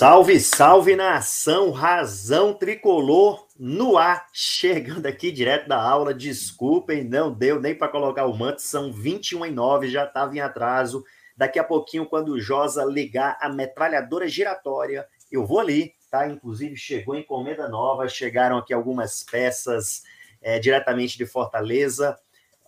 Salve, 0.00 0.40
salve 0.40 0.96
nação, 0.96 1.70
razão 1.72 2.54
tricolor 2.54 3.46
no 3.58 3.98
ar, 3.98 4.30
chegando 4.32 5.04
aqui 5.04 5.30
direto 5.30 5.68
da 5.68 5.78
aula. 5.78 6.14
Desculpem, 6.14 7.04
não 7.04 7.30
deu 7.30 7.60
nem 7.60 7.74
para 7.74 7.92
colocar 7.92 8.24
o 8.24 8.34
manto, 8.34 8.62
são 8.62 8.90
21 8.90 9.44
e 9.44 9.50
9, 9.50 9.90
já 9.90 10.06
estava 10.06 10.34
em 10.34 10.40
atraso. 10.40 11.04
Daqui 11.36 11.58
a 11.58 11.64
pouquinho, 11.64 12.06
quando 12.06 12.30
o 12.30 12.40
Josa 12.40 12.82
ligar 12.82 13.36
a 13.42 13.50
metralhadora 13.50 14.26
giratória, 14.26 15.06
eu 15.30 15.44
vou 15.44 15.60
ali, 15.60 15.92
tá? 16.10 16.26
Inclusive, 16.26 16.78
chegou 16.78 17.14
encomenda 17.14 17.68
nova, 17.68 18.08
chegaram 18.08 18.56
aqui 18.56 18.72
algumas 18.72 19.22
peças 19.22 20.02
é, 20.40 20.58
diretamente 20.58 21.18
de 21.18 21.26
Fortaleza. 21.26 22.18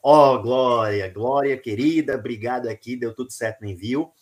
Ó, 0.02 0.34
oh, 0.34 0.42
Glória, 0.42 1.08
Glória 1.08 1.56
querida, 1.56 2.14
obrigado 2.14 2.68
aqui, 2.68 2.94
deu 2.94 3.14
tudo 3.14 3.32
certo 3.32 3.62
no 3.62 3.68
envio. 3.70 4.12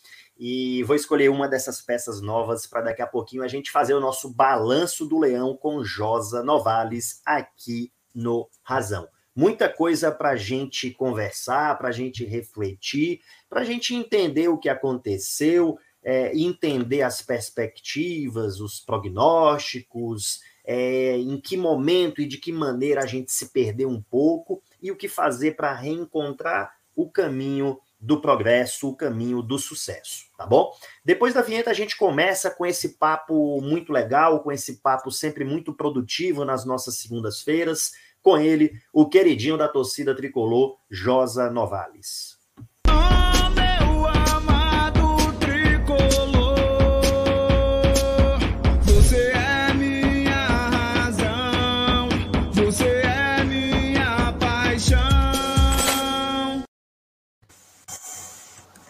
E 0.43 0.83
vou 0.85 0.97
escolher 0.97 1.29
uma 1.29 1.47
dessas 1.47 1.83
peças 1.83 2.23
novas 2.23 2.67
para 2.67 2.81
daqui 2.81 3.03
a 3.03 3.07
pouquinho 3.07 3.43
a 3.43 3.49
gente 3.49 3.71
fazer 3.71 3.93
o 3.93 4.01
nosso 4.01 4.33
balanço 4.33 5.05
do 5.05 5.19
leão 5.19 5.55
com 5.55 5.85
Josa 5.85 6.43
Novales 6.43 7.21
aqui 7.27 7.93
no 8.15 8.49
Razão. 8.63 9.07
Muita 9.37 9.69
coisa 9.69 10.11
para 10.11 10.31
a 10.31 10.37
gente 10.37 10.93
conversar, 10.93 11.77
para 11.77 11.91
a 11.91 11.93
gente 11.93 12.25
refletir, 12.25 13.21
para 13.51 13.61
a 13.61 13.65
gente 13.65 13.95
entender 13.95 14.49
o 14.49 14.57
que 14.57 14.71
aconteceu, 14.71 15.79
é, 16.03 16.35
entender 16.35 17.03
as 17.03 17.21
perspectivas, 17.21 18.61
os 18.61 18.81
prognósticos, 18.81 20.41
é, 20.65 21.19
em 21.19 21.39
que 21.39 21.55
momento 21.55 22.23
e 22.23 22.27
de 22.27 22.39
que 22.39 22.51
maneira 22.51 23.03
a 23.03 23.07
gente 23.07 23.31
se 23.31 23.51
perdeu 23.51 23.91
um 23.91 24.01
pouco 24.01 24.63
e 24.81 24.91
o 24.91 24.97
que 24.97 25.07
fazer 25.07 25.55
para 25.55 25.75
reencontrar 25.75 26.75
o 26.97 27.11
caminho 27.11 27.79
do 28.01 28.21
progresso, 28.21 28.89
o 28.89 28.97
caminho 28.97 29.43
do 29.43 29.59
sucesso, 29.59 30.25
tá 30.39 30.47
bom? 30.47 30.73
Depois 31.05 31.35
da 31.35 31.43
vinheta 31.43 31.71
a 31.71 31.75
gente 31.75 31.97
começa 31.97 32.51
com 32.51 32.65
esse 32.65 32.97
papo 32.97 33.61
muito 33.61 33.93
legal, 33.93 34.41
com 34.43 34.51
esse 34.51 34.77
papo 34.81 35.11
sempre 35.11 35.45
muito 35.45 35.75
produtivo 35.75 36.45
nas 36.45 36.65
nossas 36.65 36.97
segundas-feiras, 36.97 37.93
com 38.23 38.39
ele, 38.39 38.73
o 38.93 39.09
queridinho 39.09 39.59
da 39.59 39.69
torcida 39.69 40.15
tricolor, 40.15 40.79
Josa 40.91 41.51
Novales. 41.51 42.40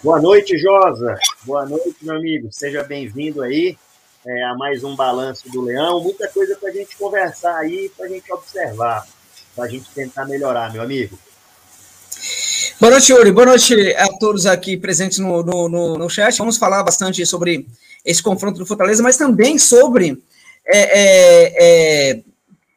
Boa 0.02 0.18
noite, 0.18 0.56
Josa. 0.56 1.18
Boa 1.44 1.66
noite, 1.66 1.96
meu 2.00 2.16
amigo. 2.16 2.48
Seja 2.50 2.82
bem-vindo 2.82 3.42
aí 3.42 3.76
é, 4.26 4.44
a 4.44 4.54
mais 4.54 4.82
um 4.82 4.96
Balanço 4.96 5.50
do 5.50 5.60
Leão. 5.60 6.02
Muita 6.02 6.26
coisa 6.28 6.56
para 6.56 6.70
a 6.70 6.72
gente 6.72 6.96
conversar 6.96 7.54
aí, 7.56 7.90
para 7.94 8.06
a 8.06 8.08
gente 8.08 8.32
observar, 8.32 9.06
para 9.54 9.64
a 9.64 9.68
gente 9.68 9.90
tentar 9.90 10.24
melhorar, 10.24 10.72
meu 10.72 10.80
amigo. 10.80 11.18
Boa 12.80 12.92
noite, 12.92 13.12
Yuri. 13.12 13.30
Boa 13.30 13.44
noite 13.44 13.94
a 13.94 14.08
todos 14.18 14.46
aqui 14.46 14.74
presentes 14.74 15.18
no, 15.18 15.42
no, 15.42 15.68
no, 15.68 15.98
no 15.98 16.08
chat. 16.08 16.38
Vamos 16.38 16.56
falar 16.56 16.82
bastante 16.82 17.26
sobre 17.26 17.66
esse 18.02 18.22
confronto 18.22 18.58
do 18.58 18.64
Fortaleza, 18.64 19.02
mas 19.02 19.18
também 19.18 19.58
sobre 19.58 20.16
é, 20.66 20.78
é, 22.12 22.22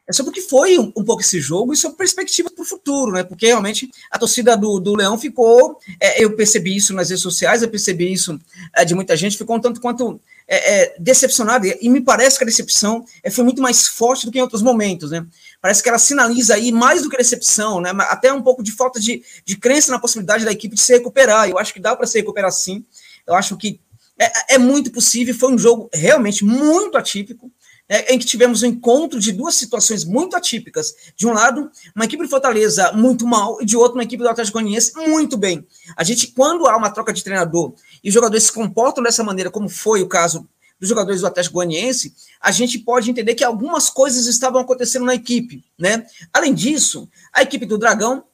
é 0.06 0.10
é 0.10 0.12
sobre 0.12 0.30
o 0.30 0.32
que 0.32 0.42
foi 0.42 0.78
um, 0.78 0.92
um 0.96 1.04
pouco 1.04 1.22
esse 1.22 1.40
jogo 1.40 1.72
e 1.72 1.76
sobre 1.76 1.96
perspectiva 1.96 2.50
para 2.50 2.62
o 2.62 2.66
futuro, 2.66 3.12
né? 3.12 3.24
Porque 3.24 3.46
realmente 3.46 3.90
a 4.10 4.18
torcida 4.18 4.56
do, 4.56 4.78
do 4.78 4.94
Leão 4.94 5.18
ficou. 5.18 5.78
É, 5.98 6.22
eu 6.22 6.36
percebi 6.36 6.76
isso 6.76 6.92
nas 6.92 7.08
redes 7.08 7.22
sociais, 7.22 7.62
eu 7.62 7.70
percebi 7.70 8.12
isso 8.12 8.38
é, 8.74 8.84
de 8.84 8.94
muita 8.94 9.16
gente, 9.16 9.38
ficou 9.38 9.56
um 9.56 9.60
tanto 9.60 9.80
quanto 9.80 10.20
é, 10.46 10.82
é 10.82 10.96
decepcionada. 10.98 11.66
E, 11.80 11.88
me 11.88 12.02
parece 12.02 12.36
que 12.36 12.44
a 12.44 12.46
decepção 12.46 13.04
é, 13.22 13.30
foi 13.30 13.44
muito 13.44 13.62
mais 13.62 13.86
forte 13.86 14.26
do 14.26 14.32
que 14.32 14.38
em 14.38 14.42
outros 14.42 14.60
momentos, 14.60 15.10
né? 15.10 15.26
Parece 15.60 15.82
que 15.82 15.88
ela 15.88 15.98
sinaliza 15.98 16.54
aí 16.54 16.70
mais 16.70 17.02
do 17.02 17.08
que 17.08 17.16
decepção, 17.16 17.80
né? 17.80 17.90
Até 18.10 18.30
um 18.30 18.42
pouco 18.42 18.62
de 18.62 18.72
falta 18.72 19.00
de, 19.00 19.22
de 19.44 19.56
crença 19.56 19.90
na 19.90 19.98
possibilidade 19.98 20.44
da 20.44 20.52
equipe 20.52 20.74
de 20.74 20.82
se 20.82 20.92
recuperar. 20.92 21.48
Eu 21.48 21.58
acho 21.58 21.72
que 21.72 21.80
dá 21.80 21.96
para 21.96 22.06
se 22.06 22.18
recuperar 22.18 22.52
sim. 22.52 22.84
Eu 23.26 23.34
acho 23.34 23.56
que 23.56 23.80
é, 24.18 24.56
é 24.56 24.58
muito 24.58 24.90
possível. 24.92 25.34
Foi 25.34 25.50
um 25.50 25.58
jogo 25.58 25.88
realmente 25.94 26.44
muito 26.44 26.98
atípico 26.98 27.50
né, 27.88 28.04
em 28.08 28.18
que 28.18 28.24
tivemos 28.24 28.62
um 28.62 28.66
encontro 28.66 29.20
de 29.20 29.32
duas 29.32 29.54
situações 29.54 30.04
muito 30.04 30.36
atípicas. 30.36 30.94
De 31.16 31.26
um 31.26 31.32
lado, 31.32 31.70
uma 31.94 32.04
equipe 32.04 32.22
de 32.22 32.30
Fortaleza 32.30 32.92
muito 32.92 33.26
mal, 33.26 33.60
e 33.60 33.64
de 33.64 33.76
outro, 33.76 33.94
uma 33.94 34.04
equipe 34.04 34.22
do 34.22 34.28
Atlético 34.28 34.58
Goianiense 34.58 34.92
muito 35.08 35.36
bem. 35.36 35.66
A 35.96 36.04
gente, 36.04 36.28
quando 36.28 36.66
há 36.66 36.76
uma 36.76 36.90
troca 36.90 37.12
de 37.12 37.22
treinador 37.22 37.74
e 38.02 38.08
os 38.08 38.14
jogadores 38.14 38.44
se 38.44 38.52
comportam 38.52 39.02
dessa 39.02 39.22
maneira, 39.22 39.50
como 39.50 39.68
foi 39.68 40.02
o 40.02 40.08
caso 40.08 40.48
dos 40.78 40.88
jogadores 40.88 41.20
do 41.20 41.26
Atlético 41.26 41.54
Goianiense, 41.54 42.14
a 42.40 42.50
gente 42.50 42.78
pode 42.78 43.10
entender 43.10 43.34
que 43.34 43.44
algumas 43.44 43.88
coisas 43.88 44.26
estavam 44.26 44.60
acontecendo 44.60 45.04
na 45.04 45.14
equipe, 45.14 45.64
né? 45.78 46.04
Além 46.32 46.52
disso, 46.52 47.08
a 47.32 47.42
equipe 47.42 47.64
do 47.64 47.78
Dragão 47.78 48.24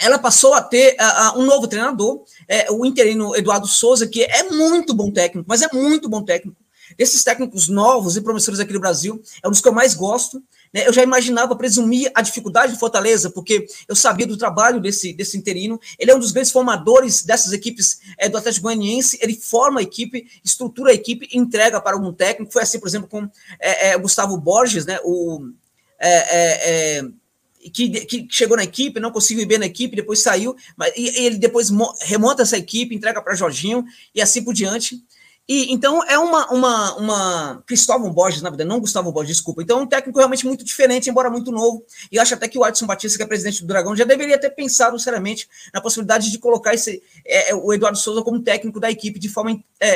ela 0.00 0.18
passou 0.18 0.54
a 0.54 0.62
ter 0.62 0.96
um 1.36 1.44
novo 1.44 1.66
treinador, 1.66 2.22
é, 2.46 2.70
o 2.70 2.86
interino 2.86 3.34
Eduardo 3.34 3.66
Souza, 3.66 4.06
que 4.06 4.22
é 4.22 4.44
muito 4.44 4.94
bom 4.94 5.10
técnico, 5.10 5.48
mas 5.48 5.60
é 5.60 5.68
muito 5.72 6.08
bom 6.08 6.22
técnico. 6.22 6.56
Desses 6.98 7.22
técnicos 7.22 7.68
novos 7.68 8.16
e 8.16 8.20
promissores 8.20 8.58
aqui 8.58 8.72
no 8.72 8.80
Brasil, 8.80 9.22
é 9.40 9.46
um 9.46 9.52
dos 9.52 9.60
que 9.60 9.68
eu 9.68 9.72
mais 9.72 9.94
gosto. 9.94 10.42
Né? 10.74 10.86
Eu 10.86 10.92
já 10.92 11.02
imaginava 11.02 11.54
presumir 11.54 12.10
a 12.12 12.20
dificuldade 12.20 12.72
de 12.72 12.78
Fortaleza, 12.78 13.30
porque 13.30 13.66
eu 13.86 13.94
sabia 13.94 14.26
do 14.26 14.36
trabalho 14.36 14.80
desse, 14.80 15.12
desse 15.12 15.38
interino. 15.38 15.80
Ele 15.98 16.10
é 16.10 16.16
um 16.16 16.18
dos 16.18 16.32
grandes 16.32 16.50
formadores 16.50 17.22
dessas 17.22 17.52
equipes 17.52 18.00
é, 18.18 18.28
do 18.28 18.36
Atlético 18.36 18.64
Goianiense. 18.64 19.18
Ele 19.22 19.34
forma 19.34 19.78
a 19.78 19.82
equipe, 19.82 20.26
estrutura 20.44 20.90
a 20.90 20.94
equipe, 20.94 21.28
entrega 21.32 21.80
para 21.80 21.94
algum 21.94 22.12
técnico. 22.12 22.52
Foi 22.52 22.62
assim, 22.62 22.80
por 22.80 22.88
exemplo, 22.88 23.08
com 23.08 23.30
é, 23.60 23.90
é, 23.90 23.98
Gustavo 23.98 24.36
Borges, 24.36 24.84
né? 24.84 24.98
o, 25.04 25.52
é, 25.98 26.10
é, 26.10 26.98
é, 26.98 27.08
que, 27.70 27.88
que, 28.06 28.26
chegou 28.30 28.56
na 28.56 28.64
equipe, 28.64 29.00
não 29.00 29.10
conseguiu 29.10 29.42
ir 29.42 29.46
bem 29.46 29.58
na 29.58 29.66
equipe, 29.66 29.96
depois 29.96 30.20
saiu, 30.20 30.56
mas 30.76 30.92
e, 30.96 31.08
ele 31.24 31.36
depois 31.36 31.70
remonta 32.02 32.42
essa 32.42 32.56
equipe, 32.56 32.94
entrega 32.94 33.22
para 33.22 33.34
Jorginho 33.34 33.84
e 34.14 34.22
assim 34.22 34.42
por 34.42 34.54
diante. 34.54 35.02
E 35.48 35.72
então 35.72 36.04
é 36.04 36.18
uma, 36.18 36.46
uma, 36.52 36.96
uma 36.96 37.62
Cristóvão 37.66 38.12
Borges, 38.12 38.42
na 38.42 38.50
verdade, 38.50 38.68
não 38.68 38.78
Gustavo 38.78 39.10
Borges, 39.10 39.36
desculpa. 39.36 39.62
Então 39.62 39.78
é 39.78 39.82
um 39.82 39.86
técnico 39.86 40.18
realmente 40.18 40.46
muito 40.46 40.62
diferente, 40.62 41.08
embora 41.08 41.30
muito 41.30 41.50
novo. 41.50 41.84
E 42.12 42.18
acho 42.18 42.34
até 42.34 42.46
que 42.46 42.58
o 42.58 42.64
Adson 42.64 42.86
Batista, 42.86 43.16
que 43.16 43.22
é 43.22 43.26
presidente 43.26 43.62
do 43.62 43.66
Dragão, 43.66 43.96
já 43.96 44.04
deveria 44.04 44.38
ter 44.38 44.50
pensado 44.50 44.98
seriamente 44.98 45.48
na 45.72 45.80
possibilidade 45.80 46.30
de 46.30 46.38
colocar 46.38 46.74
esse, 46.74 47.02
é, 47.24 47.50
é 47.50 47.54
o 47.54 47.72
Eduardo 47.72 47.96
Souza 47.96 48.22
como 48.22 48.42
técnico 48.42 48.78
da 48.78 48.90
equipe 48.90 49.18
de 49.18 49.28
forma 49.28 49.58
é, 49.80 49.88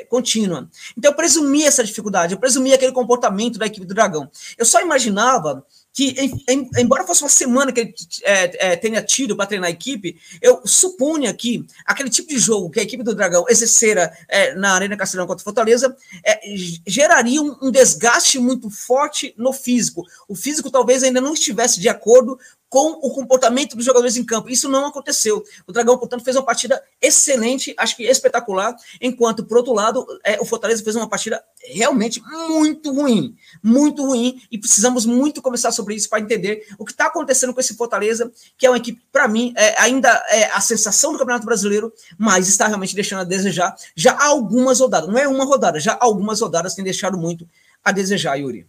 é, 0.00 0.04
contínua. 0.04 0.70
Então 0.96 1.10
eu 1.10 1.16
presumi 1.16 1.64
essa 1.64 1.82
dificuldade, 1.82 2.34
eu 2.34 2.38
presumi 2.38 2.72
aquele 2.72 2.92
comportamento 2.92 3.58
da 3.58 3.66
equipe 3.66 3.84
do 3.84 3.94
Dragão. 3.94 4.30
Eu 4.56 4.64
só 4.64 4.80
imaginava 4.80 5.66
que, 5.92 6.14
em, 6.18 6.44
em, 6.48 6.70
embora 6.78 7.06
fosse 7.06 7.22
uma 7.22 7.28
semana 7.28 7.70
que 7.70 7.80
ele 7.80 7.94
é, 8.22 8.72
é, 8.72 8.76
tenha 8.76 9.02
tido 9.02 9.36
para 9.36 9.46
treinar 9.46 9.68
a 9.68 9.72
equipe, 9.72 10.16
eu 10.40 10.62
supunha 10.64 11.32
que 11.34 11.66
aquele 11.84 12.08
tipo 12.08 12.28
de 12.28 12.38
jogo 12.38 12.70
que 12.70 12.80
a 12.80 12.82
equipe 12.82 13.02
do 13.02 13.14
Dragão 13.14 13.44
exercera 13.48 14.10
é, 14.28 14.54
na 14.54 14.72
Arena 14.72 14.96
Castelão 14.96 15.26
contra 15.26 15.44
Fortaleza 15.44 15.94
é, 16.24 16.40
geraria 16.86 17.42
um, 17.42 17.56
um, 17.62 17.70
desgaste 17.70 18.38
muito 18.38 18.70
forte 18.70 19.34
no 19.36 19.52
físico. 19.52 20.04
O 20.26 20.34
físico 20.34 20.70
talvez 20.70 21.02
ainda 21.02 21.20
não 21.20 21.34
estivesse 21.34 21.78
de 21.78 21.88
acordo 21.88 22.38
com 22.72 22.92
o 23.02 23.10
comportamento 23.10 23.76
dos 23.76 23.84
jogadores 23.84 24.16
em 24.16 24.24
campo. 24.24 24.48
Isso 24.48 24.66
não 24.66 24.86
aconteceu. 24.86 25.44
O 25.66 25.72
Dragão, 25.72 25.98
portanto, 25.98 26.24
fez 26.24 26.36
uma 26.36 26.42
partida 26.42 26.82
excelente, 27.02 27.74
acho 27.76 27.94
que 27.94 28.04
espetacular, 28.04 28.74
enquanto, 28.98 29.44
por 29.44 29.58
outro 29.58 29.74
lado, 29.74 30.06
é, 30.24 30.40
o 30.40 30.46
Fortaleza 30.46 30.82
fez 30.82 30.96
uma 30.96 31.06
partida 31.06 31.44
realmente 31.62 32.22
muito 32.48 32.90
ruim, 32.90 33.36
muito 33.62 34.06
ruim, 34.06 34.40
e 34.50 34.56
precisamos 34.56 35.04
muito 35.04 35.42
conversar 35.42 35.70
sobre 35.70 35.94
isso 35.94 36.08
para 36.08 36.20
entender 36.20 36.66
o 36.78 36.86
que 36.86 36.92
está 36.92 37.08
acontecendo 37.08 37.52
com 37.52 37.60
esse 37.60 37.74
Fortaleza, 37.74 38.32
que 38.56 38.64
é 38.64 38.70
uma 38.70 38.78
equipe, 38.78 39.02
para 39.12 39.28
mim, 39.28 39.52
é, 39.54 39.78
ainda 39.78 40.08
é 40.30 40.44
a 40.44 40.60
sensação 40.62 41.12
do 41.12 41.18
Campeonato 41.18 41.44
Brasileiro, 41.44 41.92
mas 42.16 42.48
está 42.48 42.68
realmente 42.68 42.94
deixando 42.94 43.20
a 43.20 43.24
desejar 43.24 43.76
já 43.94 44.16
algumas 44.18 44.80
rodadas. 44.80 45.10
Não 45.10 45.18
é 45.18 45.28
uma 45.28 45.44
rodada, 45.44 45.78
já 45.78 45.94
algumas 46.00 46.40
rodadas 46.40 46.74
têm 46.74 46.82
deixado 46.82 47.18
muito 47.18 47.46
a 47.84 47.92
desejar, 47.92 48.36
Yuri. 48.36 48.66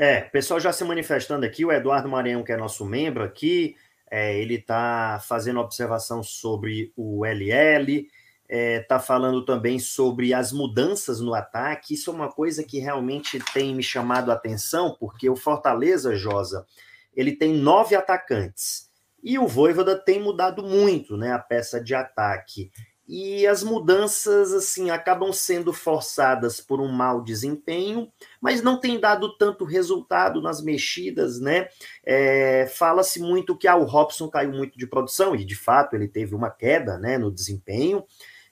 É, 0.00 0.20
pessoal 0.20 0.60
já 0.60 0.72
se 0.72 0.84
manifestando 0.84 1.44
aqui, 1.44 1.64
o 1.64 1.72
Eduardo 1.72 2.08
Maranhão, 2.08 2.44
que 2.44 2.52
é 2.52 2.56
nosso 2.56 2.86
membro 2.86 3.24
aqui, 3.24 3.74
é, 4.08 4.38
ele 4.38 4.54
está 4.54 5.20
fazendo 5.26 5.58
observação 5.58 6.22
sobre 6.22 6.92
o 6.96 7.24
LL, 7.26 7.92
está 7.96 8.08
é, 8.48 8.78
tá 8.78 9.00
falando 9.00 9.44
também 9.44 9.80
sobre 9.80 10.32
as 10.32 10.52
mudanças 10.52 11.20
no 11.20 11.34
ataque. 11.34 11.94
Isso 11.94 12.12
é 12.12 12.14
uma 12.14 12.30
coisa 12.30 12.62
que 12.62 12.78
realmente 12.78 13.40
tem 13.52 13.74
me 13.74 13.82
chamado 13.82 14.30
a 14.30 14.34
atenção, 14.34 14.96
porque 15.00 15.28
o 15.28 15.34
Fortaleza, 15.34 16.14
Josa, 16.14 16.64
ele 17.12 17.34
tem 17.34 17.52
nove 17.52 17.96
atacantes. 17.96 18.88
E 19.20 19.36
o 19.36 19.48
Voivoda 19.48 19.96
tem 19.96 20.22
mudado 20.22 20.62
muito 20.62 21.16
né, 21.16 21.32
a 21.32 21.40
peça 21.40 21.82
de 21.82 21.92
ataque 21.92 22.70
e 23.08 23.46
as 23.46 23.62
mudanças 23.62 24.52
assim 24.52 24.90
acabam 24.90 25.32
sendo 25.32 25.72
forçadas 25.72 26.60
por 26.60 26.78
um 26.78 26.88
mau 26.88 27.22
desempenho, 27.22 28.12
mas 28.38 28.60
não 28.60 28.78
tem 28.78 29.00
dado 29.00 29.34
tanto 29.38 29.64
resultado 29.64 30.42
nas 30.42 30.62
mexidas, 30.62 31.40
né? 31.40 31.68
É, 32.04 32.66
Fala-se 32.66 33.18
muito 33.18 33.56
que 33.56 33.66
ah, 33.66 33.76
o 33.76 33.84
Robson 33.84 34.28
caiu 34.28 34.52
muito 34.52 34.78
de 34.78 34.86
produção, 34.86 35.34
e 35.34 35.42
de 35.42 35.56
fato 35.56 35.96
ele 35.96 36.06
teve 36.06 36.34
uma 36.34 36.50
queda 36.50 36.98
né, 36.98 37.16
no 37.16 37.32
desempenho. 37.32 38.04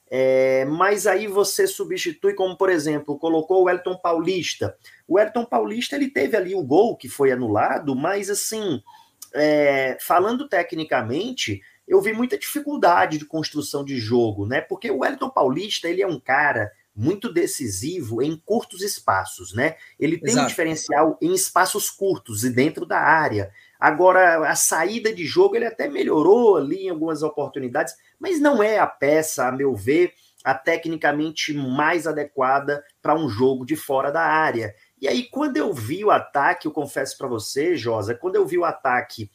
É, 0.09 0.65
mas 0.65 1.07
aí 1.07 1.27
você 1.27 1.67
substitui, 1.67 2.33
como 2.33 2.57
por 2.57 2.71
exemplo, 2.71 3.19
colocou 3.19 3.65
o 3.65 3.69
Elton 3.69 3.97
Paulista. 3.99 4.75
O 5.07 5.19
Elton 5.19 5.45
Paulista 5.45 5.97
ele 5.97 6.09
teve 6.09 6.35
ali 6.35 6.55
o 6.55 6.63
gol 6.63 6.97
que 6.97 7.11
foi 7.11 7.31
anulado, 7.31 7.95
mas 7.95 8.31
assim, 8.31 8.81
é, 9.35 9.99
falando 10.01 10.49
tecnicamente, 10.49 11.61
eu 11.87 12.01
vi 12.01 12.13
muita 12.13 12.39
dificuldade 12.39 13.19
de 13.19 13.25
construção 13.25 13.85
de 13.85 13.99
jogo, 13.99 14.47
né? 14.47 14.61
Porque 14.61 14.91
o 14.91 15.05
Elton 15.05 15.31
Paulista 15.31 15.89
ele 15.89 16.03
é 16.03 16.07
um 16.07 16.19
cara 16.19 16.71
muito 16.95 17.31
decisivo 17.31 18.23
em 18.23 18.37
curtos 18.37 18.81
espaços, 18.81 19.53
né? 19.53 19.77
Ele 20.01 20.19
tem 20.19 20.31
Exato. 20.31 20.47
um 20.47 20.49
diferencial 20.49 21.19
em 21.21 21.35
espaços 21.35 21.91
curtos 21.91 22.43
e 22.43 22.51
dentro 22.51 22.87
da 22.87 22.99
área. 22.99 23.51
Agora, 23.79 24.49
a 24.49 24.57
saída 24.57 25.13
de 25.13 25.27
jogo 25.27 25.55
ele 25.55 25.67
até 25.67 25.89
melhorou 25.89 26.57
ali 26.57 26.87
em 26.87 26.89
algumas 26.89 27.23
oportunidades, 27.23 27.95
mas 28.19 28.41
não 28.41 28.63
é 28.63 28.79
a 28.79 28.87
peça, 28.87 29.47
a 29.47 29.53
meu 29.53 29.75
ver, 29.75 30.15
a 30.43 30.55
tecnicamente 30.55 31.53
mais 31.53 32.07
adequada 32.07 32.83
para 33.03 33.15
um 33.15 33.29
jogo 33.29 33.67
de 33.67 33.77
fora 33.77 34.11
da 34.11 34.23
área. 34.23 34.75
E 34.99 35.07
aí, 35.07 35.25
quando 35.25 35.59
eu 35.59 35.75
vi 35.75 36.03
o 36.03 36.11
ataque, 36.11 36.67
eu 36.67 36.73
confesso 36.73 37.19
para 37.19 37.29
você, 37.29 37.77
Josa, 37.77 38.15
quando 38.15 38.37
eu 38.37 38.47
vi 38.47 38.57
o 38.57 38.65
ataque 38.65 39.31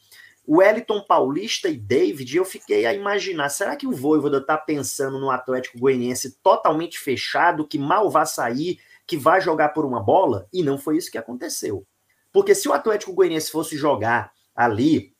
Wellington 0.54 1.00
Paulista 1.00 1.70
e 1.70 1.78
David, 1.78 2.36
eu 2.36 2.44
fiquei 2.44 2.84
a 2.84 2.92
imaginar, 2.92 3.48
será 3.48 3.74
que 3.74 3.86
o 3.86 3.92
Voivoda 3.92 4.36
está 4.36 4.58
pensando 4.58 5.18
no 5.18 5.30
Atlético 5.30 5.78
Goianiense 5.78 6.36
totalmente 6.42 6.98
fechado, 6.98 7.66
que 7.66 7.78
mal 7.78 8.10
vai 8.10 8.26
sair, 8.26 8.78
que 9.06 9.16
vai 9.16 9.40
jogar 9.40 9.70
por 9.70 9.86
uma 9.86 10.02
bola? 10.02 10.46
E 10.52 10.62
não 10.62 10.76
foi 10.76 10.98
isso 10.98 11.10
que 11.10 11.16
aconteceu. 11.16 11.86
Porque 12.30 12.54
se 12.54 12.68
o 12.68 12.72
Atlético 12.74 13.14
Goianiense 13.14 13.50
fosse 13.50 13.78
jogar 13.78 14.30
ali 14.54 15.11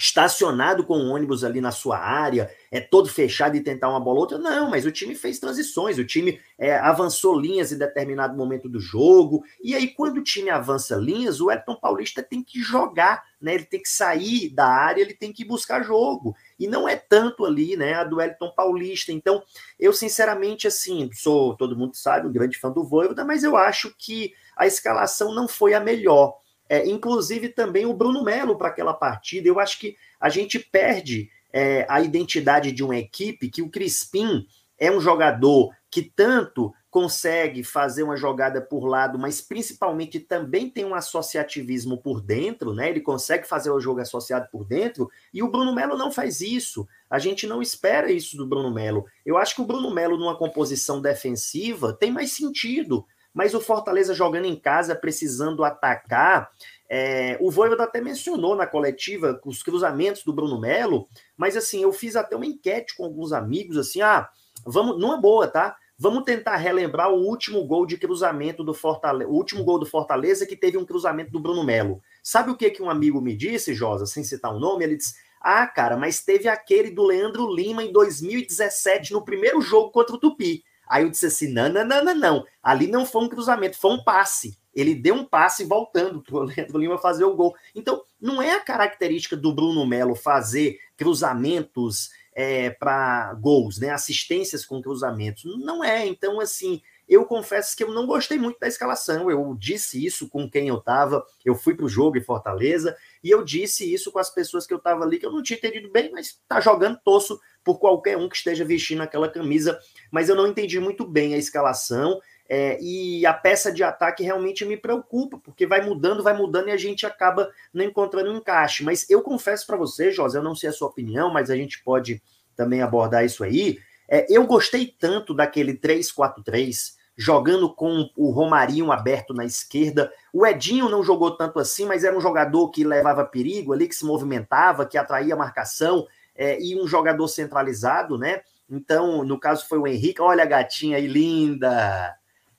estacionado 0.00 0.82
com 0.82 0.94
o 0.94 1.10
ônibus 1.10 1.44
ali 1.44 1.60
na 1.60 1.70
sua 1.70 1.98
área, 1.98 2.50
é 2.70 2.80
todo 2.80 3.06
fechado 3.06 3.54
e 3.54 3.60
tentar 3.60 3.90
uma 3.90 4.00
bola 4.00 4.20
outra. 4.20 4.38
Não, 4.38 4.70
mas 4.70 4.86
o 4.86 4.90
time 4.90 5.14
fez 5.14 5.38
transições, 5.38 5.98
o 5.98 6.04
time 6.06 6.40
é, 6.58 6.74
avançou 6.78 7.38
linhas 7.38 7.70
em 7.70 7.76
determinado 7.76 8.34
momento 8.34 8.66
do 8.66 8.80
jogo. 8.80 9.44
E 9.62 9.74
aí, 9.74 9.88
quando 9.88 10.16
o 10.16 10.22
time 10.22 10.48
avança 10.48 10.96
linhas, 10.96 11.38
o 11.38 11.50
Elton 11.50 11.76
Paulista 11.76 12.22
tem 12.22 12.42
que 12.42 12.62
jogar, 12.62 13.22
né? 13.38 13.54
Ele 13.54 13.66
tem 13.66 13.82
que 13.82 13.90
sair 13.90 14.48
da 14.48 14.66
área, 14.66 15.02
ele 15.02 15.12
tem 15.12 15.34
que 15.34 15.44
buscar 15.44 15.82
jogo. 15.82 16.34
E 16.58 16.66
não 16.66 16.88
é 16.88 16.96
tanto 16.96 17.44
ali, 17.44 17.76
né, 17.76 17.92
a 17.92 18.04
do 18.04 18.22
Elton 18.22 18.52
Paulista. 18.56 19.12
Então, 19.12 19.42
eu 19.78 19.92
sinceramente, 19.92 20.66
assim, 20.66 21.10
sou, 21.12 21.54
todo 21.58 21.76
mundo 21.76 21.94
sabe, 21.94 22.26
um 22.26 22.32
grande 22.32 22.56
fã 22.56 22.72
do 22.72 22.82
Voivoda, 22.84 23.22
mas 23.22 23.44
eu 23.44 23.54
acho 23.54 23.94
que 23.98 24.32
a 24.56 24.66
escalação 24.66 25.34
não 25.34 25.46
foi 25.46 25.74
a 25.74 25.80
melhor. 25.80 26.38
É, 26.70 26.88
inclusive 26.88 27.48
também 27.48 27.84
o 27.84 27.92
Bruno 27.92 28.22
Melo 28.22 28.56
para 28.56 28.68
aquela 28.68 28.94
partida. 28.94 29.48
Eu 29.48 29.58
acho 29.58 29.80
que 29.80 29.96
a 30.20 30.28
gente 30.28 30.60
perde 30.60 31.28
é, 31.52 31.84
a 31.88 32.00
identidade 32.00 32.70
de 32.70 32.84
uma 32.84 32.96
equipe, 32.96 33.50
que 33.50 33.60
o 33.60 33.68
Crispim 33.68 34.46
é 34.78 34.88
um 34.88 35.00
jogador 35.00 35.74
que 35.90 36.00
tanto 36.00 36.72
consegue 36.88 37.64
fazer 37.64 38.04
uma 38.04 38.16
jogada 38.16 38.60
por 38.60 38.84
lado, 38.84 39.18
mas 39.18 39.40
principalmente 39.40 40.20
também 40.20 40.70
tem 40.70 40.84
um 40.84 40.94
associativismo 40.94 41.98
por 41.98 42.20
dentro, 42.20 42.72
né? 42.72 42.88
Ele 42.88 43.00
consegue 43.00 43.48
fazer 43.48 43.70
o 43.70 43.80
jogo 43.80 44.00
associado 44.00 44.48
por 44.50 44.64
dentro, 44.64 45.10
e 45.34 45.42
o 45.42 45.50
Bruno 45.50 45.74
Melo 45.74 45.98
não 45.98 46.12
faz 46.12 46.40
isso. 46.40 46.86
A 47.08 47.18
gente 47.18 47.48
não 47.48 47.60
espera 47.60 48.12
isso 48.12 48.36
do 48.36 48.46
Bruno 48.46 48.72
Melo. 48.72 49.06
Eu 49.26 49.36
acho 49.36 49.56
que 49.56 49.60
o 49.60 49.66
Bruno 49.66 49.92
Melo, 49.92 50.16
numa 50.16 50.36
composição 50.36 51.00
defensiva, 51.00 51.92
tem 51.92 52.12
mais 52.12 52.32
sentido 52.32 53.04
mas 53.32 53.54
o 53.54 53.60
Fortaleza 53.60 54.14
jogando 54.14 54.46
em 54.46 54.56
casa, 54.56 54.94
precisando 54.94 55.64
atacar. 55.64 56.50
É, 56.88 57.38
o 57.40 57.50
Voivoda 57.50 57.84
até 57.84 58.00
mencionou 58.00 58.56
na 58.56 58.66
coletiva 58.66 59.40
os 59.44 59.62
cruzamentos 59.62 60.24
do 60.24 60.32
Bruno 60.32 60.60
Melo, 60.60 61.06
mas 61.36 61.56
assim, 61.56 61.82
eu 61.82 61.92
fiz 61.92 62.16
até 62.16 62.34
uma 62.34 62.46
enquete 62.46 62.96
com 62.96 63.04
alguns 63.04 63.32
amigos, 63.32 63.76
assim, 63.76 64.00
ah, 64.00 64.28
vamos, 64.66 64.98
numa 64.98 65.16
boa, 65.16 65.46
tá? 65.46 65.76
Vamos 66.02 66.24
tentar 66.24 66.56
relembrar 66.56 67.12
o 67.12 67.22
último 67.22 67.62
gol 67.66 67.84
de 67.84 67.98
cruzamento 67.98 68.64
do 68.64 68.72
Fortaleza, 68.72 69.30
o 69.30 69.34
último 69.34 69.62
gol 69.62 69.78
do 69.78 69.84
Fortaleza 69.84 70.46
que 70.46 70.56
teve 70.56 70.78
um 70.78 70.84
cruzamento 70.84 71.30
do 71.30 71.38
Bruno 71.38 71.62
Melo. 71.62 72.00
Sabe 72.22 72.50
o 72.50 72.56
que 72.56 72.70
que 72.70 72.82
um 72.82 72.88
amigo 72.88 73.20
me 73.20 73.36
disse, 73.36 73.74
Josa, 73.74 74.06
sem 74.06 74.24
citar 74.24 74.50
o 74.50 74.56
um 74.56 74.58
nome? 74.58 74.82
Ele 74.82 74.96
disse: 74.96 75.14
"Ah, 75.40 75.66
cara, 75.66 75.98
mas 75.98 76.24
teve 76.24 76.48
aquele 76.48 76.90
do 76.90 77.04
Leandro 77.04 77.54
Lima 77.54 77.84
em 77.84 77.92
2017 77.92 79.12
no 79.12 79.22
primeiro 79.22 79.60
jogo 79.60 79.90
contra 79.90 80.16
o 80.16 80.18
Tupi. 80.18 80.64
Aí 80.90 81.04
eu 81.04 81.08
disse 81.08 81.26
assim: 81.26 81.52
não, 81.52 81.68
não, 81.68 81.84
não, 81.84 82.04
não, 82.04 82.14
não. 82.16 82.46
Ali 82.60 82.88
não 82.88 83.06
foi 83.06 83.22
um 83.22 83.28
cruzamento, 83.28 83.78
foi 83.78 83.92
um 83.92 84.02
passe. 84.02 84.58
Ele 84.74 84.92
deu 84.92 85.14
um 85.14 85.24
passe 85.24 85.64
voltando 85.64 86.20
para 86.20 86.36
o 86.36 86.42
Leandro 86.44 86.78
Lima 86.78 86.98
fazer 86.98 87.24
o 87.24 87.34
gol. 87.34 87.54
Então, 87.74 88.02
não 88.20 88.42
é 88.42 88.54
a 88.54 88.60
característica 88.60 89.36
do 89.36 89.54
Bruno 89.54 89.86
Melo 89.86 90.16
fazer 90.16 90.78
cruzamentos 90.96 92.10
é, 92.34 92.70
para 92.70 93.32
gols, 93.34 93.78
né? 93.78 93.90
Assistências 93.90 94.64
com 94.66 94.82
cruzamentos. 94.82 95.44
Não 95.58 95.84
é. 95.84 96.06
Então, 96.06 96.40
assim, 96.40 96.82
eu 97.08 97.24
confesso 97.24 97.76
que 97.76 97.84
eu 97.84 97.92
não 97.92 98.06
gostei 98.06 98.38
muito 98.38 98.58
da 98.58 98.66
escalação. 98.66 99.30
Eu 99.30 99.56
disse 99.56 100.04
isso 100.04 100.28
com 100.28 100.50
quem 100.50 100.68
eu 100.68 100.78
estava. 100.78 101.24
Eu 101.44 101.54
fui 101.54 101.74
para 101.74 101.86
o 101.86 101.88
jogo 101.88 102.18
em 102.18 102.22
Fortaleza 102.22 102.96
e 103.22 103.30
eu 103.30 103.44
disse 103.44 103.92
isso 103.92 104.10
com 104.10 104.18
as 104.18 104.30
pessoas 104.30 104.66
que 104.66 104.74
eu 104.74 104.78
estava 104.78 105.04
ali, 105.04 105.18
que 105.18 105.26
eu 105.26 105.32
não 105.32 105.42
tinha 105.42 105.56
entendido 105.56 105.90
bem, 105.90 106.10
mas 106.10 106.40
tá 106.48 106.60
jogando 106.60 106.98
tosso 107.04 107.40
por 107.64 107.78
qualquer 107.78 108.16
um 108.16 108.28
que 108.28 108.36
esteja 108.36 108.64
vestindo 108.64 109.02
aquela 109.02 109.28
camisa. 109.28 109.78
Mas 110.10 110.28
eu 110.28 110.34
não 110.34 110.46
entendi 110.46 110.78
muito 110.80 111.06
bem 111.06 111.34
a 111.34 111.38
escalação. 111.38 112.20
É, 112.52 112.76
e 112.82 113.24
a 113.24 113.32
peça 113.32 113.70
de 113.70 113.84
ataque 113.84 114.24
realmente 114.24 114.64
me 114.64 114.76
preocupa, 114.76 115.38
porque 115.38 115.68
vai 115.68 115.82
mudando, 115.82 116.20
vai 116.20 116.36
mudando 116.36 116.66
e 116.66 116.72
a 116.72 116.76
gente 116.76 117.06
acaba 117.06 117.48
não 117.72 117.84
encontrando 117.84 118.32
um 118.32 118.38
encaixe. 118.38 118.82
Mas 118.82 119.08
eu 119.08 119.22
confesso 119.22 119.64
para 119.64 119.76
você, 119.76 120.10
José, 120.10 120.36
eu 120.36 120.42
não 120.42 120.56
sei 120.56 120.70
a 120.70 120.72
sua 120.72 120.88
opinião, 120.88 121.32
mas 121.32 121.48
a 121.48 121.54
gente 121.54 121.80
pode 121.84 122.20
também 122.56 122.82
abordar 122.82 123.24
isso 123.24 123.44
aí. 123.44 123.78
É, 124.08 124.26
eu 124.28 124.44
gostei 124.48 124.92
tanto 124.98 125.32
daquele 125.32 125.74
3-4-3 125.74 126.98
jogando 127.16 127.72
com 127.72 128.10
o 128.16 128.30
Romarinho 128.30 128.90
aberto 128.90 129.34
na 129.34 129.44
esquerda. 129.44 130.10
O 130.32 130.46
Edinho 130.46 130.88
não 130.88 131.04
jogou 131.04 131.36
tanto 131.36 131.60
assim, 131.60 131.84
mas 131.84 132.02
era 132.02 132.16
um 132.16 132.20
jogador 132.20 132.70
que 132.70 132.82
levava 132.82 133.24
perigo 133.24 133.72
ali, 133.72 133.86
que 133.86 133.94
se 133.94 134.06
movimentava, 134.06 134.86
que 134.86 134.96
atraía 134.98 135.36
marcação, 135.36 136.06
é, 136.40 136.58
e 136.58 136.74
um 136.74 136.88
jogador 136.88 137.28
centralizado, 137.28 138.16
né? 138.16 138.40
Então, 138.66 139.22
no 139.22 139.38
caso 139.38 139.68
foi 139.68 139.78
o 139.78 139.86
Henrique. 139.86 140.22
Olha 140.22 140.42
a 140.44 140.46
gatinha 140.46 140.96
aí, 140.96 141.06
linda! 141.06 142.16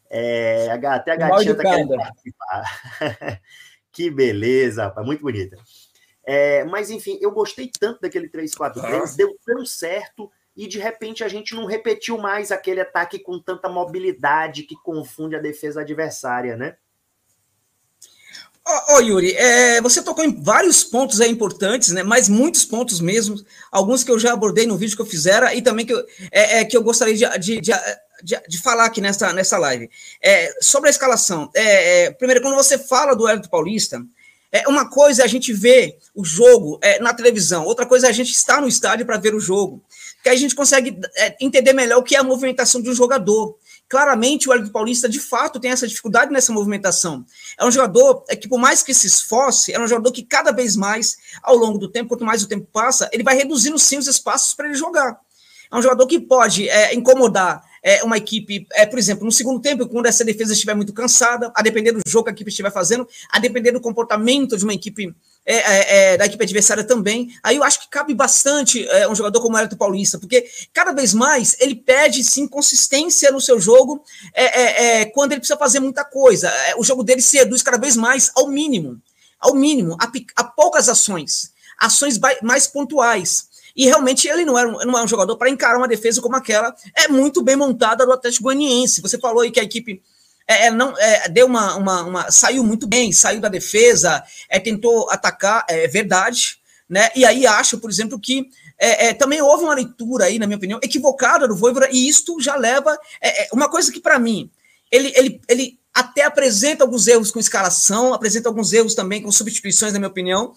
É, 0.07 0.69
até 0.86 1.13
a 1.13 1.16
gatinha 1.16 1.56
tá 1.56 1.63
querendo 1.63 1.95
participar. 1.98 2.63
que 3.92 4.12
beleza, 4.12 4.83
rapaz, 4.83 5.04
muito 5.04 5.24
bonita. 5.24 5.57
É, 6.24 6.63
mas, 6.66 6.92
enfim, 6.92 7.18
eu 7.19 7.31
gostei 7.31 7.72
tanto 7.80 8.01
daquele 8.01 8.30
3-4-3, 8.30 9.16
deu 9.16 9.36
tão 9.44 9.66
certo 9.66 10.31
e 10.56 10.68
de 10.68 10.77
repente 10.77 11.24
a 11.24 11.27
gente 11.27 11.56
não 11.56 11.66
repetiu 11.66 12.19
mais 12.19 12.51
aquele 12.51 12.81
ataque 12.81 13.18
com 13.18 13.39
tanta 13.39 13.68
mobilidade 13.68 14.62
que 14.62 14.75
confunde 14.75 15.36
a 15.36 15.42
defesa 15.42 15.81
adversária, 15.81 16.55
né? 16.55 16.77
Ô, 18.68 18.72
oh, 18.72 18.96
oh, 18.96 19.00
Yuri, 19.00 19.34
é, 19.34 19.82
você 19.82 20.03
tocou 20.03 20.24
em 20.24 20.41
vários 20.41 20.84
pontos 20.84 21.20
é, 21.20 21.27
importantes, 21.27 21.89
né? 21.89 22.03
Mas 22.03 22.30
muitos 22.30 22.63
pontos 22.63 23.01
mesmo, 23.01 23.36
alguns 23.72 24.03
que 24.03 24.12
eu 24.12 24.20
já 24.20 24.34
abordei 24.34 24.68
no 24.68 24.77
vídeo 24.77 24.96
que 24.96 25.01
eu 25.01 25.06
fizera 25.06 25.53
e 25.56 25.62
também 25.63 25.86
que 25.86 25.94
eu, 25.94 26.06
é, 26.32 26.60
é 26.60 26.65
que 26.65 26.77
eu 26.77 26.84
gostaria 26.84 27.15
de, 27.15 27.39
de, 27.39 27.60
de, 27.60 27.72
de, 28.24 28.41
de 28.48 28.58
falar 28.60 28.86
aqui 28.86 29.01
nessa, 29.01 29.34
nessa 29.34 29.58
live. 29.58 29.89
É, 30.22 30.53
sobre 30.62 30.89
a 30.89 30.91
escalação, 30.91 31.50
é, 31.56 32.03
é, 32.03 32.12
primeiro, 32.12 32.41
quando 32.41 32.56
você 32.56 32.77
fala 32.77 33.15
do 33.15 33.27
Hélio 33.27 33.50
Paulista, 33.50 34.00
é, 34.51 34.68
uma 34.68 34.89
coisa 34.89 35.24
é 35.24 35.25
a 35.25 35.30
gente 35.30 35.51
ver 35.53 35.98
o 36.13 36.24
jogo 36.24 36.77
é, 36.84 37.00
na 37.00 37.13
televisão, 37.13 37.65
outra 37.65 37.86
coisa 37.86 38.08
é 38.08 38.10
a 38.10 38.13
gente 38.13 38.32
estar 38.32 38.62
no 38.62 38.68
estádio 38.68 39.06
para 39.06 39.18
ver 39.18 39.34
o 39.34 39.39
jogo 39.39 39.84
que 40.22 40.30
a 40.30 40.36
gente 40.36 40.56
consegue 40.56 41.00
é, 41.15 41.36
entender 41.41 41.74
melhor 41.74 42.00
o 42.00 42.03
que 42.03 42.15
é 42.15 42.20
a 42.20 42.24
movimentação 42.24 42.82
de 42.82 42.89
um 42.89 42.94
jogador. 42.94 43.58
Claramente, 43.91 44.48
o 44.48 44.51
Wellington 44.53 44.71
Paulista, 44.71 45.10
de 45.10 45.19
fato, 45.19 45.60
tem 45.60 45.69
essa 45.69 45.86
dificuldade 45.86 46.31
nessa 46.31 46.53
movimentação. 46.53 47.25
É 47.60 47.65
um 47.65 47.69
jogador 47.69 48.24
é 48.29 48.38
que, 48.38 48.48
por 48.48 48.57
mais 48.57 48.81
que 48.81 48.93
se 48.93 49.05
esforce, 49.05 49.74
é 49.74 49.77
um 49.77 49.86
jogador 49.86 50.13
que 50.13 50.24
cada 50.24 50.53
vez 50.53 50.77
mais, 50.77 51.17
ao 51.43 51.57
longo 51.57 51.77
do 51.77 51.89
tempo, 51.89 52.07
quanto 52.07 52.24
mais 52.24 52.41
o 52.41 52.48
tempo 52.48 52.65
passa, 52.71 53.10
ele 53.12 53.21
vai 53.21 53.36
reduzindo 53.36 53.77
sim 53.77 53.98
os 53.98 54.07
espaços 54.07 54.53
para 54.53 54.67
ele 54.67 54.75
jogar. 54.75 55.19
É 55.69 55.75
um 55.75 55.81
jogador 55.81 56.07
que 56.07 56.21
pode 56.21 56.69
é, 56.69 56.95
incomodar 56.95 57.62
é, 57.83 58.03
uma 58.03 58.17
equipe, 58.17 58.67
é, 58.73 58.85
por 58.85 59.00
exemplo, 59.00 59.25
no 59.25 59.31
segundo 59.31 59.59
tempo, 59.59 59.88
quando 59.88 60.05
essa 60.05 60.23
defesa 60.23 60.53
estiver 60.53 60.75
muito 60.75 60.93
cansada, 60.93 61.51
a 61.55 61.61
depender 61.61 61.91
do 61.91 62.01
jogo 62.05 62.25
que 62.25 62.29
a 62.29 62.33
equipe 62.33 62.50
estiver 62.50 62.71
fazendo, 62.71 63.07
a 63.29 63.39
depender 63.39 63.71
do 63.71 63.81
comportamento 63.81 64.57
de 64.57 64.63
uma 64.63 64.73
equipe 64.73 65.13
é, 65.43 65.55
é, 65.55 66.13
é, 66.13 66.17
da 66.17 66.25
equipe 66.27 66.43
adversária 66.43 66.83
também. 66.83 67.33
Aí 67.41 67.55
eu 67.55 67.63
acho 67.63 67.81
que 67.81 67.89
cabe 67.89 68.13
bastante 68.13 68.88
é, 68.88 69.07
um 69.07 69.15
jogador 69.15 69.41
como 69.41 69.55
o 69.55 69.59
Elton 69.59 69.75
Paulista, 69.75 70.19
porque 70.19 70.47
cada 70.71 70.91
vez 70.91 71.15
mais 71.15 71.55
ele 71.59 71.73
perde 71.73 72.23
sim 72.23 72.47
consistência 72.47 73.31
no 73.31 73.41
seu 73.41 73.59
jogo 73.59 74.03
é, 74.35 75.05
quando 75.05 75.31
ele 75.31 75.39
precisa 75.39 75.57
fazer 75.57 75.79
muita 75.79 76.05
coisa. 76.05 76.53
o 76.77 76.83
jogo 76.83 77.03
dele 77.03 77.23
se 77.23 77.38
reduz 77.38 77.63
cada 77.63 77.79
vez 77.79 77.95
mais 77.95 78.31
ao 78.35 78.50
mínimo, 78.50 79.01
ao 79.39 79.55
mínimo, 79.55 79.97
a, 80.00 80.11
a 80.35 80.43
poucas 80.43 80.88
ações, 80.88 81.51
ações 81.79 82.19
mais 82.43 82.67
pontuais. 82.67 83.50
E 83.75 83.86
realmente 83.86 84.28
ele 84.28 84.46
não 84.46 84.58
é 84.58 84.66
um, 84.66 84.86
não 84.86 85.00
é 85.00 85.04
um 85.04 85.08
jogador 85.08 85.36
para 85.38 85.50
encarar 85.50 85.78
uma 85.78 85.88
defesa 85.88 86.22
como 86.22 86.36
aquela, 86.36 86.75
é 86.96 87.08
muito 87.08 87.42
bem 87.42 87.56
montada 87.56 88.06
do 88.06 88.12
Atlético 88.12 88.44
Goianiense. 88.44 89.01
Você 89.01 89.18
falou 89.18 89.42
aí 89.42 89.51
que 89.51 89.60
a 89.60 89.63
equipe 89.63 90.01
é, 90.48 90.68
é, 90.68 90.72
não, 90.72 90.98
é, 90.98 91.30
deu 91.30 91.46
uma, 91.46 91.75
uma, 91.75 92.01
uma, 92.04 92.32
saiu 92.32 92.63
muito 92.63 92.88
bem, 92.88 93.12
saiu 93.12 93.40
da 93.40 93.48
defesa, 93.48 94.24
é, 94.50 94.60
tentou 94.60 95.10
atacar, 95.10 95.66
é 95.70 95.88
verdade, 95.88 96.58
né? 96.90 97.10
E 97.16 97.24
aí 97.24 97.48
acho, 97.48 97.78
por 97.78 97.90
exemplo, 97.90 98.20
que 98.20 98.50
é, 98.78 99.08
é, 99.08 99.13
também 99.13 99.42
houve 99.42 99.63
uma 99.63 99.74
leitura 99.74 100.25
aí, 100.25 100.40
na 100.40 100.48
minha 100.48 100.58
opinião, 100.58 100.80
equivocada 100.84 101.48
do 101.48 101.56
Voivoda, 101.56 101.88
e 101.92 102.10
isto 102.10 102.42
já 102.42 102.56
leva. 102.56 102.98
É 103.22 103.48
uma 103.54 103.70
coisa 103.70 103.92
que, 103.92 104.00
para 104.01 104.20
mim, 104.20 104.50
ele, 104.92 105.13
ele, 105.16 105.42
ele 105.48 105.80
até 105.94 106.24
apresenta 106.24 106.84
alguns 106.84 107.08
erros 107.08 107.32
com 107.32 107.40
escalação, 107.40 108.13
apresenta 108.13 108.50
alguns 108.50 108.74
erros 108.74 108.96
também 108.96 109.22
com 109.22 109.32
substituições, 109.32 109.94
na 109.94 110.00
minha 110.00 110.10
opinião, 110.10 110.54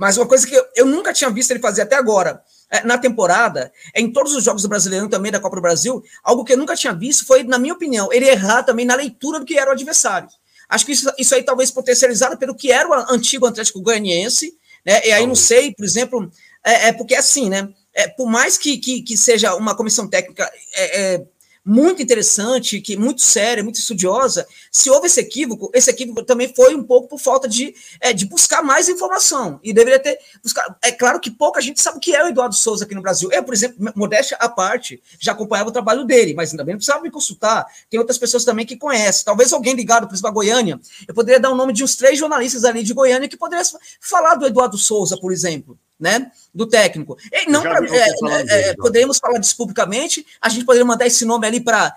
mas 0.00 0.16
uma 0.16 0.24
coisa 0.24 0.46
que 0.46 0.56
eu, 0.74 0.86
nunca 0.86 1.12
tinha 1.12 1.28
visto 1.28 1.50
ele 1.50 1.60
fazer 1.60 1.82
até 1.82 1.94
agora, 1.94 2.42
é, 2.70 2.82
na 2.84 2.96
temporada, 2.96 3.70
em 3.94 4.10
todos 4.10 4.34
os 4.34 4.42
jogos 4.42 4.62
do 4.62 4.68
Brasileirão 4.68 5.10
também 5.10 5.30
da 5.30 5.38
Copa 5.38 5.56
do 5.56 5.60
Brasil, 5.60 6.02
algo 6.24 6.42
que 6.42 6.54
eu 6.54 6.56
nunca 6.56 6.74
tinha 6.74 6.94
visto 6.94 7.26
foi, 7.26 7.42
na 7.42 7.58
minha 7.58 7.74
opinião, 7.74 8.10
ele 8.10 8.26
errar 8.26 8.62
também 8.62 8.86
na 8.86 8.94
leitura 8.94 9.38
do 9.38 9.44
que 9.44 9.58
era 9.58 9.68
o 9.68 9.74
adversário. 9.74 10.26
Acho 10.70 10.86
que 10.86 10.92
isso, 10.92 11.12
isso 11.18 11.34
aí 11.34 11.42
talvez 11.42 11.70
potencializado 11.70 12.38
pelo 12.38 12.54
que 12.54 12.72
era 12.72 12.88
o 12.88 12.94
antigo 13.12 13.44
Atlético 13.44 13.82
Goianiense, 13.82 14.56
né? 14.86 15.06
E 15.06 15.12
aí 15.12 15.26
não 15.26 15.34
sei, 15.34 15.74
por 15.74 15.84
exemplo, 15.84 16.32
é, 16.64 16.88
é 16.88 16.92
porque 16.94 17.14
assim, 17.14 17.50
né? 17.50 17.68
É, 17.92 18.08
por 18.08 18.26
mais 18.26 18.56
que, 18.56 18.78
que, 18.78 19.02
que, 19.02 19.18
seja 19.18 19.54
uma 19.54 19.74
comissão 19.74 20.08
técnica 20.08 20.50
é, 20.72 21.14
é 21.16 21.24
muito 21.64 22.02
interessante, 22.02 22.80
que 22.80 22.96
muito 22.96 23.20
séria, 23.20 23.62
muito 23.62 23.78
estudiosa, 23.78 24.46
se 24.70 24.90
houve 24.90 25.06
esse 25.06 25.20
equívoco, 25.20 25.70
esse 25.74 25.90
equívoco 25.90 26.24
também 26.24 26.52
foi 26.54 26.74
um 26.74 26.82
pouco 26.82 27.08
por 27.08 27.18
falta 27.18 27.46
de, 27.46 27.74
é, 28.00 28.12
de 28.12 28.26
buscar 28.26 28.62
mais 28.62 28.88
informação. 28.88 29.60
E 29.62 29.72
deveria 29.72 29.98
ter 29.98 30.18
buscado. 30.42 30.74
É 30.82 30.90
claro 30.90 31.20
que 31.20 31.30
pouca 31.30 31.60
gente 31.60 31.80
sabe 31.80 31.98
o 31.98 32.00
que 32.00 32.14
é 32.14 32.24
o 32.24 32.28
Eduardo 32.28 32.54
Souza 32.54 32.84
aqui 32.84 32.94
no 32.94 33.02
Brasil. 33.02 33.30
Eu, 33.30 33.44
por 33.44 33.54
exemplo, 33.54 33.92
modéstia 33.94 34.36
à 34.40 34.48
parte, 34.48 35.02
já 35.18 35.32
acompanhava 35.32 35.68
o 35.68 35.72
trabalho 35.72 36.04
dele, 36.04 36.34
mas 36.34 36.50
também 36.50 36.74
não 36.74 36.78
precisava 36.78 37.02
me 37.02 37.10
consultar. 37.10 37.66
Tem 37.88 38.00
outras 38.00 38.18
pessoas 38.18 38.44
também 38.44 38.64
que 38.64 38.76
conhecem. 38.76 39.24
Talvez 39.24 39.52
alguém 39.52 39.74
ligado, 39.74 40.06
por 40.06 40.14
exemplo, 40.14 40.28
a 40.28 40.32
Goiânia. 40.32 40.80
Eu 41.06 41.14
poderia 41.14 41.40
dar 41.40 41.50
o 41.50 41.54
nome 41.54 41.72
de 41.72 41.84
uns 41.84 41.94
três 41.94 42.18
jornalistas 42.18 42.64
ali 42.64 42.82
de 42.82 42.94
Goiânia 42.94 43.28
que 43.28 43.36
poderiam 43.36 43.60
falar 44.00 44.34
do 44.36 44.46
Eduardo 44.46 44.78
Souza, 44.78 45.18
por 45.18 45.32
exemplo 45.32 45.78
né, 46.00 46.30
do 46.52 46.66
técnico. 46.66 47.16
E 47.30 47.50
não 47.50 47.62
pra, 47.62 47.78
é, 47.84 48.08
é, 48.48 48.68
é 48.70 48.74
poderíamos 48.74 49.18
falar 49.18 49.38
disso 49.38 49.56
publicamente, 49.56 50.26
a 50.40 50.48
gente 50.48 50.64
poderia 50.64 50.84
mandar 50.84 51.06
esse 51.06 51.24
nome 51.24 51.46
ali 51.46 51.60
para 51.60 51.94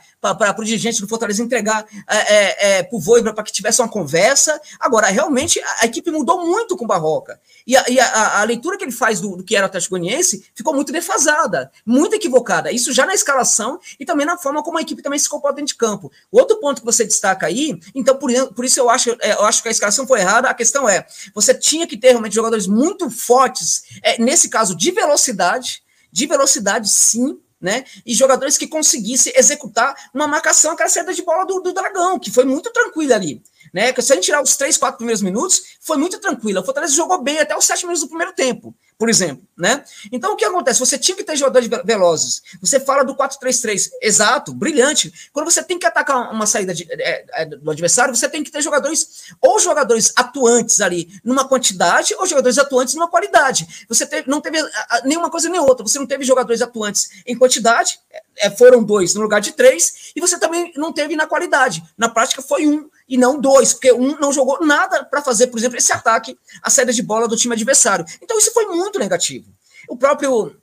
o 0.57 0.63
dirigente 0.63 1.01
do 1.01 1.07
Fortaleza 1.07 1.41
entregar 1.41 1.85
é, 2.07 2.17
é, 2.17 2.77
é 2.79 2.83
para 2.83 2.95
o 2.95 2.99
Voivoda 2.99 3.33
para 3.33 3.43
que 3.43 3.51
tivesse 3.51 3.81
uma 3.81 3.87
conversa. 3.87 4.59
Agora, 4.79 5.07
realmente, 5.07 5.59
a, 5.61 5.83
a, 5.83 5.85
equipe 5.85 6.11
mudou 6.11 6.45
muito 6.45 6.75
com 6.75 6.83
o 6.83 6.87
Barroca. 6.87 7.39
E 7.65 7.75
a, 7.77 7.85
e 7.89 7.99
a, 7.99 8.41
a 8.41 8.43
leitura 8.43 8.77
que 8.77 8.83
ele 8.83 8.91
faz 8.91 9.19
do, 9.21 9.37
do, 9.37 9.43
que 9.43 9.55
era 9.55 9.65
o 9.65 9.67
Atlético 9.67 9.97
Goianiense 9.97 10.45
ficou 10.53 10.73
muito 10.73 10.91
defasada, 10.91 11.71
muito 11.85 12.15
equivocada. 12.15 12.71
Isso 12.71 12.93
já 12.93 13.05
na 13.05 13.13
escalação 13.13 13.79
e 13.99 14.05
também 14.05 14.25
na 14.25 14.37
forma 14.37 14.61
como 14.61 14.77
a 14.77 14.81
equipe 14.81 15.01
também 15.01 15.19
se 15.19 15.29
comporta 15.29 15.57
dentro 15.57 15.73
de 15.73 15.77
campo. 15.77 16.11
Outro 16.31 16.59
ponto 16.59 16.81
que 16.81 16.85
você 16.85 17.05
destaca 17.05 17.45
aí, 17.45 17.79
então 17.95 18.17
por, 18.17 18.31
por 18.53 18.65
isso 18.65 18.79
eu 18.79 18.89
acho, 18.89 19.09
eu 19.09 19.45
acho 19.45 19.61
que 19.61 19.69
a 19.69 19.71
escalação 19.71 20.05
foi 20.05 20.19
errada. 20.19 20.49
A 20.49 20.53
questão 20.53 20.87
é, 20.87 21.05
você 21.33 21.53
tinha 21.53 21.87
que 21.87 21.97
ter 21.97 22.09
realmente 22.09 22.35
jogadores 22.35 22.67
muito 22.67 23.09
fortes 23.09 23.83
é, 24.01 24.21
nesse 24.21 24.49
caso, 24.49 24.75
de 24.75 24.91
velocidade, 24.91 25.81
de 26.11 26.25
velocidade, 26.25 26.89
sim, 26.89 27.39
né? 27.59 27.85
E 28.05 28.13
jogadores 28.13 28.57
que 28.57 28.67
conseguissem 28.67 29.31
executar 29.37 29.95
uma 30.13 30.27
marcação, 30.27 30.73
aquela 30.73 30.89
saída 30.89 31.13
de 31.13 31.23
bola 31.23 31.45
do, 31.45 31.61
do 31.61 31.73
Dragão, 31.73 32.19
que 32.19 32.29
foi 32.29 32.43
muito 32.43 32.69
tranquila 32.71 33.15
ali 33.15 33.41
né? 33.73 33.91
Se 33.97 34.13
a 34.13 34.15
gente 34.15 34.25
tirar 34.25 34.41
os 34.41 34.55
três, 34.55 34.77
quatro 34.77 34.97
primeiros 34.97 35.23
minutos, 35.23 35.63
foi 35.81 35.97
muito 35.97 36.19
tranquilo. 36.19 36.61
O 36.61 36.63
Fortaleza 36.63 36.93
jogou 36.93 37.21
bem 37.21 37.39
até 37.39 37.57
os 37.57 37.65
sete 37.65 37.81
minutos 37.81 38.03
do 38.03 38.07
primeiro 38.07 38.31
tempo, 38.33 38.75
por 38.97 39.09
exemplo, 39.09 39.43
né? 39.57 39.83
Então 40.11 40.33
o 40.33 40.35
que 40.35 40.45
acontece? 40.45 40.79
Você 40.79 40.97
tinha 40.97 41.17
que 41.17 41.23
ter 41.23 41.35
jogadores 41.35 41.67
velozes. 41.83 42.43
Você 42.61 42.79
fala 42.79 43.03
do 43.03 43.15
4-3-3, 43.15 43.89
exato, 44.01 44.53
brilhante. 44.53 45.11
Quando 45.33 45.49
você 45.49 45.63
tem 45.63 45.79
que 45.79 45.87
atacar 45.87 46.31
uma 46.31 46.45
saída 46.45 46.73
de, 46.73 46.87
é, 46.91 47.25
é, 47.33 47.45
do 47.45 47.71
adversário, 47.71 48.15
você 48.15 48.29
tem 48.29 48.43
que 48.43 48.51
ter 48.51 48.61
jogadores, 48.61 49.33
ou 49.41 49.59
jogadores 49.59 50.13
atuantes 50.15 50.79
ali 50.79 51.09
numa 51.23 51.47
quantidade, 51.47 52.13
ou 52.19 52.27
jogadores 52.27 52.59
atuantes 52.59 52.93
numa 52.93 53.09
qualidade. 53.09 53.85
Você 53.89 54.05
teve, 54.05 54.29
não 54.29 54.39
teve 54.39 54.59
nenhuma 55.03 55.31
coisa 55.31 55.49
nem 55.49 55.59
outra. 55.59 55.85
Você 55.85 55.97
não 55.97 56.05
teve 56.05 56.23
jogadores 56.23 56.61
atuantes 56.61 57.09
em 57.25 57.35
quantidade, 57.35 57.99
é, 58.37 58.51
foram 58.51 58.83
dois 58.83 59.15
no 59.15 59.21
lugar 59.21 59.41
de 59.41 59.53
três, 59.53 60.11
e 60.15 60.21
você 60.21 60.37
também 60.37 60.71
não 60.75 60.93
teve 60.93 61.15
na 61.15 61.25
qualidade. 61.25 61.83
Na 61.97 62.07
prática 62.07 62.41
foi 62.41 62.67
um 62.67 62.87
e 63.07 63.17
não 63.17 63.39
dois, 63.39 63.73
porque 63.73 63.91
um 63.91 64.17
não 64.19 64.31
jogou 64.31 64.65
nada 64.65 65.03
para 65.03 65.21
fazer, 65.21 65.47
por 65.47 65.57
exemplo, 65.57 65.77
esse 65.77 65.91
ataque, 65.91 66.37
a 66.61 66.69
saída 66.69 66.93
de 66.93 67.01
bola 67.01 67.27
do 67.27 67.37
time 67.37 67.53
adversário. 67.53 68.05
Então 68.21 68.37
isso 68.37 68.53
foi 68.53 68.65
muito 68.67 68.99
negativo. 68.99 69.51
O 69.87 69.97
próprio 69.97 70.55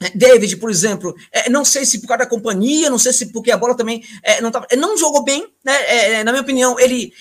é, 0.00 0.10
David, 0.10 0.56
por 0.58 0.70
exemplo, 0.70 1.14
é, 1.32 1.50
não 1.50 1.64
sei 1.64 1.84
se 1.84 2.00
por 2.00 2.06
causa 2.06 2.24
da 2.24 2.30
companhia, 2.30 2.88
não 2.88 2.98
sei 2.98 3.12
se 3.12 3.32
porque 3.32 3.50
a 3.50 3.56
bola 3.56 3.76
também 3.76 4.04
é, 4.22 4.40
não, 4.40 4.50
tava, 4.50 4.66
é, 4.70 4.76
não 4.76 4.96
jogou 4.96 5.24
bem, 5.24 5.52
né? 5.64 5.74
É, 5.86 6.12
é, 6.12 6.24
na 6.24 6.30
minha 6.30 6.42
opinião, 6.42 6.78
ele. 6.78 7.12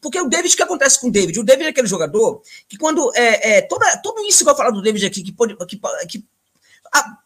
porque 0.00 0.20
o 0.20 0.28
David, 0.28 0.52
o 0.52 0.56
que 0.56 0.62
acontece 0.62 1.00
com 1.00 1.06
o 1.06 1.12
David? 1.12 1.38
O 1.38 1.44
David 1.44 1.66
é 1.66 1.70
aquele 1.70 1.86
jogador 1.86 2.42
que 2.68 2.76
quando. 2.76 3.12
É, 3.14 3.62
toda, 3.62 3.96
tudo 3.98 4.22
isso 4.26 4.42
que 4.42 4.50
eu 4.50 4.56
falar 4.56 4.70
do 4.70 4.82
David 4.82 5.06
aqui, 5.06 5.22
que, 5.22 5.32
pode, 5.32 5.56
que, 5.66 5.80
que 6.08 6.24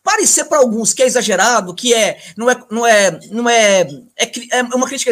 parecer 0.03 0.45
para 0.45 0.59
alguns 0.59 0.93
que 0.93 1.03
é 1.03 1.07
exagerado, 1.07 1.75
que 1.75 1.95
é 1.95 2.19
não 2.37 2.51
é 2.51 2.65
não 2.71 2.87
é 2.87 3.21
não 3.31 3.49
é 3.49 3.81
é, 4.17 4.59
é 4.59 4.63
uma 4.63 4.87
crítica 4.87 5.11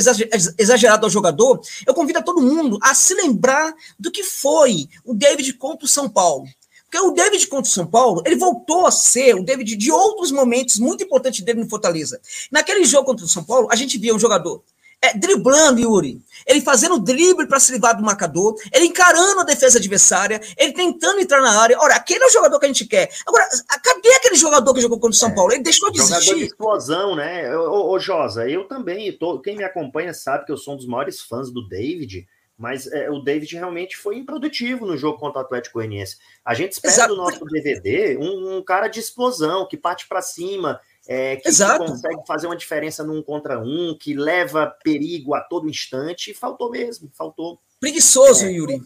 exagerada 0.59 1.07
ao 1.07 1.11
jogador, 1.11 1.61
eu 1.87 1.95
convido 1.95 2.19
a 2.19 2.23
todo 2.23 2.43
mundo 2.43 2.79
a 2.83 2.95
se 2.95 3.15
lembrar 3.15 3.75
do 3.99 4.11
que 4.11 4.23
foi 4.23 4.89
o 5.05 5.15
David 5.15 5.55
contra 5.55 5.87
o 5.87 5.89
São 5.89 6.09
Paulo. 6.09 6.47
Porque 6.85 7.07
o 7.07 7.13
David 7.13 7.47
contra 7.47 7.71
o 7.71 7.73
São 7.73 7.87
Paulo, 7.87 8.23
ele 8.27 8.37
voltou 8.37 8.87
a 8.87 8.91
ser 8.91 9.35
o 9.35 9.43
David 9.43 9.77
de 9.77 9.91
outros 9.91 10.31
momentos 10.31 10.79
muito 10.79 11.03
importantes 11.03 11.41
dele 11.41 11.61
no 11.61 11.69
Fortaleza. 11.69 12.21
Naquele 12.51 12.85
jogo 12.85 13.07
contra 13.07 13.25
o 13.25 13.29
São 13.29 13.43
Paulo, 13.43 13.67
a 13.71 13.77
gente 13.77 13.97
via 13.97 14.15
um 14.15 14.19
jogador 14.19 14.63
é, 15.03 15.19
driblando, 15.19 15.81
Yuri. 15.81 16.23
Ele 16.47 16.61
fazendo 16.61 16.99
drible 16.99 17.47
para 17.47 17.59
se 17.59 17.73
livrar 17.73 17.97
do 17.97 18.03
marcador, 18.03 18.55
ele 18.73 18.87
encarando 18.87 19.41
a 19.41 19.45
defesa 19.45 19.79
adversária, 19.79 20.41
ele 20.57 20.73
tentando 20.73 21.21
entrar 21.21 21.41
na 21.41 21.61
área. 21.61 21.77
Ora, 21.81 21.97
aquele 21.97 22.23
é 22.23 22.27
o 22.27 22.31
jogador 22.31 22.59
que 22.61 22.67
a 22.67 22.69
gente 22.69 22.87
quer. 22.87 23.11
Agora, 23.27 23.45
cadê 23.83 24.09
aquele 24.15 24.37
jogador 24.37 24.73
que 24.73 24.81
jogou 24.81 24.99
contra 24.99 25.15
o 25.15 25.19
São 25.19 25.31
é, 25.31 25.35
Paulo? 25.35 25.53
Ele 25.53 25.63
deixou 25.63 25.91
de 25.91 25.99
jogador 25.99 26.17
existir. 26.19 26.37
de 26.37 26.45
explosão, 26.45 27.17
né? 27.17 27.55
Ô, 27.57 27.91
ô, 27.91 27.99
Josa, 27.99 28.49
eu 28.49 28.65
também, 28.69 29.13
tô, 29.13 29.41
quem 29.41 29.57
me 29.57 29.65
acompanha 29.65 30.15
sabe 30.15 30.47
que 30.47 30.53
eu 30.53 30.57
sou 30.57 30.75
um 30.75 30.77
dos 30.77 30.87
maiores 30.87 31.21
fãs 31.21 31.51
do 31.51 31.67
David, 31.69 32.27
mas 32.57 32.87
é, 32.87 33.11
o 33.11 33.19
David 33.19 33.57
realmente 33.57 33.97
foi 33.97 34.17
improdutivo 34.17 34.87
no 34.87 34.97
jogo 34.97 35.19
contra 35.19 35.41
o 35.41 35.45
Atlético 35.45 35.79
Goianiense. 35.79 36.19
A 36.45 36.55
gente 36.55 36.73
espera 36.73 36.95
Exato. 36.95 37.15
do 37.15 37.17
nosso 37.17 37.45
DVD 37.45 38.17
um, 38.19 38.59
um 38.59 38.63
cara 38.63 38.87
de 38.87 39.01
explosão, 39.01 39.67
que 39.67 39.77
parte 39.77 40.07
para 40.07 40.23
cima, 40.23 40.81
é, 41.13 41.37
que, 41.37 41.43
consegue 41.43 42.23
fazer 42.27 42.47
uma 42.47 42.57
diferença 42.57 43.05
num 43.05 43.23
contra 43.23 43.61
um, 43.61 43.95
que 43.99 44.15
leva 44.15 44.67
perigo 44.83 45.35
a 45.35 45.41
todo 45.43 45.69
instante, 45.69 46.33
faltou 46.33 46.71
mesmo, 46.71 47.11
faltou. 47.13 47.61
Preguiçoso, 47.79 48.47
é. 48.47 48.53
Yuri. 48.53 48.81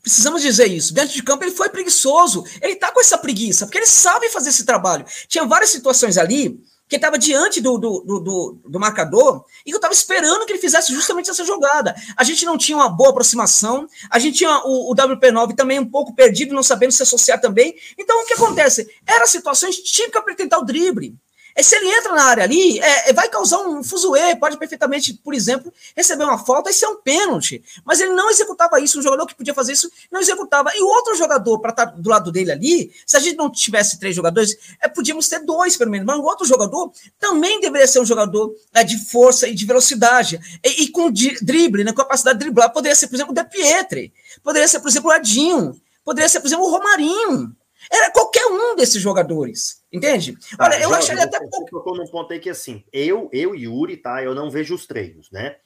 Precisamos 0.00 0.42
dizer 0.42 0.66
isso. 0.66 0.94
Dentro 0.94 1.12
de 1.12 1.22
campo 1.22 1.42
ele 1.42 1.50
foi 1.50 1.68
preguiçoso. 1.70 2.44
Ele 2.62 2.76
tá 2.76 2.92
com 2.92 3.00
essa 3.00 3.18
preguiça, 3.18 3.66
porque 3.66 3.78
ele 3.78 3.86
sabe 3.86 4.28
fazer 4.28 4.50
esse 4.50 4.64
trabalho. 4.64 5.04
Tinha 5.26 5.44
várias 5.44 5.70
situações 5.70 6.16
ali 6.16 6.60
que 6.88 6.96
estava 6.96 7.18
diante 7.18 7.60
do, 7.60 7.78
do, 7.78 8.00
do, 8.20 8.60
do, 8.68 8.78
marcador 8.78 9.44
e 9.64 9.70
eu 9.70 9.76
estava 9.76 9.94
esperando 9.94 10.44
que 10.44 10.52
ele 10.52 10.60
fizesse 10.60 10.92
justamente 10.92 11.30
essa 11.30 11.44
jogada. 11.44 11.94
A 12.16 12.22
gente 12.22 12.44
não 12.44 12.58
tinha 12.58 12.76
uma 12.76 12.88
boa 12.88 13.10
aproximação, 13.10 13.88
a 14.10 14.18
gente 14.18 14.38
tinha 14.38 14.60
o, 14.64 14.92
o 14.92 14.94
WP9 14.94 15.56
também 15.56 15.80
um 15.80 15.90
pouco 15.90 16.14
perdido, 16.14 16.54
não 16.54 16.62
sabendo 16.62 16.92
se 16.92 17.02
associar 17.02 17.40
também. 17.40 17.74
Então, 17.98 18.22
o 18.22 18.26
que 18.26 18.34
acontece? 18.34 18.86
Era 19.06 19.26
situações 19.26 19.76
típicas 19.78 20.22
para 20.22 20.34
tentar 20.34 20.58
o 20.58 20.64
drible. 20.64 21.16
É, 21.54 21.62
se 21.62 21.76
ele 21.76 21.88
entra 21.88 22.12
na 22.14 22.24
área 22.24 22.44
ali, 22.44 22.80
é, 22.80 23.10
é, 23.10 23.12
vai 23.12 23.28
causar 23.28 23.60
um 23.60 23.82
fuzuê, 23.82 24.34
pode 24.34 24.56
perfeitamente, 24.58 25.14
por 25.14 25.32
exemplo, 25.32 25.72
receber 25.96 26.24
uma 26.24 26.38
falta 26.38 26.70
e 26.70 26.74
ser 26.74 26.86
um 26.86 26.96
pênalti. 26.96 27.62
Mas 27.84 28.00
ele 28.00 28.12
não 28.12 28.28
executava 28.28 28.80
isso, 28.80 28.98
um 28.98 29.02
jogador 29.02 29.26
que 29.26 29.34
podia 29.34 29.54
fazer 29.54 29.72
isso 29.72 29.90
não 30.10 30.20
executava. 30.20 30.70
E 30.74 30.82
outro 30.82 31.14
jogador 31.14 31.60
para 31.60 31.70
estar 31.70 31.86
tá 31.86 31.92
do 31.96 32.10
lado 32.10 32.32
dele 32.32 32.50
ali, 32.50 32.92
se 33.06 33.16
a 33.16 33.20
gente 33.20 33.36
não 33.36 33.50
tivesse 33.50 33.98
três 33.98 34.16
jogadores, 34.16 34.56
é, 34.80 34.88
podíamos 34.88 35.28
ter 35.28 35.40
dois 35.40 35.76
pelo 35.76 35.90
menos, 35.90 36.06
mas 36.06 36.18
o 36.18 36.22
outro 36.22 36.44
jogador 36.46 36.92
também 37.18 37.60
deveria 37.60 37.86
ser 37.86 38.00
um 38.00 38.06
jogador 38.06 38.54
é, 38.72 38.82
de 38.82 38.98
força 39.06 39.46
e 39.46 39.54
de 39.54 39.64
velocidade, 39.64 40.40
e, 40.62 40.84
e 40.84 40.88
com 40.88 41.10
drible, 41.10 41.84
né, 41.84 41.92
capacidade 41.92 42.38
de 42.38 42.44
driblar. 42.44 42.72
Poderia 42.72 42.96
ser, 42.96 43.06
por 43.06 43.14
exemplo, 43.14 43.32
o 43.32 43.34
De 43.34 43.44
Pietri, 43.44 44.12
poderia 44.42 44.66
ser, 44.66 44.80
por 44.80 44.88
exemplo, 44.88 45.10
o 45.10 45.14
Edinho, 45.14 45.80
poderia 46.04 46.28
ser, 46.28 46.40
por 46.40 46.46
exemplo, 46.46 46.64
o 46.66 46.70
Romarinho. 46.70 47.54
Era 47.90 48.10
qualquer 48.10 48.46
um 48.46 48.74
desses 48.76 49.00
jogadores, 49.00 49.82
entende? 49.96 50.36
Tá, 50.56 50.64
Olha, 50.64 50.80
eu 50.80 50.90
já, 50.90 50.98
acharia 50.98 51.24
até 51.24 51.38
pouco. 51.40 51.70
Tocou 51.70 51.96
num 51.96 52.06
ponto 52.06 52.32
aí 52.32 52.40
que 52.40 52.50
assim, 52.50 52.84
eu, 52.92 53.28
eu 53.32 53.54
e 53.54 53.64
Yuri, 53.64 53.96
tá? 53.96 54.22
Eu 54.22 54.34
não 54.34 54.50
vejo 54.50 54.74
os 54.74 54.86
treinos, 54.86 55.30
né? 55.30 55.56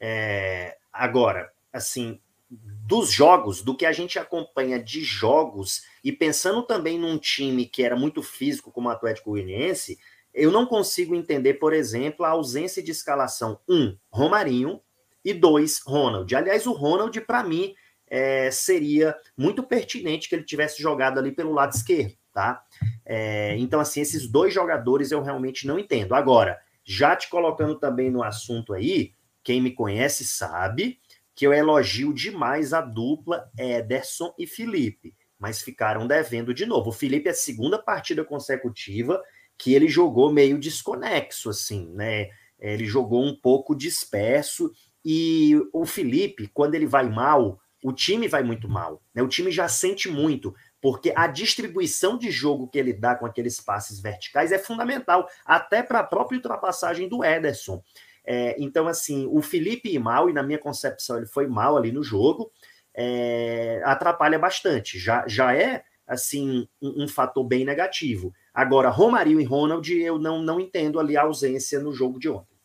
É, 0.00 0.76
agora, 0.92 1.52
assim, 1.72 2.20
dos 2.50 3.10
jogos, 3.10 3.62
do 3.62 3.76
que 3.76 3.86
a 3.86 3.92
gente 3.92 4.18
acompanha 4.18 4.82
de 4.82 5.02
jogos, 5.02 5.84
e 6.02 6.12
pensando 6.12 6.62
também 6.62 6.98
num 6.98 7.18
time 7.18 7.66
que 7.66 7.82
era 7.82 7.96
muito 7.96 8.22
físico 8.22 8.70
como 8.72 8.88
o 8.88 8.92
Atlético 8.92 9.30
Goianiense, 9.30 9.98
eu 10.32 10.50
não 10.50 10.66
consigo 10.66 11.14
entender, 11.14 11.54
por 11.54 11.72
exemplo, 11.72 12.24
a 12.24 12.30
ausência 12.30 12.82
de 12.82 12.90
escalação. 12.90 13.60
Um, 13.68 13.96
Romarinho, 14.10 14.80
e 15.24 15.32
dois, 15.32 15.80
Ronald. 15.84 16.32
Aliás, 16.34 16.66
o 16.66 16.72
Ronald, 16.72 17.18
para 17.22 17.42
mim, 17.42 17.74
é, 18.06 18.50
seria 18.50 19.16
muito 19.36 19.62
pertinente 19.62 20.28
que 20.28 20.34
ele 20.34 20.44
tivesse 20.44 20.82
jogado 20.82 21.18
ali 21.18 21.32
pelo 21.32 21.52
lado 21.52 21.72
esquerdo, 21.74 22.14
tá? 22.34 22.62
É, 23.06 23.56
então, 23.56 23.80
assim, 23.80 24.00
esses 24.00 24.28
dois 24.28 24.52
jogadores 24.52 25.10
eu 25.12 25.22
realmente 25.22 25.66
não 25.66 25.78
entendo. 25.78 26.14
Agora, 26.14 26.58
já 26.84 27.16
te 27.16 27.30
colocando 27.30 27.76
também 27.76 28.10
no 28.10 28.22
assunto 28.22 28.74
aí, 28.74 29.14
quem 29.42 29.62
me 29.62 29.70
conhece 29.70 30.26
sabe 30.26 30.98
que 31.34 31.46
eu 31.46 31.52
elogio 31.52 32.12
demais 32.12 32.72
a 32.72 32.80
dupla 32.80 33.50
Ederson 33.56 34.34
e 34.38 34.46
Felipe. 34.46 35.14
mas 35.38 35.60
ficaram 35.60 36.06
devendo 36.06 36.54
de 36.54 36.64
novo. 36.64 36.88
O 36.88 36.92
Felipe 36.92 37.28
é 37.28 37.32
a 37.32 37.34
segunda 37.34 37.78
partida 37.78 38.24
consecutiva 38.24 39.22
que 39.58 39.74
ele 39.74 39.88
jogou 39.88 40.32
meio 40.32 40.58
desconexo, 40.58 41.50
assim, 41.50 41.90
né? 41.92 42.28
Ele 42.58 42.86
jogou 42.86 43.22
um 43.22 43.34
pouco 43.34 43.74
disperso 43.74 44.72
e 45.04 45.54
o 45.72 45.84
Felipe, 45.84 46.48
quando 46.48 46.74
ele 46.74 46.86
vai 46.86 47.08
mal, 47.10 47.60
o 47.82 47.92
time 47.92 48.26
vai 48.26 48.42
muito 48.42 48.68
mal, 48.68 49.02
né? 49.14 49.22
O 49.22 49.28
time 49.28 49.50
já 49.50 49.68
sente 49.68 50.08
muito, 50.08 50.54
porque 50.84 51.14
a 51.16 51.26
distribuição 51.26 52.18
de 52.18 52.30
jogo 52.30 52.68
que 52.68 52.78
ele 52.78 52.92
dá 52.92 53.14
com 53.14 53.24
aqueles 53.24 53.58
passes 53.58 54.00
verticais 54.00 54.52
é 54.52 54.58
fundamental, 54.58 55.26
até 55.42 55.82
para 55.82 56.00
a 56.00 56.04
própria 56.04 56.36
ultrapassagem 56.36 57.08
do 57.08 57.24
Ederson. 57.24 57.82
É, 58.22 58.54
então, 58.58 58.86
assim, 58.86 59.26
o 59.32 59.40
Felipe 59.40 59.88
ir 59.88 59.98
mal, 59.98 60.28
e 60.28 60.34
na 60.34 60.42
minha 60.42 60.58
concepção 60.58 61.16
ele 61.16 61.24
foi 61.24 61.46
mal 61.46 61.78
ali 61.78 61.90
no 61.90 62.02
jogo, 62.02 62.52
é, 62.94 63.80
atrapalha 63.82 64.38
bastante. 64.38 64.98
Já, 64.98 65.24
já 65.26 65.56
é, 65.56 65.84
assim, 66.06 66.68
um, 66.82 67.04
um, 67.04 67.08
fator 67.08 67.44
bem 67.44 67.64
negativo. 67.64 68.34
Agora, 68.52 68.90
Romarinho 68.90 69.40
e 69.40 69.44
Ronald, 69.44 69.90
eu 69.90 70.18
não, 70.18 70.42
não 70.42 70.60
entendo 70.60 71.00
ali 71.00 71.16
a 71.16 71.22
ausência 71.22 71.80
no 71.80 71.94
jogo 71.94 72.18
de 72.18 72.28
ontem, 72.28 72.58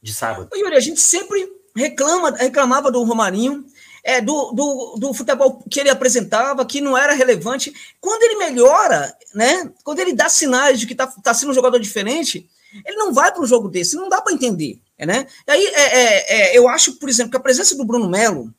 de 0.00 0.14
sábado. 0.14 0.48
Yuri, 0.54 0.76
a 0.76 0.80
gente 0.80 1.02
sempre 1.02 1.46
reclama, 1.76 2.30
reclamava 2.30 2.90
do 2.90 3.02
Romarinho, 3.02 3.66
é, 4.06 4.20
do, 4.20 4.52
do, 4.52 4.96
do, 5.00 5.12
futebol 5.12 5.60
que 5.68 5.80
ele 5.80 5.90
apresentava, 5.90 6.64
que 6.64 6.80
não 6.80 6.96
era 6.96 7.12
relevante. 7.12 7.74
Quando 8.00 8.22
ele 8.22 8.36
melhora, 8.36 9.12
né? 9.34 9.68
Quando 9.82 9.98
ele 9.98 10.12
dá 10.12 10.28
sinais 10.28 10.78
de 10.78 10.86
que 10.86 10.92
está 10.92 11.08
tá 11.08 11.34
sendo 11.34 11.50
um 11.50 11.54
jogador 11.54 11.80
diferente, 11.80 12.48
ele 12.84 12.96
não 12.96 13.12
vai 13.12 13.32
para 13.32 13.42
um 13.42 13.46
jogo 13.46 13.68
desse, 13.68 13.96
não 13.96 14.08
dá 14.08 14.20
para 14.22 14.32
entender, 14.32 14.78
né? 14.96 15.26
E 15.48 15.50
aí 15.50 15.66
é, 15.66 15.80
é, 15.80 16.34
é, 16.54 16.58
eu 16.58 16.68
acho, 16.68 16.94
por 17.00 17.08
exemplo, 17.08 17.32
que 17.32 17.36
a 17.36 17.40
presença 17.40 17.76
do 17.76 17.84
Bruno 17.84 18.08
Melo, 18.08 18.54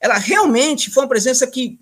ela 0.00 0.16
realmente 0.16 0.90
foi 0.92 1.02
uma 1.02 1.08
presença 1.08 1.44
que 1.44 1.80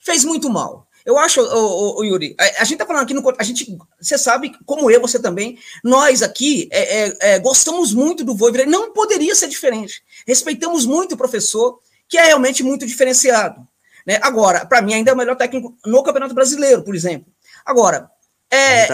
fez 0.00 0.24
muito 0.24 0.50
mal. 0.50 0.88
Eu 1.06 1.16
acho, 1.16 1.40
o, 1.40 2.04
Yuri, 2.04 2.34
a, 2.38 2.62
a, 2.62 2.64
gente 2.64 2.78
tá 2.78 2.86
falando 2.86 3.04
aqui 3.04 3.14
no. 3.14 3.22
A 3.38 3.42
gente, 3.44 3.78
você 4.00 4.18
sabe, 4.18 4.52
como 4.66 4.90
eu, 4.90 5.00
você 5.00 5.18
também, 5.18 5.58
nós 5.82 6.22
aqui 6.22 6.68
é, 6.72 7.04
é, 7.04 7.16
é, 7.20 7.38
gostamos 7.38 7.94
muito 7.94 8.24
do 8.24 8.34
Voivoda, 8.34 8.66
não 8.66 8.92
poderia 8.92 9.34
ser 9.34 9.48
diferente. 9.48 10.02
Respeitamos 10.26 10.84
muito 10.84 11.14
o 11.14 11.16
professor, 11.16 11.80
que 12.10 12.18
é 12.18 12.24
realmente 12.24 12.64
muito 12.64 12.84
diferenciado. 12.84 13.64
Né? 14.04 14.18
Agora, 14.20 14.66
para 14.66 14.82
mim, 14.82 14.94
ainda 14.94 15.12
é 15.12 15.14
o 15.14 15.16
melhor 15.16 15.36
técnico 15.36 15.78
no 15.86 16.02
Campeonato 16.02 16.34
Brasileiro, 16.34 16.82
por 16.82 16.94
exemplo. 16.94 17.32
Agora, 17.64 18.10
é. 18.50 18.88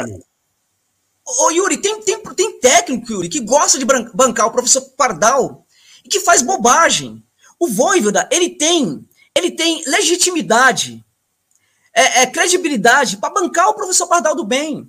Ô, 1.25 1.51
Yuri, 1.51 1.79
tem, 1.79 2.01
tem, 2.03 2.23
tem 2.23 2.61
técnico, 2.61 3.11
Yuri, 3.11 3.29
que 3.29 3.41
gosta 3.41 3.79
de 3.79 3.85
bancar 3.85 4.47
o 4.47 4.53
professor 4.53 4.83
Pardal 4.97 5.67
e 6.05 6.09
que 6.09 6.21
faz 6.21 6.43
bobagem. 6.43 7.25
O 7.59 7.67
Voivoda, 7.67 8.29
ele 8.31 8.51
tem, 8.51 9.05
ele 9.35 9.51
tem 9.51 9.83
legitimidade 9.87 11.03
é, 11.95 12.23
é, 12.23 12.27
credibilidade 12.27 13.17
para 13.17 13.33
bancar 13.33 13.71
o 13.71 13.75
professor 13.75 14.07
Pardal 14.07 14.37
do 14.37 14.45
bem. 14.45 14.87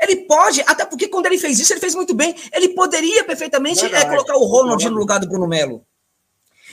Ele 0.00 0.16
pode, 0.26 0.60
até 0.66 0.84
porque 0.84 1.08
quando 1.08 1.26
ele 1.26 1.38
fez 1.38 1.58
isso, 1.58 1.72
ele 1.72 1.80
fez 1.80 1.94
muito 1.94 2.14
bem. 2.14 2.34
Ele 2.52 2.68
poderia 2.68 3.24
perfeitamente 3.24 3.84
é, 3.86 4.04
colocar 4.04 4.36
o 4.36 4.44
Ronald 4.44 4.84
no 4.84 4.96
lugar 4.96 5.18
do 5.18 5.26
Bruno 5.26 5.48
Melo. 5.48 5.84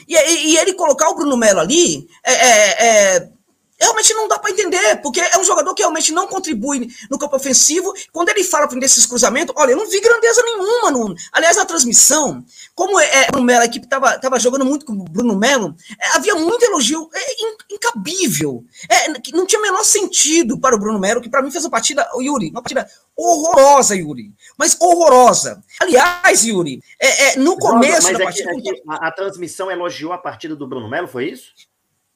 E, 0.08 0.14
e, 0.52 0.56
ele 0.56 0.74
colocar 0.74 1.08
o 1.08 1.14
Bruno 1.14 1.36
Melo 1.36 1.60
ali 1.60 2.06
é, 2.24 2.32
é, 2.32 2.86
é 3.16 3.28
realmente 3.80 4.12
não 4.14 4.28
dá 4.28 4.38
para 4.38 4.50
entender, 4.50 4.96
porque 4.96 5.20
é 5.20 5.38
um 5.38 5.44
jogador 5.44 5.74
que 5.74 5.82
realmente 5.82 6.12
não 6.12 6.26
contribui 6.26 6.88
no 7.10 7.18
campo 7.18 7.36
ofensivo. 7.36 7.92
Quando 8.12 8.28
ele 8.28 8.44
fala 8.44 8.66
desses 8.66 9.06
cruzamentos, 9.06 9.54
olha, 9.56 9.72
eu 9.72 9.76
não 9.76 9.88
vi 9.88 10.00
grandeza 10.00 10.42
nenhuma. 10.42 10.90
No, 10.90 11.14
aliás, 11.32 11.56
na 11.56 11.64
transmissão, 11.64 12.44
como 12.74 12.98
é, 13.00 13.26
Bruno 13.30 13.46
Melo, 13.46 13.62
a 13.62 13.66
equipe 13.66 13.86
estava 13.86 14.38
jogando 14.38 14.64
muito 14.64 14.84
com 14.84 14.92
o 14.92 15.04
Bruno 15.04 15.36
Melo, 15.36 15.74
é, 15.98 16.16
havia 16.16 16.34
muito 16.34 16.64
elogio 16.64 17.08
é, 17.14 17.74
incabível. 17.74 18.64
É, 18.88 19.08
não 19.32 19.46
tinha 19.46 19.58
o 19.58 19.62
menor 19.62 19.84
sentido 19.84 20.58
para 20.58 20.76
o 20.76 20.78
Bruno 20.78 20.98
Melo, 20.98 21.20
que 21.20 21.30
para 21.30 21.42
mim 21.42 21.50
fez 21.50 21.64
uma 21.64 21.70
partida, 21.70 22.08
o 22.14 22.20
Yuri, 22.20 22.50
uma 22.50 22.62
partida 22.62 22.86
horrorosa, 23.16 23.94
Yuri. 23.94 24.32
Mas 24.58 24.76
horrorosa. 24.80 25.62
Aliás, 25.80 26.44
Yuri, 26.44 26.82
é, 26.98 27.32
é 27.32 27.36
no 27.36 27.56
começo 27.56 28.12
da 28.12 28.20
é 28.20 28.24
partida. 28.24 28.50
a, 28.88 29.08
a 29.08 29.12
transmissão 29.12 29.70
elogiou 29.70 30.12
a 30.12 30.18
partida 30.18 30.54
do 30.54 30.66
Bruno 30.66 30.88
Melo, 30.88 31.08
foi 31.08 31.30
isso? 31.30 31.52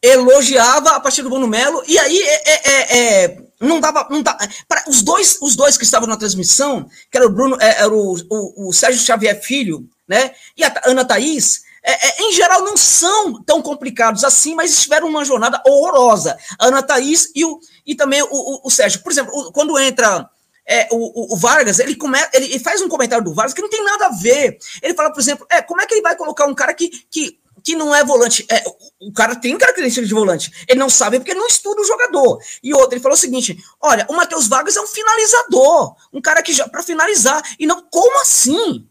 Elogiava 0.04 0.90
a 0.90 1.00
partir 1.00 1.22
do 1.22 1.30
Bruno 1.30 1.46
Melo, 1.46 1.82
e 1.86 1.98
aí 1.98 2.20
é, 2.20 2.50
é, 2.50 2.70
é, 2.70 3.24
é 3.24 3.44
não 3.60 3.80
dava. 3.80 4.06
Não 4.10 4.22
dava 4.22 4.38
pra, 4.68 4.84
os, 4.86 5.02
dois, 5.02 5.38
os 5.40 5.56
dois 5.56 5.76
que 5.76 5.84
estavam 5.84 6.08
na 6.08 6.16
transmissão, 6.16 6.88
que 7.10 7.16
era 7.16 7.26
o 7.26 7.30
Bruno, 7.30 7.56
é, 7.60 7.80
era 7.80 7.92
o, 7.92 8.14
o, 8.30 8.68
o 8.68 8.72
Sérgio 8.72 9.00
Xavier 9.00 9.40
Filho, 9.40 9.88
né? 10.06 10.32
E 10.56 10.62
a 10.62 10.82
Ana 10.84 11.04
Thaís, 11.04 11.62
é, 11.82 12.22
em 12.22 12.32
geral 12.32 12.62
não 12.62 12.76
são 12.76 13.42
tão 13.42 13.62
complicados 13.62 14.24
assim, 14.24 14.54
mas 14.54 14.82
tiveram 14.82 15.08
uma 15.08 15.24
jornada 15.24 15.62
horrorosa. 15.66 16.36
A 16.58 16.66
Ana 16.66 16.82
Thaís 16.82 17.30
e, 17.34 17.44
o, 17.44 17.58
e 17.86 17.94
também 17.94 18.22
o, 18.22 18.28
o, 18.30 18.60
o 18.64 18.70
Sérgio. 18.70 19.02
Por 19.02 19.10
exemplo, 19.10 19.32
o, 19.34 19.52
quando 19.52 19.78
entra. 19.78 20.28
É, 20.66 20.88
o, 20.90 21.34
o, 21.34 21.36
Vargas, 21.36 21.78
ele, 21.78 21.94
come, 21.94 22.18
ele, 22.32 22.58
faz 22.58 22.80
um 22.80 22.88
comentário 22.88 23.22
do 23.22 23.34
Vargas 23.34 23.52
que 23.52 23.60
não 23.60 23.68
tem 23.68 23.84
nada 23.84 24.06
a 24.06 24.12
ver. 24.12 24.56
Ele 24.82 24.94
fala, 24.94 25.12
por 25.12 25.20
exemplo, 25.20 25.46
é, 25.50 25.60
como 25.60 25.82
é 25.82 25.86
que 25.86 25.92
ele 25.92 26.00
vai 26.00 26.16
colocar 26.16 26.46
um 26.46 26.54
cara 26.54 26.72
que, 26.72 26.88
que 27.10 27.38
que 27.64 27.74
não 27.74 27.94
é 27.94 28.04
volante. 28.04 28.46
É, 28.50 28.62
o 29.00 29.12
cara 29.12 29.34
tem 29.34 29.56
características 29.56 30.06
de 30.06 30.14
volante. 30.14 30.52
Ele 30.68 30.78
não 30.78 30.90
sabe 30.90 31.18
porque 31.18 31.34
não 31.34 31.46
estuda 31.46 31.80
o 31.80 31.86
jogador. 31.86 32.38
E 32.62 32.74
outro, 32.74 32.94
ele 32.94 33.02
falou 33.02 33.16
o 33.16 33.20
seguinte: 33.20 33.58
olha, 33.80 34.06
o 34.08 34.14
Matheus 34.14 34.46
Vargas 34.46 34.76
é 34.76 34.80
um 34.80 34.86
finalizador. 34.86 35.96
Um 36.12 36.20
cara 36.20 36.42
que 36.42 36.52
já 36.52 36.68
para 36.68 36.82
finalizar. 36.82 37.42
E 37.58 37.66
não, 37.66 37.82
como 37.90 38.20
assim? 38.20 38.86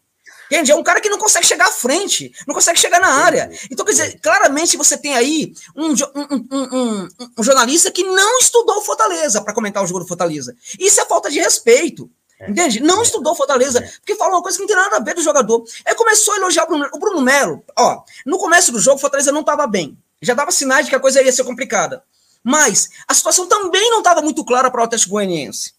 Entende? 0.48 0.72
É 0.72 0.76
um 0.76 0.84
cara 0.84 1.00
que 1.00 1.10
não 1.10 1.18
consegue 1.18 1.48
chegar 1.48 1.68
à 1.68 1.72
frente, 1.72 2.32
não 2.46 2.54
consegue 2.54 2.80
chegar 2.80 3.00
na 3.00 3.08
área. 3.08 3.50
Então, 3.72 3.86
quer 3.86 3.94
dizer, 3.94 4.20
claramente 4.22 4.78
você 4.78 4.98
tem 4.98 5.16
aí 5.16 5.54
um, 5.76 5.94
um, 5.94 6.48
um, 6.52 7.08
um 7.38 7.44
jornalista 7.44 7.92
que 7.92 8.04
não 8.04 8.38
estudou 8.38 8.82
Fortaleza 8.82 9.42
para 9.42 9.54
comentar 9.54 9.84
o 9.84 9.88
jogo 9.88 10.02
do 10.02 10.08
Fortaleza. 10.08 10.56
Isso 10.78 11.00
é 11.00 11.06
falta 11.06 11.32
de 11.32 11.40
respeito. 11.40 12.10
É. 12.44 12.52
Entende? 12.52 12.80
Não 12.80 13.00
é. 13.00 13.04
estudou 13.04 13.36
Fortaleza, 13.36 13.80
é. 13.80 13.82
porque 13.82 14.16
fala 14.16 14.34
uma 14.34 14.42
coisa 14.42 14.58
que 14.58 14.62
não 14.62 14.68
tem 14.68 14.76
nada 14.76 14.98
a 14.98 15.00
ver 15.00 15.16
do 15.16 15.22
jogador. 15.22 15.64
Aí 15.86 15.96
começou 15.96 16.34
a 16.34 16.38
elogiar 16.38 16.64
o 16.64 16.68
Bruno, 16.68 16.90
o 16.94 17.00
Bruno 17.00 17.22
Melo. 17.22 17.64
Ó, 17.78 18.04
no 18.26 18.38
começo 18.38 18.72
do 18.72 18.80
jogo, 18.80 19.00
Fortaleza 19.00 19.32
não 19.32 19.42
estava 19.42 19.66
bem. 19.68 19.98
Já 20.22 20.34
dava 20.34 20.52
sinais 20.52 20.86
de 20.86 20.90
que 20.90 20.96
a 20.96 21.00
coisa 21.00 21.22
ia 21.22 21.32
ser 21.32 21.44
complicada. 21.44 22.04
Mas 22.44 22.90
a 23.08 23.14
situação 23.14 23.48
também 23.48 23.90
não 23.90 24.00
estava 24.00 24.22
muito 24.22 24.44
clara 24.44 24.70
para 24.70 24.82
o 24.82 24.84
Atlético 24.84 25.12
Goianiense. 25.12 25.74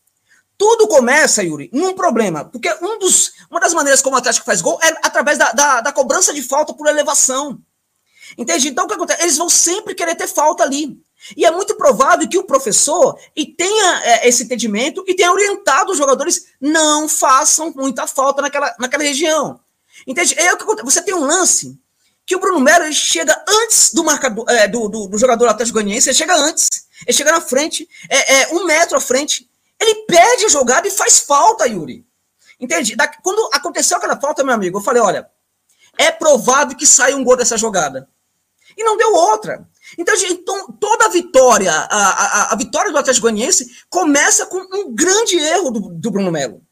Tudo 0.57 0.87
começa, 0.87 1.43
Yuri, 1.43 1.69
num 1.73 1.95
problema. 1.95 2.45
Porque 2.45 2.73
um 2.81 2.99
dos, 2.99 3.33
uma 3.51 3.61
das 3.61 3.75
maneiras 3.75 4.01
como 4.01 4.17
o 4.17 4.19
Atlético 4.19 4.47
faz 4.47 4.63
gol 4.63 4.79
é 4.83 4.89
através 5.03 5.37
da, 5.37 5.53
da, 5.53 5.81
da 5.81 5.93
cobrança 5.93 6.33
de 6.33 6.43
falta 6.43 6.73
por 6.73 6.87
elevação. 6.87 7.61
Entende? 8.39 8.69
Então 8.69 8.85
o 8.85 8.89
que 8.89 8.95
acontece? 8.95 9.23
Eles 9.23 9.37
vão 9.37 9.51
sempre 9.51 9.95
querer 9.95 10.15
ter 10.15 10.29
falta 10.29 10.63
ali. 10.63 10.99
E 11.37 11.45
é 11.45 11.51
muito 11.51 11.75
provável 11.77 12.29
que 12.29 12.39
o 12.39 12.45
professor 12.45 13.19
e 13.35 13.47
tenha 13.47 14.03
é, 14.05 14.29
esse 14.29 14.45
entendimento 14.45 15.05
e 15.07 15.15
tenha 15.15 15.33
orientado 15.33 15.93
os 15.93 15.99
jogadores 15.99 16.47
não 16.61 17.09
façam 17.09 17.73
muita 17.75 18.07
falta 18.07 18.43
naquela, 18.43 18.75
naquela 18.79 19.05
região. 19.05 19.61
Entende? 20.07 20.35
É 20.39 20.53
o 20.53 20.57
que. 20.57 20.83
Você 20.83 21.01
tem 21.03 21.15
um 21.15 21.25
lance 21.25 21.79
que 22.27 22.37
o 22.37 22.41
Bruno 22.41 22.61
Melo 22.61 22.91
chega 22.93 23.35
antes 23.47 23.93
do 23.93 24.05
marcador 24.05 24.45
é, 24.49 24.67
do, 24.67 24.89
do, 24.89 25.09
do, 25.09 25.19
jogador 25.19 25.47
Atlético 25.47 25.75
Goianiense, 25.75 26.09
ele 26.09 26.17
chega 26.17 26.35
antes, 26.35 26.69
ele 27.07 27.17
chega 27.17 27.33
na 27.33 27.41
frente, 27.41 27.89
é, 28.09 28.43
é, 28.43 28.55
um 28.55 28.65
metro 28.65 28.97
à 28.97 29.01
frente, 29.01 29.49
ele 29.79 30.07
perde 30.07 30.47
a 30.47 30.49
jogada 30.49 30.89
e 30.89 30.91
faz 30.91 31.21
falta, 31.21 31.67
Yuri. 31.67 32.05
Entende? 32.59 32.97
Da, 32.97 33.09
quando 33.09 33.49
aconteceu 33.53 33.99
aquela 33.99 34.19
falta, 34.19 34.43
meu 34.43 34.55
amigo, 34.55 34.79
eu 34.79 34.83
falei, 34.83 35.03
olha, 35.03 35.29
é 35.99 36.11
provável 36.11 36.77
que 36.77 36.87
saia 36.87 37.17
um 37.17 37.25
gol 37.25 37.37
dessa 37.37 37.59
jogada. 37.59 38.09
E 38.77 38.83
não 38.83 38.97
deu 38.97 39.13
outra. 39.13 39.69
Então, 39.99 40.15
então 40.29 40.73
toda 40.81 41.07
a 41.07 41.09
vitória, 41.09 41.73
a, 41.73 41.97
a, 41.97 42.53
a, 42.53 42.57
vitória 42.57 42.91
do 42.91 42.99
Atlético 42.99 43.23
Goianiense 43.23 43.67
começa 43.89 44.47
com 44.47 44.59
um 44.59 44.95
grande 44.95 45.37
erro 45.37 45.71
do, 45.71 45.81
do 45.91 46.11
Bruno 46.11 46.33
Melo. 46.33 46.63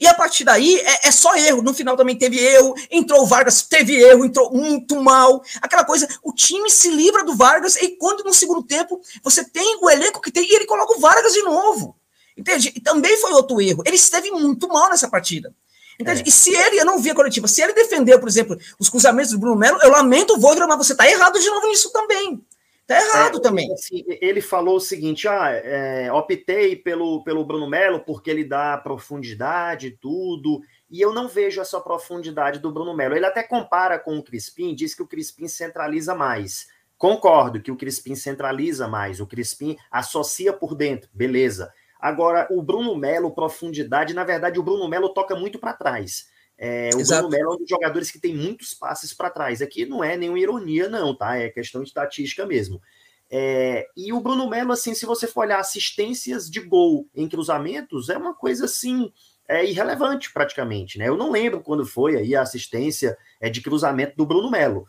E 0.00 0.06
a 0.06 0.14
partir 0.14 0.44
daí 0.44 0.76
é, 0.76 1.08
é, 1.08 1.10
só 1.10 1.36
erro. 1.36 1.60
No 1.60 1.74
final 1.74 1.94
também 1.94 2.16
teve 2.16 2.38
erro, 2.38 2.74
entrou 2.90 3.22
o 3.22 3.26
Vargas, 3.26 3.62
teve 3.62 3.96
erro, 3.96 4.24
entrou 4.24 4.50
muito 4.50 4.96
mal. 4.96 5.42
Aquela 5.60 5.84
coisa, 5.84 6.08
o 6.22 6.32
time 6.32 6.70
se 6.70 6.90
livra 6.90 7.22
do 7.22 7.36
Vargas 7.36 7.76
e 7.76 7.96
quando 7.98 8.24
no 8.24 8.32
segundo 8.32 8.62
tempo 8.62 8.98
você 9.22 9.44
tem 9.44 9.78
o 9.82 9.90
elenco 9.90 10.20
que 10.20 10.32
tem 10.32 10.50
e 10.50 10.54
ele 10.54 10.64
coloca 10.64 10.96
o 10.96 11.00
Vargas 11.00 11.34
de 11.34 11.42
novo. 11.42 11.94
Entende? 12.34 12.72
E 12.74 12.80
também 12.80 13.18
foi 13.18 13.32
outro 13.32 13.60
erro. 13.60 13.82
Ele 13.84 13.96
esteve 13.96 14.30
muito 14.30 14.66
mal 14.68 14.88
nessa 14.88 15.08
partida. 15.08 15.54
Entende? 16.00 16.22
É. 16.22 16.24
E 16.26 16.32
se 16.32 16.54
ele, 16.54 16.80
eu 16.80 16.86
não 16.86 16.98
vi 16.98 17.10
a 17.10 17.14
coletiva, 17.14 17.46
se 17.46 17.60
ele 17.60 17.74
defendeu, 17.74 18.18
por 18.18 18.28
exemplo, 18.28 18.56
os 18.78 18.88
cruzamentos 18.88 19.32
do 19.32 19.38
Bruno 19.38 19.56
Melo, 19.56 19.78
eu 19.82 19.90
lamento 19.90 20.32
o 20.32 20.38
Voivoda, 20.38 20.66
mas 20.66 20.78
você 20.78 20.92
está 20.92 21.06
errado 21.06 21.38
de 21.38 21.50
novo 21.50 21.66
nisso 21.66 21.92
também. 21.92 22.42
Tá 22.90 23.00
errado 23.00 23.38
é, 23.38 23.40
também. 23.40 23.72
Assim, 23.72 24.02
ele 24.20 24.40
falou 24.40 24.74
o 24.74 24.80
seguinte: 24.80 25.28
ah, 25.28 25.48
é, 25.52 26.12
optei 26.12 26.74
pelo, 26.74 27.22
pelo 27.22 27.44
Bruno 27.44 27.68
Melo 27.68 28.00
porque 28.00 28.28
ele 28.28 28.42
dá 28.42 28.76
profundidade 28.76 29.86
e 29.86 29.90
tudo. 29.92 30.60
E 30.90 31.00
eu 31.00 31.14
não 31.14 31.28
vejo 31.28 31.60
essa 31.60 31.80
profundidade 31.80 32.58
do 32.58 32.72
Bruno 32.72 32.92
Melo. 32.92 33.14
Ele 33.14 33.26
até 33.26 33.44
compara 33.44 33.96
com 33.96 34.18
o 34.18 34.22
Crispim, 34.24 34.74
diz 34.74 34.92
que 34.92 35.02
o 35.04 35.06
Crispim 35.06 35.46
centraliza 35.46 36.16
mais. 36.16 36.66
Concordo 36.98 37.62
que 37.62 37.70
o 37.70 37.76
Crispim 37.76 38.16
centraliza 38.16 38.88
mais, 38.88 39.20
o 39.20 39.26
Crispim 39.26 39.76
associa 39.88 40.52
por 40.52 40.74
dentro, 40.74 41.08
beleza. 41.14 41.72
Agora, 42.00 42.48
o 42.50 42.60
Bruno 42.60 42.96
Melo, 42.96 43.30
profundidade, 43.30 44.14
na 44.14 44.24
verdade, 44.24 44.58
o 44.58 44.62
Bruno 44.64 44.88
Melo 44.88 45.10
toca 45.10 45.36
muito 45.36 45.60
para 45.60 45.74
trás. 45.74 46.26
É, 46.62 46.90
o 46.94 47.00
Exato. 47.00 47.22
Bruno 47.22 47.36
Melo 47.38 47.52
é 47.52 47.54
um 47.54 47.58
dos 47.58 47.68
jogadores 47.68 48.10
que 48.10 48.18
tem 48.18 48.36
muitos 48.36 48.74
passes 48.74 49.14
para 49.14 49.30
trás. 49.30 49.62
Aqui 49.62 49.86
não 49.86 50.04
é 50.04 50.14
nenhuma 50.14 50.38
ironia, 50.38 50.90
não, 50.90 51.16
tá? 51.16 51.38
É 51.38 51.48
questão 51.48 51.80
de 51.82 51.88
estatística 51.88 52.44
mesmo. 52.44 52.82
É, 53.30 53.86
e 53.96 54.12
o 54.12 54.20
Bruno 54.20 54.46
Melo, 54.46 54.72
assim, 54.72 54.92
se 54.92 55.06
você 55.06 55.26
for 55.26 55.40
olhar 55.40 55.58
assistências 55.58 56.50
de 56.50 56.60
gol 56.60 57.08
em 57.14 57.26
cruzamentos, 57.26 58.10
é 58.10 58.18
uma 58.18 58.34
coisa 58.34 58.66
assim 58.66 59.10
é 59.48 59.64
irrelevante 59.64 60.32
praticamente, 60.32 60.96
né? 60.96 61.08
Eu 61.08 61.16
não 61.16 61.32
lembro 61.32 61.60
quando 61.60 61.84
foi 61.84 62.16
aí 62.16 62.36
a 62.36 62.42
assistência 62.42 63.18
é, 63.40 63.50
de 63.50 63.60
cruzamento 63.60 64.16
do 64.16 64.24
Bruno 64.24 64.48
Melo. 64.48 64.86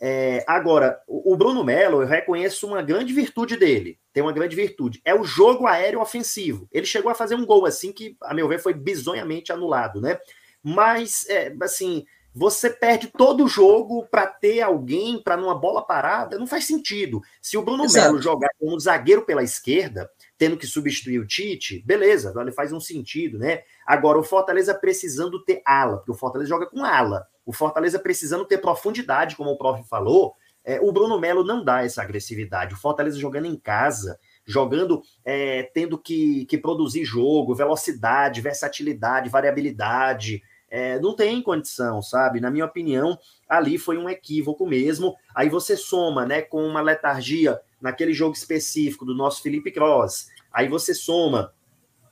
É, 0.00 0.44
agora, 0.46 1.00
o 1.08 1.36
Bruno 1.36 1.64
Melo, 1.64 2.02
eu 2.02 2.06
reconheço 2.06 2.66
uma 2.66 2.80
grande 2.80 3.12
virtude 3.12 3.56
dele. 3.56 3.98
Tem 4.12 4.22
uma 4.22 4.32
grande 4.32 4.54
virtude. 4.54 5.00
É 5.04 5.12
o 5.12 5.24
jogo 5.24 5.66
aéreo 5.66 6.00
ofensivo. 6.00 6.68
Ele 6.70 6.86
chegou 6.86 7.10
a 7.10 7.14
fazer 7.14 7.34
um 7.34 7.44
gol 7.44 7.66
assim 7.66 7.92
que, 7.92 8.16
a 8.22 8.32
meu 8.32 8.46
ver, 8.46 8.60
foi 8.60 8.72
bizonhamente 8.72 9.50
anulado, 9.50 10.00
né? 10.00 10.18
Mas, 10.64 11.28
é, 11.28 11.54
assim, 11.62 12.06
você 12.34 12.68
perde 12.68 13.06
todo 13.06 13.44
o 13.44 13.48
jogo 13.48 14.06
para 14.10 14.26
ter 14.26 14.60
alguém 14.60 15.22
para 15.22 15.36
numa 15.36 15.54
bola 15.54 15.86
parada, 15.86 16.36
não 16.36 16.48
faz 16.48 16.66
sentido. 16.66 17.22
Se 17.40 17.56
o 17.56 17.62
Bruno 17.62 17.84
Exato. 17.84 18.08
Melo 18.08 18.22
jogar 18.22 18.48
como 18.58 18.78
zagueiro 18.80 19.24
pela 19.24 19.42
esquerda, 19.42 20.10
tendo 20.36 20.56
que 20.56 20.66
substituir 20.66 21.20
o 21.20 21.26
Tite, 21.26 21.84
beleza, 21.86 22.34
ele 22.36 22.50
faz 22.50 22.72
um 22.72 22.80
sentido, 22.80 23.38
né? 23.38 23.62
Agora, 23.86 24.18
o 24.18 24.24
Fortaleza 24.24 24.74
precisando 24.74 25.44
ter 25.44 25.62
ala, 25.64 25.98
porque 25.98 26.10
o 26.10 26.16
Fortaleza 26.16 26.48
joga 26.48 26.66
com 26.66 26.84
ala. 26.84 27.24
O 27.46 27.52
Fortaleza 27.52 28.00
precisando 28.00 28.44
ter 28.44 28.58
profundidade, 28.58 29.36
como 29.36 29.50
o 29.50 29.58
prof 29.58 29.86
falou, 29.88 30.34
é, 30.64 30.80
o 30.80 30.90
Bruno 30.90 31.20
Melo 31.20 31.44
não 31.44 31.62
dá 31.62 31.84
essa 31.84 32.02
agressividade. 32.02 32.74
O 32.74 32.78
Fortaleza 32.78 33.18
jogando 33.18 33.44
em 33.44 33.54
casa, 33.56 34.18
jogando, 34.46 35.02
é, 35.24 35.64
tendo 35.74 35.96
que, 35.98 36.46
que 36.46 36.58
produzir 36.58 37.04
jogo, 37.04 37.54
velocidade, 37.54 38.40
versatilidade, 38.40 39.28
variabilidade. 39.28 40.42
É, 40.76 40.98
não 40.98 41.14
tem 41.14 41.40
condição, 41.40 42.02
sabe? 42.02 42.40
Na 42.40 42.50
minha 42.50 42.64
opinião, 42.64 43.16
ali 43.48 43.78
foi 43.78 43.96
um 43.96 44.08
equívoco 44.08 44.66
mesmo. 44.66 45.14
Aí 45.32 45.48
você 45.48 45.76
soma, 45.76 46.26
né, 46.26 46.42
com 46.42 46.66
uma 46.66 46.80
letargia 46.80 47.60
naquele 47.80 48.12
jogo 48.12 48.34
específico 48.34 49.04
do 49.04 49.14
nosso 49.14 49.40
Felipe 49.40 49.70
Cross. 49.70 50.26
Aí 50.52 50.66
você 50.66 50.92
soma 50.92 51.54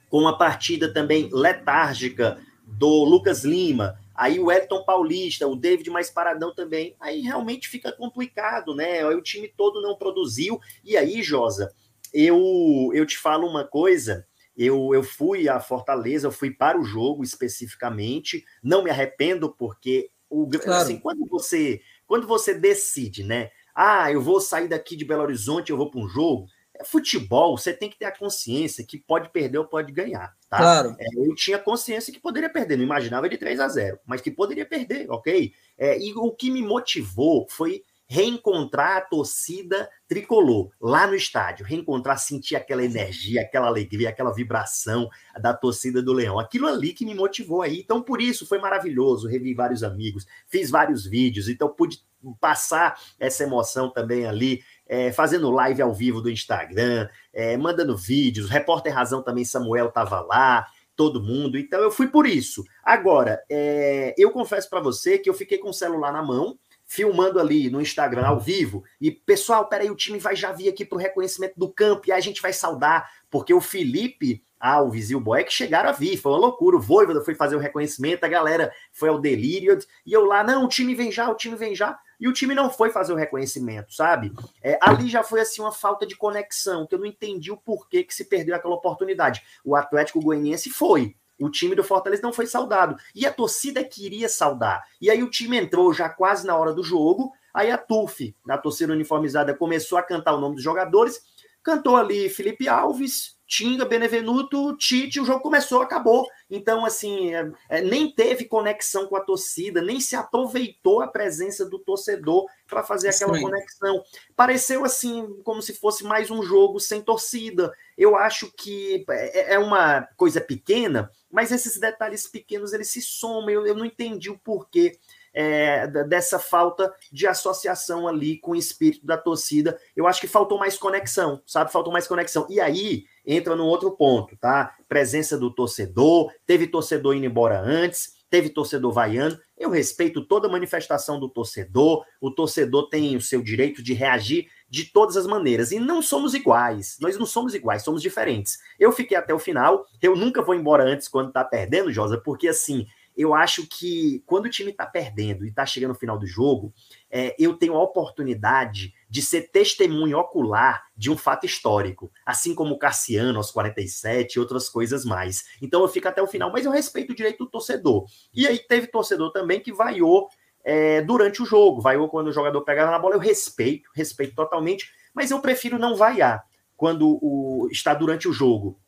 com 0.09 0.19
uma 0.19 0.39
partida 0.39 0.95
também 0.95 1.29
letárgica 1.33 2.39
do 2.65 3.03
Lucas 3.03 3.43
Lima. 3.43 3.99
Aí 4.15 4.39
o 4.39 4.49
Elton 4.49 4.85
Paulista, 4.85 5.49
o 5.49 5.57
David 5.57 5.91
mais 5.91 6.09
paradão 6.09 6.55
também. 6.55 6.95
Aí 7.01 7.21
realmente 7.21 7.69
fica 7.69 7.91
complicado, 7.91 8.77
né? 8.77 9.05
Aí 9.05 9.17
o 9.17 9.23
time 9.23 9.49
todo 9.49 9.83
não 9.83 9.97
produziu. 9.97 10.61
E 10.85 10.97
aí, 10.97 11.21
Josa, 11.21 11.75
eu, 12.15 12.93
eu 12.95 13.05
te 13.05 13.19
falo 13.19 13.45
uma 13.45 13.65
coisa. 13.65 14.25
Eu, 14.57 14.95
eu 14.95 15.03
fui 15.03 15.49
a 15.49 15.59
Fortaleza, 15.61 16.27
eu 16.27 16.33
fui 16.33 16.51
para 16.51 16.79
o 16.79 16.85
jogo 16.85 17.23
especificamente. 17.23 18.45
Não 18.63 18.83
me 18.83 18.91
arrependo, 18.91 19.51
porque 19.51 20.11
o, 20.29 20.49
claro. 20.49 20.83
assim, 20.83 20.99
quando 20.99 21.27
você 21.27 21.81
quando 22.07 22.27
você 22.27 22.53
decide, 22.53 23.25
né? 23.25 23.51
Ah, 23.75 24.13
eu 24.13 24.21
vou 24.21 24.41
sair 24.41 24.69
daqui 24.69 24.95
de 24.97 25.05
Belo 25.05 25.23
Horizonte, 25.23 25.71
eu 25.71 25.77
vou 25.77 25.91
para 25.91 26.01
um 26.01 26.09
jogo. 26.09 26.47
É 26.75 26.85
futebol, 26.85 27.57
você 27.57 27.73
tem 27.73 27.89
que 27.89 27.99
ter 27.99 28.05
a 28.05 28.17
consciência 28.17 28.85
que 28.85 28.99
pode 28.99 29.31
perder 29.31 29.59
ou 29.59 29.67
pode 29.67 29.93
ganhar. 29.93 30.35
Tá? 30.49 30.59
Claro. 30.59 30.97
É, 30.99 31.07
eu 31.17 31.35
tinha 31.35 31.59
consciência 31.59 32.13
que 32.13 32.21
poderia 32.21 32.51
perder, 32.51 32.77
não 32.77 32.85
imaginava 32.85 33.29
de 33.29 33.39
3 33.39 33.61
a 33.61 33.69
0, 33.69 33.99
mas 34.05 34.21
que 34.21 34.31
poderia 34.31 34.67
perder, 34.67 35.11
ok? 35.11 35.53
É, 35.79 35.99
e 35.99 36.13
o 36.15 36.31
que 36.33 36.51
me 36.51 36.63
motivou 36.63 37.47
foi 37.49 37.83
reencontrar 38.13 38.99
a 38.99 39.01
torcida 39.01 39.89
tricolor 40.07 40.71
lá 40.79 41.07
no 41.07 41.15
estádio, 41.15 41.65
reencontrar, 41.65 42.19
sentir 42.19 42.55
aquela 42.55 42.85
energia, 42.85 43.41
aquela 43.41 43.69
alegria, 43.69 44.11
aquela 44.11 44.35
vibração 44.35 45.09
da 45.41 45.55
torcida 45.55 46.03
do 46.03 46.13
Leão. 46.13 46.39
Aquilo 46.39 46.69
ali 46.69 46.93
que 46.93 47.07
me 47.07 47.15
motivou 47.15 47.63
aí. 47.63 47.81
Então, 47.81 48.03
por 48.03 48.21
isso 48.21 48.47
foi 48.47 48.59
maravilhoso. 48.59 49.27
Revi 49.27 49.55
vários 49.55 49.83
amigos, 49.83 50.27
fiz 50.47 50.69
vários 50.69 51.07
vídeos, 51.07 51.49
então 51.49 51.71
pude 51.71 52.05
passar 52.39 53.01
essa 53.19 53.45
emoção 53.45 53.91
também 53.91 54.27
ali. 54.27 54.63
É, 54.87 55.11
fazendo 55.11 55.51
live 55.51 55.81
ao 55.81 55.95
vivo 55.95 56.21
do 56.21 56.29
Instagram, 56.29 57.09
é, 57.33 57.57
mandando 57.57 57.97
vídeos, 57.97 58.51
repórter 58.51 58.93
Razão 58.93 59.23
também, 59.23 59.43
Samuel 59.43 59.89
estava 59.89 60.21
lá, 60.21 60.67
todo 60.95 61.23
mundo. 61.23 61.57
Então 61.57 61.81
eu 61.81 61.91
fui 61.91 62.09
por 62.09 62.27
isso. 62.27 62.63
Agora, 62.85 63.43
é, 63.51 64.15
eu 64.19 64.31
confesso 64.33 64.69
para 64.69 64.81
você 64.81 65.19
que 65.19 65.31
eu 65.31 65.35
fiquei 65.35 65.57
com 65.57 65.71
o 65.71 65.75
celular 65.75 66.13
na 66.13 66.23
mão, 66.23 66.59
filmando 66.93 67.41
ali 67.41 67.71
no 67.71 67.81
Instagram 67.81 68.27
ao 68.27 68.39
vivo. 68.39 68.85
E, 69.01 69.11
pessoal, 69.11 69.67
peraí, 69.67 69.91
o 69.91 69.97
time 69.97 70.19
vai 70.19 70.37
já 70.37 70.53
vir 70.53 70.69
aqui 70.69 70.85
para 70.85 70.97
o 70.97 71.01
reconhecimento 71.01 71.55
do 71.57 71.73
campo 71.73 72.03
e 72.07 72.13
aí 72.13 72.19
a 72.19 72.21
gente 72.21 72.43
vai 72.43 72.53
saudar, 72.53 73.11
porque 73.31 73.55
o 73.55 73.63
Felipe 73.63 74.45
Alves 74.61 75.11
e 75.11 75.17
o 75.17 75.21
Boeck 75.21 75.51
chegaram 75.51 75.89
a 75.89 75.93
vir, 75.93 76.19
foi 76.19 76.33
uma 76.33 76.39
loucura. 76.39 76.77
O 76.77 76.81
Voivoda 76.81 77.25
foi 77.25 77.35
fazer 77.35 77.57
o 77.57 77.59
reconhecimento, 77.59 78.25
a 78.25 78.29
galera 78.29 78.71
foi 78.93 79.09
ao 79.09 79.19
delírio, 79.19 79.79
e 80.05 80.13
eu 80.13 80.27
lá, 80.27 80.45
não, 80.45 80.67
o 80.67 80.69
time 80.69 80.95
vem 80.95 81.11
já, 81.11 81.31
o 81.31 81.35
time 81.35 81.57
vem 81.57 81.75
já, 81.75 81.99
e 82.21 82.29
o 82.29 82.33
time 82.33 82.55
não 82.55 82.71
foi 82.71 82.91
fazer 82.91 83.15
o 83.15 83.17
reconhecimento, 83.17 83.95
sabe? 83.95 84.31
É, 84.63 84.79
ali 84.83 85.09
já 85.09 85.23
foi 85.23 85.41
assim 85.41 85.63
uma 85.63 85.73
falta 85.73 86.07
de 86.07 86.15
conexão, 86.15 86.87
que 86.87 86.95
eu 86.95 86.99
não 86.99 87.07
entendi 87.07 87.51
o 87.51 87.57
porquê 87.57 88.05
que 88.05 88.15
se 88.15 88.27
perdeu 88.27 88.55
aquela 88.55 88.75
oportunidade. 88.75 89.43
O 89.65 89.75
Atlético 89.75 90.21
Goianiense 90.21 90.69
foi, 90.69 91.17
o 91.43 91.51
time 91.51 91.75
do 91.75 91.83
Fortaleza 91.83 92.23
não 92.23 92.33
foi 92.33 92.47
saudado. 92.47 92.97
E 93.15 93.27
a 93.27 93.33
torcida 93.33 93.83
queria 93.83 94.29
saudar. 94.29 94.83
E 95.01 95.11
aí 95.11 95.23
o 95.23 95.31
time 95.31 95.57
entrou 95.57 95.93
já 95.93 96.09
quase 96.09 96.47
na 96.47 96.57
hora 96.57 96.73
do 96.73 96.83
jogo. 96.83 97.33
Aí 97.53 97.71
a 97.71 97.77
TUF, 97.77 98.35
a 98.49 98.57
torcida 98.57 98.93
uniformizada, 98.93 99.55
começou 99.55 99.99
a 99.99 100.03
cantar 100.03 100.35
o 100.35 100.41
nome 100.41 100.55
dos 100.55 100.65
jogadores. 100.65 101.21
Cantou 101.63 101.97
ali 101.97 102.29
Felipe 102.29 102.69
Alves, 102.69 103.37
Tinga, 103.53 103.85
Benevenuto, 103.85 104.75
Tite, 104.79 105.21
o 105.21 105.27
jogo 105.27 105.43
começou, 105.43 105.83
acabou. 105.83 106.27
Então, 106.51 106.87
assim, 106.87 107.35
é, 107.35 107.53
é, 107.69 107.83
nem 107.83 108.11
teve 108.11 108.47
conexão 108.47 109.07
com 109.07 109.15
a 109.15 109.21
torcida, 109.21 109.83
nem 109.83 110.01
se 110.01 110.17
aproveitou 110.17 111.03
a 111.03 111.07
presença 111.07 111.69
do 111.69 111.79
torcedor 111.79 112.47
para 112.67 112.83
fazer 112.83 113.11
aquela 113.11 113.37
Sim. 113.37 113.43
conexão. 113.43 114.03
Pareceu 114.35 114.87
assim, 114.87 115.39
como 115.45 115.61
se 115.61 115.75
fosse 115.75 116.03
mais 116.03 116.31
um 116.31 116.43
jogo 116.43 116.81
sem 116.81 117.03
torcida. 117.03 117.71
Eu 117.99 118.17
acho 118.17 118.51
que 118.57 119.05
é, 119.11 119.53
é 119.53 119.59
uma 119.59 120.09
coisa 120.17 120.41
pequena, 120.41 121.11
mas 121.31 121.53
esses 121.53 121.79
detalhes 121.79 122.27
pequenos 122.27 122.73
eles 122.73 122.89
se 122.89 123.03
somam. 123.03 123.51
Eu, 123.51 123.67
eu 123.67 123.75
não 123.75 123.85
entendi 123.85 124.31
o 124.31 124.39
porquê 124.39 124.99
é, 125.35 125.87
dessa 125.87 126.39
falta 126.39 126.91
de 127.13 127.27
associação 127.27 128.09
ali 128.09 128.39
com 128.39 128.53
o 128.53 128.57
espírito 128.57 129.05
da 129.05 129.19
torcida. 129.19 129.79
Eu 129.95 130.07
acho 130.07 130.23
que 130.23 130.27
faltou 130.27 130.59
mais 130.59 130.79
conexão, 130.79 131.43
sabe? 131.47 131.71
Faltou 131.71 131.93
mais 131.93 132.07
conexão. 132.07 132.47
E 132.49 132.59
aí 132.59 133.05
entra 133.25 133.57
no 133.57 133.67
outro 133.67 133.93
ponto, 133.93 134.37
tá? 134.37 134.75
Presença 134.89 135.39
do 135.39 135.51
torcedor, 135.51 136.33
teve 136.47 136.67
torcedor 136.67 137.15
indo 137.15 137.27
embora 137.27 137.61
antes, 137.61 138.15
teve 138.29 138.49
torcedor 138.49 138.93
vaiando. 138.93 139.39
Eu 139.59 139.71
respeito 139.71 140.25
toda 140.25 140.49
manifestação 140.49 141.21
do 141.21 141.29
torcedor, 141.29 142.05
o 142.21 142.31
torcedor 142.31 142.89
tem 142.89 143.15
o 143.15 143.21
seu 143.21 143.43
direito 143.43 143.83
de 143.83 143.93
reagir 143.93 144.49
de 144.69 144.87
todas 144.87 145.17
as 145.17 145.27
maneiras. 145.27 145.71
E 145.71 145.79
não 145.79 146.01
somos 146.01 146.35
iguais. 146.35 146.97
Nós 147.01 147.19
não 147.19 147.27
somos 147.27 147.55
iguais, 147.55 147.85
somos 147.85 148.01
diferentes. 148.01 148.59
Eu 148.79 148.91
fiquei 148.91 149.17
até 149.17 149.35
o 149.35 149.39
final. 149.39 149.87
Eu 150.01 150.17
nunca 150.17 150.41
vou 150.41 150.55
embora 150.55 150.83
antes 150.83 151.09
quando 151.09 151.31
tá 151.31 151.45
perdendo, 151.45 151.93
Josa, 151.93 152.19
porque 152.19 152.49
assim, 152.49 152.87
eu 153.17 153.35
acho 153.35 153.67
que 153.67 154.23
quando 154.27 154.47
o 154.47 154.51
time 154.51 154.71
está 154.71 154.87
perdendo 154.87 155.45
e 155.45 155.49
está 155.51 155.67
chegando 155.67 155.91
no 155.91 155.99
final 155.99 156.19
do 156.19 156.27
jogo, 156.27 156.73
é, 157.11 157.37
eu 157.39 157.55
tenho 157.55 157.75
a 157.75 157.83
oportunidade 157.83 158.95
de 159.13 159.21
ser 159.21 159.51
testemunho 159.51 160.17
ocular 160.17 160.87
de 160.97 161.11
um 161.11 161.19
fato 161.19 161.45
histórico, 161.45 162.11
assim 162.25 162.55
como 162.55 162.79
Cassiano 162.79 163.37
aos 163.37 163.51
47 163.51 164.37
e 164.37 164.41
outras 164.41 164.71
coisas 164.71 165.05
mais. 165.05 165.45
Então 165.61 165.83
eu 165.83 165.89
fico 165.89 166.09
até 166.09 166.23
o 166.23 166.27
final, 166.27 166.51
mas 166.51 166.65
eu 166.65 166.73
respeito 166.73 167.13
o 167.13 167.15
direito 167.15 167.45
do 167.45 167.51
torcedor. 167.51 168.07
E 168.33 168.47
aí 168.47 168.59
teve 168.59 168.87
torcedor 168.87 169.31
também 169.31 169.61
que 169.61 169.71
vaiou 169.71 170.31
é, 170.65 171.03
durante 171.03 171.43
o 171.43 171.45
jogo, 171.45 171.83
vaiou 171.83 172.09
quando 172.09 172.29
o 172.29 172.33
jogador 172.33 172.63
pegava 172.63 172.91
na 172.91 172.99
bola, 172.99 173.17
eu 173.17 173.21
respeito, 173.21 173.91
respeito 173.95 174.35
totalmente, 174.35 174.91
mas 175.13 175.31
eu 175.31 175.41
prefiro 175.41 175.79
não 175.79 175.95
vaiar 175.95 176.43
quando 176.75 177.19
o, 177.21 177.69
está 177.71 177.93
durante 177.93 178.27
o 178.27 178.33
jogo. 178.33 178.81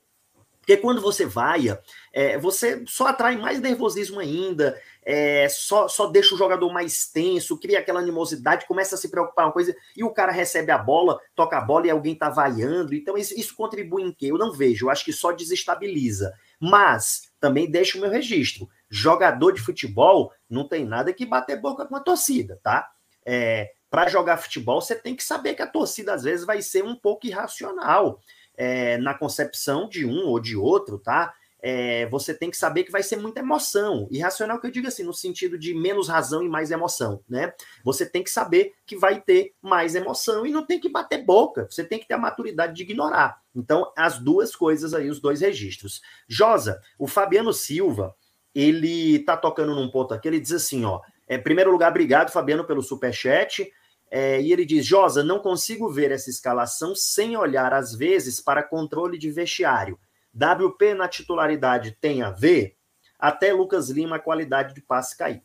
Porque 0.65 0.79
quando 0.79 1.03
você 1.03 1.27
vaia, 1.27 1.79
é, 2.11 2.39
você 2.39 2.83
só 2.87 3.09
atrai 3.09 3.37
mais 3.37 3.61
nervosismo 3.61 4.19
ainda, 4.19 4.81
é, 5.05 5.47
só, 5.51 5.89
só 5.89 6.07
deixa 6.07 6.35
o 6.35 6.39
jogador 6.39 6.73
mais 6.73 7.07
tenso, 7.07 7.61
cria 7.61 7.81
aquela 7.81 8.01
animosidade, 8.01 8.67
começa 8.67 8.95
a 8.95 8.99
se 8.99 9.11
preocupar 9.11 9.45
uma 9.45 9.53
coisa, 9.53 9.77
e 9.95 10.03
o 10.03 10.11
cara 10.11 10.33
recebe 10.33 10.73
a 10.73 10.79
bola, 10.79 11.21
toca 11.35 11.59
a 11.59 11.61
bola 11.61 11.87
e 11.87 11.91
alguém 11.91 12.15
tá 12.15 12.31
vaiando. 12.31 12.95
Então, 12.95 13.19
isso, 13.19 13.39
isso 13.39 13.55
contribui 13.55 14.03
em 14.03 14.13
quê? 14.13 14.27
Eu 14.31 14.39
não 14.39 14.53
vejo, 14.53 14.87
eu 14.87 14.91
acho 14.91 15.05
que 15.05 15.13
só 15.13 15.33
desestabiliza. 15.33 16.33
Mas 16.59 17.31
também 17.39 17.71
deixa 17.71 17.99
o 17.99 18.01
meu 18.01 18.11
registro. 18.11 18.67
Jogador 18.89 19.53
de 19.53 19.61
futebol 19.61 20.33
não 20.49 20.67
tem 20.67 20.87
nada 20.87 21.13
que 21.13 21.27
bater 21.27 21.61
boca 21.61 21.85
com 21.85 21.95
a 21.95 22.01
torcida, 22.01 22.59
tá? 22.63 22.89
É, 23.27 23.71
para 23.91 24.09
jogar 24.09 24.39
futebol, 24.39 24.81
você 24.81 24.95
tem 24.95 25.15
que 25.15 25.23
saber 25.23 25.55
que 25.55 25.63
a 25.63 25.67
torcida 25.67 26.15
às 26.15 26.23
vezes 26.23 26.47
vai 26.47 26.63
ser 26.63 26.83
um 26.83 26.97
pouco 26.97 27.27
irracional 27.27 28.19
é, 28.57 28.99
na 28.99 29.15
concepção 29.15 29.89
de 29.89 30.05
um 30.05 30.27
ou 30.27 30.41
de 30.41 30.57
outro, 30.57 30.99
tá? 30.99 31.35
É, 31.67 32.05
você 32.11 32.35
tem 32.35 32.51
que 32.51 32.59
saber 32.59 32.85
que 32.85 32.93
vai 32.93 33.03
ser 33.03 33.17
muita 33.17 33.41
emoção. 33.41 34.07
Irracional 34.11 34.61
que 34.61 34.67
eu 34.67 34.71
digo 34.71 34.87
assim, 34.87 35.03
no 35.03 35.15
sentido 35.15 35.59
de 35.59 35.73
menos 35.73 36.09
razão 36.09 36.43
e 36.43 36.49
mais 36.49 36.71
emoção, 36.71 37.23
né? 37.27 37.55
Você 37.83 38.05
tem 38.05 38.23
que 38.23 38.31
saber 38.31 38.75
que 38.85 38.95
vai 38.95 39.19
ter 39.19 39.55
mais 39.63 39.95
emoção 39.95 40.45
e 40.45 40.51
não 40.51 40.67
tem 40.67 40.79
que 40.79 40.91
bater 40.91 41.25
boca. 41.25 41.67
Você 41.71 41.83
tem 41.83 41.99
que 41.99 42.07
ter 42.07 42.15
a 42.15 42.19
maturidade 42.19 42.75
de 42.75 42.83
ignorar. 42.83 43.41
Então, 43.57 43.91
as 43.97 44.19
duas 44.19 44.55
coisas 44.55 44.93
aí, 44.93 45.09
os 45.09 45.21
dois 45.21 45.41
registros. 45.41 46.03
Josa, 46.29 46.83
o 46.99 47.07
Fabiano 47.07 47.53
Silva, 47.53 48.15
ele 48.55 49.21
tá 49.21 49.35
tocando 49.35 49.75
num 49.75 49.91
ponto 49.91 50.13
aqui, 50.13 50.29
ele 50.29 50.41
diz 50.41 50.53
assim, 50.53 50.85
ó, 50.85 51.01
é, 51.27 51.37
em 51.37 51.43
primeiro 51.43 51.71
lugar, 51.71 51.91
obrigado, 51.91 52.31
Fabiano, 52.31 52.65
pelo 52.65 52.83
superchat. 52.83 53.73
É, 54.11 54.41
e 54.41 54.53
ele 54.53 54.65
diz: 54.65 54.87
Josa, 54.87 55.25
não 55.25 55.39
consigo 55.39 55.91
ver 55.91 56.13
essa 56.13 56.31
escalação 56.31 56.95
sem 56.95 57.37
olhar, 57.37 57.73
às 57.73 57.95
vezes, 57.95 58.41
para 58.41 58.63
controle 58.63 59.19
de 59.19 59.31
vestiário. 59.31 59.99
WP 60.35 60.95
na 60.95 61.09
titularidade 61.09 61.97
tem 62.01 62.23
a 62.23 62.31
ver? 62.31 62.77
Até 63.19 63.53
Lucas 63.53 63.89
Lima, 63.89 64.17
a 64.17 64.21
qualidade 64.21 64.75
de 64.75 64.81
passe 64.81 65.17
cair. 65.17 65.43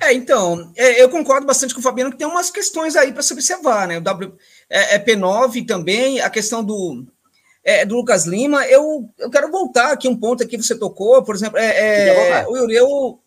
É, 0.00 0.12
então, 0.12 0.72
é, 0.76 1.00
eu 1.00 1.08
concordo 1.08 1.46
bastante 1.46 1.72
com 1.72 1.80
o 1.80 1.82
Fabiano 1.82 2.10
que 2.10 2.18
tem 2.18 2.26
umas 2.26 2.50
questões 2.50 2.96
aí 2.96 3.12
para 3.12 3.22
se 3.22 3.32
observar, 3.32 3.86
né? 3.86 3.98
O 3.98 4.02
WP9 4.02 5.62
é, 5.62 5.66
também, 5.66 6.20
a 6.20 6.28
questão 6.28 6.64
do, 6.64 7.06
é, 7.62 7.84
do 7.86 7.94
Lucas 7.94 8.26
Lima. 8.26 8.66
Eu, 8.66 9.08
eu 9.18 9.30
quero 9.30 9.50
voltar 9.50 9.92
aqui 9.92 10.08
um 10.08 10.18
ponto 10.18 10.42
aqui 10.42 10.56
que 10.56 10.62
você 10.62 10.76
tocou, 10.76 11.22
por 11.22 11.34
exemplo, 11.34 11.58
é, 11.58 12.40
é, 12.40 12.46
o 12.48 12.56
Yuri, 12.56 12.74
eu, 12.74 13.21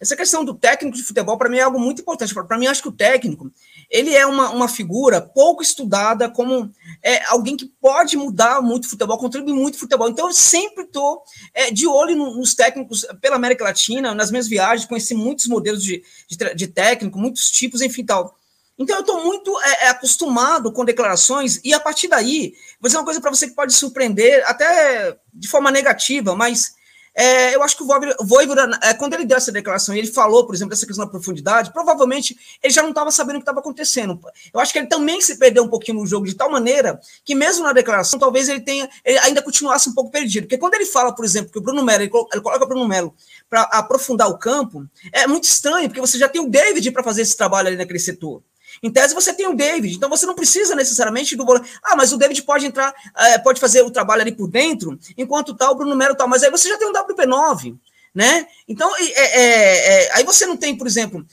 essa 0.00 0.16
questão 0.16 0.44
do 0.44 0.54
técnico 0.54 0.96
de 0.96 1.02
futebol, 1.02 1.38
para 1.38 1.48
mim, 1.48 1.58
é 1.58 1.62
algo 1.62 1.78
muito 1.78 2.02
importante. 2.02 2.34
Para 2.34 2.58
mim, 2.58 2.66
acho 2.66 2.82
que 2.82 2.88
o 2.88 2.92
técnico, 2.92 3.50
ele 3.90 4.14
é 4.14 4.26
uma, 4.26 4.50
uma 4.50 4.68
figura 4.68 5.20
pouco 5.20 5.62
estudada 5.62 6.28
como 6.28 6.70
é, 7.02 7.24
alguém 7.26 7.56
que 7.56 7.66
pode 7.80 8.16
mudar 8.16 8.60
muito 8.60 8.84
o 8.84 8.88
futebol, 8.88 9.18
contribuir 9.18 9.54
muito 9.54 9.76
o 9.76 9.78
futebol. 9.78 10.08
Então, 10.08 10.28
eu 10.28 10.34
sempre 10.34 10.84
estou 10.84 11.22
é, 11.54 11.70
de 11.70 11.86
olho 11.86 12.14
no, 12.16 12.36
nos 12.36 12.54
técnicos 12.54 13.06
pela 13.20 13.36
América 13.36 13.64
Latina, 13.64 14.14
nas 14.14 14.30
minhas 14.30 14.46
viagens, 14.46 14.86
conheci 14.86 15.14
muitos 15.14 15.46
modelos 15.46 15.82
de, 15.82 16.02
de, 16.28 16.54
de 16.54 16.66
técnico, 16.66 17.18
muitos 17.18 17.50
tipos, 17.50 17.80
enfim, 17.80 18.04
tal. 18.04 18.36
Então, 18.78 18.96
eu 18.96 19.00
estou 19.00 19.24
muito 19.24 19.58
é, 19.60 19.86
é, 19.86 19.88
acostumado 19.88 20.70
com 20.70 20.84
declarações, 20.84 21.60
e 21.64 21.74
a 21.74 21.80
partir 21.80 22.06
daí, 22.06 22.54
vou 22.80 22.88
dizer 22.88 22.98
uma 22.98 23.04
coisa 23.04 23.20
para 23.20 23.30
você 23.30 23.48
que 23.48 23.54
pode 23.54 23.72
surpreender, 23.72 24.44
até 24.46 25.16
de 25.34 25.48
forma 25.48 25.70
negativa, 25.70 26.36
mas 26.36 26.77
é, 27.18 27.52
eu 27.52 27.64
acho 27.64 27.76
que 27.76 27.82
o 27.82 28.24
Voivoda, 28.24 28.78
é, 28.80 28.94
quando 28.94 29.14
ele 29.14 29.24
deu 29.24 29.36
essa 29.36 29.50
declaração 29.50 29.92
e 29.92 29.98
ele 29.98 30.06
falou, 30.06 30.46
por 30.46 30.54
exemplo, 30.54 30.70
dessa 30.70 30.86
questão 30.86 31.04
da 31.04 31.10
profundidade, 31.10 31.72
provavelmente 31.72 32.38
ele 32.62 32.72
já 32.72 32.80
não 32.80 32.90
estava 32.90 33.10
sabendo 33.10 33.36
o 33.36 33.38
que 33.40 33.42
estava 33.42 33.58
acontecendo. 33.58 34.20
Eu 34.54 34.60
acho 34.60 34.72
que 34.72 34.78
ele 34.78 34.86
também 34.86 35.20
se 35.20 35.36
perdeu 35.36 35.64
um 35.64 35.68
pouquinho 35.68 35.98
no 35.98 36.06
jogo, 36.06 36.26
de 36.26 36.34
tal 36.34 36.48
maneira 36.48 37.00
que, 37.24 37.34
mesmo 37.34 37.64
na 37.64 37.72
declaração, 37.72 38.20
talvez 38.20 38.48
ele 38.48 38.60
tenha 38.60 38.88
ele 39.04 39.18
ainda 39.18 39.42
continuasse 39.42 39.90
um 39.90 39.94
pouco 39.94 40.12
perdido. 40.12 40.44
Porque 40.44 40.58
quando 40.58 40.74
ele 40.74 40.86
fala, 40.86 41.12
por 41.12 41.24
exemplo, 41.24 41.50
que 41.50 41.58
o 41.58 41.60
Bruno 41.60 41.82
Melo, 41.82 42.02
ele, 42.02 42.10
coloca 42.10 42.64
o 42.64 42.68
Bruno 42.68 42.86
Melo 42.86 43.12
para 43.50 43.62
aprofundar 43.62 44.28
o 44.28 44.38
campo, 44.38 44.86
é 45.12 45.26
muito 45.26 45.42
estranho, 45.42 45.88
porque 45.88 46.00
você 46.00 46.18
já 46.18 46.28
tem 46.28 46.40
o 46.40 46.48
David 46.48 46.88
para 46.92 47.02
fazer 47.02 47.22
esse 47.22 47.36
trabalho 47.36 47.66
ali 47.66 47.76
naquele 47.76 47.98
setor. 47.98 48.44
Em 48.82 48.90
tese, 48.90 49.14
você 49.14 49.32
tem 49.32 49.46
o 49.46 49.54
David, 49.54 49.96
então 49.96 50.08
você 50.08 50.26
não 50.26 50.34
precisa 50.34 50.74
necessariamente 50.74 51.36
do 51.36 51.44
volante. 51.44 51.70
Ah, 51.82 51.96
mas 51.96 52.12
o 52.12 52.16
David 52.16 52.42
pode 52.42 52.66
entrar, 52.66 52.94
é, 53.16 53.38
pode 53.38 53.60
fazer 53.60 53.82
o 53.82 53.90
trabalho 53.90 54.22
ali 54.22 54.32
por 54.32 54.48
dentro, 54.48 54.98
enquanto 55.16 55.54
tal, 55.54 55.72
o 55.72 55.76
Bruno 55.76 55.96
Melo 55.96 56.14
tal. 56.14 56.28
Mas 56.28 56.42
aí 56.42 56.50
você 56.50 56.68
já 56.68 56.78
tem 56.78 56.88
um 56.88 56.92
WP9, 56.92 57.76
né? 58.14 58.46
Então, 58.66 58.90
é, 58.96 60.06
é, 60.06 60.12
aí 60.14 60.24
você 60.24 60.46
não 60.46 60.56
tem, 60.56 60.76
por 60.76 60.86
exemplo, 60.86 61.24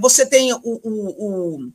você 0.00 0.26
tem 0.26 0.52
o, 0.52 0.60
o, 0.62 1.58
o 1.64 1.72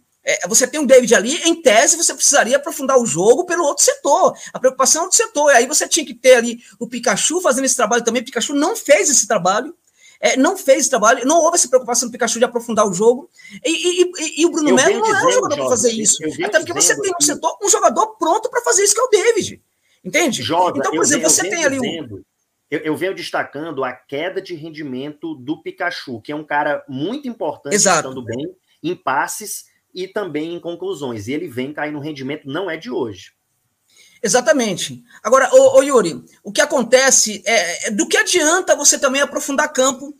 você 0.48 0.68
tem 0.68 0.80
um 0.80 0.86
David 0.86 1.16
ali, 1.16 1.36
em 1.46 1.62
tese, 1.62 1.96
você 1.96 2.14
precisaria 2.14 2.58
aprofundar 2.58 2.98
o 2.98 3.06
jogo 3.06 3.46
pelo 3.46 3.64
outro 3.64 3.86
setor. 3.86 4.36
A 4.54 4.60
preocupação 4.60 5.02
é 5.02 5.06
outro 5.06 5.18
setor. 5.18 5.52
E 5.52 5.56
aí 5.56 5.68
você 5.68 5.88
tinha 5.88 6.06
que 6.06 6.14
ter 6.14 6.36
ali 6.36 6.60
o 6.78 6.86
Pikachu 6.86 7.40
fazendo 7.40 7.64
esse 7.64 7.78
trabalho 7.78 8.04
também. 8.04 8.22
O 8.22 8.26
Pikachu 8.26 8.54
não 8.54 8.76
fez 8.76 9.10
esse 9.10 9.26
trabalho 9.26 9.74
é, 10.20 10.36
não 10.36 10.58
fez 10.58 10.88
trabalho, 10.88 11.26
não 11.26 11.40
houve 11.40 11.56
essa 11.56 11.68
preocupação 11.68 12.08
do 12.08 12.12
Pikachu 12.12 12.40
de 12.40 12.46
aprofundar 12.46 12.88
o 12.88 12.94
jogo. 12.94 13.30
E, 13.64 13.70
e, 13.70 14.04
e, 14.04 14.42
e 14.42 14.46
o 14.46 14.52
Bruno 14.52 14.74
Melo 14.74 15.00
não 15.00 15.16
é 15.16 15.26
um 15.26 15.32
jogador 15.32 15.56
para 15.56 15.70
fazer 15.70 15.92
isso. 15.92 16.18
Até 16.44 16.60
porque 16.60 16.74
você 16.74 17.00
tem 17.00 17.12
no 17.12 17.26
setor 17.26 17.58
um 17.62 17.70
jogador 17.70 18.16
pronto 18.18 18.50
para 18.50 18.62
fazer 18.62 18.84
isso, 18.84 18.94
que 18.94 19.00
é 19.00 19.04
o 19.04 19.10
David. 19.10 19.62
Entende? 20.04 20.42
Joga, 20.42 20.80
então, 20.80 20.92
por 20.92 21.04
exemplo, 21.04 21.30
você 21.30 21.50
tem 21.50 21.66
ali 21.66 21.80
um. 21.80 22.24
Eu, 22.70 22.80
eu, 22.80 22.98
venho 22.98 23.16
destacando 23.16 23.84
a 23.84 23.94
queda 23.94 24.42
de 24.42 24.54
rendimento 24.54 25.36
do 25.36 25.62
Pikachu, 25.62 26.22
que 26.22 26.34
é 26.34 26.36
um 26.36 26.44
cara 26.44 26.84
muito 26.88 27.28
importante, 27.28 27.76
Exato. 27.76 28.10
estando 28.10 28.22
bem, 28.22 28.54
em 28.84 28.94
passes 28.94 29.66
e 29.94 30.06
também 30.06 30.54
em 30.54 30.60
conclusões. 30.60 31.28
E 31.28 31.34
ele 31.34 31.48
vem 31.48 31.72
cair 31.72 31.92
no 31.92 32.00
rendimento, 32.00 32.46
não 32.46 32.70
é 32.70 32.76
de 32.76 32.92
hoje. 32.92 33.32
Exatamente. 34.28 35.02
Agora, 35.24 35.50
ô, 35.54 35.78
ô, 35.78 35.82
Yuri, 35.82 36.22
o 36.44 36.52
que 36.52 36.60
acontece 36.60 37.42
é, 37.46 37.88
é, 37.88 37.92
do 37.92 38.06
que 38.06 38.18
adianta 38.18 38.76
você 38.76 39.00
também 39.00 39.22
aprofundar 39.22 39.72
campo, 39.72 40.14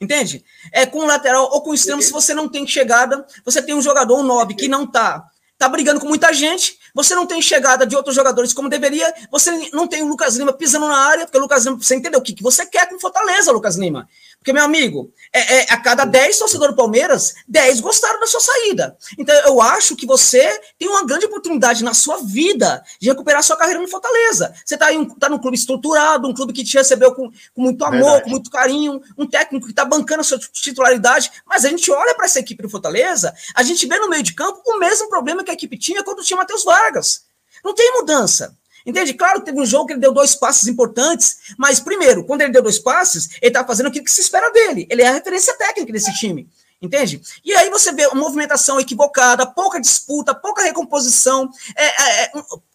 entende? 0.00 0.42
É 0.72 0.86
com 0.86 1.04
lateral 1.04 1.50
ou 1.52 1.60
com 1.60 1.74
extremo, 1.74 2.00
se 2.00 2.10
você 2.10 2.32
não 2.32 2.48
tem 2.48 2.66
chegada, 2.66 3.26
você 3.44 3.60
tem 3.60 3.74
um 3.74 3.82
jogador, 3.82 4.18
um 4.18 4.22
nob, 4.22 4.54
que 4.54 4.66
não 4.66 4.86
tá, 4.86 5.22
tá 5.58 5.68
brigando 5.68 6.00
com 6.00 6.08
muita 6.08 6.32
gente, 6.32 6.78
você 6.94 7.14
não 7.14 7.26
tem 7.26 7.42
chegada 7.42 7.86
de 7.86 7.94
outros 7.94 8.14
jogadores 8.14 8.54
como 8.54 8.66
deveria, 8.66 9.12
você 9.30 9.68
não 9.74 9.86
tem 9.86 10.02
o 10.02 10.08
Lucas 10.08 10.36
Lima 10.36 10.54
pisando 10.54 10.88
na 10.88 10.96
área, 10.96 11.26
porque 11.26 11.36
o 11.36 11.40
Lucas 11.42 11.66
Lima, 11.66 11.76
você 11.76 11.96
entendeu 11.96 12.18
o 12.18 12.22
que, 12.22 12.32
que 12.32 12.42
você 12.42 12.64
quer 12.64 12.88
com 12.88 12.98
Fortaleza, 12.98 13.52
Lucas 13.52 13.76
Lima. 13.76 14.08
Porque, 14.40 14.54
meu 14.54 14.64
amigo, 14.64 15.12
é, 15.34 15.58
é, 15.58 15.66
a 15.68 15.76
cada 15.76 16.06
10 16.06 16.38
torcedores 16.38 16.74
do 16.74 16.76
Palmeiras, 16.76 17.34
10 17.46 17.80
gostaram 17.80 18.18
da 18.18 18.26
sua 18.26 18.40
saída. 18.40 18.96
Então, 19.18 19.34
eu 19.46 19.60
acho 19.60 19.94
que 19.94 20.06
você 20.06 20.58
tem 20.78 20.88
uma 20.88 21.04
grande 21.04 21.26
oportunidade 21.26 21.84
na 21.84 21.92
sua 21.92 22.22
vida 22.22 22.82
de 22.98 23.10
recuperar 23.10 23.42
sua 23.42 23.58
carreira 23.58 23.78
no 23.78 23.86
Fortaleza. 23.86 24.54
Você 24.64 24.76
está 24.76 24.90
um, 24.92 25.04
tá 25.04 25.28
num 25.28 25.38
clube 25.38 25.58
estruturado, 25.58 26.26
um 26.26 26.32
clube 26.32 26.54
que 26.54 26.64
te 26.64 26.74
recebeu 26.74 27.14
com, 27.14 27.30
com 27.30 27.60
muito 27.60 27.84
amor, 27.84 28.00
Verdade. 28.00 28.24
com 28.24 28.30
muito 28.30 28.50
carinho, 28.50 29.02
um 29.18 29.26
técnico 29.26 29.66
que 29.66 29.72
está 29.72 29.84
bancando 29.84 30.22
a 30.22 30.24
sua 30.24 30.38
titularidade. 30.38 31.30
Mas 31.44 31.66
a 31.66 31.68
gente 31.68 31.90
olha 31.92 32.14
para 32.14 32.24
essa 32.24 32.40
equipe 32.40 32.62
do 32.62 32.70
Fortaleza, 32.70 33.34
a 33.54 33.62
gente 33.62 33.86
vê 33.86 33.98
no 33.98 34.08
meio 34.08 34.22
de 34.22 34.32
campo 34.32 34.62
o 34.64 34.78
mesmo 34.78 35.10
problema 35.10 35.44
que 35.44 35.50
a 35.50 35.54
equipe 35.54 35.76
tinha 35.76 36.02
quando 36.02 36.24
tinha 36.24 36.38
Matheus 36.38 36.64
Vargas. 36.64 37.26
Não 37.62 37.74
tem 37.74 37.92
mudança. 37.92 38.58
Entende? 38.84 39.14
Claro, 39.14 39.40
teve 39.40 39.60
um 39.60 39.66
jogo 39.66 39.86
que 39.86 39.92
ele 39.92 40.00
deu 40.00 40.12
dois 40.12 40.34
passes 40.34 40.66
importantes, 40.66 41.54
mas 41.58 41.80
primeiro, 41.80 42.24
quando 42.24 42.42
ele 42.42 42.52
deu 42.52 42.62
dois 42.62 42.78
passes, 42.78 43.30
ele 43.40 43.48
estava 43.48 43.66
fazendo 43.66 43.86
aquilo 43.86 44.04
que 44.04 44.12
se 44.12 44.20
espera 44.20 44.50
dele. 44.50 44.86
Ele 44.90 45.02
é 45.02 45.08
a 45.08 45.12
referência 45.12 45.56
técnica 45.56 45.92
desse 45.92 46.12
time. 46.14 46.48
Entende? 46.82 47.20
E 47.44 47.52
aí 47.54 47.68
você 47.68 47.92
vê 47.92 48.06
uma 48.06 48.22
movimentação 48.22 48.80
equivocada, 48.80 49.46
pouca 49.46 49.78
disputa, 49.78 50.34
pouca 50.34 50.62
recomposição, 50.62 51.50
é, 51.76 51.84
é, 51.84 52.24
é 52.24 52.30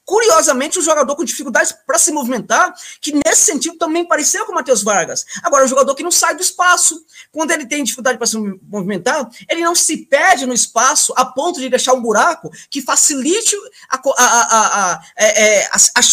curiosamente, 0.05 0.77
um 0.77 0.83
jogador 0.83 1.15
com 1.15 1.23
dificuldades 1.23 1.71
para 1.71 1.97
se 1.97 2.11
movimentar, 2.11 2.73
que 3.01 3.11
nesse 3.11 3.41
sentido 3.43 3.77
também 3.77 4.05
pareceu 4.05 4.45
com 4.45 4.51
o 4.51 4.55
Matheus 4.55 4.83
Vargas. 4.83 5.25
Agora, 5.43 5.63
é 5.63 5.65
um 5.65 5.69
jogador 5.69 5.95
que 5.95 6.03
não 6.03 6.11
sai 6.11 6.35
do 6.35 6.41
espaço. 6.41 7.03
Quando 7.31 7.51
ele 7.51 7.65
tem 7.65 7.83
dificuldade 7.83 8.17
para 8.17 8.27
se 8.27 8.37
movimentar, 8.37 9.27
ele 9.49 9.61
não 9.61 9.73
se 9.73 9.97
perde 10.05 10.45
no 10.45 10.53
espaço 10.53 11.13
a 11.17 11.25
ponto 11.25 11.59
de 11.59 11.69
deixar 11.69 11.93
um 11.93 12.01
buraco 12.01 12.51
que 12.69 12.81
facilite 12.81 13.55
a, 13.89 13.97
a, 13.97 14.25
a, 14.25 14.91
a, 14.93 15.01
é, 15.17 15.61
é, 15.61 15.69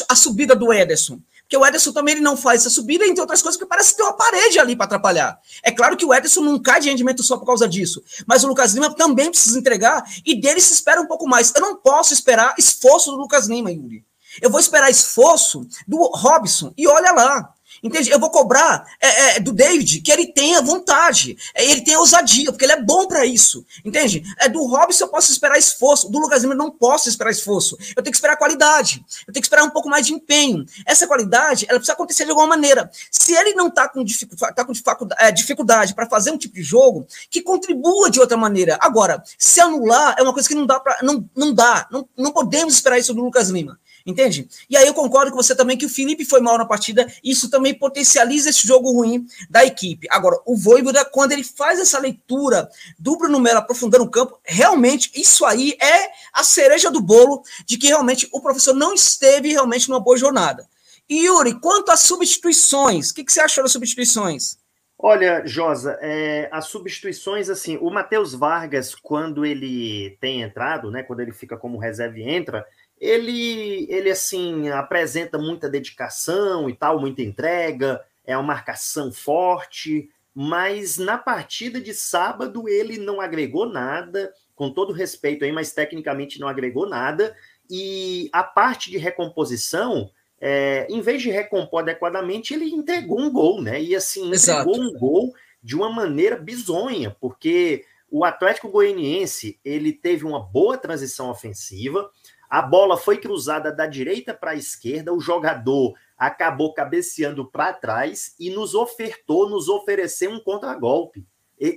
a 0.08 0.16
subida 0.16 0.56
do 0.56 0.72
Ederson. 0.72 1.20
Porque 1.52 1.62
o 1.62 1.66
Ederson 1.66 1.92
também 1.92 2.14
ele 2.14 2.22
não 2.22 2.34
faz 2.34 2.62
essa 2.62 2.70
subida, 2.70 3.04
entre 3.04 3.20
outras 3.20 3.42
coisas, 3.42 3.58
porque 3.58 3.68
parece 3.68 3.94
ter 3.94 4.02
uma 4.02 4.14
parede 4.14 4.58
ali 4.58 4.74
para 4.74 4.86
atrapalhar. 4.86 5.38
É 5.62 5.70
claro 5.70 5.98
que 5.98 6.04
o 6.06 6.14
Ederson 6.14 6.40
não 6.40 6.58
cai 6.58 6.80
de 6.80 6.88
rendimento 6.88 7.22
só 7.22 7.36
por 7.36 7.44
causa 7.44 7.68
disso, 7.68 8.02
mas 8.26 8.42
o 8.42 8.48
Lucas 8.48 8.72
Lima 8.72 8.94
também 8.94 9.28
precisa 9.28 9.58
entregar 9.58 10.02
e 10.24 10.34
dele 10.34 10.62
se 10.62 10.72
espera 10.72 10.98
um 11.02 11.06
pouco 11.06 11.28
mais. 11.28 11.52
Eu 11.54 11.60
não 11.60 11.76
posso 11.76 12.14
esperar 12.14 12.54
esforço 12.56 13.10
do 13.10 13.18
Lucas 13.18 13.48
Lima, 13.48 13.70
Yuri. 13.70 14.02
Eu 14.40 14.48
vou 14.48 14.58
esperar 14.58 14.88
esforço 14.90 15.66
do 15.86 15.98
Robson 16.14 16.72
e 16.74 16.88
olha 16.88 17.12
lá. 17.12 17.51
Entende? 17.82 18.10
Eu 18.10 18.20
vou 18.20 18.30
cobrar 18.30 18.86
é, 19.00 19.36
é, 19.36 19.40
do 19.40 19.52
David 19.52 20.00
que 20.02 20.12
ele 20.12 20.28
tenha 20.28 20.62
vontade, 20.62 21.36
é, 21.52 21.68
ele 21.68 21.80
tenha 21.80 21.98
ousadia, 21.98 22.52
porque 22.52 22.64
ele 22.64 22.74
é 22.74 22.80
bom 22.80 23.08
para 23.08 23.26
isso. 23.26 23.66
Entende? 23.84 24.22
É 24.38 24.48
do 24.48 24.64
Robson 24.64 25.04
eu 25.04 25.08
posso 25.08 25.32
esperar 25.32 25.58
esforço, 25.58 26.08
do 26.08 26.18
Lucas 26.18 26.42
Lima 26.42 26.54
eu 26.54 26.58
não 26.58 26.70
posso 26.70 27.08
esperar 27.08 27.30
esforço. 27.30 27.76
Eu 27.96 28.02
tenho 28.02 28.12
que 28.12 28.16
esperar 28.16 28.36
qualidade. 28.36 29.04
Eu 29.26 29.32
tenho 29.32 29.42
que 29.42 29.46
esperar 29.46 29.64
um 29.64 29.70
pouco 29.70 29.88
mais 29.88 30.06
de 30.06 30.12
empenho. 30.12 30.64
Essa 30.86 31.08
qualidade, 31.08 31.66
ela 31.68 31.78
precisa 31.78 31.94
acontecer 31.94 32.24
de 32.24 32.30
alguma 32.30 32.46
maneira. 32.46 32.88
Se 33.10 33.34
ele 33.34 33.52
não 33.54 33.66
está 33.66 33.88
com, 33.88 34.04
dificuldade, 34.04 34.54
tá 34.54 34.64
com 34.94 35.08
é, 35.18 35.32
dificuldade 35.32 35.94
para 35.94 36.08
fazer 36.08 36.30
um 36.30 36.38
tipo 36.38 36.54
de 36.54 36.62
jogo, 36.62 37.06
que 37.28 37.42
contribua 37.42 38.10
de 38.10 38.20
outra 38.20 38.36
maneira. 38.36 38.78
Agora, 38.80 39.22
se 39.36 39.60
anular 39.60 40.14
é 40.18 40.22
uma 40.22 40.32
coisa 40.32 40.48
que 40.48 40.54
não 40.54 40.66
dá 40.66 40.78
para 40.78 40.98
não, 41.02 41.28
não 41.34 41.52
dá, 41.52 41.88
não, 41.90 42.08
não 42.16 42.32
podemos 42.32 42.74
esperar 42.74 42.98
isso 42.98 43.12
do 43.12 43.22
Lucas 43.22 43.48
Lima. 43.48 43.78
Entende? 44.04 44.48
E 44.68 44.76
aí 44.76 44.86
eu 44.86 44.94
concordo 44.94 45.30
com 45.30 45.36
você 45.36 45.54
também 45.54 45.76
que 45.76 45.86
o 45.86 45.88
Felipe 45.88 46.24
foi 46.24 46.40
mal 46.40 46.58
na 46.58 46.64
partida, 46.64 47.06
isso 47.22 47.50
também 47.50 47.74
potencializa 47.74 48.50
esse 48.50 48.66
jogo 48.66 48.92
ruim 48.92 49.26
da 49.48 49.64
equipe. 49.64 50.06
Agora, 50.10 50.40
o 50.44 50.56
Voivoda, 50.56 51.04
quando 51.04 51.32
ele 51.32 51.44
faz 51.44 51.78
essa 51.78 51.98
leitura 51.98 52.68
do 52.98 53.16
Bruno 53.16 53.38
Melo 53.38 53.58
aprofundando 53.58 54.04
o 54.04 54.10
campo, 54.10 54.38
realmente 54.44 55.10
isso 55.14 55.44
aí 55.44 55.76
é 55.80 56.10
a 56.32 56.42
cereja 56.42 56.90
do 56.90 57.00
bolo 57.00 57.42
de 57.66 57.76
que 57.76 57.88
realmente 57.88 58.28
o 58.32 58.40
professor 58.40 58.74
não 58.74 58.94
esteve 58.94 59.50
realmente 59.52 59.88
numa 59.88 60.00
boa 60.00 60.16
jornada. 60.16 60.68
E 61.08 61.26
Yuri, 61.26 61.60
quanto 61.60 61.90
às 61.90 62.00
substituições, 62.00 63.10
o 63.10 63.14
que, 63.14 63.24
que 63.24 63.32
você 63.32 63.40
achou 63.40 63.62
das 63.62 63.72
substituições? 63.72 64.56
Olha, 65.04 65.44
Josa, 65.44 65.98
é, 66.00 66.48
as 66.52 66.66
substituições, 66.66 67.50
assim, 67.50 67.76
o 67.78 67.90
Matheus 67.90 68.34
Vargas, 68.34 68.94
quando 68.94 69.44
ele 69.44 70.16
tem 70.20 70.42
entrado, 70.42 70.92
né, 70.92 71.02
quando 71.02 71.18
ele 71.18 71.32
fica 71.32 71.56
como 71.56 71.76
reserva 71.76 72.20
e 72.20 72.22
entra, 72.22 72.64
ele, 73.02 73.84
ele 73.90 74.10
assim, 74.10 74.68
apresenta 74.68 75.36
muita 75.36 75.68
dedicação 75.68 76.70
e 76.70 76.72
tal, 76.72 77.00
muita 77.00 77.20
entrega, 77.20 78.00
é 78.24 78.36
uma 78.36 78.44
marcação 78.44 79.10
forte, 79.10 80.08
mas 80.32 80.98
na 80.98 81.18
partida 81.18 81.80
de 81.80 81.92
sábado 81.92 82.68
ele 82.68 82.98
não 82.98 83.20
agregou 83.20 83.68
nada, 83.68 84.32
com 84.54 84.70
todo 84.70 84.92
respeito 84.92 85.44
aí, 85.44 85.50
mas 85.50 85.72
tecnicamente 85.72 86.38
não 86.38 86.46
agregou 86.46 86.88
nada, 86.88 87.34
e 87.68 88.30
a 88.32 88.44
parte 88.44 88.88
de 88.88 88.98
recomposição, 88.98 90.08
é, 90.40 90.86
em 90.88 91.00
vez 91.00 91.20
de 91.22 91.28
recompor 91.28 91.80
adequadamente, 91.80 92.54
ele 92.54 92.66
entregou 92.66 93.20
um 93.20 93.32
gol, 93.32 93.60
né? 93.60 93.82
E 93.82 93.96
assim, 93.96 94.28
entregou 94.28 94.76
Exato. 94.76 94.80
um 94.80 94.92
gol 94.92 95.34
de 95.60 95.74
uma 95.74 95.90
maneira 95.90 96.36
bizonha, 96.36 97.16
porque 97.20 97.84
o 98.08 98.24
Atlético 98.24 98.68
Goianiense 98.68 99.58
ele 99.64 99.92
teve 99.92 100.24
uma 100.24 100.38
boa 100.38 100.78
transição 100.78 101.30
ofensiva, 101.30 102.08
a 102.52 102.60
bola 102.60 102.98
foi 102.98 103.16
cruzada 103.16 103.72
da 103.72 103.86
direita 103.86 104.34
para 104.34 104.50
a 104.50 104.54
esquerda, 104.54 105.10
o 105.10 105.18
jogador 105.18 105.94
acabou 106.18 106.74
cabeceando 106.74 107.50
para 107.50 107.72
trás 107.72 108.34
e 108.38 108.50
nos 108.50 108.74
ofertou, 108.74 109.48
nos 109.48 109.70
ofereceu 109.70 110.30
um 110.30 110.38
contragolpe. 110.38 111.26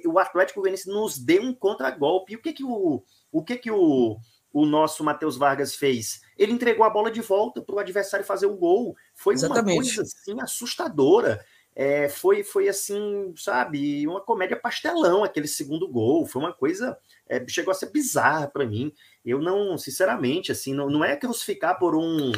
O 0.05 0.19
Atlético 0.19 0.59
Goianiense 0.59 0.89
nos 0.89 1.17
deu 1.17 1.43
um 1.43 1.53
contragolpe. 1.53 2.33
E 2.33 2.35
o 2.35 2.41
que 2.41 2.51
que 2.51 2.65
o, 2.65 3.01
o 3.31 3.41
que 3.41 3.55
que 3.55 3.71
o, 3.71 4.17
o 4.51 4.65
nosso 4.65 5.01
Matheus 5.01 5.37
Vargas 5.37 5.75
fez? 5.75 6.19
Ele 6.37 6.51
entregou 6.51 6.85
a 6.85 6.89
bola 6.89 7.09
de 7.09 7.21
volta 7.21 7.61
para 7.61 7.75
o 7.75 7.79
adversário 7.79 8.25
fazer 8.25 8.47
o 8.47 8.57
gol. 8.57 8.97
Foi 9.13 9.33
Exatamente. 9.33 9.77
uma 9.77 9.81
coisa 9.81 10.01
assim 10.01 10.41
assustadora. 10.41 11.39
É, 11.73 12.07
foi, 12.09 12.43
foi 12.43 12.69
assim, 12.69 13.33
sabe, 13.35 14.07
uma 14.07 14.21
comédia 14.21 14.57
pastelão 14.57 15.23
aquele 15.23 15.47
segundo 15.47 15.87
gol. 15.87 16.25
Foi 16.25 16.41
uma 16.41 16.53
coisa, 16.53 16.97
é, 17.29 17.45
chegou 17.47 17.71
a 17.71 17.75
ser 17.75 17.91
bizarra 17.91 18.47
para 18.47 18.65
mim. 18.65 18.93
Eu 19.25 19.41
não, 19.41 19.77
sinceramente, 19.77 20.51
assim, 20.51 20.73
não, 20.73 20.89
não 20.89 21.03
é 21.03 21.15
crucificar 21.15 21.79
por 21.79 21.95
um 21.95 22.31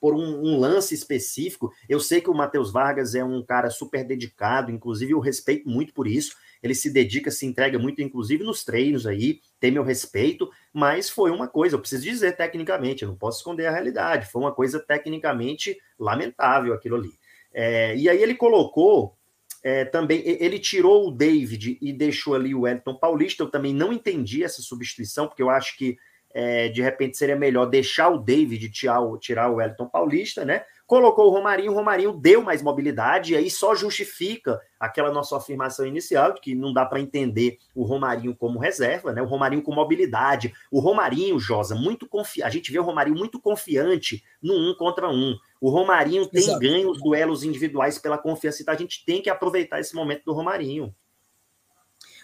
por 0.00 0.14
um, 0.14 0.42
um, 0.42 0.58
lance 0.58 0.94
específico. 0.94 1.70
Eu 1.86 2.00
sei 2.00 2.22
que 2.22 2.30
o 2.30 2.34
Matheus 2.34 2.72
Vargas 2.72 3.14
é 3.14 3.22
um 3.22 3.44
cara 3.44 3.68
super 3.68 4.02
dedicado, 4.02 4.70
inclusive 4.70 5.12
eu 5.12 5.20
respeito 5.20 5.68
muito 5.68 5.92
por 5.92 6.08
isso. 6.08 6.34
Ele 6.62 6.74
se 6.74 6.90
dedica, 6.90 7.30
se 7.30 7.44
entrega 7.44 7.78
muito, 7.78 8.00
inclusive 8.00 8.42
nos 8.42 8.64
treinos 8.64 9.06
aí, 9.06 9.40
tem 9.58 9.70
meu 9.70 9.84
respeito, 9.84 10.50
mas 10.72 11.10
foi 11.10 11.30
uma 11.30 11.46
coisa, 11.46 11.76
eu 11.76 11.80
preciso 11.80 12.02
dizer 12.02 12.36
tecnicamente, 12.36 13.02
eu 13.02 13.10
não 13.10 13.16
posso 13.16 13.38
esconder 13.38 13.66
a 13.66 13.70
realidade, 13.70 14.30
foi 14.30 14.40
uma 14.40 14.52
coisa 14.52 14.80
tecnicamente 14.80 15.76
lamentável 15.98 16.72
aquilo 16.72 16.96
ali. 16.96 17.12
É, 17.52 17.94
e 17.96 18.08
aí 18.08 18.22
ele 18.22 18.34
colocou 18.34 19.16
é, 19.62 19.84
também, 19.84 20.22
ele 20.24 20.58
tirou 20.58 21.08
o 21.08 21.10
David 21.10 21.78
e 21.80 21.92
deixou 21.92 22.34
ali 22.34 22.54
o 22.54 22.62
Wellington 22.62 22.94
Paulista, 22.94 23.42
eu 23.42 23.50
também 23.50 23.74
não 23.74 23.92
entendi 23.92 24.42
essa 24.42 24.62
substituição, 24.62 25.26
porque 25.26 25.42
eu 25.42 25.50
acho 25.50 25.76
que 25.76 25.98
é, 26.32 26.68
de 26.68 26.80
repente 26.80 27.16
seria 27.16 27.36
melhor 27.36 27.66
deixar 27.66 28.08
o 28.08 28.18
David 28.18 28.70
tirar 28.70 29.00
o, 29.00 29.18
tirar 29.18 29.50
o 29.50 29.56
Wellington 29.56 29.86
Paulista, 29.86 30.44
né? 30.44 30.64
Colocou 30.86 31.26
o 31.26 31.30
Romarinho, 31.30 31.70
o 31.70 31.74
Romarinho 31.74 32.12
deu 32.12 32.42
mais 32.42 32.62
mobilidade, 32.62 33.32
e 33.32 33.36
aí 33.36 33.48
só 33.48 33.76
justifica 33.76 34.60
aquela 34.78 35.12
nossa 35.12 35.36
afirmação 35.36 35.86
inicial, 35.86 36.32
de 36.32 36.40
que 36.40 36.54
não 36.54 36.72
dá 36.72 36.84
para 36.84 37.00
entender 37.00 37.58
o 37.74 37.84
Romarinho 37.84 38.34
como 38.34 38.58
reserva, 38.58 39.12
né? 39.12 39.22
O 39.22 39.26
Romarinho 39.26 39.62
com 39.62 39.72
mobilidade. 39.72 40.52
O 40.70 40.80
Romarinho, 40.80 41.38
Josa, 41.38 41.74
muito 41.76 42.08
confiante. 42.08 42.46
A 42.46 42.50
gente 42.50 42.72
vê 42.72 42.78
o 42.78 42.82
Romarinho 42.82 43.16
muito 43.16 43.40
confiante 43.40 44.24
no 44.42 44.54
um 44.54 44.74
contra 44.74 45.08
um. 45.08 45.36
O 45.60 45.70
Romarinho 45.70 46.26
tem 46.26 46.42
Exato. 46.42 46.58
ganho 46.58 46.90
os 46.90 47.00
duelos 47.00 47.44
individuais 47.44 47.98
pela 47.98 48.18
confiança, 48.18 48.62
então 48.62 48.74
a 48.74 48.78
gente 48.78 49.04
tem 49.04 49.22
que 49.22 49.30
aproveitar 49.30 49.78
esse 49.78 49.94
momento 49.94 50.24
do 50.24 50.32
Romarinho. 50.32 50.94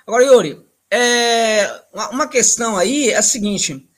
Agora, 0.07 0.25
Yuri, 0.25 0.67
é, 0.91 1.67
uma 2.13 2.29
questão 2.29 2.77
aí 2.77 3.11
é 3.11 3.17
a 3.17 3.23
seguinte: 3.23 3.89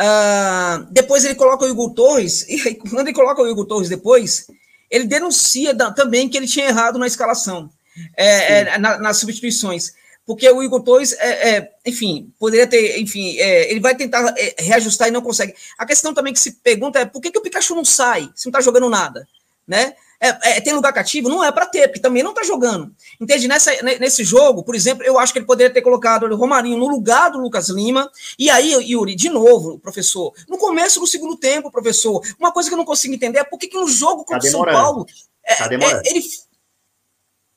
Uh, 0.00 0.86
depois 0.90 1.24
ele 1.24 1.34
coloca 1.34 1.64
o 1.64 1.68
Igor 1.68 1.92
Torres, 1.94 2.46
e 2.48 2.74
quando 2.74 3.08
ele 3.08 3.12
coloca 3.12 3.42
o 3.42 3.48
Igor 3.48 3.66
Torres 3.66 3.88
depois, 3.88 4.46
ele 4.90 5.04
denuncia 5.04 5.72
da, 5.72 5.90
também 5.90 6.28
que 6.28 6.36
ele 6.36 6.46
tinha 6.46 6.66
errado 6.66 6.98
na 6.98 7.06
escalação, 7.06 7.70
é, 8.16 8.60
é, 8.60 8.78
na, 8.78 8.98
nas 8.98 9.18
substituições. 9.18 9.94
Porque 10.24 10.48
o 10.48 10.62
Igor 10.62 10.82
Torres, 10.82 11.14
é, 11.14 11.56
é 11.56 11.72
enfim, 11.84 12.32
poderia 12.38 12.66
ter, 12.66 13.00
enfim, 13.00 13.36
é, 13.38 13.70
ele 13.70 13.80
vai 13.80 13.94
tentar 13.94 14.34
é, 14.36 14.54
reajustar 14.58 15.08
e 15.08 15.10
não 15.10 15.20
consegue. 15.20 15.54
A 15.76 15.84
questão 15.84 16.14
também 16.14 16.32
que 16.32 16.38
se 16.38 16.52
pergunta 16.52 17.00
é 17.00 17.04
por 17.04 17.20
que, 17.20 17.30
que 17.30 17.38
o 17.38 17.42
Pikachu 17.42 17.74
não 17.74 17.84
sai 17.84 18.30
se 18.34 18.46
não 18.46 18.50
está 18.50 18.60
jogando 18.60 18.88
nada, 18.88 19.26
né? 19.66 19.94
É, 20.22 20.58
é, 20.58 20.60
tem 20.60 20.72
lugar 20.72 20.92
cativo? 20.92 21.28
Não 21.28 21.42
é 21.42 21.50
para 21.50 21.66
ter, 21.66 21.88
porque 21.88 21.98
também 21.98 22.22
não 22.22 22.30
está 22.30 22.44
jogando. 22.44 22.94
Entende? 23.20 23.48
Nessa, 23.48 23.72
nesse 23.82 24.22
jogo, 24.22 24.62
por 24.62 24.76
exemplo, 24.76 25.02
eu 25.02 25.18
acho 25.18 25.32
que 25.32 25.40
ele 25.40 25.46
poderia 25.46 25.74
ter 25.74 25.82
colocado 25.82 26.22
o 26.22 26.36
Romarinho 26.36 26.78
no 26.78 26.86
lugar 26.86 27.32
do 27.32 27.40
Lucas 27.40 27.68
Lima. 27.68 28.08
E 28.38 28.48
aí, 28.48 28.72
Yuri, 28.72 29.16
de 29.16 29.28
novo, 29.28 29.80
professor, 29.80 30.32
no 30.48 30.56
começo 30.58 31.00
do 31.00 31.08
segundo 31.08 31.36
tempo, 31.36 31.72
professor, 31.72 32.22
uma 32.38 32.52
coisa 32.52 32.68
que 32.68 32.74
eu 32.74 32.78
não 32.78 32.84
consigo 32.84 33.12
entender 33.12 33.40
é 33.40 33.44
por 33.44 33.58
que, 33.58 33.66
que 33.66 33.76
no 33.76 33.88
jogo 33.88 34.24
contra 34.24 34.38
o 34.38 34.42
tá 34.42 34.48
São 34.48 34.64
Paulo. 34.64 35.06
É, 35.44 35.56
tá 35.56 35.66
demorando. 35.66 36.06
É, 36.06 36.10
ele... 36.10 36.24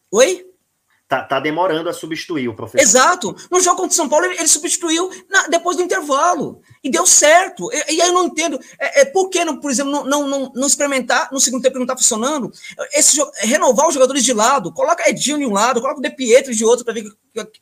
Oi? 0.10 0.45
Tá, 1.08 1.22
tá, 1.22 1.40
demorando 1.40 1.88
a 1.88 1.94
substituir 1.94 2.48
o 2.48 2.56
professor. 2.56 2.84
Exato. 2.84 3.36
No 3.52 3.62
jogo 3.62 3.78
contra 3.78 3.92
o 3.92 3.96
São 3.96 4.10
Paulo, 4.10 4.26
ele, 4.26 4.40
ele 4.40 4.48
substituiu 4.48 5.08
na, 5.30 5.48
depois 5.48 5.78
do 5.78 5.84
intervalo. 5.84 6.62
E 6.84 6.90
deu 6.90 7.06
certo. 7.06 7.72
E, 7.72 7.94
e 7.94 8.02
aí 8.02 8.08
eu 8.08 8.14
não 8.14 8.26
entendo. 8.26 8.60
É, 8.80 9.02
é, 9.02 9.06
por 9.06 9.30
que, 9.30 9.46
não, 9.46 9.60
por 9.60 9.70
exemplo, 9.70 9.92
não, 9.92 10.04
não, 10.04 10.28
não, 10.28 10.52
não 10.56 10.68
experimentar 10.68 11.30
no 11.32 11.40
segundo 11.40 11.62
tempo 11.62 11.74
que 11.74 11.80
não 11.80 11.86
está 11.86 11.96
funcionando? 11.96 12.52
Esse, 12.92 13.22
renovar 13.42 13.88
os 13.88 13.94
jogadores 13.94 14.24
de 14.24 14.34
lado. 14.34 14.74
Coloca 14.74 15.08
Edinho 15.08 15.38
de 15.38 15.46
um 15.46 15.54
lado, 15.54 15.80
coloca 15.80 16.00
o 16.00 16.02
De 16.02 16.10
Pietro 16.10 16.56
de 16.56 16.66
outro 16.66 16.84
para 16.84 16.96
ver 16.96 17.04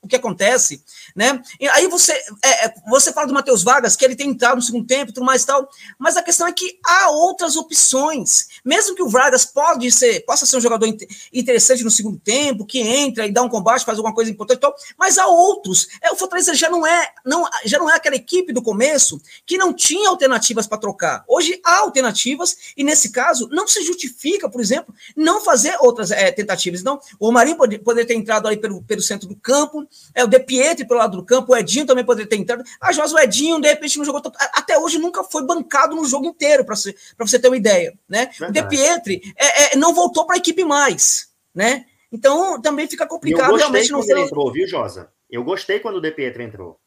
o 0.02 0.08
que 0.08 0.16
acontece. 0.16 0.84
Né? 1.16 1.42
E 1.60 1.68
aí 1.70 1.88
você, 1.88 2.14
é, 2.44 2.66
é, 2.66 2.74
você 2.88 3.12
fala 3.12 3.28
do 3.28 3.34
Matheus 3.34 3.64
Vargas, 3.64 3.96
que 3.96 4.04
ele 4.04 4.16
tem 4.16 4.30
entrado 4.30 4.56
no 4.56 4.62
segundo 4.62 4.86
tempo 4.86 5.12
e 5.12 5.14
tudo 5.14 5.26
mais 5.26 5.46
tal. 5.46 5.68
Mas 5.98 6.18
a 6.18 6.24
questão 6.24 6.48
é 6.48 6.52
que 6.52 6.80
há 6.86 7.10
outras 7.10 7.56
opções. 7.56 8.48
Mesmo 8.64 8.96
que 8.96 9.04
o 9.04 9.10
Vargas 9.10 9.46
pode 9.46 9.92
ser, 9.92 10.26
possa 10.26 10.46
ser 10.46 10.58
um 10.58 10.62
jogador 10.62 10.88
interessante 11.32 11.84
no 11.84 11.92
segundo 11.92 12.20
tempo, 12.20 12.66
que 12.66 12.80
entra 12.80 13.26
e 13.26 13.32
dá 13.32 13.42
um 13.42 13.50
combate, 13.50 13.86
faz 13.86 13.98
alguma 13.98 14.14
coisa 14.14 14.32
importante, 14.32 14.60
tal, 14.60 14.76
mas 14.98 15.18
há 15.18 15.28
outros. 15.28 15.88
É, 16.02 16.12
o 16.12 16.16
Fortaleza 16.16 16.54
já 16.54 16.70
não 16.70 16.86
é, 16.86 17.10
não, 17.26 17.48
já 17.66 17.78
não 17.78 17.90
é 17.90 17.96
aquela 17.96 18.16
equipe 18.16 18.54
do 18.54 18.62
começo 18.62 19.22
que 19.46 19.58
não 19.58 19.74
tinha 19.74 20.10
alternativas 20.10 20.68
para 20.68 20.78
trocar. 20.78 21.24
Hoje 21.28 21.60
há 21.64 21.80
alternativas 21.80 22.58
e 22.76 22.84
nesse 22.84 23.12
caso 23.12 23.48
não 23.52 23.68
se 23.68 23.82
justifica, 23.84 24.50
por 24.50 24.62
exemplo, 24.62 24.94
não 25.16 25.42
fazer 25.42 25.76
outras 25.80 26.12
é, 26.12 26.32
tentativas. 26.32 26.82
Então, 26.82 27.00
o 27.20 27.28
Romarinho 27.28 27.58
pode, 27.58 27.80
poderia 27.80 28.08
ter 28.08 28.16
entrado 28.16 28.48
ali 28.48 28.58
pelo, 28.58 28.82
pelo 28.84 29.02
centro 29.02 29.28
do 29.28 29.36
campo, 29.36 29.63
é, 30.14 30.24
o 30.24 30.28
De 30.28 30.40
Pietri 30.40 30.88
pelo 30.88 31.00
lado 31.00 31.18
do 31.18 31.26
campo, 31.26 31.54
o 31.54 31.56
Edinho 31.56 31.86
também 31.86 32.06
poderia 32.06 32.30
ter 32.30 32.38
entrado. 32.38 32.64
A 32.82 32.92
Jos, 32.92 33.14
o 33.14 33.20
Edinho, 33.20 33.60
de 33.60 33.68
repente, 33.68 33.98
não 33.98 34.06
jogou 34.06 34.22
tanto. 34.22 34.38
Até 34.54 34.78
hoje 34.78 34.98
nunca 34.98 35.24
foi 35.24 35.46
bancado 35.46 35.96
no 35.96 36.06
jogo 36.06 36.26
inteiro, 36.26 36.66
para 36.66 36.76
você 36.76 37.40
ter 37.40 37.48
uma 37.48 37.58
ideia. 37.58 37.94
Né? 38.08 38.30
O 38.42 38.52
De 38.52 38.64
Pietri 38.68 39.22
é, 39.38 39.74
é, 39.74 39.76
não 39.76 39.94
voltou 39.94 40.26
para 40.26 40.36
a 40.36 40.38
equipe 40.38 40.64
mais. 40.64 41.32
Né? 41.54 41.86
Então, 42.12 42.62
também 42.62 42.88
fica 42.88 43.08
complicado 43.08 43.52
eu 43.52 43.58
realmente 43.58 43.92
não 43.92 44.02
ser. 44.02 44.18
entrou, 44.18 44.52
viu, 44.52 44.68
Josa? 44.68 45.12
Eu 45.30 45.44
gostei 45.44 45.80
quando 45.80 45.98
o 45.98 46.02
De 46.02 46.12
Pietro 46.12 46.44
entrou. 46.44 46.80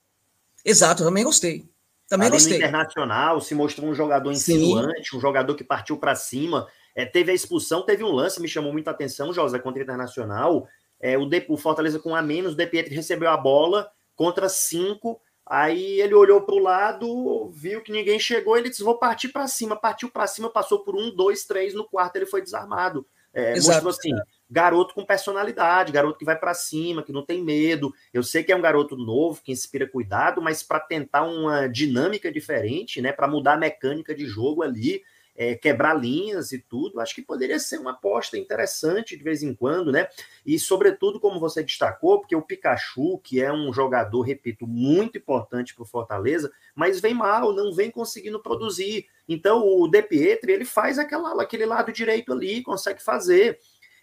Exato, 0.64 1.02
eu 1.02 1.06
também 1.06 1.24
gostei. 1.24 1.68
Também 2.08 2.28
Ali 2.28 2.36
gostei. 2.36 2.56
Internacional 2.58 3.40
se 3.40 3.54
mostrou 3.54 3.88
um 3.88 3.94
jogador 3.94 4.30
insinuante, 4.30 5.16
um 5.16 5.20
jogador 5.20 5.54
que 5.54 5.64
partiu 5.64 5.96
para 5.96 6.14
cima. 6.14 6.68
É, 6.94 7.04
teve 7.04 7.32
a 7.32 7.34
expulsão, 7.34 7.82
teve 7.82 8.04
um 8.04 8.10
lance, 8.12 8.40
me 8.40 8.48
chamou 8.48 8.72
muita 8.72 8.90
atenção, 8.90 9.32
Josa, 9.32 9.58
contra 9.58 9.80
o 9.80 9.82
Internacional. 9.82 10.68
É, 11.00 11.16
o, 11.18 11.28
o 11.48 11.56
Fortaleza 11.56 11.98
com 11.98 12.14
a 12.14 12.22
menos, 12.22 12.54
o 12.54 12.56
De 12.56 12.66
Pietro 12.66 12.94
recebeu 12.94 13.30
a 13.30 13.37
bola 13.37 13.90
contra 14.14 14.48
cinco. 14.48 15.20
Aí 15.44 16.00
ele 16.00 16.14
olhou 16.14 16.42
para 16.42 16.54
o 16.54 16.59
lado, 16.59 17.50
viu 17.50 17.80
que 17.80 17.92
ninguém 17.92 18.18
chegou, 18.18 18.56
ele 18.56 18.68
disse: 18.68 18.82
Vou 18.82 18.98
partir 18.98 19.28
para 19.28 19.46
cima. 19.46 19.76
Partiu 19.76 20.11
para 20.11 20.26
cima, 20.26 20.50
passou 20.50 20.80
por 20.80 20.96
um, 20.96 21.14
dois, 21.14 21.44
três. 21.44 21.74
No 21.74 21.85
quarto, 21.85 22.16
ele 22.16 22.26
foi 22.26 22.42
desarmado. 22.42 23.06
É, 23.37 23.54
mostrou 23.54 23.90
assim: 23.90 24.11
garoto 24.50 24.94
com 24.94 25.04
personalidade, 25.04 25.92
garoto 25.92 26.18
que 26.18 26.24
vai 26.24 26.38
para 26.38 26.54
cima, 26.54 27.02
que 27.02 27.12
não 27.12 27.22
tem 27.22 27.44
medo. 27.44 27.92
Eu 28.11 28.22
sei 28.22 28.42
que 28.42 28.50
é 28.50 28.56
um 28.56 28.62
garoto 28.62 28.96
novo, 28.96 29.42
que 29.42 29.52
inspira 29.52 29.87
cuidado, 29.87 30.40
mas 30.40 30.62
para 30.62 30.80
tentar 30.80 31.22
uma 31.22 31.68
dinâmica 31.68 32.32
diferente, 32.32 33.02
né, 33.02 33.12
para 33.12 33.28
mudar 33.28 33.52
a 33.52 33.59
mecânica 33.59 34.14
de 34.14 34.24
jogo 34.24 34.62
ali, 34.62 35.02
é, 35.37 35.55
quebrar 35.55 35.94
linhas 35.94 36.53
e 36.53 36.59
tudo, 36.59 37.01
acho 37.01 37.14
que 37.14 37.22
poderia 37.22 37.59
ser 37.59 37.79
uma 37.79 37.92
aposta 37.92 38.38
interessante 38.38 39.16
de 39.16 39.22
vez 39.22 39.42
em 39.42 39.55
quando, 39.55 39.92
né? 39.92 40.09
E 40.44 40.59
sobretudo, 40.59 41.20
como 41.20 41.38
você 41.38 41.62
destacou, 41.62 42.20
porque 42.20 42.35
o 42.35 42.42
Pikachu, 42.42 43.18
que 43.18 43.40
é 43.40 43.53
um 43.53 43.72
jogador, 43.72 44.22
repito, 44.22 44.66
muito 44.66 45.18
importante 45.18 45.75
para 45.75 45.83
o 45.83 45.87
Fortaleza, 45.87 46.51
mas 46.75 47.01
vem 47.01 47.14
mal, 47.14 47.53
não 47.53 47.72
vem 47.72 47.90
conseguindo 47.90 48.40
produzir. 48.40 49.07
Então 49.29 49.66
o 49.66 49.87
De 49.88 50.03
Pietri, 50.03 50.53
ele 50.53 50.64
faz 50.64 50.99
aquela, 50.99 51.42
aquele 51.42 51.66
lado 51.66 51.92
direito 51.92 52.33
ali, 52.33 52.62
consegue 52.62 53.03
fazer. 53.03 53.59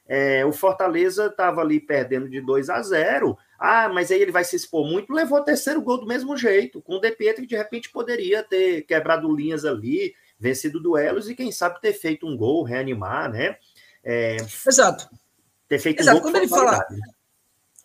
É, 0.05 0.45
o 0.45 0.51
Fortaleza 0.51 1.27
estava 1.27 1.61
ali 1.61 1.79
perdendo 1.79 2.29
de 2.29 2.41
2 2.41 2.69
a 2.69 2.81
0. 2.81 3.37
Ah, 3.57 3.87
mas 3.87 4.11
aí 4.11 4.21
ele 4.21 4.31
vai 4.31 4.43
se 4.43 4.55
expor 4.55 4.85
muito. 4.85 5.13
Levou 5.13 5.39
o 5.39 5.43
terceiro 5.43 5.81
gol 5.81 5.97
do 5.97 6.05
mesmo 6.05 6.35
jeito, 6.35 6.81
com 6.81 6.95
o 6.95 6.99
De 6.99 7.11
Pietro, 7.11 7.41
que 7.41 7.47
de 7.47 7.55
repente 7.55 7.89
poderia 7.89 8.43
ter 8.43 8.81
quebrado 8.81 9.33
linhas 9.33 9.63
ali, 9.63 10.13
vencido 10.43 10.81
duelos 10.81 11.29
e 11.29 11.35
quem 11.35 11.53
sabe 11.53 11.79
ter 11.79 11.93
feito 11.93 12.27
um 12.27 12.35
gol, 12.35 12.63
reanimar, 12.63 13.31
né? 13.31 13.55
É, 14.03 14.35
Exato. 14.67 15.09
Ter 15.69 15.79
feito 15.79 16.01
Exato. 16.01 16.17
um 16.17 16.21
gol. 16.21 16.29
Quando 16.29 16.35
ele 16.35 16.49
fala. 16.49 16.85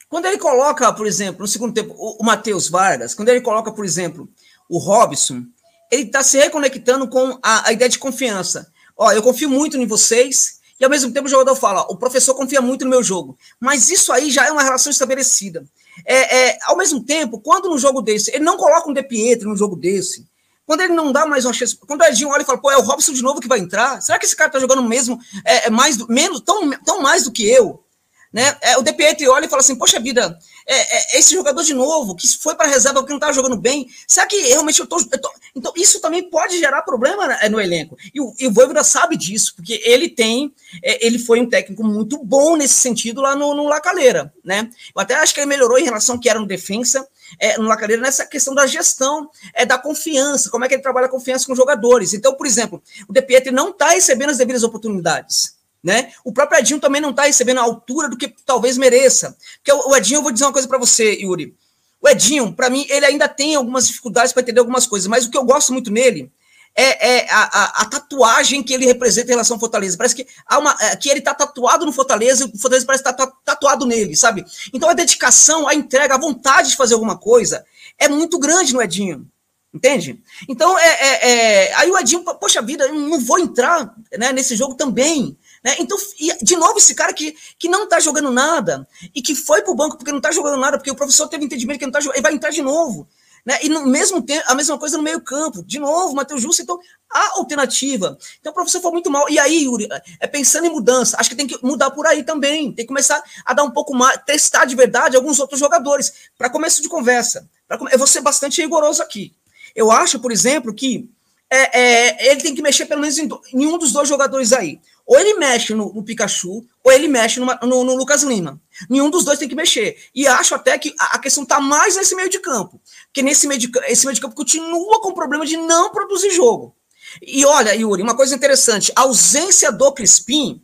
Quando 0.08 0.26
ele 0.26 0.38
coloca, 0.38 0.92
por 0.92 1.06
exemplo, 1.06 1.42
no 1.42 1.46
segundo 1.46 1.72
tempo, 1.72 1.94
o, 1.96 2.20
o 2.20 2.24
Matheus 2.24 2.68
Vargas, 2.68 3.14
quando 3.14 3.28
ele 3.28 3.42
coloca, 3.42 3.70
por 3.70 3.84
exemplo, 3.84 4.28
o 4.68 4.78
Robson, 4.78 5.44
ele 5.90 6.04
está 6.04 6.22
se 6.22 6.36
reconectando 6.38 7.06
com 7.08 7.38
a, 7.42 7.68
a 7.68 7.72
ideia 7.72 7.88
de 7.88 7.98
confiança. 7.98 8.72
Ó, 8.96 9.12
eu 9.12 9.22
confio 9.22 9.48
muito 9.48 9.76
em 9.76 9.86
vocês, 9.86 10.58
e 10.80 10.84
ao 10.84 10.90
mesmo 10.90 11.12
tempo 11.12 11.26
o 11.26 11.30
jogador 11.30 11.54
fala: 11.54 11.82
o 11.82 11.96
professor 11.96 12.34
confia 12.34 12.60
muito 12.60 12.84
no 12.84 12.90
meu 12.90 13.04
jogo. 13.04 13.38
Mas 13.60 13.88
isso 13.88 14.12
aí 14.12 14.32
já 14.32 14.46
é 14.46 14.50
uma 14.50 14.64
relação 14.64 14.90
estabelecida. 14.90 15.64
É, 16.04 16.48
é, 16.48 16.58
ao 16.62 16.76
mesmo 16.76 17.04
tempo, 17.04 17.38
quando 17.40 17.68
no 17.68 17.78
jogo 17.78 18.02
desse, 18.02 18.34
ele 18.34 18.44
não 18.44 18.56
coloca 18.56 18.90
um 18.90 18.92
De 18.92 19.02
Pietro 19.02 19.48
no 19.48 19.56
jogo 19.56 19.76
desse, 19.76 20.26
quando 20.68 20.82
ele 20.82 20.92
não 20.92 21.10
dá 21.10 21.24
mais 21.24 21.46
uma 21.46 21.54
chance, 21.54 21.74
quando 21.78 22.02
o 22.02 22.04
Edinho 22.04 22.28
olha 22.28 22.42
e 22.42 22.44
fala, 22.44 22.60
pô, 22.60 22.70
é 22.70 22.76
o 22.76 22.82
Robson 22.82 23.14
de 23.14 23.22
novo 23.22 23.40
que 23.40 23.48
vai 23.48 23.58
entrar? 23.58 24.02
Será 24.02 24.18
que 24.18 24.26
esse 24.26 24.36
cara 24.36 24.50
tá 24.50 24.60
jogando 24.60 24.82
mesmo, 24.82 25.18
é, 25.42 25.68
é 25.68 25.70
mais, 25.70 25.96
menos, 26.08 26.42
tão, 26.42 26.68
tão 26.84 27.00
mais 27.00 27.24
do 27.24 27.32
que 27.32 27.50
eu? 27.50 27.82
Né? 28.30 28.54
É, 28.60 28.76
o 28.76 28.84
Pietri 28.84 29.26
olha 29.26 29.46
e 29.46 29.48
fala 29.48 29.60
assim: 29.60 29.74
Poxa 29.74 29.98
vida, 29.98 30.38
é, 30.68 31.16
é 31.16 31.18
esse 31.18 31.34
jogador 31.34 31.62
de 31.62 31.72
novo, 31.72 32.14
que 32.14 32.28
foi 32.36 32.54
para 32.54 32.68
reserva 32.68 33.00
porque 33.00 33.12
não 33.12 33.18
estava 33.18 33.32
jogando 33.32 33.56
bem, 33.56 33.88
será 34.06 34.26
que 34.26 34.36
realmente 34.48 34.78
eu 34.80 34.86
tô, 34.86 34.98
eu 34.98 35.20
tô, 35.20 35.30
Então, 35.56 35.72
isso 35.74 36.00
também 36.00 36.28
pode 36.28 36.58
gerar 36.58 36.82
problema 36.82 37.26
no, 37.26 37.50
no 37.52 37.60
elenco. 37.60 37.96
E 38.14 38.20
o, 38.20 38.34
e 38.38 38.46
o 38.46 38.52
Voivoda 38.52 38.84
sabe 38.84 39.16
disso, 39.16 39.54
porque 39.56 39.80
ele 39.82 40.08
tem. 40.08 40.52
É, 40.82 41.06
ele 41.06 41.18
foi 41.18 41.40
um 41.40 41.48
técnico 41.48 41.82
muito 41.82 42.22
bom 42.22 42.56
nesse 42.56 42.74
sentido 42.74 43.22
lá 43.22 43.34
no, 43.34 43.54
no 43.54 43.64
Lacaleira. 43.64 44.32
Né? 44.44 44.68
Eu 44.94 45.00
até 45.00 45.14
acho 45.14 45.32
que 45.32 45.40
ele 45.40 45.46
melhorou 45.46 45.78
em 45.78 45.84
relação 45.84 46.16
ao 46.16 46.20
que 46.20 46.28
era 46.28 46.38
no 46.38 46.46
defensa. 46.46 47.06
É, 47.40 47.58
no 47.58 47.64
Lacaleira, 47.64 48.02
nessa 48.02 48.26
questão 48.26 48.54
da 48.54 48.66
gestão, 48.66 49.30
é 49.54 49.66
da 49.66 49.78
confiança, 49.78 50.50
como 50.50 50.64
é 50.64 50.68
que 50.68 50.74
ele 50.74 50.82
trabalha 50.82 51.06
a 51.06 51.10
confiança 51.10 51.46
com 51.46 51.52
os 51.52 51.58
jogadores. 51.58 52.14
Então, 52.14 52.34
por 52.34 52.46
exemplo, 52.46 52.82
o 53.08 53.12
De 53.12 53.22
Pietri 53.22 53.50
não 53.50 53.70
está 53.70 53.90
recebendo 53.90 54.30
as 54.30 54.38
devidas 54.38 54.62
oportunidades. 54.62 55.57
Né? 55.82 56.12
O 56.24 56.32
próprio 56.32 56.58
Edinho 56.58 56.80
também 56.80 57.00
não 57.00 57.10
está 57.10 57.24
recebendo 57.24 57.58
a 57.58 57.62
altura 57.62 58.08
do 58.08 58.16
que 58.16 58.34
talvez 58.44 58.76
mereça. 58.76 59.36
Porque 59.56 59.72
o 59.72 59.94
Edinho, 59.96 60.18
eu 60.18 60.22
vou 60.22 60.32
dizer 60.32 60.44
uma 60.44 60.52
coisa 60.52 60.66
para 60.66 60.78
você, 60.78 61.12
Yuri. 61.20 61.54
O 62.00 62.08
Edinho, 62.08 62.52
para 62.52 62.70
mim, 62.70 62.86
ele 62.88 63.06
ainda 63.06 63.28
tem 63.28 63.54
algumas 63.54 63.86
dificuldades 63.86 64.32
para 64.32 64.42
entender 64.42 64.60
algumas 64.60 64.86
coisas, 64.86 65.08
mas 65.08 65.26
o 65.26 65.30
que 65.30 65.38
eu 65.38 65.44
gosto 65.44 65.72
muito 65.72 65.90
nele 65.90 66.30
é, 66.74 67.16
é 67.16 67.30
a, 67.30 67.42
a, 67.42 67.82
a, 67.82 67.84
tatuagem 67.86 68.62
que 68.62 68.72
ele 68.72 68.86
representa 68.86 69.26
em 69.26 69.30
relação 69.30 69.56
ao 69.56 69.60
Fortaleza. 69.60 69.96
Parece 69.96 70.14
que, 70.14 70.26
há 70.46 70.58
uma, 70.58 70.76
é, 70.80 70.94
que 70.94 71.08
ele 71.08 71.18
está 71.18 71.34
tatuado 71.34 71.84
no 71.84 71.92
Fortaleza 71.92 72.44
e 72.44 72.46
o 72.46 72.58
Fortaleza 72.58 72.86
parece 72.86 73.02
estar 73.02 73.14
tá 73.14 73.32
tatuado 73.44 73.84
nele, 73.84 74.14
sabe? 74.14 74.44
Então 74.72 74.88
a 74.88 74.94
dedicação, 74.94 75.66
a 75.66 75.74
entrega, 75.74 76.14
a 76.14 76.18
vontade 76.18 76.70
de 76.70 76.76
fazer 76.76 76.94
alguma 76.94 77.18
coisa 77.18 77.64
é 77.98 78.08
muito 78.08 78.38
grande 78.38 78.72
no 78.72 78.80
Edinho. 78.80 79.26
Entende? 79.74 80.22
Então, 80.48 80.78
é, 80.78 80.88
é, 80.88 81.30
é, 81.30 81.74
aí 81.74 81.90
o 81.90 81.98
Edinho, 81.98 82.22
poxa 82.22 82.62
vida, 82.62 82.84
eu 82.84 82.94
não 82.94 83.20
vou 83.20 83.38
entrar 83.38 83.94
né, 84.16 84.32
nesse 84.32 84.56
jogo 84.56 84.74
também. 84.74 85.36
Né? 85.64 85.76
Então, 85.78 85.98
de 86.42 86.56
novo, 86.56 86.78
esse 86.78 86.94
cara 86.94 87.12
que, 87.12 87.36
que 87.58 87.68
não 87.68 87.84
está 87.84 88.00
jogando 88.00 88.30
nada 88.30 88.86
e 89.14 89.20
que 89.20 89.34
foi 89.34 89.62
para 89.62 89.72
o 89.72 89.76
banco 89.76 89.96
porque 89.96 90.10
não 90.10 90.18
está 90.18 90.30
jogando 90.30 90.58
nada, 90.58 90.78
porque 90.78 90.90
o 90.90 90.96
professor 90.96 91.28
teve 91.28 91.44
entendimento 91.44 91.78
que 91.78 91.84
não 91.84 91.90
está 91.90 92.00
jogando, 92.00 92.16
ele 92.16 92.22
vai 92.22 92.34
entrar 92.34 92.50
de 92.50 92.62
novo. 92.62 93.08
Né? 93.48 93.58
E 93.62 93.68
no 93.70 93.86
mesmo 93.86 94.20
tempo, 94.20 94.44
a 94.46 94.54
mesma 94.54 94.78
coisa 94.78 94.98
no 94.98 95.02
meio-campo. 95.02 95.62
De 95.64 95.78
novo, 95.78 96.14
Matheus 96.14 96.42
Justo, 96.42 96.60
então 96.60 96.78
há 97.10 97.38
alternativa. 97.38 98.18
Então 98.40 98.52
o 98.52 98.54
professor 98.54 98.80
foi 98.80 98.92
muito 98.92 99.10
mal. 99.10 99.28
E 99.30 99.38
aí, 99.38 99.64
Yuri, 99.64 99.88
é 100.20 100.26
pensando 100.26 100.66
em 100.66 100.70
mudança, 100.70 101.16
acho 101.18 101.30
que 101.30 101.36
tem 101.36 101.46
que 101.46 101.58
mudar 101.64 101.90
por 101.90 102.06
aí 102.06 102.22
também. 102.22 102.72
Tem 102.72 102.84
que 102.84 102.88
começar 102.88 103.22
a 103.46 103.54
dar 103.54 103.64
um 103.64 103.70
pouco 103.70 103.94
mais, 103.94 104.20
testar 104.26 104.64
de 104.66 104.76
verdade 104.76 105.16
alguns 105.16 105.38
outros 105.38 105.58
jogadores. 105.58 106.12
Para 106.36 106.50
começo 106.50 106.82
de 106.82 106.90
conversa. 106.90 107.48
Pra, 107.66 107.78
eu 107.90 107.98
vou 107.98 108.06
ser 108.06 108.20
bastante 108.20 108.60
rigoroso 108.60 109.02
aqui. 109.02 109.34
Eu 109.74 109.90
acho, 109.90 110.18
por 110.18 110.30
exemplo, 110.30 110.74
que 110.74 111.08
é, 111.50 111.80
é, 111.80 112.30
ele 112.30 112.42
tem 112.42 112.54
que 112.54 112.60
mexer 112.60 112.84
pelo 112.84 113.00
menos 113.00 113.16
em, 113.16 113.28
em 113.54 113.66
um 113.66 113.78
dos 113.78 113.92
dois 113.92 114.08
jogadores 114.08 114.52
aí. 114.52 114.78
Ou 115.08 115.18
ele 115.18 115.38
mexe 115.38 115.74
no, 115.74 115.90
no 115.90 116.04
Pikachu, 116.04 116.66
ou 116.84 116.92
ele 116.92 117.08
mexe 117.08 117.40
numa, 117.40 117.58
no, 117.62 117.82
no, 117.82 117.96
Lucas 117.96 118.22
Lima. 118.22 118.60
Nenhum 118.90 119.08
dos 119.08 119.24
dois 119.24 119.38
tem 119.38 119.48
que 119.48 119.54
mexer. 119.54 119.96
E 120.14 120.28
acho 120.28 120.54
até 120.54 120.78
que 120.78 120.94
a, 120.98 121.18
questão 121.18 121.44
está 121.44 121.58
mais 121.58 121.96
nesse 121.96 122.14
meio 122.14 122.28
de 122.28 122.38
campo. 122.38 122.78
Porque 123.06 123.22
nesse 123.22 123.48
meio 123.48 123.58
de, 123.58 123.70
esse 123.86 124.04
meio 124.04 124.14
de 124.14 124.20
campo 124.20 124.34
continua 124.34 125.00
com 125.00 125.08
o 125.08 125.14
problema 125.14 125.46
de 125.46 125.56
não 125.56 125.90
produzir 125.90 126.30
jogo. 126.30 126.76
E 127.22 127.42
olha, 127.46 127.74
Yuri, 127.74 128.02
uma 128.02 128.14
coisa 128.14 128.34
interessante: 128.34 128.92
a 128.94 129.00
ausência 129.00 129.72
do 129.72 129.90
Crispim 129.92 130.62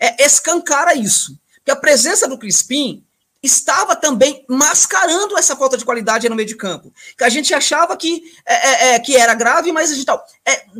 é, 0.00 0.26
escancara 0.26 0.96
isso. 0.96 1.38
Porque 1.58 1.70
a 1.70 1.76
presença 1.76 2.26
do 2.26 2.38
Crispim 2.38 3.06
estava 3.42 3.94
também 3.94 4.44
mascarando 4.48 5.38
essa 5.38 5.54
falta 5.54 5.76
de 5.76 5.84
qualidade 5.84 6.28
no 6.28 6.34
meio 6.34 6.48
de 6.48 6.56
campo. 6.56 6.92
Que 7.16 7.24
a 7.24 7.28
gente 7.28 7.54
achava 7.54 7.96
que, 7.96 8.22
é, 8.44 8.54
é, 8.54 8.94
é 8.94 8.98
que 8.98 9.16
era 9.16 9.34
grave, 9.34 9.70
mas 9.70 9.90
a 9.90 9.94
gente 9.94 10.08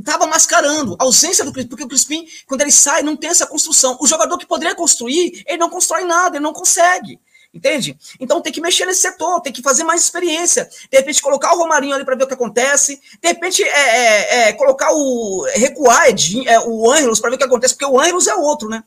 estava 0.00 0.24
é, 0.24 0.26
mascarando 0.26 0.96
a 0.98 1.04
ausência 1.04 1.44
do 1.44 1.52
Crispim, 1.52 1.68
porque 1.68 1.84
o 1.84 1.88
Crispim, 1.88 2.26
quando 2.46 2.62
ele 2.62 2.72
sai, 2.72 3.02
não 3.02 3.16
tem 3.16 3.30
essa 3.30 3.46
construção. 3.46 3.96
O 4.00 4.06
jogador 4.06 4.36
que 4.38 4.46
poderia 4.46 4.74
construir, 4.74 5.44
ele 5.46 5.58
não 5.58 5.70
constrói 5.70 6.04
nada, 6.04 6.36
ele 6.36 6.44
não 6.44 6.52
consegue. 6.52 7.20
Entende? 7.52 7.96
Então 8.20 8.42
tem 8.42 8.52
que 8.52 8.60
mexer 8.60 8.84
nesse 8.84 9.00
setor, 9.00 9.40
tem 9.40 9.52
que 9.52 9.62
fazer 9.62 9.82
mais 9.82 10.02
experiência. 10.02 10.68
De 10.90 10.98
repente, 10.98 11.22
colocar 11.22 11.54
o 11.54 11.58
Romarinho 11.58 11.94
ali 11.94 12.04
para 12.04 12.14
ver 12.14 12.24
o 12.24 12.26
que 12.26 12.34
acontece. 12.34 13.00
De 13.22 13.28
repente, 13.28 13.62
é, 13.62 13.68
é, 13.68 14.48
é 14.48 14.52
colocar 14.52 14.92
o. 14.92 15.46
recuar 15.54 16.08
Edinho, 16.08 16.44
o 16.66 16.90
Ângelos 16.90 17.20
para 17.20 17.30
ver 17.30 17.36
o 17.36 17.38
que 17.38 17.44
acontece, 17.44 17.74
porque 17.74 17.90
o 17.90 17.98
Ângelos 17.98 18.26
é 18.26 18.34
outro, 18.34 18.68
né? 18.68 18.84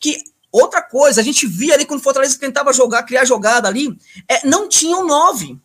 Que 0.00 0.24
Outra 0.52 0.82
coisa, 0.82 1.20
a 1.20 1.24
gente 1.24 1.46
via 1.46 1.74
ali 1.74 1.84
quando 1.84 2.00
o 2.00 2.02
Fortaleza 2.02 2.38
tentava 2.38 2.72
jogar, 2.72 3.04
criar 3.04 3.24
jogada 3.24 3.68
ali, 3.68 3.96
é, 4.28 4.46
não 4.46 4.68
tinha 4.68 4.96
um 4.96 5.06
nove. 5.06 5.58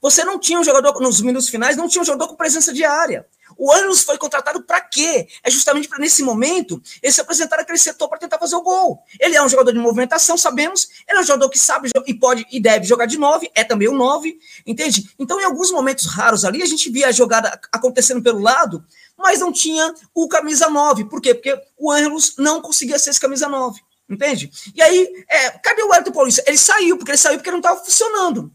Você 0.00 0.24
não 0.24 0.38
tinha 0.38 0.58
um 0.58 0.64
jogador 0.64 0.98
nos 1.00 1.20
minutos 1.20 1.48
finais, 1.48 1.76
não 1.76 1.88
tinha 1.88 2.02
um 2.02 2.04
jogador 2.04 2.28
com 2.28 2.34
presença 2.34 2.72
de 2.72 2.84
área. 2.84 3.26
O 3.56 3.70
Ângelos 3.72 4.02
foi 4.02 4.16
contratado 4.18 4.62
para 4.62 4.80
quê? 4.80 5.28
É 5.42 5.50
justamente 5.50 5.88
para, 5.88 5.98
nesse 5.98 6.22
momento, 6.22 6.80
ele 7.02 7.12
se 7.12 7.20
apresentar 7.20 7.60
aquele 7.60 7.78
setor 7.78 8.08
para 8.08 8.18
tentar 8.18 8.38
fazer 8.38 8.56
o 8.56 8.62
gol. 8.62 9.02
Ele 9.20 9.36
é 9.36 9.42
um 9.42 9.48
jogador 9.48 9.72
de 9.72 9.78
movimentação, 9.78 10.36
sabemos. 10.36 10.88
Ele 11.08 11.18
é 11.18 11.20
um 11.20 11.24
jogador 11.24 11.48
que 11.50 11.58
sabe 11.58 11.90
e 12.06 12.14
pode 12.14 12.46
e 12.50 12.60
deve 12.60 12.86
jogar 12.86 13.06
de 13.06 13.18
nove, 13.18 13.50
é 13.54 13.62
também 13.62 13.88
um 13.88 13.94
nove, 13.94 14.38
entende? 14.66 15.10
Então, 15.18 15.40
em 15.40 15.44
alguns 15.44 15.70
momentos 15.70 16.06
raros 16.06 16.44
ali, 16.44 16.62
a 16.62 16.66
gente 16.66 16.90
via 16.90 17.08
a 17.08 17.12
jogada 17.12 17.60
acontecendo 17.70 18.22
pelo 18.22 18.40
lado, 18.40 18.84
mas 19.16 19.40
não 19.40 19.52
tinha 19.52 19.94
o 20.14 20.28
camisa 20.28 20.68
nove. 20.68 21.04
Por 21.04 21.20
quê? 21.20 21.34
Porque 21.34 21.60
o 21.78 21.90
Ângelos 21.90 22.34
não 22.38 22.60
conseguia 22.60 22.98
ser 22.98 23.10
esse 23.10 23.20
camisa 23.20 23.48
nove. 23.48 23.80
Entende? 24.12 24.50
E 24.74 24.82
aí, 24.82 25.24
é, 25.26 25.50
cadê 25.52 25.82
o 25.82 25.88
Wellington 25.88 26.12
Paulista? 26.12 26.44
Ele 26.46 26.58
saiu, 26.58 26.98
porque 26.98 27.12
ele 27.12 27.18
saiu 27.18 27.38
porque 27.38 27.50
não 27.50 27.60
estava 27.60 27.82
funcionando. 27.82 28.52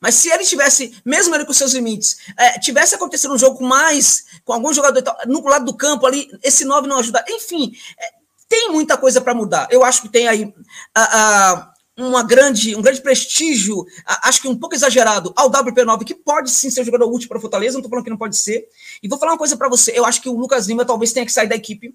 Mas 0.00 0.16
se 0.16 0.28
ele 0.28 0.44
tivesse, 0.44 1.00
mesmo 1.04 1.34
ele 1.34 1.44
com 1.44 1.52
seus 1.52 1.72
limites, 1.72 2.16
é, 2.36 2.58
tivesse 2.58 2.94
acontecido 2.94 3.32
um 3.32 3.38
jogo 3.38 3.62
mais, 3.62 4.24
com 4.44 4.52
algum 4.52 4.72
jogador 4.72 5.04
no 5.26 5.44
lado 5.44 5.66
do 5.66 5.76
campo 5.76 6.04
ali, 6.04 6.28
esse 6.42 6.64
9 6.64 6.88
não 6.88 6.98
ajudar. 6.98 7.24
Enfim, 7.28 7.72
é, 7.96 8.10
tem 8.48 8.72
muita 8.72 8.96
coisa 8.96 9.20
para 9.20 9.34
mudar. 9.34 9.68
Eu 9.70 9.84
acho 9.84 10.02
que 10.02 10.08
tem 10.08 10.26
aí 10.26 10.52
a, 10.94 11.52
a, 11.52 11.74
uma 11.96 12.24
grande, 12.24 12.74
um 12.74 12.82
grande 12.82 13.02
prestígio, 13.02 13.84
a, 14.04 14.28
acho 14.28 14.40
que 14.40 14.48
um 14.48 14.58
pouco 14.58 14.74
exagerado, 14.74 15.32
ao 15.36 15.50
WP9, 15.50 16.02
que 16.04 16.14
pode 16.14 16.50
sim 16.50 16.70
ser 16.70 16.80
um 16.80 16.84
jogador 16.84 17.06
útil 17.06 17.28
para 17.28 17.38
o 17.38 17.40
Fortaleza, 17.40 17.74
não 17.74 17.80
estou 17.80 17.90
falando 17.90 18.04
que 18.04 18.10
não 18.10 18.16
pode 18.16 18.36
ser. 18.36 18.66
E 19.00 19.06
vou 19.06 19.18
falar 19.18 19.32
uma 19.32 19.38
coisa 19.38 19.56
para 19.56 19.68
você, 19.68 19.92
eu 19.94 20.04
acho 20.04 20.20
que 20.20 20.28
o 20.28 20.36
Lucas 20.36 20.66
Lima 20.66 20.84
talvez 20.84 21.12
tenha 21.12 21.26
que 21.26 21.32
sair 21.32 21.46
da 21.46 21.54
equipe. 21.54 21.94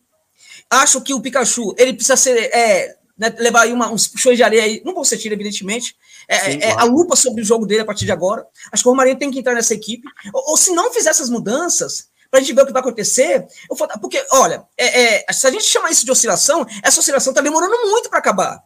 Acho 0.69 1.01
que 1.01 1.13
o 1.13 1.21
Pikachu, 1.21 1.73
ele 1.77 1.93
precisa 1.93 2.15
ser. 2.15 2.37
É, 2.53 2.95
né, 3.17 3.33
levar 3.39 3.61
aí 3.61 3.71
uma, 3.71 3.89
uns 3.89 4.07
puxões 4.07 4.35
de 4.35 4.43
areia 4.43 4.63
aí, 4.63 4.81
não 4.83 4.93
vão 4.93 5.03
ser 5.03 5.17
tiro, 5.17 5.33
evidentemente. 5.33 5.95
É, 6.27 6.39
Sim, 6.39 6.57
é, 6.61 6.71
claro. 6.73 6.79
a 6.79 6.83
lupa 6.83 7.15
sobre 7.15 7.41
o 7.41 7.45
jogo 7.45 7.65
dele 7.65 7.81
a 7.81 7.85
partir 7.85 8.05
de 8.05 8.11
agora. 8.11 8.45
Acho 8.71 8.83
que 8.83 8.89
o 8.89 8.91
Romarinho 8.91 9.17
tem 9.17 9.31
que 9.31 9.39
entrar 9.39 9.53
nessa 9.53 9.73
equipe. 9.73 10.05
Ou, 10.33 10.51
ou 10.51 10.57
se 10.57 10.71
não 10.71 10.91
fizer 10.91 11.11
essas 11.11 11.29
mudanças, 11.29 12.09
para 12.29 12.39
a 12.39 12.43
gente 12.43 12.53
ver 12.53 12.63
o 12.63 12.65
que 12.65 12.73
vai 12.73 12.81
acontecer. 12.81 13.47
Eu, 13.69 13.77
porque, 14.01 14.23
olha, 14.31 14.65
é, 14.77 15.23
é, 15.29 15.33
se 15.33 15.47
a 15.47 15.51
gente 15.51 15.63
chamar 15.63 15.91
isso 15.91 16.03
de 16.03 16.11
oscilação, 16.11 16.65
essa 16.83 16.99
oscilação 16.99 17.31
está 17.31 17.41
demorando 17.41 17.75
muito 17.89 18.09
para 18.09 18.19
acabar. 18.19 18.61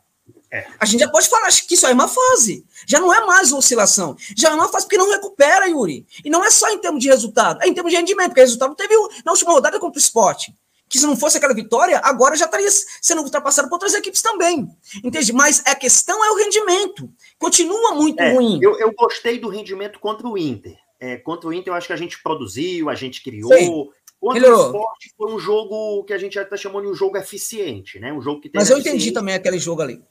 É. 0.51 0.65
A 0.79 0.85
gente 0.85 1.01
já 1.01 1.07
pode 1.07 1.29
falar 1.29 1.47
que 1.49 1.75
isso 1.75 1.85
é 1.85 1.93
uma 1.93 2.07
fase. 2.07 2.65
Já 2.87 2.99
não 2.99 3.13
é 3.13 3.23
mais 3.23 3.51
uma 3.51 3.59
oscilação. 3.59 4.17
Já 4.35 4.49
é 4.49 4.53
uma 4.53 4.67
fase 4.67 4.85
porque 4.85 4.97
não 4.97 5.11
recupera, 5.11 5.67
Yuri. 5.67 6.07
E 6.25 6.29
não 6.29 6.43
é 6.43 6.49
só 6.49 6.71
em 6.71 6.79
termos 6.79 7.03
de 7.03 7.07
resultado, 7.07 7.61
é 7.61 7.67
em 7.67 7.73
termos 7.73 7.91
de 7.91 7.97
rendimento, 7.97 8.29
porque 8.29 8.41
o 8.41 8.45
resultado 8.45 8.73
teve 8.73 8.95
na 9.23 9.31
última 9.31 9.51
rodada 9.51 9.79
contra 9.79 9.99
o 9.99 10.01
esporte 10.01 10.55
que 10.89 10.97
se 10.97 11.05
não 11.05 11.15
fosse 11.15 11.37
aquela 11.37 11.53
vitória, 11.53 12.01
agora 12.03 12.35
já 12.35 12.45
estaria 12.45 12.69
sendo 12.99 13.21
ultrapassado 13.21 13.69
por 13.69 13.75
outras 13.75 13.93
equipes 13.93 14.23
também. 14.23 14.67
Entende? 15.03 15.31
Mas 15.31 15.61
a 15.65 15.75
questão 15.75 16.25
é 16.25 16.31
o 16.31 16.35
rendimento. 16.35 17.09
Continua 17.37 17.93
muito 17.93 18.19
é, 18.19 18.33
ruim. 18.33 18.59
Eu, 18.59 18.77
eu, 18.79 18.91
gostei 18.93 19.37
do 19.39 19.49
rendimento 19.49 19.99
contra 19.99 20.27
o 20.27 20.35
Inter. 20.35 20.75
É, 20.99 21.15
contra 21.17 21.47
o 21.47 21.53
Inter, 21.53 21.71
eu 21.71 21.77
acho 21.77 21.85
que 21.85 21.93
a 21.93 21.97
gente 21.97 22.21
produziu, 22.23 22.89
a 22.89 22.95
gente 22.95 23.21
criou. 23.21 23.53
Sim. 23.53 23.89
Contra 24.19 24.39
Ele... 24.39 24.49
o 24.49 24.65
esporte 24.65 25.13
foi 25.15 25.31
um 25.31 25.39
jogo 25.39 26.03
que 26.03 26.11
a 26.11 26.17
gente 26.17 26.37
até 26.37 26.57
chamou 26.57 26.81
de 26.81 26.87
um 26.87 26.95
jogo 26.95 27.17
eficiente, 27.17 27.99
né? 27.99 28.11
Um 28.11 28.21
jogo 28.21 28.41
que 28.41 28.51
Mas 28.53 28.69
eu 28.69 28.79
entendi 28.79 29.11
também 29.11 29.35
aquele 29.35 29.59
jogo 29.59 29.81
ali. 29.81 30.01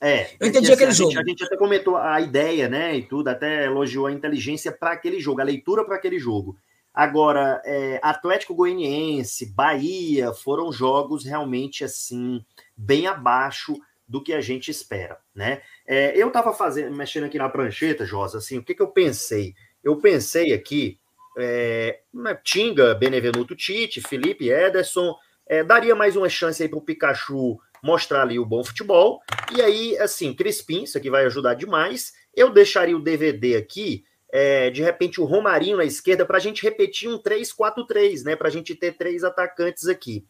É, 0.00 0.34
eu 0.38 0.48
entendi 0.48 0.66
assim, 0.66 0.74
aquele 0.74 0.90
a 0.90 0.94
jogo. 0.94 1.10
Gente, 1.10 1.20
a 1.20 1.28
gente 1.28 1.44
até 1.44 1.56
comentou 1.56 1.96
a 1.96 2.20
ideia, 2.20 2.68
né? 2.68 2.96
E 2.96 3.02
tudo, 3.02 3.28
até 3.28 3.64
elogiou 3.64 4.06
a 4.06 4.12
inteligência 4.12 4.70
para 4.70 4.92
aquele 4.92 5.20
jogo, 5.20 5.40
a 5.40 5.44
leitura 5.44 5.84
para 5.84 5.96
aquele 5.96 6.18
jogo. 6.18 6.56
Agora, 6.94 7.62
é, 7.64 7.98
Atlético 8.02 8.54
Goianiense, 8.54 9.46
Bahia, 9.54 10.32
foram 10.32 10.70
jogos 10.70 11.24
realmente 11.24 11.84
assim, 11.84 12.44
bem 12.76 13.06
abaixo 13.06 13.74
do 14.06 14.22
que 14.22 14.34
a 14.34 14.42
gente 14.42 14.70
espera, 14.70 15.16
né? 15.34 15.62
É, 15.86 16.12
eu 16.14 16.28
estava 16.28 16.52
fazendo, 16.52 16.94
mexendo 16.94 17.24
aqui 17.24 17.38
na 17.38 17.48
prancheta, 17.48 18.04
Josa, 18.04 18.38
assim, 18.38 18.58
o 18.58 18.62
que, 18.62 18.74
que 18.74 18.82
eu 18.82 18.88
pensei? 18.88 19.54
Eu 19.82 19.96
pensei 19.96 20.52
aqui, 20.52 20.98
é, 21.38 22.00
Tinga, 22.44 22.94
Benevenuto 22.94 23.56
Tite, 23.56 24.02
Felipe 24.02 24.50
Ederson, 24.50 25.16
é, 25.46 25.64
daria 25.64 25.94
mais 25.94 26.14
uma 26.14 26.28
chance 26.28 26.62
aí 26.62 26.68
para 26.68 26.78
o 26.78 26.82
Pikachu 26.82 27.58
mostrar 27.82 28.22
ali 28.22 28.38
o 28.38 28.44
bom 28.44 28.62
futebol, 28.62 29.20
e 29.56 29.62
aí, 29.62 29.98
assim, 29.98 30.34
Crispim, 30.34 30.82
isso 30.82 30.98
aqui 30.98 31.08
vai 31.08 31.24
ajudar 31.24 31.54
demais, 31.54 32.12
eu 32.34 32.50
deixaria 32.50 32.96
o 32.96 33.02
DVD 33.02 33.56
aqui, 33.56 34.04
é, 34.32 34.70
de 34.70 34.82
repente 34.82 35.20
o 35.20 35.24
Romarinho 35.24 35.76
na 35.76 35.84
esquerda 35.84 36.24
para 36.24 36.38
a 36.38 36.40
gente 36.40 36.62
repetir 36.62 37.08
um 37.08 37.18
3-4-3, 37.18 38.24
né? 38.24 38.34
Para 38.34 38.48
a 38.48 38.50
gente 38.50 38.74
ter 38.74 38.96
três 38.96 39.22
atacantes 39.22 39.86
aqui. 39.86 40.24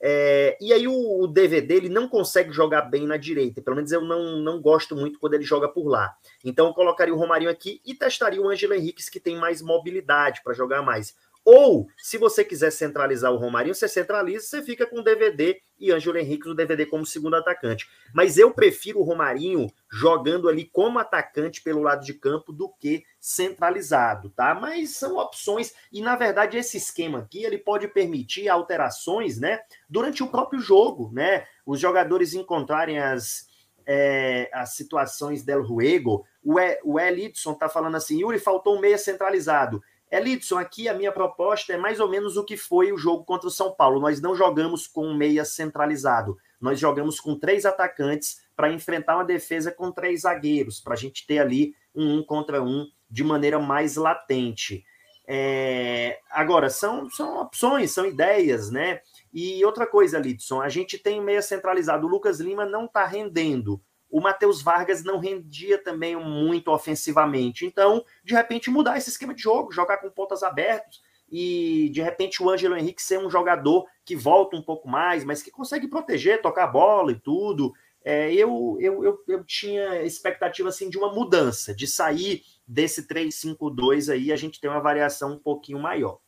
É, 0.00 0.56
e 0.60 0.72
aí 0.72 0.86
o, 0.86 1.24
o, 1.24 1.26
DVD 1.26 1.74
ele 1.74 1.88
não 1.88 2.08
consegue 2.08 2.52
jogar 2.52 2.82
bem 2.82 3.04
na 3.04 3.16
direita, 3.16 3.60
pelo 3.60 3.74
menos 3.74 3.90
eu 3.90 4.00
não, 4.00 4.36
não 4.36 4.60
gosto 4.60 4.94
muito 4.94 5.18
quando 5.18 5.34
ele 5.34 5.42
joga 5.42 5.68
por 5.68 5.88
lá. 5.88 6.14
Então 6.44 6.68
eu 6.68 6.72
colocaria 6.72 7.12
o 7.12 7.18
Romarinho 7.18 7.50
aqui 7.50 7.80
e 7.84 7.94
testaria 7.94 8.40
o 8.40 8.48
Ângelo 8.48 8.74
Henrique, 8.74 9.10
que 9.10 9.18
tem 9.18 9.36
mais 9.36 9.60
mobilidade 9.60 10.40
para 10.44 10.54
jogar 10.54 10.82
mais. 10.82 11.16
Ou, 11.50 11.88
se 11.96 12.18
você 12.18 12.44
quiser 12.44 12.70
centralizar 12.70 13.32
o 13.32 13.38
Romarinho, 13.38 13.74
você 13.74 13.88
centraliza, 13.88 14.44
você 14.44 14.62
fica 14.62 14.86
com 14.86 14.98
o 14.98 15.02
DVD 15.02 15.58
e 15.78 15.90
Ângelo 15.90 16.18
Henrique 16.18 16.46
no 16.46 16.54
DVD 16.54 16.84
como 16.84 17.06
segundo 17.06 17.36
atacante. 17.36 17.88
Mas 18.12 18.36
eu 18.36 18.52
prefiro 18.52 18.98
o 18.98 19.02
Romarinho 19.02 19.66
jogando 19.90 20.46
ali 20.46 20.66
como 20.66 20.98
atacante 20.98 21.62
pelo 21.62 21.80
lado 21.80 22.04
de 22.04 22.12
campo 22.12 22.52
do 22.52 22.68
que 22.78 23.02
centralizado, 23.18 24.28
tá? 24.28 24.54
Mas 24.54 24.90
são 24.90 25.16
opções 25.16 25.72
e 25.90 26.02
na 26.02 26.16
verdade 26.16 26.58
esse 26.58 26.76
esquema 26.76 27.20
aqui 27.20 27.42
ele 27.44 27.56
pode 27.56 27.88
permitir 27.88 28.50
alterações, 28.50 29.40
né? 29.40 29.58
Durante 29.88 30.22
o 30.22 30.28
próprio 30.28 30.60
jogo, 30.60 31.10
né? 31.14 31.46
Os 31.64 31.80
jogadores 31.80 32.34
encontrarem 32.34 32.98
as 32.98 33.48
é, 33.86 34.50
as 34.52 34.74
situações 34.74 35.42
del 35.42 35.62
Ruego. 35.62 36.26
O, 36.44 36.60
e, 36.60 36.78
o 36.84 37.00
Elidson 37.00 37.54
tá 37.54 37.70
falando 37.70 37.96
assim, 37.96 38.20
Yuri, 38.20 38.38
faltou 38.38 38.76
um 38.76 38.80
meia 38.80 38.98
centralizado. 38.98 39.82
Elidson, 40.10 40.58
aqui 40.58 40.88
a 40.88 40.94
minha 40.94 41.12
proposta 41.12 41.72
é 41.72 41.76
mais 41.76 42.00
ou 42.00 42.08
menos 42.08 42.36
o 42.36 42.44
que 42.44 42.56
foi 42.56 42.92
o 42.92 42.98
jogo 42.98 43.24
contra 43.24 43.48
o 43.48 43.50
São 43.50 43.72
Paulo. 43.72 44.00
Nós 44.00 44.20
não 44.20 44.34
jogamos 44.34 44.86
com 44.86 45.06
um 45.06 45.16
meia 45.16 45.44
centralizado, 45.44 46.36
nós 46.60 46.78
jogamos 46.80 47.20
com 47.20 47.38
três 47.38 47.64
atacantes 47.64 48.40
para 48.56 48.72
enfrentar 48.72 49.16
uma 49.16 49.24
defesa 49.24 49.70
com 49.70 49.92
três 49.92 50.22
zagueiros, 50.22 50.80
para 50.80 50.94
a 50.94 50.96
gente 50.96 51.26
ter 51.26 51.38
ali 51.38 51.74
um 51.94 52.18
um 52.18 52.22
contra 52.22 52.62
um 52.62 52.86
de 53.10 53.24
maneira 53.24 53.58
mais 53.58 53.96
latente. 53.96 54.84
É... 55.26 56.18
Agora, 56.30 56.70
são, 56.70 57.08
são 57.10 57.40
opções, 57.40 57.90
são 57.90 58.06
ideias, 58.06 58.70
né? 58.70 59.00
E 59.32 59.62
outra 59.64 59.86
coisa, 59.86 60.18
Lidson, 60.18 60.62
a 60.62 60.68
gente 60.68 60.96
tem 60.96 61.20
um 61.20 61.24
meia 61.24 61.42
centralizado. 61.42 62.06
O 62.06 62.10
Lucas 62.10 62.40
Lima 62.40 62.64
não 62.64 62.86
está 62.86 63.04
rendendo 63.04 63.80
o 64.10 64.20
Matheus 64.20 64.62
Vargas 64.62 65.04
não 65.04 65.18
rendia 65.18 65.78
também 65.78 66.16
muito 66.16 66.70
ofensivamente. 66.70 67.66
Então, 67.66 68.04
de 68.24 68.34
repente, 68.34 68.70
mudar 68.70 68.96
esse 68.96 69.10
esquema 69.10 69.34
de 69.34 69.42
jogo, 69.42 69.72
jogar 69.72 69.98
com 69.98 70.10
pontas 70.10 70.42
abertas 70.42 71.00
e, 71.30 71.90
de 71.92 72.00
repente, 72.00 72.42
o 72.42 72.48
Ângelo 72.48 72.76
Henrique 72.76 73.02
ser 73.02 73.18
um 73.18 73.30
jogador 73.30 73.86
que 74.04 74.16
volta 74.16 74.56
um 74.56 74.62
pouco 74.62 74.88
mais, 74.88 75.24
mas 75.24 75.42
que 75.42 75.50
consegue 75.50 75.86
proteger, 75.86 76.40
tocar 76.40 76.66
bola 76.66 77.12
e 77.12 77.20
tudo. 77.20 77.72
É, 78.02 78.32
eu, 78.32 78.78
eu, 78.80 79.04
eu, 79.04 79.24
eu 79.28 79.44
tinha 79.44 80.02
expectativa 80.02 80.70
assim, 80.70 80.88
de 80.88 80.96
uma 80.96 81.12
mudança, 81.12 81.74
de 81.74 81.86
sair 81.86 82.42
desse 82.66 83.06
3-5-2 83.06 84.10
aí, 84.10 84.32
a 84.32 84.36
gente 84.36 84.60
tem 84.60 84.70
uma 84.70 84.80
variação 84.80 85.32
um 85.32 85.38
pouquinho 85.38 85.78
maior. 85.78 86.18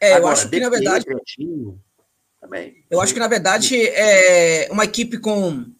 É, 0.00 0.14
Agora, 0.14 0.24
eu 0.24 0.32
acho 0.32 0.50
que, 0.50 0.60
na 0.60 0.68
verdade. 0.68 1.06
também, 2.38 2.84
eu 2.90 3.00
acho 3.00 3.14
que, 3.14 3.20
na 3.20 3.28
verdade, 3.28 3.86
é 3.86 4.68
uma 4.70 4.84
equipe 4.84 5.18
com 5.18 5.72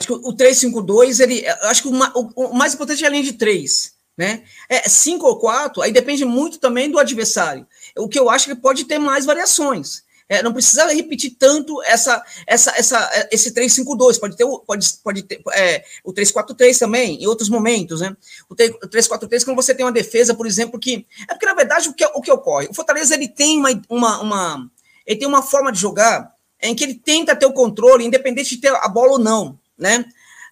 Acho 0.00 0.06
que 0.06 0.12
o 0.14 0.32
3-5-2, 0.34 1.20
ele. 1.20 1.46
Acho 1.62 1.82
que 1.82 1.88
o, 1.88 2.54
mais 2.54 2.72
importante 2.72 3.04
é 3.04 3.06
a 3.06 3.10
linha 3.10 3.22
de 3.22 3.34
3. 3.34 3.92
Né? 4.16 4.42
É 4.68 4.88
5 4.88 5.26
ou 5.26 5.38
4, 5.38 5.80
aí 5.80 5.92
depende 5.92 6.24
muito 6.26 6.58
também 6.58 6.90
do 6.90 6.98
adversário. 6.98 7.66
O 7.96 8.08
que 8.08 8.18
eu 8.18 8.28
acho 8.28 8.46
que 8.46 8.54
pode 8.54 8.84
ter 8.84 8.98
mais 8.98 9.24
variações. 9.24 10.02
É, 10.28 10.42
não 10.42 10.52
precisa 10.52 10.86
repetir 10.92 11.34
tanto 11.38 11.82
essa, 11.82 12.22
essa, 12.46 12.70
essa, 12.76 13.28
esse 13.32 13.52
3-5-2, 13.52 14.20
pode 14.20 14.36
ter, 14.36 14.46
pode, 14.64 14.92
pode 15.02 15.22
ter 15.24 15.42
é, 15.52 15.84
o 16.04 16.12
3-4-3 16.12 16.78
também, 16.78 17.20
em 17.20 17.26
outros 17.26 17.48
momentos, 17.48 18.00
né? 18.00 18.16
O 18.48 18.54
3-4-3, 18.54 19.44
quando 19.44 19.56
você 19.56 19.74
tem 19.74 19.84
uma 19.84 19.90
defesa, 19.90 20.34
por 20.34 20.46
exemplo, 20.46 20.78
que. 20.78 21.06
É 21.28 21.34
porque, 21.34 21.46
na 21.46 21.54
verdade, 21.54 21.88
o 21.88 21.94
que, 21.94 22.04
o 22.04 22.20
que 22.20 22.30
ocorre? 22.30 22.68
O 22.70 22.74
Fortaleza 22.74 23.14
ele 23.14 23.26
tem 23.26 23.58
uma, 23.58 23.82
uma, 23.88 24.20
uma, 24.20 24.70
ele 25.04 25.18
tem 25.18 25.28
uma 25.28 25.42
forma 25.42 25.72
de 25.72 25.80
jogar 25.80 26.32
em 26.62 26.74
que 26.74 26.84
ele 26.84 26.94
tenta 26.94 27.34
ter 27.34 27.46
o 27.46 27.52
controle, 27.52 28.04
independente 28.04 28.54
de 28.54 28.60
ter 28.60 28.72
a 28.72 28.88
bola 28.88 29.12
ou 29.12 29.18
não 29.18 29.59
né? 29.80 30.04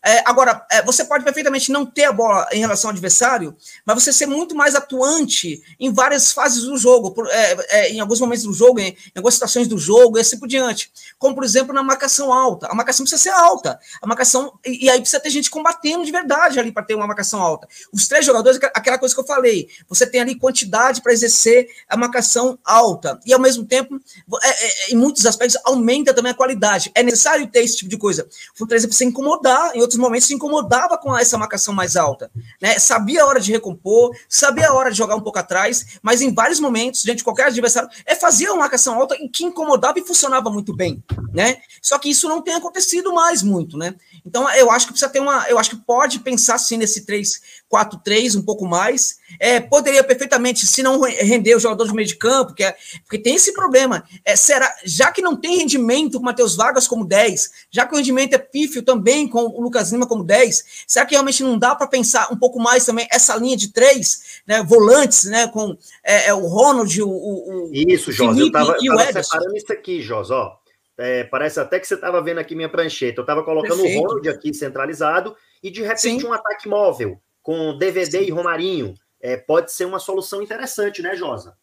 É, 0.05 0.23
agora, 0.25 0.65
é, 0.71 0.83
você 0.83 1.05
pode 1.05 1.25
perfeitamente 1.25 1.73
não 1.73 1.85
ter 1.85 2.05
a 2.05 2.13
bola 2.13 2.47
em 2.53 2.61
relação 2.61 2.89
ao 2.89 2.93
adversário, 2.93 3.57
mas 3.85 4.03
você 4.03 4.13
ser 4.13 4.27
muito 4.27 4.55
mais 4.55 4.75
atuante 4.75 5.63
em 5.79 5.93
várias 5.93 6.33
fases 6.33 6.65
do 6.65 6.77
jogo, 6.77 7.11
por, 7.11 7.27
é, 7.29 7.57
é 7.69 7.93
em 7.93 8.01
alguns 8.01 8.21
momentos 8.21 8.45
do 8.45 8.53
jogo, 8.53 8.79
em, 8.79 8.89
em, 8.89 8.97
algumas 9.17 9.35
situações 9.35 9.67
do 9.67 9.79
jogo 9.79 10.19
e 10.19 10.21
assim 10.21 10.39
por 10.39 10.49
diante. 10.49 10.93
Como, 11.19 11.35
por 11.35 11.45
exemplo, 11.45 11.75
na 11.75 11.83
marcação 11.83 12.33
alta. 12.33 12.69
A 12.69 12.75
marcação 12.75 13.05
precisa 13.05 13.23
ser 13.23 13.31
alta. 13.31 13.79
A 14.01 14.07
marcação. 14.07 14.59
E, 14.65 14.87
e 14.87 14.91
aí 14.91 15.01
precisa 15.01 15.21
ter 15.21 15.31
gente 15.31 15.51
combatendo 15.51 16.05
de 16.05 16.13
verdade 16.13 16.59
ali 16.61 16.71
para 16.71 16.83
ter 16.83 16.95
uma 16.95 17.07
marcação 17.07 17.41
alta. 17.41 17.69
Os 17.93 18.07
três 18.07 18.25
jogadores, 18.25 18.59
aquela 18.75 18.99
coisa 18.99 19.15
que 19.15 19.21
eu 19.21 19.27
falei, 19.27 19.69
você 19.89 20.07
tem 20.07 20.21
ali 20.21 20.35
quantidade 20.37 21.03
para 21.03 21.13
exercer 21.13 21.69
a 21.89 21.97
marcação 21.97 22.59
alta. 22.65 23.19
E 23.27 23.33
ao 23.33 23.41
mesmo 23.41 23.65
tempo, 23.65 24.01
é, 24.43 24.49
é, 24.49 24.93
em 24.93 24.97
muitos 24.97 25.27
aspectos, 25.27 25.61
aumenta 25.65 26.15
também 26.15 26.33
a 26.33 26.35
qualidade. 26.35 26.91
É 26.95 27.03
necessário 27.03 27.47
ter 27.47 27.61
esse 27.65 27.77
tipo 27.79 27.91
de 27.91 27.97
coisa. 27.97 28.29
O 28.55 28.59
Fortaleza 28.59 28.87
precisa 28.87 29.09
incomodar 29.09 29.73
em 29.75 29.81
outros 29.89 29.99
momentos 29.99 30.29
se 30.29 30.35
incomodava 30.35 30.99
com 30.99 31.17
essa 31.17 31.39
marcação 31.39 31.75
mais 31.75 31.97
alta, 31.97 32.31
né? 32.61 32.79
Sabia 32.79 33.23
a 33.23 33.27
hora 33.27 33.41
de 33.41 33.51
recompor, 33.51 34.15
sabia 34.29 34.69
a 34.69 34.75
hora 34.75 34.91
de 34.91 34.99
jogar 34.99 35.17
um 35.17 35.21
pouco 35.21 35.39
atrás, 35.39 35.99
mas 36.03 36.21
em 36.21 36.33
vários 36.33 36.61
momentos, 36.61 37.03
gente, 37.03 37.25
qualquer 37.25 37.47
adversário, 37.47 37.89
é 38.05 38.15
fazia 38.15 38.53
uma 38.53 38.61
marcação 38.61 38.95
alta 38.95 39.17
que 39.33 39.45
incomodava 39.45 39.99
e 39.99 40.05
funcionava 40.05 40.51
muito 40.51 40.75
bem, 40.75 41.03
né? 41.33 41.57
Só 41.81 41.99
que 41.99 42.11
isso 42.11 42.29
não 42.29 42.43
tem 42.43 42.55
acontecido 42.55 43.13
mais 43.15 43.43
muito, 43.43 43.77
né? 43.77 43.95
Então 44.25 44.49
eu 44.51 44.71
acho 44.71 44.87
que 44.87 44.93
precisa 44.93 45.11
ter 45.11 45.21
uma, 45.21 45.49
eu 45.49 45.59
acho 45.59 45.71
que 45.71 45.77
pode 45.77 46.21
pensar 46.21 46.59
sim 46.59 46.77
nesse 46.77 47.07
3 47.07 47.41
4-3 47.73 48.39
um 48.39 48.43
pouco 48.43 48.67
mais. 48.67 49.19
É, 49.39 49.61
poderia 49.61 50.03
perfeitamente, 50.03 50.67
se 50.67 50.83
não 50.83 51.01
render 51.01 51.55
o 51.55 51.61
jogador 51.61 51.87
de 51.87 51.95
meio 51.95 52.09
de 52.09 52.17
campo, 52.17 52.55
que 52.55 52.65
é, 52.65 52.77
porque 53.03 53.19
tem 53.19 53.35
esse 53.35 53.53
problema. 53.53 54.05
É, 54.25 54.37
será, 54.37 54.73
já 54.85 55.11
que 55.11 55.23
não 55.23 55.37
tem 55.37 55.59
rendimento 55.59 56.19
com 56.19 56.23
o 56.23 56.25
Matheus 56.25 56.57
Vargas 56.57 56.87
como 56.87 57.05
10, 57.05 57.51
já 57.71 57.87
que 57.87 57.95
o 57.95 57.97
rendimento 57.97 58.35
é 58.35 58.39
pífio 58.39 58.83
também 58.83 59.29
com 59.29 59.41
o 59.41 59.61
Lucas 59.61 59.93
Lima 59.93 60.07
como 60.07 60.25
10, 60.25 60.85
será 60.87 61.05
que 61.07 61.15
realmente 61.15 61.43
não 61.43 61.59
dá 61.59 61.75
para 61.75 61.87
pensar 61.87 62.33
um 62.33 62.37
pouco 62.37 62.59
mais 62.59 62.87
também 62.87 63.07
essa 63.11 63.37
linha 63.37 63.57
de 63.57 63.73
três, 63.73 64.41
né, 64.47 64.63
volantes, 64.63 65.25
né, 65.25 65.47
com 65.49 65.77
é, 66.03 66.29
é 66.29 66.35
o 66.35 66.47
Ronald, 66.47 67.03
o, 67.03 67.09
o 67.09 67.71
Isso, 67.73 68.13
José, 68.13 68.43
eu 68.43 68.47
estava 68.47 68.79
separando 68.79 69.57
isso 69.57 69.73
aqui, 69.73 70.01
José, 70.01 70.35
ó. 70.35 70.57
É, 71.01 71.23
parece 71.23 71.61
até 71.61 71.79
que 71.79 71.87
você 71.87 71.95
estava 71.95 72.21
vendo 72.21 72.39
aqui 72.39 72.57
minha 72.57 72.69
prancheta. 72.69 73.21
Eu 73.21 73.23
estava 73.23 73.45
colocando 73.45 73.81
Perfeito. 73.83 74.01
o 74.01 74.09
Ronald 74.09 74.29
aqui 74.29 74.53
centralizado 74.53 75.37
e 75.63 75.71
de 75.71 75.81
repente 75.81 76.23
Sim. 76.23 76.27
um 76.27 76.33
ataque 76.33 76.69
móvel 76.69 77.21
com 77.41 77.79
DVD 77.79 78.19
Sim. 78.19 78.25
e 78.25 78.31
Romarinho. 78.31 78.95
É, 79.21 79.37
pode 79.37 79.73
ser 79.73 79.85
uma 79.85 79.99
solução 79.99 80.43
interessante, 80.43 81.03
né, 81.03 81.17
Josa? 81.17 81.57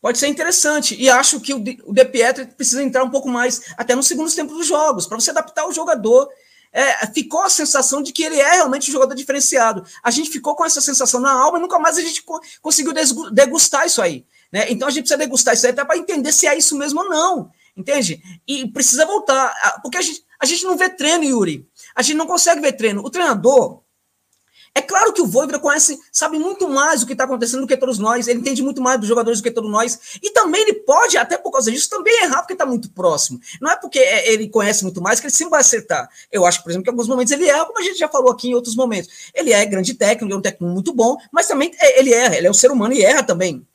Pode 0.00 0.18
ser 0.18 0.28
interessante. 0.28 0.94
E 1.00 1.08
acho 1.08 1.40
que 1.40 1.54
o 1.54 1.92
De 1.92 2.04
Pietro 2.04 2.46
precisa 2.48 2.82
entrar 2.82 3.04
um 3.04 3.10
pouco 3.10 3.28
mais, 3.28 3.62
até 3.76 3.94
nos 3.94 4.06
segundos 4.06 4.34
tempos 4.34 4.56
dos 4.56 4.66
jogos, 4.66 5.06
para 5.06 5.18
você 5.18 5.30
adaptar 5.30 5.66
o 5.66 5.72
jogador. 5.72 6.28
É, 6.74 7.06
ficou 7.08 7.42
a 7.42 7.50
sensação 7.50 8.02
de 8.02 8.12
que 8.12 8.22
ele 8.22 8.40
é 8.40 8.52
realmente 8.52 8.90
um 8.90 8.92
jogador 8.92 9.14
diferenciado. 9.14 9.84
A 10.02 10.10
gente 10.10 10.30
ficou 10.30 10.56
com 10.56 10.64
essa 10.64 10.80
sensação 10.80 11.20
na 11.20 11.30
alma 11.30 11.58
e 11.58 11.60
nunca 11.60 11.78
mais 11.78 11.98
a 11.98 12.00
gente 12.00 12.24
conseguiu 12.62 12.92
degustar 13.30 13.86
isso 13.86 14.00
aí. 14.00 14.24
Né? 14.50 14.66
Então 14.70 14.88
a 14.88 14.90
gente 14.90 15.02
precisa 15.02 15.18
degustar 15.18 15.54
isso 15.54 15.66
aí 15.66 15.72
até 15.72 15.84
para 15.84 15.98
entender 15.98 16.32
se 16.32 16.46
é 16.46 16.56
isso 16.56 16.76
mesmo 16.76 17.00
ou 17.00 17.08
não. 17.08 17.50
Entende? 17.76 18.22
E 18.46 18.68
precisa 18.68 19.04
voltar. 19.06 19.80
Porque 19.82 19.98
a 19.98 20.02
gente, 20.02 20.24
a 20.38 20.46
gente 20.46 20.64
não 20.64 20.76
vê 20.76 20.88
treino, 20.88 21.24
Yuri. 21.24 21.66
A 21.94 22.02
gente 22.02 22.16
não 22.16 22.26
consegue 22.26 22.60
ver 22.60 22.72
treino. 22.72 23.02
O 23.02 23.10
treinador, 23.10 23.81
é 24.74 24.80
claro 24.80 25.12
que 25.12 25.20
o 25.20 25.26
Voivoda 25.26 25.58
conhece, 25.58 25.98
sabe 26.10 26.38
muito 26.38 26.68
mais 26.68 27.02
o 27.02 27.06
que 27.06 27.12
está 27.12 27.24
acontecendo 27.24 27.60
do 27.60 27.66
que 27.66 27.76
todos 27.76 27.98
nós, 27.98 28.26
ele 28.26 28.40
entende 28.40 28.62
muito 28.62 28.80
mais 28.80 28.98
dos 28.98 29.08
jogadores 29.08 29.40
do 29.40 29.42
que 29.42 29.50
todos 29.50 29.70
nós, 29.70 30.18
e 30.22 30.30
também 30.30 30.62
ele 30.62 30.74
pode, 30.74 31.16
até 31.18 31.36
por 31.36 31.50
causa 31.50 31.70
disso, 31.70 31.90
também 31.90 32.22
errar 32.22 32.38
porque 32.38 32.54
está 32.54 32.64
muito 32.64 32.90
próximo. 32.90 33.38
Não 33.60 33.70
é 33.70 33.76
porque 33.76 33.98
é, 33.98 34.32
ele 34.32 34.48
conhece 34.48 34.82
muito 34.82 35.02
mais 35.02 35.20
que 35.20 35.26
ele 35.26 35.34
sempre 35.34 35.50
vai 35.50 35.60
acertar. 35.60 36.08
Eu 36.30 36.46
acho, 36.46 36.62
por 36.62 36.70
exemplo, 36.70 36.84
que 36.84 36.90
em 36.90 36.92
alguns 36.92 37.08
momentos 37.08 37.32
ele 37.32 37.48
erra, 37.48 37.66
como 37.66 37.78
a 37.78 37.82
gente 37.82 37.98
já 37.98 38.08
falou 38.08 38.32
aqui 38.32 38.48
em 38.48 38.54
outros 38.54 38.74
momentos. 38.74 39.30
Ele 39.34 39.52
é 39.52 39.64
grande 39.66 39.92
técnico, 39.92 40.32
é 40.32 40.36
um 40.36 40.40
técnico 40.40 40.64
muito 40.72 40.94
bom, 40.94 41.18
mas 41.30 41.46
também 41.46 41.70
é, 41.78 41.98
ele 41.98 42.12
erra, 42.12 42.36
ele 42.36 42.46
é 42.46 42.50
um 42.50 42.54
ser 42.54 42.70
humano 42.70 42.94
e 42.94 43.02
erra 43.02 43.22
também. 43.22 43.66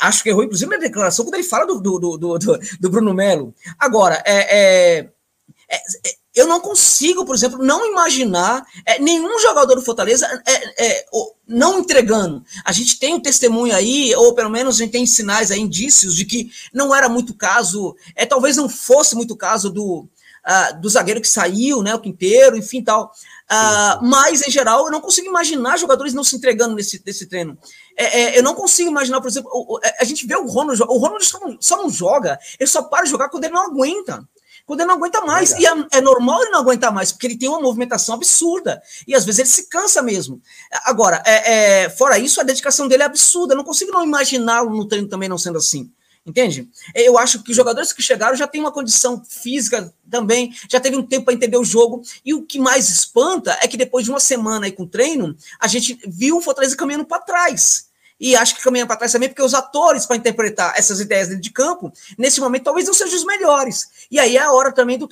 Acho 0.00 0.22
que 0.22 0.28
errou, 0.28 0.44
inclusive, 0.44 0.70
na 0.70 0.76
declaração, 0.76 1.24
quando 1.24 1.34
ele 1.34 1.42
fala 1.44 1.66
do, 1.66 1.80
do, 1.80 1.98
do, 2.18 2.38
do, 2.38 2.90
Bruno 2.90 3.12
Melo. 3.12 3.54
Agora, 3.78 4.22
é, 4.24 5.00
é, 5.00 5.78
é 6.04 6.21
eu 6.34 6.46
não 6.46 6.60
consigo, 6.60 7.24
por 7.24 7.34
exemplo, 7.34 7.62
não 7.62 7.86
imaginar 7.86 8.64
é, 8.86 8.98
nenhum 8.98 9.38
jogador 9.40 9.74
do 9.74 9.82
Fortaleza 9.82 10.26
é, 10.46 10.86
é, 10.86 11.06
não 11.46 11.80
entregando. 11.80 12.42
A 12.64 12.72
gente 12.72 12.98
tem 12.98 13.14
um 13.14 13.20
testemunho 13.20 13.74
aí, 13.74 14.14
ou 14.14 14.34
pelo 14.34 14.50
menos 14.50 14.76
a 14.76 14.78
gente 14.78 14.92
tem 14.92 15.04
sinais 15.04 15.50
aí, 15.50 15.60
indícios 15.60 16.14
de 16.14 16.24
que 16.24 16.50
não 16.72 16.94
era 16.94 17.08
muito 17.08 17.34
caso, 17.34 17.94
é, 18.16 18.24
talvez 18.24 18.56
não 18.56 18.68
fosse 18.68 19.14
muito 19.14 19.36
caso 19.36 19.68
do, 19.68 20.08
uh, 20.46 20.80
do 20.80 20.88
zagueiro 20.88 21.20
que 21.20 21.28
saiu, 21.28 21.82
né, 21.82 21.94
o 21.94 22.00
Quinteiro, 22.00 22.56
enfim 22.56 22.82
tal. 22.82 23.12
Uh, 23.50 24.02
mas, 24.02 24.46
em 24.46 24.50
geral, 24.50 24.86
eu 24.86 24.90
não 24.90 25.02
consigo 25.02 25.26
imaginar 25.26 25.78
jogadores 25.78 26.14
não 26.14 26.24
se 26.24 26.34
entregando 26.34 26.74
nesse, 26.74 27.02
nesse 27.04 27.26
treino. 27.26 27.58
É, 27.94 28.20
é, 28.20 28.38
eu 28.38 28.42
não 28.42 28.54
consigo 28.54 28.88
imaginar, 28.88 29.20
por 29.20 29.28
exemplo, 29.28 29.80
a 30.00 30.04
gente 30.04 30.26
vê 30.26 30.34
o 30.36 30.46
Ronald, 30.46 30.80
o 30.82 30.96
Ronald 30.96 31.22
só 31.24 31.38
não, 31.40 31.58
só 31.60 31.76
não 31.76 31.90
joga, 31.90 32.38
ele 32.58 32.70
só 32.70 32.82
para 32.82 33.04
de 33.04 33.10
jogar 33.10 33.28
quando 33.28 33.44
ele 33.44 33.52
não 33.52 33.66
aguenta 33.66 34.26
quando 34.66 34.80
ele 34.80 34.88
não 34.88 34.96
aguenta 34.96 35.20
mais. 35.22 35.52
E 35.52 35.66
é, 35.66 35.70
é, 35.92 36.00
normal 36.00 36.42
ele 36.42 36.50
não 36.50 36.60
aguentar 36.60 36.92
mais, 36.92 37.12
porque 37.12 37.26
ele 37.26 37.38
tem 37.38 37.48
uma 37.48 37.60
movimentação 37.60 38.14
absurda. 38.14 38.82
E 39.06 39.14
às 39.14 39.24
vezes 39.24 39.40
ele 39.40 39.48
se 39.48 39.68
cansa 39.68 40.02
mesmo. 40.02 40.40
Agora, 40.84 41.22
é, 41.26 41.84
é, 41.84 41.90
fora 41.90 42.18
isso, 42.18 42.40
a 42.40 42.44
dedicação 42.44 42.88
dele 42.88 43.02
é 43.02 43.06
absurda. 43.06 43.54
Eu 43.54 43.58
não 43.58 43.64
consigo 43.64 43.92
não 43.92 44.04
imaginá-lo 44.04 44.70
no 44.70 44.86
treino 44.86 45.08
também 45.08 45.28
não 45.28 45.38
sendo 45.38 45.58
assim. 45.58 45.90
Entende? 46.24 46.68
Eu 46.94 47.18
acho 47.18 47.42
que 47.42 47.50
os 47.50 47.56
jogadores 47.56 47.92
que 47.92 48.00
chegaram 48.00 48.36
já 48.36 48.46
têm 48.46 48.60
uma 48.60 48.70
condição 48.70 49.24
física 49.28 49.92
também, 50.08 50.54
já 50.68 50.78
teve 50.78 50.96
um 50.96 51.02
tempo 51.02 51.24
para 51.24 51.34
entender 51.34 51.56
o 51.56 51.64
jogo. 51.64 52.00
E 52.24 52.32
o 52.32 52.42
que 52.42 52.60
mais 52.60 52.88
espanta 52.88 53.58
é 53.60 53.66
que 53.66 53.76
depois 53.76 54.04
de 54.04 54.10
uma 54.10 54.20
semana 54.20 54.66
aí 54.66 54.72
com 54.72 54.86
treino, 54.86 55.36
a 55.58 55.66
gente 55.66 55.98
viu 56.06 56.36
o 56.36 56.40
Fortaleza 56.40 56.76
caminhando 56.76 57.04
para 57.04 57.22
trás. 57.22 57.88
E 58.22 58.36
acho 58.36 58.54
que 58.54 58.62
caminham 58.62 58.86
para 58.86 58.94
trás 58.94 59.10
também, 59.10 59.28
porque 59.28 59.42
os 59.42 59.52
atores 59.52 60.06
para 60.06 60.14
interpretar 60.14 60.74
essas 60.76 61.00
ideias 61.00 61.26
dentro 61.26 61.42
de 61.42 61.50
campo, 61.50 61.92
nesse 62.16 62.40
momento, 62.40 62.62
talvez 62.62 62.86
não 62.86 62.94
sejam 62.94 63.16
os 63.16 63.24
melhores. 63.24 64.06
E 64.08 64.20
aí 64.20 64.36
é 64.36 64.40
a 64.40 64.52
hora 64.52 64.70
também 64.70 64.96
do. 64.96 65.08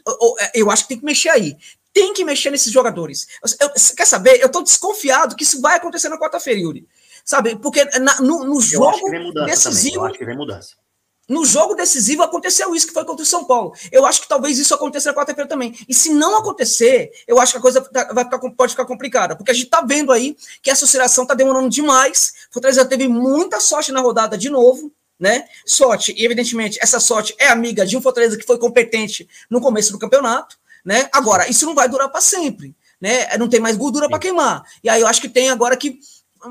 Eu 0.54 0.70
acho 0.70 0.84
que 0.84 0.90
tem 0.90 0.98
que 1.00 1.04
mexer 1.04 1.30
aí. 1.30 1.56
Tem 1.92 2.14
que 2.14 2.24
mexer 2.24 2.50
nesses 2.50 2.72
jogadores. 2.72 3.26
Eu, 3.60 3.68
quer 3.96 4.06
saber? 4.06 4.40
Eu 4.40 4.46
estou 4.46 4.62
desconfiado 4.62 5.34
que 5.34 5.42
isso 5.42 5.60
vai 5.60 5.76
acontecer 5.76 6.08
na 6.08 6.20
quarta-feira, 6.20 6.60
Yuri. 6.60 6.86
Sabe? 7.24 7.56
Porque 7.56 7.84
na, 7.98 8.20
no, 8.20 8.44
no 8.44 8.60
jogo 8.60 9.10
decisivo. 9.44 9.96
Eu 9.96 10.04
acho 10.04 10.18
que 10.18 10.24
vem 10.24 10.36
mudança. 10.36 10.76
No 11.30 11.44
jogo 11.44 11.76
decisivo 11.76 12.24
aconteceu 12.24 12.74
isso 12.74 12.88
que 12.88 12.92
foi 12.92 13.04
contra 13.04 13.22
o 13.22 13.26
São 13.26 13.44
Paulo. 13.44 13.72
Eu 13.92 14.04
acho 14.04 14.20
que 14.20 14.28
talvez 14.28 14.58
isso 14.58 14.74
aconteça 14.74 15.10
na 15.10 15.16
quarta-feira 15.16 15.48
também. 15.48 15.78
E 15.88 15.94
se 15.94 16.12
não 16.12 16.36
acontecer, 16.36 17.12
eu 17.24 17.38
acho 17.38 17.52
que 17.52 17.58
a 17.58 17.60
coisa 17.60 17.80
tá, 17.80 18.12
vai 18.12 18.24
ficar, 18.24 18.40
pode 18.50 18.72
ficar 18.72 18.84
complicada, 18.84 19.36
porque 19.36 19.52
a 19.52 19.54
gente 19.54 19.66
está 19.66 19.80
vendo 19.80 20.10
aí 20.10 20.36
que 20.60 20.72
essa 20.72 20.84
oscilação 20.84 21.22
está 21.22 21.32
demorando 21.32 21.68
demais. 21.68 22.32
O 22.50 22.54
Fortaleza 22.54 22.84
teve 22.84 23.06
muita 23.06 23.60
sorte 23.60 23.92
na 23.92 24.00
rodada 24.00 24.36
de 24.36 24.50
novo, 24.50 24.92
né? 25.20 25.44
Sorte, 25.64 26.12
e 26.18 26.24
evidentemente 26.24 26.80
essa 26.82 26.98
sorte 26.98 27.32
é 27.38 27.46
amiga 27.46 27.86
de 27.86 27.96
um 27.96 28.02
Fortaleza 28.02 28.36
que 28.36 28.44
foi 28.44 28.58
competente 28.58 29.28
no 29.48 29.60
começo 29.60 29.92
do 29.92 30.00
campeonato, 30.00 30.58
né? 30.84 31.08
Agora, 31.12 31.48
isso 31.48 31.64
não 31.64 31.76
vai 31.76 31.88
durar 31.88 32.08
para 32.08 32.20
sempre, 32.20 32.74
né? 33.00 33.36
Não 33.38 33.48
tem 33.48 33.60
mais 33.60 33.76
gordura 33.76 34.08
para 34.08 34.18
queimar. 34.18 34.64
E 34.82 34.88
aí 34.88 35.00
eu 35.00 35.06
acho 35.06 35.20
que 35.20 35.28
tem 35.28 35.48
agora 35.48 35.76
que 35.76 36.00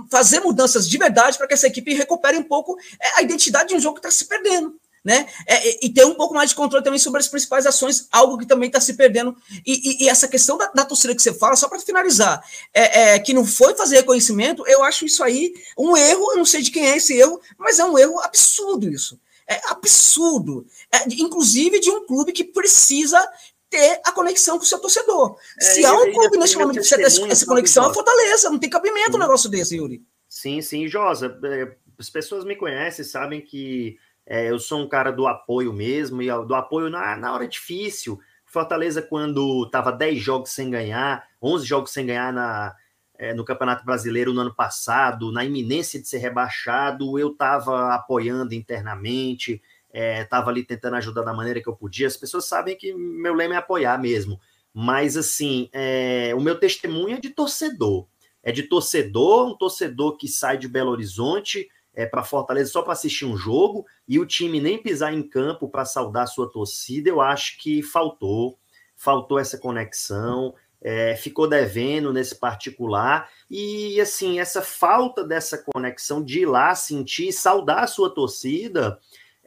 fazer 0.10 0.40
mudanças 0.40 0.88
de 0.88 0.98
verdade 0.98 1.38
para 1.38 1.48
que 1.48 1.54
essa 1.54 1.68
equipe 1.68 1.94
recupere 1.94 2.38
um 2.38 2.44
pouco 2.44 2.78
é, 3.02 3.20
a 3.20 3.22
identidade 3.22 3.70
de 3.70 3.76
um 3.76 3.80
jogo 3.80 3.96
que 3.96 4.08
está 4.08 4.12
se 4.12 4.26
perdendo. 4.26 4.76
Né? 5.04 5.28
É, 5.48 5.86
e 5.86 5.90
ter 5.90 6.06
um 6.06 6.14
pouco 6.14 6.34
mais 6.34 6.50
de 6.50 6.58
controle 6.58 6.84
também 6.84 7.00
sobre 7.00 7.22
as 7.22 7.28
principais 7.28 7.66
ações, 7.66 8.08
algo 8.12 8.38
que 8.38 8.46
também 8.46 8.68
está 8.68 8.82
se 8.82 8.96
perdendo. 8.96 9.36
E, 9.66 10.04
e, 10.04 10.04
e, 10.04 10.10
essa 10.10 10.28
questão 10.28 10.58
da, 10.58 10.68
da, 10.68 10.84
torcida 10.84 11.16
que 11.16 11.22
você 11.22 11.34
fala, 11.34 11.56
só 11.56 11.70
para 11.70 11.80
finalizar, 11.80 12.44
é, 12.74 13.14
é, 13.14 13.20
que 13.20 13.34
não 13.34 13.46
foi 13.46 13.74
fazer 13.76 13.96
reconhecimento, 13.96 14.68
eu 14.68 14.84
acho 14.84 15.06
isso 15.06 15.24
aí 15.24 15.54
um 15.78 15.96
erro, 15.96 16.32
eu 16.32 16.38
não 16.38 16.46
sei 16.46 16.62
de 16.62 16.70
quem 16.70 16.86
é 16.86 16.98
esse 16.98 17.14
erro, 17.18 17.40
mas 17.58 17.80
é 17.80 17.86
um 17.86 17.98
erro 17.98 18.20
absurdo 18.20 18.90
isso. 18.90 19.18
É 19.48 19.60
absurdo. 19.70 20.68
É, 20.92 21.06
inclusive 21.08 21.80
de 21.80 21.90
um 21.90 22.06
clube 22.06 22.32
que 22.34 22.44
precisa 22.44 23.26
ter 23.70 24.02
a 24.06 24.12
conexão 24.12 24.58
com 24.58 24.64
o 24.64 24.68
seu 24.68 24.80
torcedor. 24.80 25.38
É, 25.60 25.64
Se 25.64 25.86
há 25.86 25.94
um 25.94 26.12
clube 26.12 26.38
nesse 26.38 26.56
momento 26.56 26.82
que 26.82 26.88
precisa 26.88 27.26
ter 27.26 27.32
essa 27.32 27.46
conexão, 27.46 27.90
é 27.90 27.94
Fortaleza. 27.94 28.50
Não 28.50 28.60
tem 28.60 28.70
cabimento 28.70 29.16
um 29.16 29.20
negócio 29.20 29.50
desse, 29.50 29.78
Yuri. 29.78 30.04
Sim, 30.28 30.62
sim. 30.62 30.88
Josa, 30.88 31.40
é, 31.44 31.76
as 31.98 32.10
pessoas 32.10 32.44
me 32.44 32.56
conhecem, 32.56 33.06
sabem 33.06 33.42
que 33.42 33.98
é, 34.26 34.50
eu 34.50 34.60
sou 34.60 34.80
um 34.80 34.88
cara 34.88 35.12
do 35.12 35.28
apoio 35.28 35.74
mesmo, 35.74 36.22
e 36.22 36.28
do 36.46 36.56
apoio 36.56 36.90
na, 36.90 37.16
na 37.16 37.34
hora 37.34 37.48
difícil. 37.48 38.20
Fortaleza, 38.46 39.02
quando 39.02 39.66
estava 39.66 39.92
10 39.92 40.20
jogos 40.20 40.52
sem 40.52 40.70
ganhar, 40.70 41.28
11 41.42 41.66
jogos 41.66 41.92
sem 41.92 42.06
ganhar 42.06 42.34
na, 42.34 42.76
é, 43.18 43.34
no 43.34 43.44
Campeonato 43.44 43.86
Brasileiro 43.86 44.34
no 44.34 44.42
ano 44.42 44.56
passado, 44.56 45.32
na 45.32 45.44
iminência 45.44 46.02
de 46.02 46.08
ser 46.08 46.20
rebaixado, 46.20 47.20
eu 47.20 47.32
estava 47.32 47.94
apoiando 47.94 48.56
internamente, 48.56 49.62
estava 49.94 50.50
é, 50.50 50.52
ali 50.52 50.64
tentando 50.64 50.96
ajudar 50.98 51.24
da 51.24 51.34
maneira 51.34 51.62
que 51.62 51.68
eu 51.68 51.76
podia. 51.76 52.08
As 52.08 52.18
pessoas 52.18 52.46
sabem 52.46 52.78
que 52.78 52.94
meu 52.94 53.34
lema 53.34 53.56
é 53.56 53.58
apoiar 53.58 54.00
mesmo. 54.00 54.40
Mas, 54.74 55.18
assim, 55.18 55.70
é, 55.74 56.34
o 56.36 56.42
meu 56.42 56.60
testemunho 56.60 57.18
é 57.18 57.20
de 57.20 57.30
torcedor. 57.30 58.08
É 58.44 58.52
de 58.52 58.64
torcedor, 58.64 59.48
um 59.48 59.58
torcedor 59.58 60.16
que 60.18 60.28
sai 60.28 60.58
de 60.58 60.68
Belo 60.68 60.92
Horizonte 60.92 61.68
é, 61.94 62.06
para 62.06 62.24
Fortaleza 62.24 62.72
só 62.72 62.82
para 62.82 62.94
assistir 62.94 63.26
um 63.26 63.36
jogo 63.36 63.86
e 64.08 64.20
o 64.20 64.26
time 64.26 64.62
nem 64.62 64.82
pisar 64.82 65.14
em 65.14 65.22
campo 65.22 65.68
para 65.68 65.86
saudar 65.86 66.28
sua 66.28 66.50
torcida. 66.50 67.10
Eu 67.10 67.20
acho 67.20 67.58
que 67.58 67.84
faltou, 67.84 68.58
faltou 68.96 69.40
essa 69.40 69.58
conexão. 69.58 70.54
É, 70.82 71.14
ficou 71.18 71.46
devendo 71.46 72.14
nesse 72.14 72.34
particular 72.34 73.30
e 73.52 74.00
assim 74.00 74.40
essa 74.40 74.62
falta 74.62 75.26
dessa 75.26 75.58
conexão 75.58 76.24
de 76.24 76.40
ir 76.40 76.46
lá 76.46 76.74
sentir 76.74 77.34
saudar 77.34 77.84
a 77.84 77.88
sua 77.88 78.10
torcida 78.10 78.98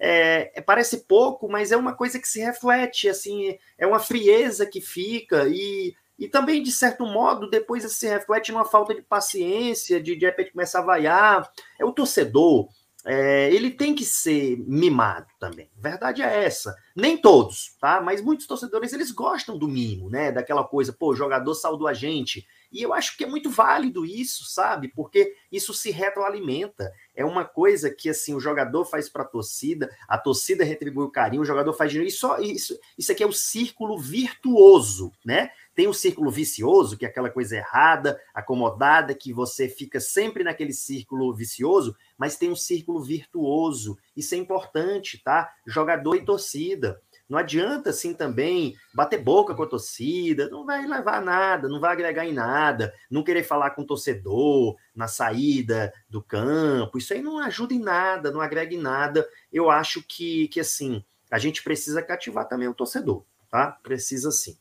é, 0.04 0.50
é, 0.56 0.60
parece 0.60 1.06
pouco, 1.06 1.48
mas 1.48 1.70
é 1.70 1.76
uma 1.76 1.94
coisa 1.94 2.18
que 2.18 2.26
se 2.26 2.40
reflete, 2.40 3.08
assim, 3.08 3.56
é 3.78 3.86
uma 3.86 4.00
frieza 4.00 4.66
que 4.66 4.80
fica 4.80 5.46
e, 5.46 5.94
e 6.18 6.28
também, 6.28 6.60
de 6.60 6.72
certo 6.72 7.06
modo, 7.06 7.48
depois 7.48 7.84
se 7.92 8.08
reflete 8.08 8.50
numa 8.50 8.64
falta 8.64 8.92
de 8.92 9.02
paciência, 9.02 10.02
de 10.02 10.16
de 10.16 10.26
repente 10.26 10.50
começar 10.50 10.80
a 10.80 10.84
vaiar. 10.84 11.48
É 11.78 11.84
o 11.84 11.92
torcedor, 11.92 12.68
é, 13.04 13.54
ele 13.54 13.70
tem 13.70 13.94
que 13.94 14.04
ser 14.04 14.58
mimado 14.66 15.28
também. 15.38 15.70
Verdade 15.76 16.20
é 16.20 16.46
essa. 16.46 16.74
Nem 16.96 17.16
todos, 17.16 17.76
tá? 17.80 18.00
Mas 18.00 18.20
muitos 18.20 18.48
torcedores, 18.48 18.92
eles 18.92 19.12
gostam 19.12 19.56
do 19.56 19.68
mimo, 19.68 20.10
né? 20.10 20.32
Daquela 20.32 20.64
coisa, 20.64 20.92
pô, 20.92 21.12
o 21.12 21.16
jogador 21.16 21.54
saudou 21.54 21.86
a 21.86 21.94
gente, 21.94 22.44
e 22.72 22.82
eu 22.82 22.94
acho 22.94 23.16
que 23.16 23.24
é 23.24 23.26
muito 23.26 23.50
válido 23.50 24.06
isso, 24.06 24.44
sabe? 24.46 24.88
Porque 24.88 25.34
isso 25.50 25.74
se 25.74 25.90
retroalimenta. 25.90 26.90
É 27.14 27.24
uma 27.24 27.44
coisa 27.44 27.90
que 27.90 28.08
assim 28.08 28.34
o 28.34 28.40
jogador 28.40 28.84
faz 28.86 29.08
para 29.08 29.22
a 29.22 29.26
torcida, 29.26 29.94
a 30.08 30.16
torcida 30.16 30.64
retribui 30.64 31.04
o 31.04 31.10
carinho, 31.10 31.42
o 31.42 31.46
jogador 31.46 31.72
faz 31.74 31.90
dinheiro. 31.90 32.08
Isso, 32.08 32.34
isso, 32.40 32.78
isso 32.96 33.12
aqui 33.12 33.22
é 33.22 33.26
o 33.26 33.32
círculo 33.32 33.98
virtuoso, 33.98 35.12
né? 35.24 35.50
Tem 35.74 35.86
o 35.86 35.94
círculo 35.94 36.30
vicioso, 36.30 36.96
que 36.96 37.04
é 37.04 37.08
aquela 37.08 37.30
coisa 37.30 37.56
errada, 37.56 38.20
acomodada, 38.34 39.14
que 39.14 39.32
você 39.32 39.68
fica 39.68 40.00
sempre 40.00 40.44
naquele 40.44 40.72
círculo 40.72 41.32
vicioso, 41.34 41.96
mas 42.16 42.36
tem 42.36 42.50
um 42.50 42.56
círculo 42.56 43.02
virtuoso. 43.02 43.98
Isso 44.16 44.34
é 44.34 44.38
importante, 44.38 45.22
tá? 45.22 45.50
Jogador 45.66 46.14
e 46.14 46.24
torcida. 46.24 47.00
Não 47.32 47.38
adianta, 47.38 47.88
assim, 47.88 48.12
também 48.12 48.76
bater 48.92 49.18
boca 49.18 49.54
com 49.54 49.62
a 49.62 49.66
torcida, 49.66 50.50
não 50.50 50.66
vai 50.66 50.86
levar 50.86 51.22
nada, 51.22 51.66
não 51.66 51.80
vai 51.80 51.90
agregar 51.90 52.26
em 52.26 52.32
nada, 52.34 52.92
não 53.10 53.22
querer 53.22 53.42
falar 53.42 53.70
com 53.70 53.80
o 53.80 53.86
torcedor 53.86 54.76
na 54.94 55.08
saída 55.08 55.94
do 56.10 56.20
campo, 56.20 56.98
isso 56.98 57.14
aí 57.14 57.22
não 57.22 57.38
ajuda 57.38 57.72
em 57.72 57.78
nada, 57.78 58.30
não 58.30 58.42
agrega 58.42 58.74
em 58.74 58.78
nada. 58.78 59.26
Eu 59.50 59.70
acho 59.70 60.02
que, 60.06 60.46
que 60.48 60.60
assim, 60.60 61.02
a 61.30 61.38
gente 61.38 61.62
precisa 61.62 62.02
cativar 62.02 62.46
também 62.46 62.68
o 62.68 62.74
torcedor, 62.74 63.24
tá? 63.50 63.78
Precisa 63.82 64.30
sim. 64.30 64.54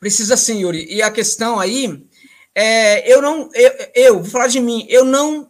Precisa 0.00 0.36
sim, 0.36 0.62
Yuri. 0.62 0.92
E 0.92 1.00
a 1.00 1.10
questão 1.12 1.60
aí, 1.60 2.04
é, 2.52 3.08
eu 3.08 3.22
não, 3.22 3.48
eu, 3.54 3.72
eu, 3.94 4.14
vou 4.16 4.28
falar 4.28 4.48
de 4.48 4.58
mim, 4.58 4.86
eu 4.88 5.04
não, 5.04 5.48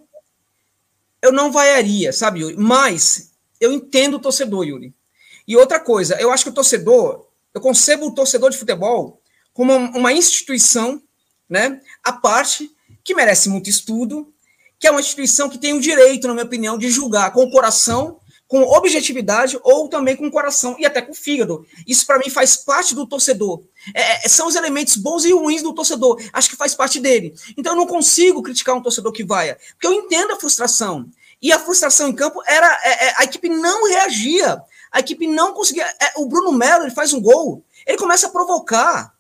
eu 1.23 1.33
não 1.33 1.51
vaiaria, 1.51 2.13
sabe, 2.13 2.41
Yuri? 2.41 2.57
Mas 2.59 3.33
eu 3.59 3.73
entendo 3.73 4.19
o 4.19 4.21
torcedor, 4.21 4.67
Yuri. 4.67 4.95
E 5.51 5.57
outra 5.57 5.81
coisa, 5.81 6.15
eu 6.21 6.31
acho 6.31 6.45
que 6.45 6.51
o 6.51 6.55
torcedor, 6.55 7.27
eu 7.53 7.61
concebo 7.61 8.07
o 8.07 8.15
torcedor 8.15 8.51
de 8.51 8.57
futebol 8.57 9.21
como 9.53 9.73
uma 9.73 10.13
instituição, 10.13 11.03
né, 11.49 11.81
a 12.05 12.13
parte 12.13 12.71
que 13.03 13.17
merece 13.17 13.49
muito 13.49 13.69
estudo, 13.69 14.33
que 14.79 14.87
é 14.87 14.93
uma 14.93 15.01
instituição 15.01 15.49
que 15.49 15.59
tem 15.59 15.73
o 15.73 15.81
direito, 15.81 16.29
na 16.29 16.35
minha 16.35 16.47
opinião, 16.47 16.79
de 16.79 16.89
julgar 16.89 17.33
com 17.33 17.43
o 17.43 17.51
coração, 17.51 18.21
com 18.47 18.63
objetividade 18.63 19.59
ou 19.65 19.89
também 19.89 20.15
com 20.15 20.29
o 20.29 20.31
coração 20.31 20.77
e 20.79 20.87
até 20.87 21.03
com 21.03 21.11
o 21.11 21.17
fígado. 21.17 21.67
Isso 21.85 22.07
para 22.07 22.21
mim 22.21 22.31
faz 22.31 22.57
parte 22.57 22.95
do 22.95 23.05
torcedor. 23.05 23.61
É, 23.93 24.25
é, 24.25 24.29
são 24.29 24.47
os 24.47 24.55
elementos 24.55 24.95
bons 24.95 25.25
e 25.25 25.33
ruins 25.33 25.65
do 25.65 25.75
torcedor. 25.75 26.23
Acho 26.33 26.49
que 26.49 26.55
faz 26.55 26.77
parte 26.77 27.01
dele. 27.01 27.35
Então 27.59 27.73
eu 27.73 27.77
não 27.77 27.89
consigo 27.89 28.41
criticar 28.41 28.77
um 28.77 28.83
torcedor 28.83 29.11
que 29.11 29.25
vai, 29.25 29.57
porque 29.73 29.89
eu 29.89 29.95
entendo 29.95 30.33
a 30.33 30.39
frustração. 30.39 31.11
E 31.43 31.53
a 31.53 31.59
frustração 31.59 32.07
em 32.07 32.13
campo 32.13 32.41
era 32.47 32.79
é, 32.85 33.07
é, 33.07 33.15
a 33.17 33.25
equipe 33.25 33.49
não 33.49 33.89
reagia 33.89 34.63
a 34.91 35.01
equipe 35.01 35.27
não 35.27 35.53
conseguia. 35.53 35.85
É, 35.85 36.13
o 36.17 36.27
Bruno 36.27 36.53
Melo 36.53 36.85
ele 36.85 36.91
faz 36.91 37.13
um 37.13 37.21
gol, 37.21 37.65
ele 37.87 37.99
começa 37.99 38.27
a 38.27 38.31
provocar. 38.31 39.15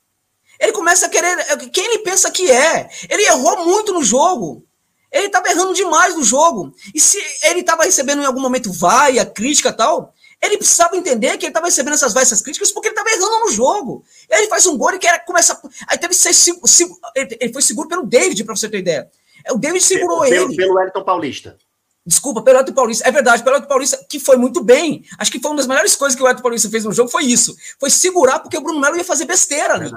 Ele 0.59 0.73
começa 0.73 1.07
a 1.07 1.09
querer. 1.09 1.39
É, 1.39 1.57
quem 1.57 1.85
ele 1.87 1.99
pensa 1.99 2.31
que 2.31 2.51
é? 2.51 2.91
Ele 3.09 3.23
errou 3.25 3.65
muito 3.65 3.93
no 3.93 4.03
jogo. 4.03 4.65
Ele 5.11 5.27
estava 5.27 5.49
errando 5.49 5.75
demais 5.75 6.15
no 6.15 6.23
jogo. 6.23 6.73
E 6.95 7.01
se 7.01 7.19
ele 7.45 7.61
estava 7.61 7.85
recebendo 7.85 8.23
em 8.23 8.27
algum 8.27 8.41
momento 8.41 8.73
vaia, 8.73 9.27
crítica 9.27 9.73
tal, 9.73 10.15
ele 10.41 10.57
precisava 10.57 10.97
entender 10.97 11.37
que 11.37 11.45
ele 11.45 11.51
estava 11.51 11.67
recebendo 11.67 11.95
essas 11.95 12.13
vaias, 12.13 12.29
essas 12.29 12.43
críticas, 12.43 12.71
porque 12.71 12.89
ele 12.89 12.97
estava 12.97 13.11
errando 13.11 13.45
no 13.45 13.51
jogo. 13.51 14.05
Aí 14.31 14.41
ele 14.41 14.49
faz 14.49 14.67
um 14.67 14.77
gol 14.77 14.95
e 14.95 14.99
quer 14.99 15.25
começar. 15.25 15.61
Aí 15.89 15.99
teve 15.99 16.15
que 16.15 16.21
ser. 16.21 16.55
Ele 17.41 17.53
foi 17.53 17.63
seguro 17.63 17.89
pelo 17.89 18.07
David, 18.07 18.45
para 18.45 18.55
você 18.55 18.69
ter 18.69 18.79
ideia. 18.79 19.11
O 19.51 19.59
David 19.59 19.83
segurou 19.83 20.21
pelo, 20.21 20.51
ele. 20.51 20.57
Pelo 20.57 20.81
Elton 20.81 21.03
Paulista. 21.03 21.59
Desculpa, 22.05 22.43
pelo 22.43 22.59
Elton 22.59 22.73
Paulista. 22.73 23.09
É 23.09 23.13
verdade, 23.13 23.43
pelo 23.43 23.57
Elton 23.57 23.69
Paulista, 23.69 23.99
que 24.09 24.19
foi 24.19 24.37
muito 24.37 24.63
bem. 24.65 25.05
Acho 25.19 25.31
que 25.31 25.39
foi 25.39 25.51
uma 25.51 25.57
das 25.59 25.67
melhores 25.67 25.95
coisas 25.95 26.17
que 26.17 26.23
o 26.23 26.29
Elton 26.29 26.43
Paulista 26.43 26.71
fez 26.71 26.85
no 26.85 26.93
jogo, 26.93 27.11
foi 27.11 27.25
isso. 27.25 27.55
Foi 27.79 27.91
segurar, 27.91 28.39
porque 28.39 28.57
o 28.57 28.61
Bruno 28.63 28.81
Melo 28.81 28.97
ia 28.97 29.05
fazer 29.05 29.27
besteira 29.27 29.75
ali. 29.75 29.91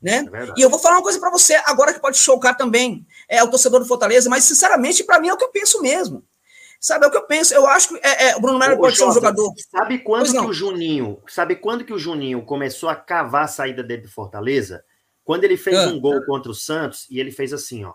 Né? 0.00 0.24
É 0.32 0.52
e 0.58 0.62
eu 0.62 0.68
vou 0.68 0.78
falar 0.78 0.96
uma 0.96 1.02
coisa 1.02 1.18
para 1.18 1.30
você, 1.30 1.54
agora 1.66 1.92
que 1.92 2.00
pode 2.00 2.18
chocar 2.18 2.56
também 2.56 3.06
é 3.28 3.42
o 3.42 3.48
torcedor 3.48 3.80
do 3.80 3.86
Fortaleza, 3.86 4.28
mas 4.28 4.44
sinceramente, 4.44 5.02
para 5.02 5.18
mim 5.18 5.28
é 5.28 5.34
o 5.34 5.36
que 5.36 5.44
eu 5.44 5.50
penso 5.50 5.80
mesmo. 5.80 6.22
Sabe, 6.78 7.06
é 7.06 7.08
o 7.08 7.10
que 7.10 7.16
eu 7.16 7.26
penso. 7.26 7.54
Eu 7.54 7.66
acho 7.66 7.88
que 7.88 8.06
é, 8.06 8.28
é, 8.28 8.36
o 8.36 8.40
Bruno 8.40 8.58
Melo 8.58 8.76
pode 8.76 8.94
Jota, 8.94 9.04
ser 9.04 9.10
um 9.10 9.14
jogador. 9.14 9.52
Sabe 9.70 9.98
quando 10.00 10.30
que 10.30 10.38
o 10.38 10.52
Juninho, 10.52 11.18
sabe 11.26 11.56
quando 11.56 11.84
que 11.84 11.92
o 11.92 11.98
Juninho 11.98 12.44
começou 12.44 12.88
a 12.88 12.94
cavar 12.94 13.44
a 13.44 13.48
saída 13.48 13.82
dele 13.82 14.02
do 14.02 14.10
Fortaleza? 14.10 14.84
Quando 15.24 15.44
ele 15.44 15.56
fez 15.56 15.76
ah. 15.76 15.88
um 15.88 15.98
gol 15.98 16.24
contra 16.24 16.52
o 16.52 16.54
Santos 16.54 17.06
e 17.10 17.18
ele 17.18 17.32
fez 17.32 17.52
assim, 17.52 17.84
ó. 17.84 17.94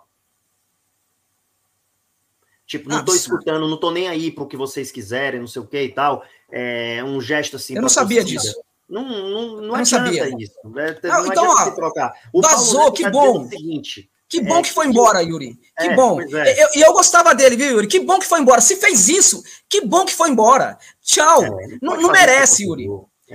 Tipo, 2.71 2.87
não 2.87 3.01
estou 3.01 3.13
escutando, 3.13 3.67
não 3.67 3.75
estou 3.75 3.91
nem 3.91 4.07
aí 4.07 4.31
para 4.31 4.45
o 4.45 4.47
que 4.47 4.55
vocês 4.55 4.93
quiserem, 4.93 5.41
não 5.41 5.47
sei 5.47 5.61
o 5.61 5.67
que 5.67 5.77
e 5.77 5.91
tal. 5.91 6.23
É 6.49 7.03
um 7.03 7.19
gesto 7.19 7.57
assim. 7.57 7.75
Eu 7.75 7.81
não 7.81 7.89
sabia 7.89 8.23
disso. 8.23 8.55
Não, 8.87 9.03
não, 9.03 9.29
não, 9.29 9.61
não 9.77 9.85
sabia. 9.85 10.29
isso. 10.39 10.53
É, 10.77 10.97
não, 11.09 11.17
não 11.17 11.27
então, 11.27 11.45
ó, 11.49 11.71
trocar. 11.71 12.13
O 12.31 12.41
vazou, 12.41 12.89
que 12.93 13.09
bom. 13.09 13.41
O 13.43 13.49
seguinte, 13.49 14.09
Que 14.29 14.39
bom 14.39 14.59
é, 14.59 14.61
que 14.61 14.71
foi 14.71 14.87
embora, 14.87 15.21
Yuri. 15.21 15.59
Que 15.77 15.87
é, 15.87 15.95
bom. 15.97 16.21
E 16.21 16.33
é. 16.33 16.63
eu, 16.63 16.69
eu, 16.75 16.93
gostava 16.93 17.35
dele, 17.35 17.57
viu, 17.57 17.71
Yuri? 17.71 17.87
Que 17.87 17.99
bom 17.99 18.17
que 18.17 18.25
foi 18.25 18.39
embora. 18.39 18.61
Se 18.61 18.77
fez 18.77 19.09
isso, 19.09 19.43
que 19.67 19.81
bom 19.81 20.05
que 20.05 20.13
foi 20.13 20.29
embora. 20.29 20.77
Tchau. 21.03 21.43
É, 21.43 21.77
não, 21.81 21.99
não 21.99 22.09
merece, 22.09 22.63
Yuri. 22.63 22.87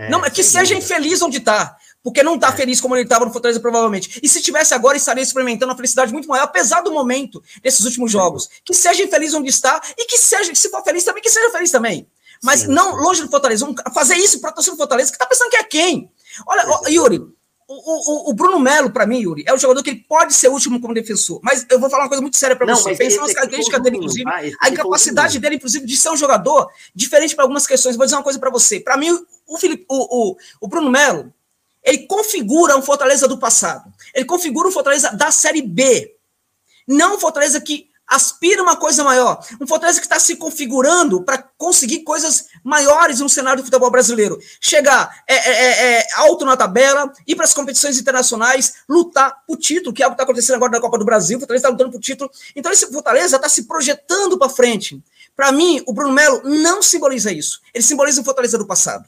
não, 0.08 0.22
que 0.30 0.42
seja 0.42 0.74
infeliz 0.74 1.20
onde 1.20 1.36
está 1.36 1.76
porque 2.06 2.22
não 2.22 2.36
está 2.36 2.52
feliz 2.52 2.80
como 2.80 2.94
ele 2.94 3.02
estava 3.02 3.24
no 3.24 3.32
Fortaleza, 3.32 3.58
provavelmente. 3.58 4.20
E 4.22 4.28
se 4.28 4.40
tivesse 4.40 4.72
agora, 4.72 4.96
estaria 4.96 5.24
experimentando 5.24 5.72
uma 5.72 5.76
felicidade 5.76 6.12
muito 6.12 6.28
maior, 6.28 6.44
apesar 6.44 6.80
do 6.80 6.92
momento 6.92 7.42
desses 7.60 7.84
últimos 7.84 8.12
jogos. 8.12 8.48
Que 8.64 8.72
seja 8.72 9.02
infeliz 9.02 9.34
onde 9.34 9.50
está 9.50 9.80
e 9.98 10.06
que 10.06 10.16
seja, 10.16 10.54
se 10.54 10.70
for 10.70 10.84
feliz 10.84 11.02
também, 11.02 11.20
que 11.20 11.28
seja 11.28 11.50
feliz 11.50 11.68
também. 11.72 12.06
Mas 12.44 12.60
sim, 12.60 12.68
não 12.68 12.94
longe 12.94 13.22
do 13.22 13.28
Fortaleza. 13.28 13.66
Vamos 13.66 13.82
fazer 13.92 14.14
isso 14.14 14.40
para 14.40 14.52
torcer 14.52 14.72
do 14.72 14.76
Fortaleza, 14.76 15.10
que 15.10 15.18
tá 15.18 15.26
pensando 15.26 15.50
que 15.50 15.56
é 15.56 15.64
quem? 15.64 16.08
Olha, 16.46 16.64
ó, 16.68 16.86
Yuri, 16.86 17.18
o, 17.18 18.28
o, 18.28 18.30
o, 18.30 18.34
Bruno 18.34 18.60
Melo, 18.60 18.92
para 18.92 19.04
mim, 19.04 19.18
Yuri, 19.18 19.42
é 19.44 19.52
um 19.52 19.58
jogador 19.58 19.82
que 19.82 19.90
ele 19.90 20.04
pode 20.08 20.32
ser 20.32 20.46
último 20.46 20.80
como 20.80 20.94
defensor. 20.94 21.40
Mas 21.42 21.66
eu 21.68 21.80
vou 21.80 21.90
falar 21.90 22.04
uma 22.04 22.08
coisa 22.08 22.22
muito 22.22 22.36
séria 22.36 22.54
para 22.54 22.72
você. 22.72 22.94
Pensando 22.94 23.22
nas 23.22 23.34
características 23.34 23.82
dele, 23.82 23.96
inclusive, 23.96 24.30
ah, 24.30 24.42
a 24.60 24.68
incapacidade 24.68 25.40
dele, 25.40 25.56
inclusive, 25.56 25.84
de 25.84 25.96
ser 25.96 26.10
um 26.10 26.16
jogador 26.16 26.70
diferente 26.94 27.34
para 27.34 27.42
algumas 27.42 27.66
questões. 27.66 27.96
Vou 27.96 28.06
dizer 28.06 28.14
uma 28.14 28.22
coisa 28.22 28.38
para 28.38 28.48
você. 28.48 28.78
Para 28.78 28.96
mim, 28.96 29.10
o, 29.44 29.58
Felipe, 29.58 29.84
o, 29.88 30.30
o, 30.30 30.36
o 30.60 30.68
Bruno 30.68 30.88
Melo, 30.88 31.34
ele 31.86 31.98
configura 31.98 32.76
um 32.76 32.82
Fortaleza 32.82 33.28
do 33.28 33.38
passado. 33.38 33.90
Ele 34.12 34.24
configura 34.24 34.66
um 34.66 34.72
Fortaleza 34.72 35.10
da 35.12 35.30
Série 35.30 35.62
B. 35.62 36.16
Não 36.86 37.14
um 37.14 37.18
Fortaleza 37.18 37.60
que 37.60 37.88
aspira 38.08 38.62
uma 38.62 38.76
coisa 38.76 39.04
maior. 39.04 39.40
Um 39.60 39.66
Fortaleza 39.66 40.00
que 40.00 40.06
está 40.06 40.18
se 40.18 40.34
configurando 40.34 41.22
para 41.22 41.38
conseguir 41.56 42.00
coisas 42.00 42.46
maiores 42.64 43.20
no 43.20 43.28
cenário 43.28 43.62
do 43.62 43.66
futebol 43.66 43.90
brasileiro. 43.90 44.38
Chegar 44.60 45.22
é, 45.28 45.34
é, 45.34 45.50
é, 45.50 46.00
é 46.00 46.06
alto 46.16 46.44
na 46.44 46.56
tabela, 46.56 47.12
ir 47.26 47.36
para 47.36 47.44
as 47.44 47.54
competições 47.54 47.98
internacionais, 47.98 48.74
lutar 48.88 49.44
por 49.46 49.56
título, 49.56 49.94
que 49.94 50.02
é 50.02 50.06
o 50.06 50.10
que 50.10 50.14
está 50.14 50.24
acontecendo 50.24 50.56
agora 50.56 50.72
na 50.72 50.80
Copa 50.80 50.98
do 50.98 51.04
Brasil. 51.04 51.36
O 51.36 51.40
Fortaleza 51.40 51.62
está 51.62 51.70
lutando 51.70 51.92
por 51.92 52.00
título. 52.00 52.30
Então, 52.54 52.72
esse 52.72 52.90
Fortaleza 52.92 53.36
está 53.36 53.48
se 53.48 53.64
projetando 53.64 54.36
para 54.36 54.48
frente. 54.48 55.00
Para 55.36 55.52
mim, 55.52 55.82
o 55.86 55.92
Bruno 55.92 56.12
Melo 56.12 56.42
não 56.44 56.82
simboliza 56.82 57.30
isso. 57.30 57.60
Ele 57.72 57.84
simboliza 57.84 58.20
um 58.20 58.24
Fortaleza 58.24 58.58
do 58.58 58.66
passado. 58.66 59.06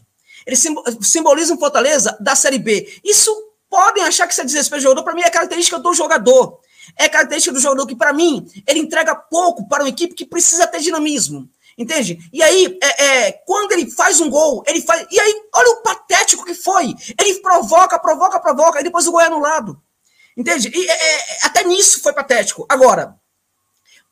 Ele 0.48 0.56
simboliza 1.02 1.52
um 1.52 1.58
Fortaleza 1.58 2.16
da 2.18 2.34
Série 2.34 2.58
B. 2.58 2.90
Isso 3.04 3.30
podem 3.68 4.02
achar 4.02 4.26
que 4.26 4.32
isso 4.32 4.40
é 4.40 4.44
desrespeito 4.46 4.80
do 4.80 4.88
jogador, 4.88 5.04
para 5.04 5.14
mim 5.14 5.20
é 5.20 5.28
característica 5.28 5.78
do 5.78 5.92
jogador. 5.92 6.58
É 6.96 7.06
característica 7.06 7.52
do 7.52 7.60
jogador 7.60 7.86
que, 7.86 7.94
para 7.94 8.14
mim, 8.14 8.50
ele 8.66 8.80
entrega 8.80 9.14
pouco 9.14 9.68
para 9.68 9.82
uma 9.82 9.90
equipe 9.90 10.14
que 10.14 10.24
precisa 10.24 10.66
ter 10.66 10.80
dinamismo. 10.80 11.50
Entende? 11.76 12.18
E 12.32 12.42
aí, 12.42 12.78
é, 12.82 13.04
é, 13.04 13.32
quando 13.46 13.72
ele 13.72 13.90
faz 13.90 14.22
um 14.22 14.30
gol, 14.30 14.64
ele 14.66 14.80
faz. 14.80 15.06
E 15.10 15.20
aí, 15.20 15.34
olha 15.54 15.70
o 15.72 15.82
patético 15.82 16.46
que 16.46 16.54
foi. 16.54 16.94
Ele 17.20 17.40
provoca, 17.40 17.98
provoca, 17.98 18.40
provoca, 18.40 18.80
e 18.80 18.84
depois 18.84 19.06
o 19.06 19.12
gol 19.12 19.20
é 19.20 19.26
anulado. 19.26 19.78
Entende? 20.34 20.72
E 20.74 20.88
é, 20.88 20.92
é 20.92 21.38
até 21.42 21.62
nisso 21.62 22.00
foi 22.02 22.14
patético. 22.14 22.64
Agora, 22.70 23.16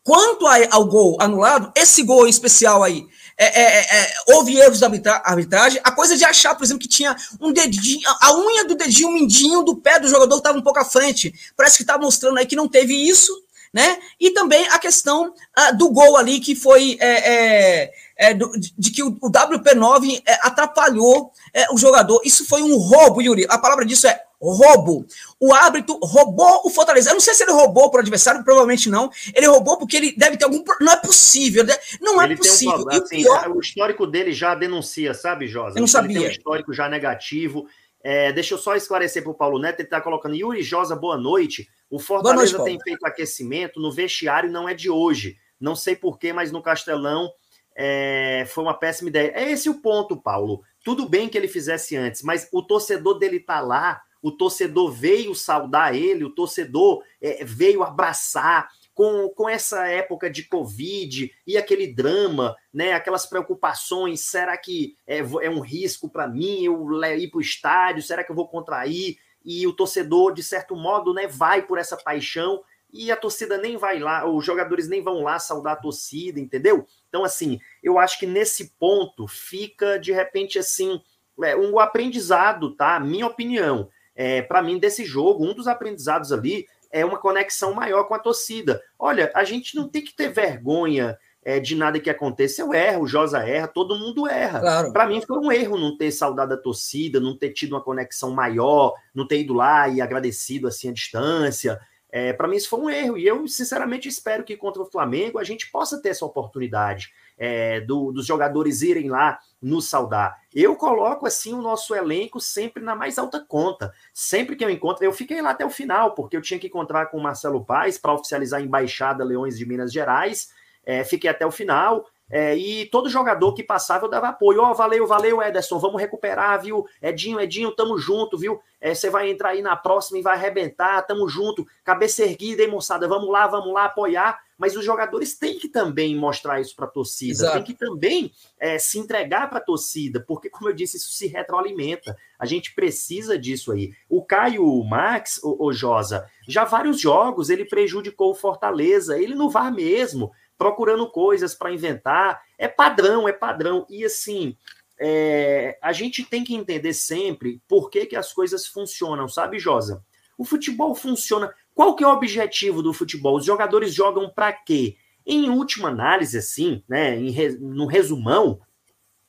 quanto 0.04 0.46
ao 0.70 0.84
gol 0.84 1.16
anulado, 1.18 1.72
esse 1.74 2.02
gol 2.02 2.26
em 2.26 2.30
especial 2.30 2.82
aí, 2.82 3.06
é, 3.38 3.44
é, 3.44 3.80
é, 3.80 4.02
é, 4.02 4.14
houve 4.28 4.56
erros 4.56 4.80
da 4.80 4.86
arbitragem. 5.24 5.80
A 5.84 5.92
coisa 5.92 6.16
de 6.16 6.24
achar, 6.24 6.54
por 6.54 6.64
exemplo, 6.64 6.82
que 6.82 6.88
tinha 6.88 7.14
um 7.40 7.52
dedinho, 7.52 8.08
a 8.20 8.34
unha 8.34 8.64
do 8.64 8.74
dedinho, 8.74 9.10
o 9.10 9.12
mindinho 9.12 9.62
do 9.62 9.76
pé 9.76 10.00
do 10.00 10.08
jogador 10.08 10.38
estava 10.38 10.58
um 10.58 10.62
pouco 10.62 10.78
à 10.78 10.84
frente. 10.84 11.34
Parece 11.56 11.76
que 11.76 11.82
está 11.82 11.98
mostrando 11.98 12.38
aí 12.38 12.46
que 12.46 12.56
não 12.56 12.66
teve 12.66 12.94
isso, 12.94 13.32
né? 13.72 13.98
E 14.18 14.30
também 14.30 14.66
a 14.68 14.78
questão 14.78 15.28
uh, 15.28 15.76
do 15.76 15.90
gol 15.90 16.16
ali, 16.16 16.40
que 16.40 16.54
foi 16.54 16.96
é, 16.98 17.92
é, 18.16 18.34
do, 18.34 18.50
de, 18.52 18.72
de, 18.76 18.90
que 18.90 19.02
o, 19.02 19.08
o 19.20 19.30
WP9 19.30 20.22
atrapalhou 20.40 21.30
o 21.72 21.78
jogador. 21.78 22.20
Isso 22.24 22.46
foi 22.46 22.62
um 22.62 22.76
roubo, 22.76 23.22
Yuri. 23.22 23.46
A 23.48 23.58
palavra 23.58 23.84
disso 23.84 24.06
é 24.06 24.20
roubo. 24.40 25.06
O 25.40 25.54
árbitro 25.54 25.98
roubou 26.02 26.62
o 26.64 26.70
Fortaleza. 26.70 27.10
Eu 27.10 27.14
não 27.14 27.20
sei 27.20 27.34
se 27.34 27.42
ele 27.42 27.52
roubou 27.52 27.90
para 27.90 27.98
o 27.98 28.00
adversário, 28.02 28.44
provavelmente 28.44 28.90
não. 28.90 29.10
Ele 29.34 29.46
roubou 29.46 29.78
porque 29.78 29.96
ele 29.96 30.14
deve 30.16 30.36
ter 30.36 30.44
algum. 30.44 30.62
Não 30.80 30.92
é 30.92 30.96
possível. 30.96 31.64
Né? 31.64 31.74
Não 32.00 32.20
é 32.20 32.36
possível. 32.36 32.84
Um, 32.84 32.90
assim, 32.90 33.22
pior... 33.22 33.48
O 33.48 33.60
histórico 33.60 34.06
dele 34.06 34.32
já 34.32 34.54
denuncia, 34.54 35.14
sabe, 35.14 35.46
Josa? 35.46 35.78
Eu 35.78 35.80
não 35.80 35.86
sabia. 35.86 36.10
Ele 36.10 36.20
tem 36.20 36.28
um 36.28 36.32
histórico 36.32 36.72
já 36.72 36.88
negativo. 36.88 37.66
É, 38.02 38.32
deixa 38.32 38.54
eu 38.54 38.58
só 38.58 38.76
esclarecer 38.76 39.22
para 39.22 39.32
o 39.32 39.34
Paulo 39.34 39.58
Neto, 39.58 39.80
ele 39.80 39.86
está 39.88 40.00
colocando 40.00 40.36
Yuri 40.36 40.62
Josa, 40.62 40.94
boa 40.94 41.16
noite. 41.16 41.68
O 41.90 41.98
Fortaleza 41.98 42.56
noite, 42.56 42.70
tem 42.70 42.80
feito 42.80 43.04
aquecimento 43.04 43.80
no 43.80 43.90
vestiário, 43.90 44.48
não 44.48 44.68
é 44.68 44.74
de 44.74 44.88
hoje. 44.88 45.36
Não 45.60 45.74
sei 45.74 45.96
porquê, 45.96 46.32
mas 46.32 46.52
no 46.52 46.62
Castelão 46.62 47.28
é, 47.76 48.46
foi 48.48 48.62
uma 48.62 48.74
péssima 48.74 49.08
ideia. 49.08 49.32
É 49.34 49.50
esse 49.50 49.68
o 49.68 49.80
ponto, 49.80 50.16
Paulo. 50.16 50.62
Tudo 50.86 51.08
bem 51.08 51.28
que 51.28 51.36
ele 51.36 51.48
fizesse 51.48 51.96
antes, 51.96 52.22
mas 52.22 52.48
o 52.52 52.62
torcedor 52.62 53.18
dele 53.18 53.40
tá 53.40 53.58
lá 53.58 54.00
o 54.22 54.32
torcedor 54.32 54.90
veio 54.90 55.34
saudar 55.34 55.94
ele, 55.94 56.24
o 56.24 56.30
torcedor 56.30 57.02
é, 57.20 57.44
veio 57.44 57.82
abraçar 57.82 58.68
com, 58.92 59.28
com 59.28 59.48
essa 59.48 59.86
época 59.86 60.30
de 60.30 60.42
Covid 60.44 61.32
e 61.46 61.56
aquele 61.56 61.86
drama, 61.86 62.56
né, 62.72 62.92
aquelas 62.92 63.26
preocupações, 63.26 64.22
será 64.22 64.56
que 64.56 64.96
é, 65.06 65.18
é 65.18 65.50
um 65.50 65.60
risco 65.60 66.08
para 66.08 66.26
mim 66.26 66.64
eu 66.64 66.90
ir 67.16 67.30
para 67.30 67.38
o 67.38 67.42
estádio, 67.42 68.02
será 68.02 68.24
que 68.24 68.30
eu 68.32 68.36
vou 68.36 68.48
contrair? 68.48 69.16
E 69.44 69.66
o 69.66 69.72
torcedor, 69.72 70.32
de 70.32 70.42
certo 70.42 70.74
modo, 70.74 71.12
né, 71.12 71.26
vai 71.26 71.62
por 71.62 71.78
essa 71.78 71.96
paixão 71.96 72.62
e 72.92 73.12
a 73.12 73.16
torcida 73.16 73.58
nem 73.58 73.76
vai 73.76 73.98
lá, 73.98 74.28
os 74.28 74.44
jogadores 74.44 74.88
nem 74.88 75.02
vão 75.02 75.22
lá 75.22 75.38
saudar 75.38 75.74
a 75.74 75.80
torcida, 75.80 76.40
entendeu? 76.40 76.86
Então, 77.16 77.24
assim, 77.24 77.58
eu 77.82 77.98
acho 77.98 78.18
que 78.18 78.26
nesse 78.26 78.74
ponto 78.78 79.26
fica, 79.26 79.98
de 79.98 80.12
repente, 80.12 80.58
assim, 80.58 81.00
é, 81.42 81.56
um 81.56 81.78
aprendizado, 81.78 82.76
tá? 82.76 83.00
Minha 83.00 83.26
opinião 83.26 83.88
é, 84.16 84.40
para 84.40 84.62
mim, 84.62 84.78
desse 84.78 85.04
jogo, 85.04 85.44
um 85.44 85.54
dos 85.54 85.68
aprendizados 85.68 86.32
ali 86.32 86.66
é 86.90 87.04
uma 87.04 87.18
conexão 87.18 87.74
maior 87.74 88.04
com 88.04 88.14
a 88.14 88.18
torcida. 88.18 88.82
Olha, 88.98 89.30
a 89.34 89.44
gente 89.44 89.76
não 89.76 89.88
tem 89.88 90.02
que 90.02 90.14
ter 90.14 90.30
vergonha 90.30 91.18
é, 91.42 91.60
de 91.60 91.74
nada 91.74 92.00
que 92.00 92.08
aconteça. 92.08 92.62
Eu 92.62 92.72
erro, 92.72 93.04
o 93.04 93.06
Josa 93.06 93.46
erra, 93.46 93.68
todo 93.68 93.98
mundo 93.98 94.26
erra. 94.26 94.60
Claro. 94.60 94.92
Para 94.92 95.06
mim 95.06 95.20
foi 95.20 95.38
um 95.38 95.52
erro 95.52 95.78
não 95.78 95.96
ter 95.96 96.10
saudado 96.10 96.54
a 96.54 96.56
torcida, 96.56 97.20
não 97.20 97.36
ter 97.36 97.50
tido 97.50 97.72
uma 97.72 97.82
conexão 97.82 98.30
maior, 98.30 98.94
não 99.14 99.26
ter 99.26 99.40
ido 99.40 99.52
lá 99.52 99.88
e 99.88 100.00
agradecido 100.00 100.66
assim 100.66 100.88
a 100.88 100.92
distância. 100.92 101.78
É, 102.10 102.32
para 102.32 102.48
mim 102.48 102.56
isso 102.56 102.68
foi 102.68 102.80
um 102.80 102.90
erro 102.90 103.18
e 103.18 103.26
eu 103.26 103.46
sinceramente 103.48 104.08
espero 104.08 104.44
que 104.44 104.56
contra 104.56 104.80
o 104.80 104.86
Flamengo 104.86 105.38
a 105.38 105.44
gente 105.44 105.70
possa 105.70 106.00
ter 106.00 106.10
essa 106.10 106.24
oportunidade 106.24 107.12
é, 107.36 107.80
do, 107.80 108.12
dos 108.12 108.24
jogadores 108.24 108.82
irem 108.82 109.10
lá 109.10 109.38
nos 109.60 109.88
saudar. 109.88 110.36
Eu 110.54 110.76
coloco 110.76 111.26
assim 111.26 111.52
o 111.52 111.60
nosso 111.60 111.94
elenco 111.94 112.40
sempre 112.40 112.82
na 112.82 112.94
mais 112.94 113.18
alta 113.18 113.44
conta. 113.46 113.92
Sempre 114.12 114.56
que 114.56 114.64
eu 114.64 114.70
encontro, 114.70 115.04
eu 115.04 115.12
fiquei 115.12 115.42
lá 115.42 115.50
até 115.50 115.66
o 115.66 115.70
final, 115.70 116.14
porque 116.14 116.36
eu 116.36 116.42
tinha 116.42 116.58
que 116.58 116.68
encontrar 116.68 117.06
com 117.06 117.18
o 117.18 117.22
Marcelo 117.22 117.64
Paes 117.64 117.98
para 117.98 118.14
oficializar 118.14 118.60
a 118.60 118.62
embaixada 118.62 119.24
Leões 119.24 119.58
de 119.58 119.66
Minas 119.66 119.92
Gerais. 119.92 120.50
É, 120.84 121.04
fiquei 121.04 121.28
até 121.28 121.44
o 121.44 121.50
final. 121.50 122.06
É, 122.28 122.56
e 122.56 122.86
todo 122.86 123.08
jogador 123.08 123.52
que 123.54 123.62
passava 123.62 124.06
eu 124.06 124.10
dava 124.10 124.28
apoio. 124.28 124.60
Ó, 124.60 124.70
oh, 124.70 124.74
valeu, 124.74 125.06
valeu, 125.06 125.42
Ederson, 125.42 125.78
vamos 125.78 126.00
recuperar, 126.00 126.60
viu? 126.60 126.84
Edinho, 127.00 127.40
Edinho, 127.40 127.70
tamo 127.70 127.98
junto, 127.98 128.36
viu? 128.36 128.60
É, 128.80 128.94
você 128.94 129.08
vai 129.08 129.30
entrar 129.30 129.50
aí 129.50 129.62
na 129.62 129.76
próxima 129.76 130.18
e 130.18 130.22
vai 130.22 130.34
arrebentar, 130.34 131.02
tamo 131.02 131.28
junto. 131.28 131.66
Cabeça 131.84 132.24
erguida, 132.24 132.62
hein, 132.62 132.70
moçada? 132.70 133.06
Vamos 133.06 133.30
lá, 133.30 133.46
vamos 133.46 133.72
lá 133.72 133.84
apoiar. 133.84 134.40
Mas 134.58 134.74
os 134.74 134.84
jogadores 134.84 135.36
têm 135.36 135.58
que 135.58 135.68
também 135.68 136.16
mostrar 136.16 136.60
isso 136.60 136.74
para 136.74 136.86
a 136.86 136.90
torcida, 136.90 137.32
Exato. 137.32 137.54
tem 137.56 137.62
que 137.62 137.74
também 137.74 138.32
é, 138.58 138.78
se 138.78 138.98
entregar 138.98 139.50
para 139.50 139.58
a 139.58 139.62
torcida, 139.62 140.18
porque, 140.18 140.48
como 140.48 140.70
eu 140.70 140.72
disse, 140.72 140.96
isso 140.96 141.12
se 141.12 141.26
retroalimenta. 141.26 142.16
A 142.38 142.46
gente 142.46 142.74
precisa 142.74 143.38
disso 143.38 143.70
aí. 143.70 143.92
O 144.08 144.24
Caio 144.24 144.82
Max, 144.82 145.38
o, 145.42 145.66
o 145.66 145.72
Josa, 145.74 146.26
já 146.48 146.64
vários 146.64 146.98
jogos 146.98 147.50
ele 147.50 147.66
prejudicou 147.66 148.30
o 148.30 148.34
Fortaleza, 148.34 149.18
ele 149.18 149.34
não 149.34 149.50
vai 149.50 149.70
mesmo 149.70 150.32
procurando 150.58 151.10
coisas 151.10 151.54
para 151.54 151.72
inventar. 151.72 152.40
É 152.58 152.68
padrão, 152.68 153.28
é 153.28 153.32
padrão. 153.32 153.86
E 153.88 154.04
assim, 154.04 154.56
é, 154.98 155.78
a 155.82 155.92
gente 155.92 156.24
tem 156.24 156.42
que 156.42 156.54
entender 156.54 156.92
sempre 156.92 157.60
por 157.68 157.90
que, 157.90 158.06
que 158.06 158.16
as 158.16 158.32
coisas 158.32 158.66
funcionam, 158.66 159.28
sabe, 159.28 159.58
Josa? 159.58 160.04
O 160.38 160.44
futebol 160.44 160.94
funciona. 160.94 161.52
Qual 161.74 161.94
que 161.94 162.04
é 162.04 162.06
o 162.06 162.12
objetivo 162.12 162.82
do 162.82 162.92
futebol? 162.92 163.36
Os 163.36 163.44
jogadores 163.44 163.94
jogam 163.94 164.30
para 164.30 164.52
quê? 164.52 164.96
Em 165.26 165.50
última 165.50 165.88
análise, 165.88 166.38
assim, 166.38 166.82
né, 166.88 167.16
em, 167.16 167.34
no 167.58 167.86
resumão, 167.86 168.60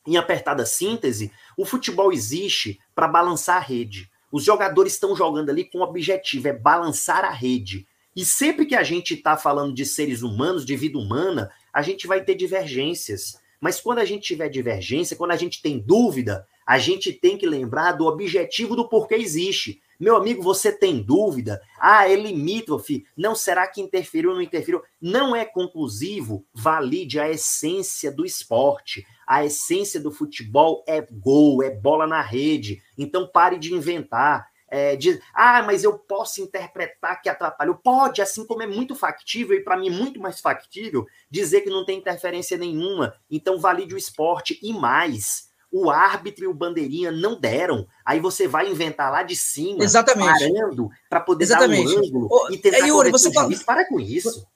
em 0.06 0.16
apertada 0.16 0.66
síntese, 0.66 1.32
o 1.58 1.66
futebol 1.66 2.14
existe 2.14 2.80
para 2.94 3.08
balançar 3.08 3.58
a 3.58 3.60
rede. 3.60 4.10
Os 4.32 4.44
jogadores 4.44 4.94
estão 4.94 5.16
jogando 5.16 5.50
ali 5.50 5.66
com 5.66 5.80
o 5.80 5.84
objetivo, 5.84 6.48
é 6.48 6.54
balançar 6.54 7.26
a 7.26 7.30
rede. 7.30 7.87
E 8.18 8.26
sempre 8.26 8.66
que 8.66 8.74
a 8.74 8.82
gente 8.82 9.14
está 9.14 9.38
falando 9.38 9.76
de 9.76 9.86
seres 9.86 10.24
humanos, 10.24 10.66
de 10.66 10.76
vida 10.76 10.98
humana, 10.98 11.52
a 11.72 11.84
gente 11.84 12.08
vai 12.08 12.24
ter 12.24 12.34
divergências. 12.34 13.40
Mas 13.62 13.80
quando 13.80 14.00
a 14.00 14.06
gente 14.06 14.24
tiver 14.24 14.50
divergência, 14.50 15.16
quando 15.16 15.30
a 15.30 15.36
gente 15.36 15.62
tem 15.62 15.78
dúvida, 15.78 16.48
a 16.66 16.80
gente 16.80 17.14
tem 17.14 17.38
que 17.38 17.46
lembrar 17.46 17.92
do 17.92 18.08
objetivo 18.08 18.76
do 18.76 18.90
porquê 18.90 19.14
existe. 19.14 19.80
Meu 20.00 20.16
amigo, 20.16 20.42
você 20.42 20.72
tem 20.72 21.00
dúvida? 21.00 21.62
Ah, 21.80 22.10
é 22.10 22.16
limítrofe. 22.16 23.06
Não 23.16 23.36
será 23.36 23.68
que 23.68 23.82
interferiu 23.82 24.32
ou 24.32 24.36
não 24.36 24.42
interferiu? 24.42 24.82
Não 25.00 25.36
é 25.36 25.46
conclusivo, 25.46 26.44
valide 26.52 27.20
a 27.20 27.30
essência 27.30 28.12
do 28.12 28.26
esporte. 28.26 29.06
A 29.28 29.46
essência 29.46 30.00
do 30.00 30.10
futebol 30.10 30.84
é 30.88 31.02
gol, 31.02 31.62
é 31.62 31.70
bola 31.70 32.08
na 32.08 32.22
rede. 32.22 32.82
Então 32.98 33.28
pare 33.28 33.60
de 33.60 33.76
inventar. 33.76 34.48
É, 34.70 34.96
de, 34.96 35.22
ah, 35.34 35.64
mas 35.64 35.84
eu 35.84 35.98
posso 35.98 36.42
interpretar 36.42 37.22
que 37.22 37.30
atrapalhou. 37.30 37.76
Pode, 37.76 38.22
assim 38.22 38.46
como 38.46 38.64
é 38.64 38.68
muito 38.68 38.96
factível, 38.96 39.56
e 39.56 39.64
para 39.64 39.78
mim 39.78 39.90
muito 39.90 40.20
mais 40.20 40.40
factível, 40.40 41.06
dizer 41.30 41.62
que 41.62 41.70
não 41.70 41.86
tem 41.86 41.98
interferência 41.98 42.58
nenhuma. 42.58 43.14
Então 43.30 43.60
valide 43.60 43.96
o 43.96 43.98
esporte 43.98 44.60
e 44.62 44.74
mais. 44.74 45.48
O 45.70 45.90
árbitro 45.90 46.46
e 46.46 46.48
o 46.48 46.54
bandeirinha 46.54 47.12
não 47.12 47.40
deram. 47.40 47.86
Aí 48.06 48.20
você 48.20 48.48
vai 48.48 48.70
inventar 48.70 49.12
lá 49.12 49.22
de 49.22 49.36
cima, 49.36 49.84
Exatamente. 49.84 50.40
parando, 50.40 50.90
para 51.10 51.20
poder 51.20 51.44
Exatamente. 51.44 51.94
dar 51.94 52.02
um 52.02 52.06
ângulo 52.06 52.28
Ô, 52.32 52.52
e 52.52 52.58
tentar 52.58 52.78
é, 52.78 52.88
Yuri, 52.88 53.12
você 53.12 53.32
fala-. 53.32 53.54
Para 53.66 53.88
com 53.88 54.00
isso. 54.00 54.48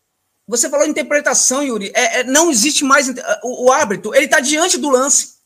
Você 0.47 0.69
falou 0.69 0.85
interpretação, 0.85 1.63
Yuri. 1.63 1.91
É, 1.93 2.19
é, 2.19 2.23
não 2.23 2.49
existe 2.49 2.83
mais. 2.83 3.09
O, 3.43 3.67
o 3.67 3.71
árbitro, 3.71 4.13
ele 4.15 4.25
está 4.25 4.39
diante 4.39 4.77
do 4.77 4.89
lance. 4.89 5.41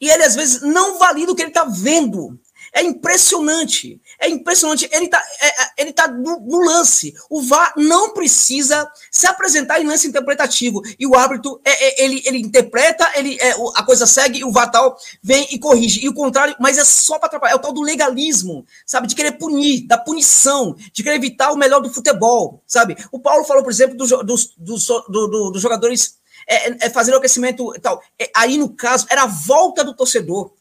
E 0.00 0.08
ele, 0.08 0.24
às 0.24 0.34
vezes, 0.34 0.62
não 0.62 0.98
valida 0.98 1.30
o 1.30 1.36
que 1.36 1.42
ele 1.42 1.50
está 1.50 1.64
vendo. 1.64 2.40
É 2.72 2.82
impressionante. 2.82 4.00
É 4.18 4.28
impressionante. 4.28 4.88
Ele 4.92 5.06
está 5.06 5.22
é, 5.40 5.46
é, 5.48 5.68
ele 5.78 5.92
tá 5.92 6.08
no, 6.08 6.40
no 6.40 6.60
lance. 6.64 7.14
O 7.28 7.42
VAR 7.42 7.72
não 7.76 8.12
precisa 8.14 8.88
se 9.10 9.26
apresentar 9.26 9.80
em 9.80 9.86
lance 9.86 10.06
interpretativo. 10.06 10.80
E 10.98 11.06
o 11.06 11.14
árbitro, 11.16 11.60
é, 11.64 12.02
é, 12.02 12.04
ele, 12.04 12.22
ele 12.24 12.38
interpreta, 12.38 13.10
ele, 13.16 13.36
é, 13.40 13.56
o- 13.56 13.72
a 13.74 13.82
coisa 13.82 14.06
segue, 14.06 14.44
o 14.44 14.52
VAR 14.52 14.70
tal 14.70 14.96
vem 15.22 15.46
e 15.50 15.58
corrige. 15.58 16.04
E 16.04 16.08
o 16.08 16.14
contrário, 16.14 16.54
mas 16.60 16.78
é 16.78 16.84
só 16.84 17.18
para 17.18 17.26
atrapalhar. 17.26 17.52
É 17.54 17.56
o 17.56 17.60
tal 17.60 17.72
do 17.72 17.82
legalismo, 17.82 18.64
sabe? 18.86 19.06
De 19.08 19.14
querer 19.14 19.32
punir, 19.32 19.86
da 19.86 19.98
punição, 19.98 20.74
de 20.92 21.02
querer 21.02 21.16
evitar 21.16 21.50
o 21.52 21.56
melhor 21.56 21.80
do 21.80 21.92
futebol, 21.92 22.62
sabe? 22.66 22.96
O 23.10 23.18
Paulo 23.18 23.44
falou, 23.44 23.62
por 23.62 23.72
exemplo, 23.72 23.96
dos, 23.96 24.10
dos, 24.56 24.86
do- 25.08 25.58
jogadores 25.58 26.18
é, 26.46 26.86
é, 26.86 26.90
fazendo 26.90 27.16
aquecimento 27.16 27.74
e 27.74 27.78
tal. 27.80 28.00
Aí, 28.34 28.56
no 28.58 28.68
caso, 28.70 29.06
era 29.10 29.22
a 29.22 29.26
volta 29.26 29.84
do 29.84 29.94
torcedor. 29.94 30.52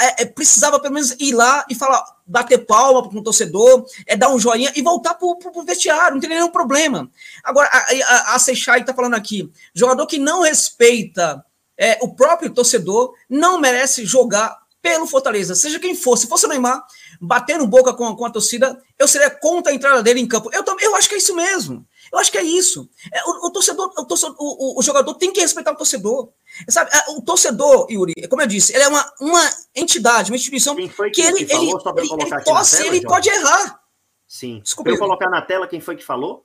É, 0.00 0.22
é, 0.22 0.26
precisava 0.26 0.78
pelo 0.80 0.94
menos 0.94 1.14
ir 1.18 1.32
lá 1.32 1.64
e 1.68 1.74
falar, 1.74 2.04
bater 2.26 2.66
palma 2.66 3.08
para 3.08 3.18
um 3.18 3.22
torcedor, 3.22 3.84
é, 4.06 4.16
dar 4.16 4.30
um 4.30 4.38
joinha 4.38 4.72
e 4.76 4.82
voltar 4.82 5.14
para 5.14 5.26
o 5.26 5.64
vestiário, 5.64 6.14
não 6.14 6.20
tem 6.20 6.30
nenhum 6.30 6.50
problema. 6.50 7.10
Agora, 7.42 7.68
a, 7.72 7.78
a, 7.78 8.34
a 8.34 8.38
Seixai 8.38 8.80
está 8.80 8.94
falando 8.94 9.14
aqui: 9.14 9.50
jogador 9.74 10.06
que 10.06 10.18
não 10.18 10.42
respeita 10.42 11.44
é, 11.78 11.96
o 12.02 12.12
próprio 12.12 12.50
torcedor 12.50 13.14
não 13.30 13.60
merece 13.60 14.04
jogar 14.04 14.58
pelo 14.82 15.06
Fortaleza, 15.06 15.54
seja 15.54 15.78
quem 15.78 15.94
for. 15.94 16.16
Se 16.16 16.26
fosse 16.26 16.46
o 16.46 16.48
Neymar 16.48 16.84
batendo 17.20 17.66
boca 17.66 17.92
com, 17.92 18.14
com 18.16 18.24
a 18.24 18.30
torcida, 18.30 18.80
eu 18.98 19.06
seria 19.06 19.30
contra 19.30 19.72
a 19.72 19.74
entrada 19.74 20.02
dele 20.02 20.20
em 20.20 20.26
campo. 20.26 20.50
Eu, 20.52 20.64
também, 20.64 20.84
eu 20.84 20.96
acho 20.96 21.08
que 21.08 21.14
é 21.14 21.18
isso 21.18 21.34
mesmo. 21.34 21.86
Eu 22.12 22.18
acho 22.18 22.32
que 22.32 22.38
é 22.38 22.42
isso. 22.42 22.88
É, 23.12 23.22
o, 23.24 23.46
o 23.46 23.50
torcedor, 23.50 23.92
o, 23.96 24.04
torcedor 24.04 24.36
o, 24.38 24.76
o, 24.76 24.80
o 24.80 24.82
jogador 24.82 25.14
tem 25.14 25.32
que 25.32 25.40
respeitar 25.40 25.72
o 25.72 25.76
torcedor. 25.76 26.30
Sabe, 26.68 26.90
o 27.08 27.22
torcedor, 27.22 27.86
Yuri, 27.90 28.14
como 28.28 28.42
eu 28.42 28.46
disse, 28.46 28.74
ele 28.74 28.82
é 28.84 28.88
uma, 28.88 29.12
uma 29.20 29.50
entidade, 29.74 30.30
uma 30.30 30.36
instituição 30.36 30.74
que 30.74 30.88
que, 30.88 31.20
ele, 31.20 31.44
que 31.44 31.46
falou, 31.46 31.80
ele, 31.96 32.08
ele, 32.10 32.22
ele, 32.22 32.42
tela, 32.44 32.60
ele 32.60 32.84
Jorge? 32.84 33.00
pode 33.02 33.28
errar. 33.28 33.80
Sim. 34.26 34.60
Desculpa, 34.62 34.90
eu 34.90 34.98
colocar 34.98 35.30
na 35.30 35.40
tela 35.40 35.66
quem 35.68 35.80
foi 35.80 35.96
que 35.96 36.04
falou? 36.04 36.44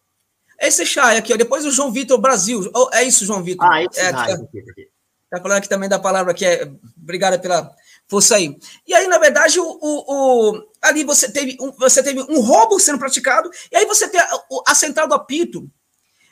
Esse 0.59 0.85
Chay 0.85 1.17
aqui, 1.17 1.33
ó, 1.33 1.37
depois 1.37 1.65
o 1.65 1.71
João 1.71 1.91
Vitor 1.91 2.17
Brasil. 2.19 2.69
Oh, 2.73 2.89
é 2.93 3.03
isso, 3.03 3.25
João 3.25 3.43
Vitor. 3.43 3.67
Ah, 3.69 3.83
esse 3.83 3.99
é, 3.99 4.07
ah, 4.09 4.13
tá, 4.13 4.23
aqui, 4.33 4.59
aqui. 4.59 4.89
tá 5.29 5.41
falando 5.41 5.57
aqui 5.57 5.67
também 5.67 5.89
da 5.89 5.99
palavra 5.99 6.33
que 6.33 6.45
é. 6.45 6.71
Obrigada 6.95 7.37
pela 7.39 7.69
força 8.07 8.35
aí. 8.35 8.55
E 8.87 8.93
aí, 8.93 9.07
na 9.07 9.17
verdade, 9.17 9.59
o, 9.59 9.65
o, 9.65 10.51
o- 10.51 10.63
ali 10.81 11.03
você 11.03 11.29
teve, 11.31 11.57
um, 11.59 11.71
você 11.71 12.01
teve 12.01 12.21
um 12.21 12.39
roubo 12.39 12.79
sendo 12.79 12.99
praticado, 12.99 13.49
e 13.71 13.75
aí 13.75 13.85
você 13.85 14.07
tem 14.07 14.21
a, 14.21 14.29
o- 14.49 14.63
a 14.65 14.73
central 14.75 15.07
do 15.07 15.15
apito 15.15 15.69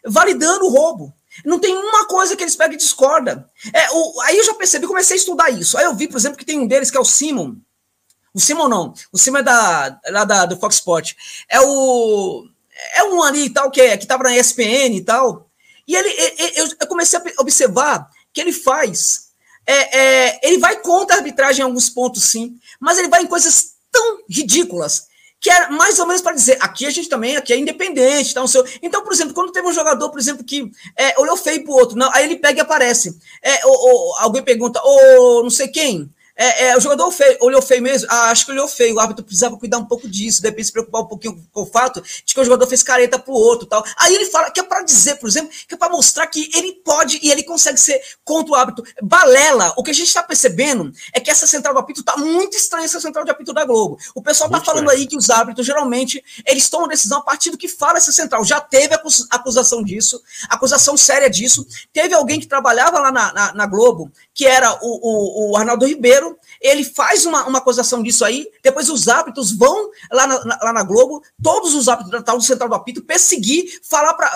validando 0.05 0.65
o 0.65 0.69
roubo. 0.69 1.13
Não 1.45 1.59
tem 1.59 1.75
uma 1.75 2.07
coisa 2.07 2.36
que 2.36 2.43
eles 2.43 2.55
pegam 2.55 2.73
e 2.73 2.77
discordam. 2.77 3.45
É, 3.73 3.91
o, 3.91 4.21
aí 4.21 4.38
eu 4.38 4.45
já 4.45 4.53
percebi, 4.53 4.88
comecei 4.88 5.15
a 5.15 5.19
estudar 5.19 5.49
isso. 5.49 5.77
Aí 5.77 5.86
eu 5.86 5.95
vi, 5.95 6.07
por 6.07 6.17
exemplo, 6.17 6.38
que 6.38 6.45
tem 6.45 6.59
um 6.59 6.67
deles 6.67 6.91
que 6.91 6.97
é 6.97 6.99
o 6.99 7.05
Simon. 7.05 7.55
O 8.34 8.39
Simon 8.39 8.67
não. 8.67 8.93
O 9.11 9.17
Simon 9.17 9.39
é 9.39 9.43
da, 9.43 9.99
lá 10.09 10.23
da, 10.25 10.45
do 10.45 10.57
Fox 10.57 10.75
Sport. 10.75 11.13
É 11.49 11.59
o. 11.61 12.45
É 12.95 13.03
um 13.03 13.21
ali 13.21 13.45
e 13.45 13.49
tal, 13.49 13.69
que, 13.69 13.82
é, 13.82 13.97
que 13.97 14.07
tava 14.07 14.23
na 14.23 14.36
ESPN 14.36 14.95
e 14.95 15.03
tal. 15.03 15.49
E 15.88 15.95
ele, 15.95 16.09
eu, 16.55 16.67
eu 16.79 16.88
comecei 16.88 17.19
a 17.19 17.41
observar 17.41 18.09
que 18.34 18.41
ele 18.41 18.53
faz. 18.53 19.29
é, 19.65 19.99
é, 19.99 20.39
ele 20.43 20.57
vai 20.57 20.79
contra 20.82 21.15
a 21.15 21.19
arbitragem 21.19 21.61
em 21.61 21.65
alguns 21.65 21.89
pontos, 21.89 22.23
sim, 22.23 22.57
mas 22.79 22.97
ele 22.97 23.09
vai 23.09 23.23
em 23.23 23.27
coisas 23.27 23.73
tão 23.91 24.19
ridículas 24.29 25.11
que 25.41 25.49
era 25.49 25.71
mais 25.71 25.97
ou 25.97 26.05
menos 26.05 26.21
para 26.21 26.35
dizer, 26.35 26.55
aqui 26.61 26.85
a 26.85 26.91
gente 26.91 27.09
também, 27.09 27.35
aqui 27.35 27.51
é 27.51 27.57
independente, 27.57 28.31
tá, 28.31 28.45
sei. 28.45 28.61
Então, 28.83 29.03
por 29.03 29.11
exemplo, 29.11 29.33
quando 29.33 29.51
teve 29.51 29.67
um 29.67 29.73
jogador, 29.73 30.11
por 30.11 30.19
exemplo, 30.19 30.45
que 30.45 30.71
é, 30.95 31.19
olhou 31.19 31.35
feio 31.35 31.63
pro 31.63 31.73
outro, 31.73 31.97
não, 31.97 32.11
aí 32.13 32.25
ele 32.25 32.35
pega 32.35 32.59
e 32.59 32.61
aparece. 32.61 33.17
É, 33.41 33.65
ou, 33.65 33.73
ou 33.73 34.15
alguém 34.19 34.43
pergunta, 34.43 34.79
ou 34.83 35.41
não 35.41 35.49
sei 35.49 35.67
quem, 35.67 36.07
é, 36.43 36.67
é, 36.69 36.77
o 36.77 36.79
jogador 36.79 37.11
feio, 37.11 37.37
olhou 37.41 37.61
feio 37.61 37.81
mesmo? 37.81 38.07
Ah, 38.09 38.29
acho 38.31 38.45
que 38.45 38.51
olhou 38.51 38.67
feio. 38.67 38.95
O 38.95 38.99
árbitro 38.99 39.23
precisava 39.23 39.57
cuidar 39.57 39.77
um 39.77 39.85
pouco 39.85 40.07
disso, 40.07 40.41
de 40.41 40.47
repente 40.47 40.65
se 40.65 40.71
preocupar 40.71 41.01
um 41.01 41.07
pouquinho 41.07 41.41
com 41.51 41.61
o 41.61 41.65
fato 41.65 42.01
de 42.01 42.33
que 42.33 42.39
o 42.39 42.43
jogador 42.43 42.67
fez 42.67 42.81
careta 42.83 43.19
pro 43.19 43.33
outro 43.33 43.65
tal. 43.67 43.83
Aí 43.97 44.15
ele 44.15 44.25
fala 44.25 44.49
que 44.51 44.59
é 44.59 44.63
para 44.63 44.81
dizer, 44.83 45.15
por 45.15 45.27
exemplo, 45.29 45.51
que 45.67 45.73
é 45.73 45.77
para 45.77 45.89
mostrar 45.91 46.27
que 46.27 46.49
ele 46.55 46.73
pode 46.83 47.19
e 47.21 47.29
ele 47.31 47.43
consegue 47.43 47.79
ser 47.79 48.01
contra 48.23 48.51
o 48.51 48.55
árbitro. 48.55 48.83
Balela, 49.01 49.73
o 49.77 49.83
que 49.83 49.91
a 49.91 49.93
gente 49.93 50.07
está 50.07 50.23
percebendo 50.23 50.91
é 51.13 51.19
que 51.19 51.29
essa 51.29 51.45
central 51.47 51.73
do 51.73 51.79
apito 51.79 52.03
tá 52.03 52.17
muito 52.17 52.55
estranha, 52.57 52.85
essa 52.85 52.99
central 52.99 53.23
de 53.25 53.31
apito 53.31 53.53
da 53.53 53.65
Globo. 53.65 53.97
O 54.15 54.21
pessoal 54.21 54.49
tá 54.49 54.57
Muito 54.57 54.65
falando 54.65 54.83
estranho. 54.85 55.01
aí 55.01 55.07
que 55.07 55.17
os 55.17 55.29
árbitros, 55.29 55.65
geralmente, 55.65 56.23
eles 56.45 56.69
tomam 56.69 56.87
decisão 56.87 57.19
a 57.19 57.21
partir 57.23 57.49
do 57.51 57.57
que 57.57 57.67
fala 57.67 57.97
essa 57.97 58.11
central. 58.11 58.43
Já 58.45 58.59
teve 58.59 58.93
acus- 58.95 59.27
acusação 59.29 59.83
disso, 59.83 60.21
acusação 60.49 60.95
séria 60.97 61.29
disso. 61.29 61.65
Teve 61.93 62.13
alguém 62.13 62.39
que 62.39 62.47
trabalhava 62.47 62.99
lá 62.99 63.11
na, 63.11 63.33
na, 63.33 63.53
na 63.53 63.65
Globo, 63.65 64.11
que 64.33 64.45
era 64.45 64.73
o, 64.81 65.49
o, 65.49 65.51
o 65.51 65.57
Arnaldo 65.57 65.85
Ribeiro, 65.85 66.30
ele 66.61 66.84
faz 66.84 67.25
uma, 67.25 67.45
uma 67.47 67.57
acusação 67.59 68.01
disso 68.03 68.23
aí, 68.25 68.47
depois 68.63 68.89
os 68.89 69.07
árbitros 69.07 69.51
vão 69.51 69.89
lá 70.11 70.27
na, 70.27 70.45
na- 70.45 70.59
lá 70.63 70.73
na 70.73 70.84
Globo, 70.84 71.21
todos 71.41 71.73
os 71.75 71.88
árbitros 71.88 72.11
da 72.11 72.21
tal 72.23 72.38
do 72.38 72.43
Central 72.43 72.69
do 72.69 72.75
Apito, 72.75 73.01
perseguir, 73.03 73.79
falar 73.84 74.13
para 74.13 74.29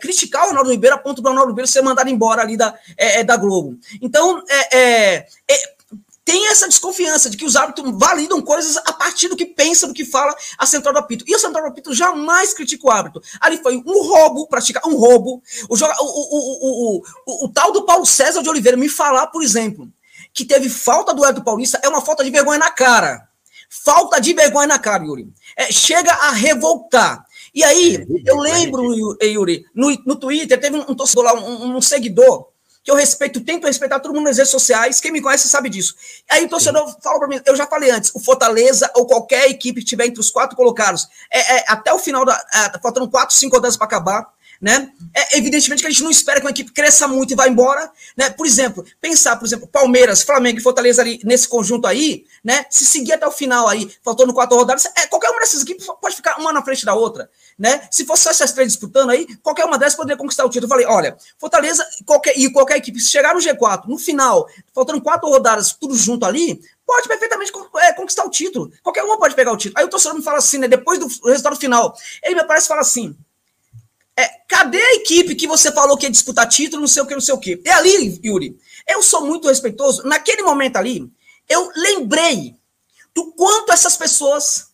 criticar 0.00 0.44
o 0.46 0.48
Arnaldo 0.48 0.70
Ribeiro 0.70 0.96
a 0.96 0.98
ponto 0.98 1.22
do 1.22 1.28
Arnaldo 1.28 1.50
Ribeiro 1.50 1.68
ser 1.68 1.82
mandado 1.82 2.08
embora 2.10 2.42
ali 2.42 2.56
da, 2.56 2.74
é, 2.96 3.20
é, 3.20 3.24
da 3.24 3.36
Globo. 3.36 3.78
Então, 4.00 4.42
é, 4.48 4.76
é, 4.78 5.26
é, 5.50 5.80
tem 6.24 6.46
essa 6.48 6.68
desconfiança 6.68 7.28
de 7.28 7.36
que 7.36 7.44
os 7.44 7.56
árbitros 7.56 7.92
validam 7.98 8.40
coisas 8.40 8.76
a 8.76 8.92
partir 8.92 9.26
do 9.28 9.34
que 9.34 9.46
pensa, 9.46 9.86
do 9.88 9.94
que 9.94 10.04
fala 10.04 10.32
a 10.56 10.64
Central 10.66 10.94
do 10.94 11.00
Apito. 11.00 11.24
E 11.26 11.34
a 11.34 11.38
Central 11.38 11.64
do 11.64 11.70
Apito 11.70 11.92
jamais 11.92 12.54
critica 12.54 12.86
o 12.86 12.90
árbitro. 12.90 13.20
Ali 13.40 13.56
foi 13.56 13.76
um 13.78 14.02
roubo, 14.02 14.46
praticar 14.46 14.82
um 14.86 14.94
roubo. 14.96 15.42
O, 15.68 15.74
o, 15.74 15.76
o, 15.76 16.38
o, 16.38 16.98
o, 16.98 17.02
o, 17.26 17.44
o 17.46 17.48
tal 17.52 17.72
do 17.72 17.84
Paulo 17.84 18.06
César 18.06 18.42
de 18.42 18.48
Oliveira 18.48 18.76
me 18.76 18.88
falar, 18.88 19.26
por 19.28 19.42
exemplo, 19.42 19.88
que 20.32 20.44
teve 20.44 20.68
falta 20.68 21.12
do 21.14 21.26
Edson 21.26 21.42
Paulista 21.42 21.80
é 21.82 21.88
uma 21.88 22.00
falta 22.00 22.24
de 22.24 22.30
vergonha 22.30 22.58
na 22.58 22.70
cara. 22.70 23.28
Falta 23.68 24.20
de 24.20 24.32
vergonha 24.32 24.66
na 24.66 24.78
cara, 24.78 25.04
Yuri. 25.04 25.28
É, 25.56 25.70
chega 25.70 26.12
a 26.12 26.30
revoltar. 26.32 27.24
E 27.54 27.62
aí, 27.64 27.96
É, 27.96 28.30
eu 28.30 28.36
lembro, 28.38 28.94
Yu- 28.94 29.16
Yuri, 29.22 29.64
no, 29.74 29.90
no 30.06 30.16
Twitter, 30.16 30.58
teve 30.60 30.76
um, 30.76 30.84
um 30.88 30.94
torcedor 30.94 31.24
lá, 31.24 31.34
um, 31.34 31.76
um 31.76 31.80
seguidor, 31.82 32.48
que 32.82 32.90
eu 32.90 32.94
respeito, 32.94 33.40
tento 33.40 33.66
respeitar 33.66 34.00
todo 34.00 34.14
mundo 34.14 34.24
nas 34.24 34.38
redes 34.38 34.50
sociais, 34.50 35.00
quem 35.00 35.12
me 35.12 35.20
conhece 35.20 35.48
sabe 35.48 35.68
disso. 35.68 35.94
Aí 36.30 36.44
o 36.44 36.48
torcedor 36.48 36.96
fala 37.02 37.18
para 37.18 37.28
mim, 37.28 37.40
eu 37.44 37.54
já 37.54 37.66
falei 37.66 37.90
antes, 37.90 38.10
o 38.14 38.20
Fortaleza 38.20 38.90
ou 38.94 39.06
qualquer 39.06 39.50
equipe 39.50 39.80
que 39.80 39.86
tiver 39.86 40.06
entre 40.06 40.20
os 40.20 40.30
quatro 40.30 40.56
colocados, 40.56 41.06
é, 41.30 41.56
é, 41.58 41.64
até 41.68 41.92
o 41.92 41.98
final, 41.98 42.24
da, 42.24 42.34
é, 42.54 42.78
faltando 42.80 43.08
quatro, 43.10 43.36
cinco 43.36 43.56
rodadas 43.56 43.76
para 43.76 43.86
acabar, 43.86 44.26
né? 44.60 44.92
É, 45.14 45.38
evidentemente 45.38 45.80
que 45.80 45.86
a 45.86 45.90
gente 45.90 46.02
não 46.02 46.10
espera 46.10 46.38
que 46.38 46.46
uma 46.46 46.50
equipe 46.50 46.70
cresça 46.72 47.08
muito 47.08 47.32
e 47.32 47.36
vá 47.36 47.48
embora, 47.48 47.90
né? 48.16 48.28
Por 48.28 48.46
exemplo, 48.46 48.84
pensar, 49.00 49.36
por 49.36 49.46
exemplo, 49.46 49.66
Palmeiras, 49.66 50.22
Flamengo 50.22 50.58
e 50.58 50.62
Fortaleza 50.62 51.00
ali 51.00 51.18
nesse 51.24 51.48
conjunto 51.48 51.86
aí, 51.86 52.26
né? 52.44 52.66
Se 52.68 52.84
seguir 52.84 53.14
até 53.14 53.26
o 53.26 53.30
final 53.30 53.66
aí, 53.66 53.90
faltando 54.04 54.34
quatro 54.34 54.56
rodadas, 54.56 54.84
é, 54.96 55.06
qualquer 55.06 55.30
uma 55.30 55.40
dessas 55.40 55.62
equipes 55.62 55.86
pode 56.00 56.14
ficar 56.14 56.38
uma 56.38 56.52
na 56.52 56.62
frente 56.62 56.84
da 56.84 56.94
outra, 56.94 57.30
né? 57.58 57.88
Se 57.90 58.04
fosse 58.04 58.24
só 58.24 58.30
essas 58.30 58.52
três 58.52 58.68
disputando 58.68 59.10
aí, 59.10 59.26
qualquer 59.38 59.64
uma 59.64 59.78
dessas 59.78 59.96
poderia 59.96 60.18
conquistar 60.18 60.44
o 60.44 60.50
título. 60.50 60.66
Eu 60.66 60.68
falei, 60.68 60.86
olha, 60.86 61.16
Fortaleza 61.38 61.86
qualquer, 62.04 62.38
e 62.38 62.52
qualquer 62.52 62.76
equipe, 62.76 63.00
se 63.00 63.10
chegar 63.10 63.34
no 63.34 63.40
G4, 63.40 63.86
no 63.86 63.98
final, 63.98 64.46
faltando 64.74 65.00
quatro 65.00 65.28
rodadas, 65.28 65.72
tudo 65.72 65.96
junto 65.96 66.26
ali, 66.26 66.60
pode 66.86 67.08
perfeitamente 67.08 67.50
é, 67.76 67.92
conquistar 67.94 68.24
o 68.24 68.30
título. 68.30 68.70
Qualquer 68.82 69.04
uma 69.04 69.18
pode 69.18 69.34
pegar 69.34 69.52
o 69.52 69.56
título. 69.56 69.78
Aí 69.78 69.86
o 69.86 69.88
torcedor 69.88 70.18
me 70.18 70.22
fala 70.22 70.38
assim, 70.38 70.58
né? 70.58 70.68
Depois 70.68 70.98
do 70.98 71.06
resultado 71.26 71.56
final, 71.56 71.94
ele 72.22 72.34
me 72.34 72.40
aparece 72.42 72.66
e 72.66 72.68
fala 72.68 72.80
assim: 72.80 73.16
é, 74.20 74.42
cadê 74.46 74.80
a 74.80 74.94
equipe 74.96 75.34
que 75.34 75.46
você 75.46 75.72
falou 75.72 75.96
que 75.96 76.04
ia 76.04 76.10
disputar 76.10 76.48
título, 76.48 76.80
não 76.80 76.88
sei 76.88 77.02
o 77.02 77.06
que, 77.06 77.14
não 77.14 77.20
sei 77.20 77.34
o 77.34 77.38
que? 77.38 77.60
É 77.64 77.72
ali, 77.72 78.20
Yuri. 78.24 78.58
Eu 78.86 79.02
sou 79.02 79.26
muito 79.26 79.48
respeitoso. 79.48 80.02
Naquele 80.04 80.42
momento 80.42 80.76
ali, 80.76 81.10
eu 81.48 81.70
lembrei 81.74 82.54
do 83.14 83.32
quanto 83.32 83.72
essas 83.72 83.96
pessoas 83.96 84.68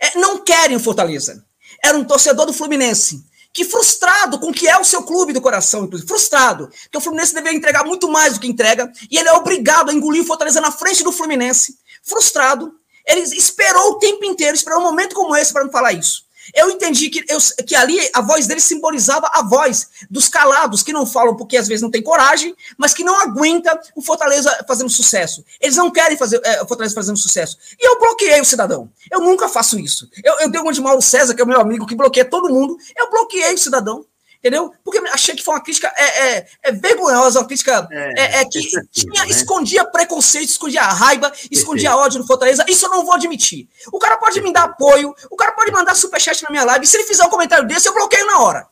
é, 0.00 0.18
não 0.18 0.38
querem 0.38 0.76
o 0.76 0.80
Fortaleza. 0.80 1.44
Era 1.82 1.98
um 1.98 2.04
torcedor 2.04 2.46
do 2.46 2.52
Fluminense, 2.52 3.24
que 3.52 3.64
frustrado 3.64 4.38
com 4.38 4.50
o 4.50 4.52
que 4.52 4.68
é 4.68 4.78
o 4.78 4.84
seu 4.84 5.02
clube 5.02 5.32
do 5.32 5.40
coração, 5.40 5.84
inclusive, 5.84 6.08
frustrado, 6.08 6.70
que 6.90 6.96
o 6.96 7.00
Fluminense 7.00 7.34
deveria 7.34 7.58
entregar 7.58 7.84
muito 7.84 8.08
mais 8.08 8.34
do 8.34 8.40
que 8.40 8.46
entrega, 8.46 8.90
e 9.10 9.18
ele 9.18 9.28
é 9.28 9.32
obrigado 9.32 9.90
a 9.90 9.92
engolir 9.92 10.22
o 10.22 10.26
Fortaleza 10.26 10.60
na 10.60 10.70
frente 10.70 11.02
do 11.02 11.12
Fluminense, 11.12 11.76
frustrado, 12.02 12.72
ele 13.06 13.20
esperou 13.20 13.90
o 13.90 13.98
tempo 13.98 14.24
inteiro, 14.24 14.54
esperou 14.54 14.80
um 14.80 14.84
momento 14.84 15.14
como 15.14 15.36
esse 15.36 15.52
para 15.52 15.64
me 15.64 15.72
falar 15.72 15.92
isso. 15.92 16.24
Eu 16.54 16.70
entendi 16.70 17.08
que, 17.08 17.24
eu, 17.28 17.38
que 17.66 17.74
ali 17.74 17.98
a 18.14 18.20
voz 18.20 18.46
dele 18.46 18.60
simbolizava 18.60 19.30
a 19.32 19.42
voz 19.42 19.88
dos 20.10 20.28
calados, 20.28 20.82
que 20.82 20.92
não 20.92 21.06
falam 21.06 21.36
porque 21.36 21.56
às 21.56 21.68
vezes 21.68 21.82
não 21.82 21.90
tem 21.90 22.02
coragem, 22.02 22.54
mas 22.76 22.94
que 22.94 23.04
não 23.04 23.20
aguenta 23.20 23.78
o 23.94 24.02
Fortaleza 24.02 24.64
fazendo 24.66 24.90
sucesso. 24.90 25.44
Eles 25.60 25.76
não 25.76 25.90
querem 25.90 26.16
fazer 26.16 26.40
é, 26.44 26.62
o 26.62 26.66
Fortaleza 26.66 26.94
fazendo 26.94 27.16
sucesso. 27.16 27.56
E 27.78 27.86
eu 27.86 27.98
bloqueei 27.98 28.40
o 28.40 28.44
cidadão. 28.44 28.90
Eu 29.10 29.20
nunca 29.20 29.48
faço 29.48 29.78
isso. 29.78 30.08
Eu, 30.22 30.40
eu 30.40 30.50
dei 30.50 30.60
uma 30.60 30.72
de 30.72 30.80
Mauro 30.80 31.02
César, 31.02 31.34
que 31.34 31.40
é 31.40 31.44
o 31.44 31.48
meu 31.48 31.60
amigo, 31.60 31.86
que 31.86 31.94
bloqueia 31.94 32.24
todo 32.24 32.52
mundo. 32.52 32.76
Eu 32.96 33.10
bloqueei 33.10 33.54
o 33.54 33.58
cidadão 33.58 34.04
entendeu? 34.42 34.74
Porque 34.84 34.98
achei 35.12 35.36
que 35.36 35.42
foi 35.42 35.54
uma 35.54 35.62
crítica 35.62 35.92
é, 35.96 36.38
é, 36.38 36.46
é 36.64 36.72
vergonhosa, 36.72 37.38
uma 37.38 37.46
crítica 37.46 37.88
é, 37.92 38.38
é, 38.38 38.40
é 38.40 38.44
que 38.44 38.60
tinha, 38.90 39.24
né? 39.24 39.30
escondia 39.30 39.84
preconceito, 39.84 40.48
escondia 40.50 40.82
raiva, 40.82 41.32
escondia 41.50 41.96
ódio 41.96 42.18
no 42.18 42.26
Fortaleza. 42.26 42.64
Isso 42.68 42.86
eu 42.86 42.90
não 42.90 43.04
vou 43.04 43.14
admitir. 43.14 43.68
O 43.92 43.98
cara 44.00 44.18
pode 44.18 44.40
me 44.40 44.52
dar 44.52 44.64
apoio, 44.64 45.14
o 45.30 45.36
cara 45.36 45.52
pode 45.52 45.70
mandar 45.70 45.94
superchat 45.94 46.42
na 46.42 46.50
minha 46.50 46.64
live. 46.64 46.86
Se 46.86 46.96
ele 46.96 47.04
fizer 47.04 47.24
um 47.24 47.30
comentário 47.30 47.66
desse, 47.66 47.88
eu 47.88 47.94
bloqueio 47.94 48.26
na 48.26 48.40
hora. 48.40 48.66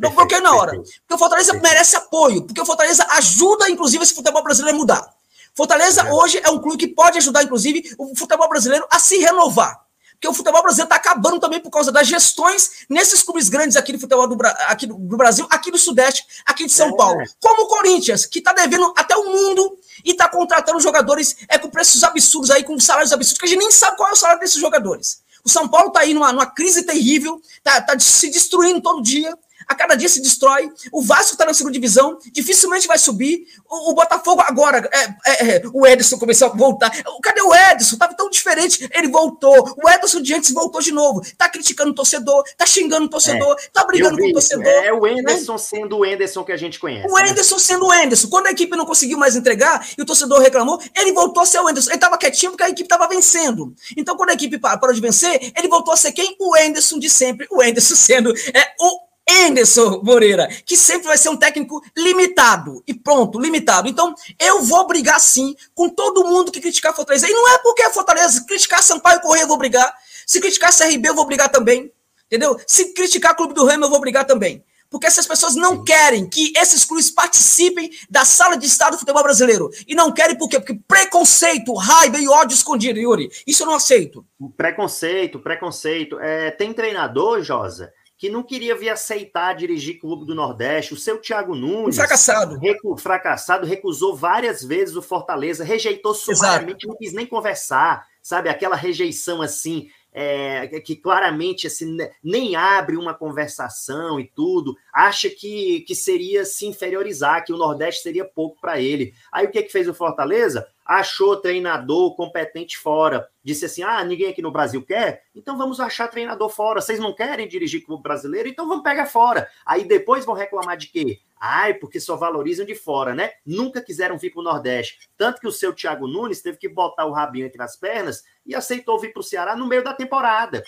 Eu 0.00 0.10
bloqueio 0.10 0.42
na 0.42 0.54
hora. 0.54 0.72
Porque 0.72 1.14
o 1.14 1.18
Fortaleza 1.18 1.54
merece 1.54 1.96
apoio, 1.96 2.42
porque 2.42 2.60
o 2.60 2.66
Fortaleza 2.66 3.06
ajuda, 3.12 3.70
inclusive, 3.70 4.04
esse 4.04 4.14
futebol 4.14 4.42
brasileiro 4.42 4.76
a 4.76 4.80
mudar. 4.80 5.14
Fortaleza 5.54 6.02
é. 6.02 6.12
hoje 6.12 6.40
é 6.44 6.50
um 6.50 6.58
clube 6.58 6.76
que 6.76 6.88
pode 6.88 7.18
ajudar, 7.18 7.42
inclusive, 7.42 7.94
o 7.98 8.14
futebol 8.14 8.48
brasileiro 8.48 8.86
a 8.90 8.98
se 8.98 9.18
renovar. 9.18 9.80
Porque 10.20 10.28
o 10.28 10.34
futebol 10.34 10.62
brasileiro 10.62 10.84
está 10.84 10.96
acabando 10.96 11.40
também 11.40 11.60
por 11.60 11.70
causa 11.70 11.90
das 11.90 12.06
gestões 12.06 12.84
nesses 12.90 13.22
clubes 13.22 13.48
grandes 13.48 13.74
aqui 13.74 13.90
do 13.90 13.98
futebol 13.98 14.26
do, 14.26 14.36
aqui 14.68 14.86
do, 14.86 14.94
do 14.94 15.16
Brasil, 15.16 15.46
aqui 15.48 15.70
do 15.70 15.78
Sudeste, 15.78 16.26
aqui 16.44 16.66
de 16.66 16.72
São 16.72 16.90
é. 16.90 16.96
Paulo. 16.96 17.24
Como 17.40 17.62
o 17.62 17.66
Corinthians, 17.68 18.26
que 18.26 18.38
está 18.38 18.52
devendo 18.52 18.92
até 18.98 19.16
o 19.16 19.24
mundo 19.24 19.78
e 20.04 20.10
está 20.10 20.28
contratando 20.28 20.78
jogadores 20.78 21.36
é, 21.48 21.56
com 21.56 21.70
preços 21.70 22.04
absurdos 22.04 22.50
aí, 22.50 22.62
com 22.62 22.78
salários 22.78 23.14
absurdos, 23.14 23.38
que 23.38 23.46
a 23.46 23.48
gente 23.48 23.60
nem 23.60 23.70
sabe 23.70 23.96
qual 23.96 24.10
é 24.10 24.12
o 24.12 24.16
salário 24.16 24.40
desses 24.40 24.60
jogadores. 24.60 25.22
O 25.42 25.48
São 25.48 25.66
Paulo 25.66 25.88
está 25.88 26.00
aí 26.00 26.12
numa, 26.12 26.30
numa 26.34 26.44
crise 26.44 26.82
terrível, 26.82 27.40
está 27.56 27.80
tá 27.80 27.98
se 27.98 28.28
destruindo 28.28 28.82
todo 28.82 29.02
dia 29.02 29.34
a 29.70 29.74
cada 29.76 29.94
dia 29.94 30.08
se 30.08 30.20
destrói. 30.20 30.68
O 30.90 31.00
Vasco 31.00 31.32
está 31.32 31.46
na 31.46 31.54
segunda 31.54 31.72
divisão, 31.72 32.18
dificilmente 32.32 32.88
vai 32.88 32.98
subir. 32.98 33.46
O, 33.68 33.92
o 33.92 33.94
Botafogo 33.94 34.42
agora, 34.44 34.90
é, 34.92 35.04
é, 35.30 35.56
é, 35.56 35.62
o 35.72 35.86
Edson 35.86 36.18
começou 36.18 36.48
a 36.48 36.50
voltar. 36.50 36.90
Cadê 37.22 37.40
o 37.40 37.54
Edson? 37.54 37.96
Tava 37.96 38.14
tão 38.14 38.28
diferente. 38.28 38.90
Ele 38.92 39.06
voltou. 39.06 39.76
O 39.80 39.88
Edson 39.88 40.20
de 40.20 40.34
antes 40.34 40.50
voltou 40.50 40.80
de 40.82 40.90
novo. 40.90 41.22
Tá 41.38 41.48
criticando 41.48 41.92
o 41.92 41.94
torcedor, 41.94 42.42
tá 42.56 42.66
xingando 42.66 43.06
o 43.06 43.08
torcedor, 43.08 43.56
é, 43.60 43.68
tá 43.72 43.84
brigando 43.84 44.18
com 44.18 44.28
o 44.28 44.32
torcedor. 44.32 44.66
É 44.66 44.92
o 44.92 45.06
Enderson 45.06 45.52
né? 45.52 45.58
sendo 45.58 45.98
o 45.98 46.04
Enderson 46.04 46.42
que 46.42 46.50
a 46.50 46.56
gente 46.56 46.80
conhece. 46.80 47.06
O 47.08 47.16
Enderson 47.16 47.54
né? 47.54 47.60
sendo 47.60 47.86
o 47.86 47.94
Enderson. 47.94 48.28
Quando 48.28 48.48
a 48.48 48.50
equipe 48.50 48.76
não 48.76 48.84
conseguiu 48.84 49.18
mais 49.18 49.36
entregar 49.36 49.86
e 49.96 50.02
o 50.02 50.04
torcedor 50.04 50.40
reclamou, 50.40 50.80
ele 50.96 51.12
voltou 51.12 51.44
a 51.44 51.46
ser 51.46 51.60
o 51.60 51.70
Enderson. 51.70 51.90
Ele 51.90 52.00
tava 52.00 52.18
quietinho 52.18 52.50
porque 52.50 52.64
a 52.64 52.70
equipe 52.70 52.88
tava 52.88 53.06
vencendo. 53.06 53.72
Então, 53.96 54.16
quando 54.16 54.30
a 54.30 54.32
equipe 54.32 54.58
parou 54.58 54.92
de 54.92 55.00
vencer, 55.00 55.52
ele 55.56 55.68
voltou 55.68 55.94
a 55.94 55.96
ser 55.96 56.10
quem? 56.10 56.34
O 56.40 56.56
Enderson 56.56 56.98
de 56.98 57.08
sempre. 57.08 57.46
O 57.52 57.62
Enderson 57.62 57.94
sendo 58.00 58.34
é, 58.52 58.72
o 58.80 59.09
Anderson 59.30 60.00
Moreira, 60.02 60.48
que 60.66 60.76
sempre 60.76 61.06
vai 61.06 61.18
ser 61.18 61.28
um 61.28 61.36
técnico 61.36 61.82
limitado. 61.96 62.82
E 62.86 62.94
pronto, 62.94 63.38
limitado. 63.38 63.88
Então, 63.88 64.14
eu 64.38 64.62
vou 64.62 64.86
brigar 64.86 65.20
sim 65.20 65.54
com 65.74 65.88
todo 65.88 66.24
mundo 66.24 66.50
que 66.50 66.60
criticar 66.60 66.94
Fortaleza. 66.94 67.28
E 67.28 67.32
não 67.32 67.48
é 67.48 67.58
porque 67.58 67.82
é 67.82 67.90
Fortaleza, 67.90 68.44
criticar 68.46 68.82
Sampaio 68.82 69.20
Correia 69.20 69.44
eu 69.44 69.48
vou 69.48 69.58
brigar. 69.58 69.94
Se 70.26 70.40
criticar 70.40 70.76
CRB 70.76 71.08
eu 71.08 71.14
vou 71.14 71.26
brigar 71.26 71.48
também. 71.48 71.92
Entendeu? 72.26 72.58
Se 72.66 72.92
criticar 72.94 73.34
Clube 73.34 73.54
do 73.54 73.64
Remo 73.64 73.86
eu 73.86 73.90
vou 73.90 74.00
brigar 74.00 74.24
também. 74.24 74.64
Porque 74.90 75.06
essas 75.06 75.26
pessoas 75.26 75.54
não 75.54 75.84
querem 75.84 76.28
que 76.28 76.52
esses 76.56 76.84
clubes 76.84 77.10
participem 77.10 77.90
da 78.10 78.24
sala 78.24 78.56
de 78.56 78.66
estado 78.66 78.92
do 78.92 78.98
futebol 78.98 79.22
brasileiro. 79.22 79.70
E 79.86 79.94
não 79.94 80.12
querem 80.12 80.36
por 80.36 80.48
quê? 80.48 80.58
Porque 80.58 80.78
preconceito, 80.86 81.72
raiva 81.74 82.18
e 82.18 82.28
ódio 82.28 82.56
escondido, 82.56 82.98
Yuri. 82.98 83.30
Isso 83.46 83.62
eu 83.62 83.68
não 83.68 83.74
aceito. 83.74 84.26
Preconceito, 84.56 85.38
preconceito. 85.38 86.18
É, 86.18 86.50
tem 86.50 86.72
treinador, 86.72 87.40
Josa, 87.40 87.92
que 88.20 88.28
não 88.28 88.42
queria 88.42 88.76
vir 88.76 88.90
aceitar 88.90 89.54
dirigir 89.54 89.98
Clube 89.98 90.26
do 90.26 90.34
Nordeste. 90.34 90.92
O 90.92 90.96
seu 90.96 91.18
Thiago 91.18 91.54
Nunes. 91.54 91.96
Fracassado. 91.96 92.58
Recu, 92.58 92.94
fracassado, 92.98 93.66
recusou 93.66 94.14
várias 94.14 94.62
vezes 94.62 94.94
o 94.94 95.00
Fortaleza, 95.00 95.64
rejeitou 95.64 96.12
sumariamente, 96.12 96.86
não 96.86 96.98
quis 96.98 97.14
nem 97.14 97.24
conversar, 97.24 98.06
sabe? 98.22 98.50
Aquela 98.50 98.76
rejeição 98.76 99.40
assim. 99.40 99.88
É, 100.12 100.66
que 100.80 100.96
claramente 100.96 101.68
assim, 101.68 101.96
nem 102.20 102.56
abre 102.56 102.96
uma 102.96 103.14
conversação 103.14 104.18
e 104.18 104.24
tudo, 104.26 104.76
acha 104.92 105.30
que, 105.30 105.84
que 105.86 105.94
seria 105.94 106.44
se 106.44 106.66
inferiorizar, 106.66 107.44
que 107.44 107.52
o 107.52 107.56
Nordeste 107.56 108.02
seria 108.02 108.24
pouco 108.24 108.60
para 108.60 108.80
ele. 108.80 109.14
Aí 109.32 109.46
o 109.46 109.50
que, 109.52 109.62
que 109.62 109.70
fez 109.70 109.86
o 109.86 109.94
Fortaleza? 109.94 110.66
achou 110.90 111.36
treinador 111.36 112.16
competente 112.16 112.76
fora, 112.76 113.28
disse 113.50 113.64
assim: 113.64 113.82
ah, 113.82 114.04
ninguém 114.04 114.28
aqui 114.28 114.40
no 114.40 114.52
Brasil 114.52 114.82
quer, 114.82 115.24
então 115.34 115.58
vamos 115.58 115.80
achar 115.80 116.08
treinador 116.08 116.48
fora. 116.48 116.80
Vocês 116.80 116.98
não 116.98 117.14
querem 117.14 117.48
dirigir 117.48 117.84
clube 117.84 118.02
brasileiro, 118.02 118.48
então 118.48 118.68
vamos 118.68 118.84
pegar 118.84 119.06
fora. 119.06 119.48
Aí 119.66 119.84
depois 119.84 120.24
vão 120.24 120.34
reclamar 120.34 120.76
de 120.76 120.86
quê? 120.86 121.18
Ai, 121.42 121.74
porque 121.74 121.98
só 121.98 122.16
valorizam 122.16 122.66
de 122.66 122.74
fora, 122.74 123.14
né? 123.14 123.30
Nunca 123.46 123.80
quiseram 123.80 124.18
vir 124.18 124.30
para 124.30 124.40
o 124.40 124.44
Nordeste. 124.44 125.08
Tanto 125.16 125.40
que 125.40 125.48
o 125.48 125.52
seu 125.52 125.72
Thiago 125.72 126.06
Nunes 126.06 126.42
teve 126.42 126.58
que 126.58 126.68
botar 126.68 127.06
o 127.06 127.12
rabinho 127.12 127.46
entre 127.46 127.62
as 127.62 127.76
pernas 127.76 128.22
e 128.44 128.54
aceitou 128.54 129.00
vir 129.00 129.10
para 129.12 129.20
o 129.20 129.24
Ceará 129.24 129.56
no 129.56 129.66
meio 129.66 129.82
da 129.82 129.94
temporada. 129.94 130.62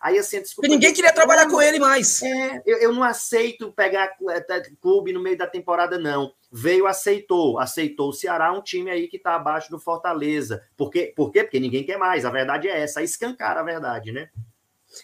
Aí 0.00 0.16
assim, 0.16 0.40
desculpa. 0.40 0.68
ninguém 0.68 0.94
queria 0.94 1.12
trabalhar 1.12 1.50
com 1.50 1.60
ele 1.60 1.80
mais. 1.80 2.22
É, 2.22 2.62
eu, 2.64 2.78
eu 2.78 2.92
não 2.92 3.02
aceito 3.02 3.72
pegar 3.72 4.16
é, 4.30 4.62
clube 4.80 5.12
no 5.12 5.20
meio 5.20 5.36
da 5.36 5.46
temporada, 5.46 5.98
não 5.98 6.32
veio, 6.52 6.86
aceitou, 6.86 7.58
aceitou 7.58 8.10
o 8.10 8.12
Ceará, 8.12 8.52
um 8.52 8.60
time 8.60 8.90
aí 8.90 9.08
que 9.08 9.16
está 9.16 9.34
abaixo 9.34 9.70
do 9.70 9.80
Fortaleza. 9.80 10.62
Por 10.76 10.90
quê? 10.90 11.12
Por 11.16 11.32
quê? 11.32 11.42
Porque 11.42 11.58
ninguém 11.58 11.82
quer 11.82 11.96
mais. 11.96 12.21
A 12.24 12.30
verdade 12.30 12.68
é 12.68 12.82
essa, 12.82 13.02
escancar 13.02 13.56
a 13.56 13.62
verdade, 13.62 14.12
né? 14.12 14.28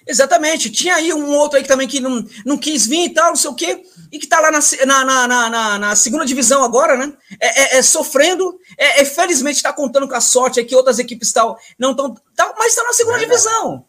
Exatamente. 0.06 0.70
Tinha 0.70 0.96
aí 0.96 1.12
um 1.12 1.34
outro 1.34 1.58
aí 1.58 1.64
também 1.64 1.88
que 1.88 2.00
não, 2.00 2.24
não 2.44 2.58
quis 2.58 2.86
vir 2.86 3.06
e 3.06 3.14
tal, 3.14 3.28
não 3.28 3.36
sei 3.36 3.50
o 3.50 3.54
quê, 3.54 3.82
e 4.12 4.18
que 4.18 4.26
está 4.26 4.40
lá 4.40 4.50
na, 4.50 4.60
na, 4.86 5.04
na, 5.04 5.48
na, 5.48 5.78
na 5.78 5.96
segunda 5.96 6.26
divisão 6.26 6.62
agora, 6.62 6.96
né? 6.96 7.12
É, 7.40 7.76
é, 7.76 7.78
é 7.78 7.82
sofrendo, 7.82 8.58
é, 8.76 9.02
é 9.02 9.04
felizmente 9.04 9.56
está 9.56 9.72
contando 9.72 10.08
com 10.08 10.14
a 10.14 10.20
sorte 10.20 10.60
é 10.60 10.64
que 10.64 10.76
outras 10.76 10.98
equipes 10.98 11.32
tal 11.32 11.58
não 11.78 11.92
estão, 11.92 12.14
tá, 12.36 12.54
mas 12.58 12.68
está 12.68 12.82
na 12.84 12.92
segunda 12.92 13.18
verdade. 13.18 13.40
divisão. 13.40 13.86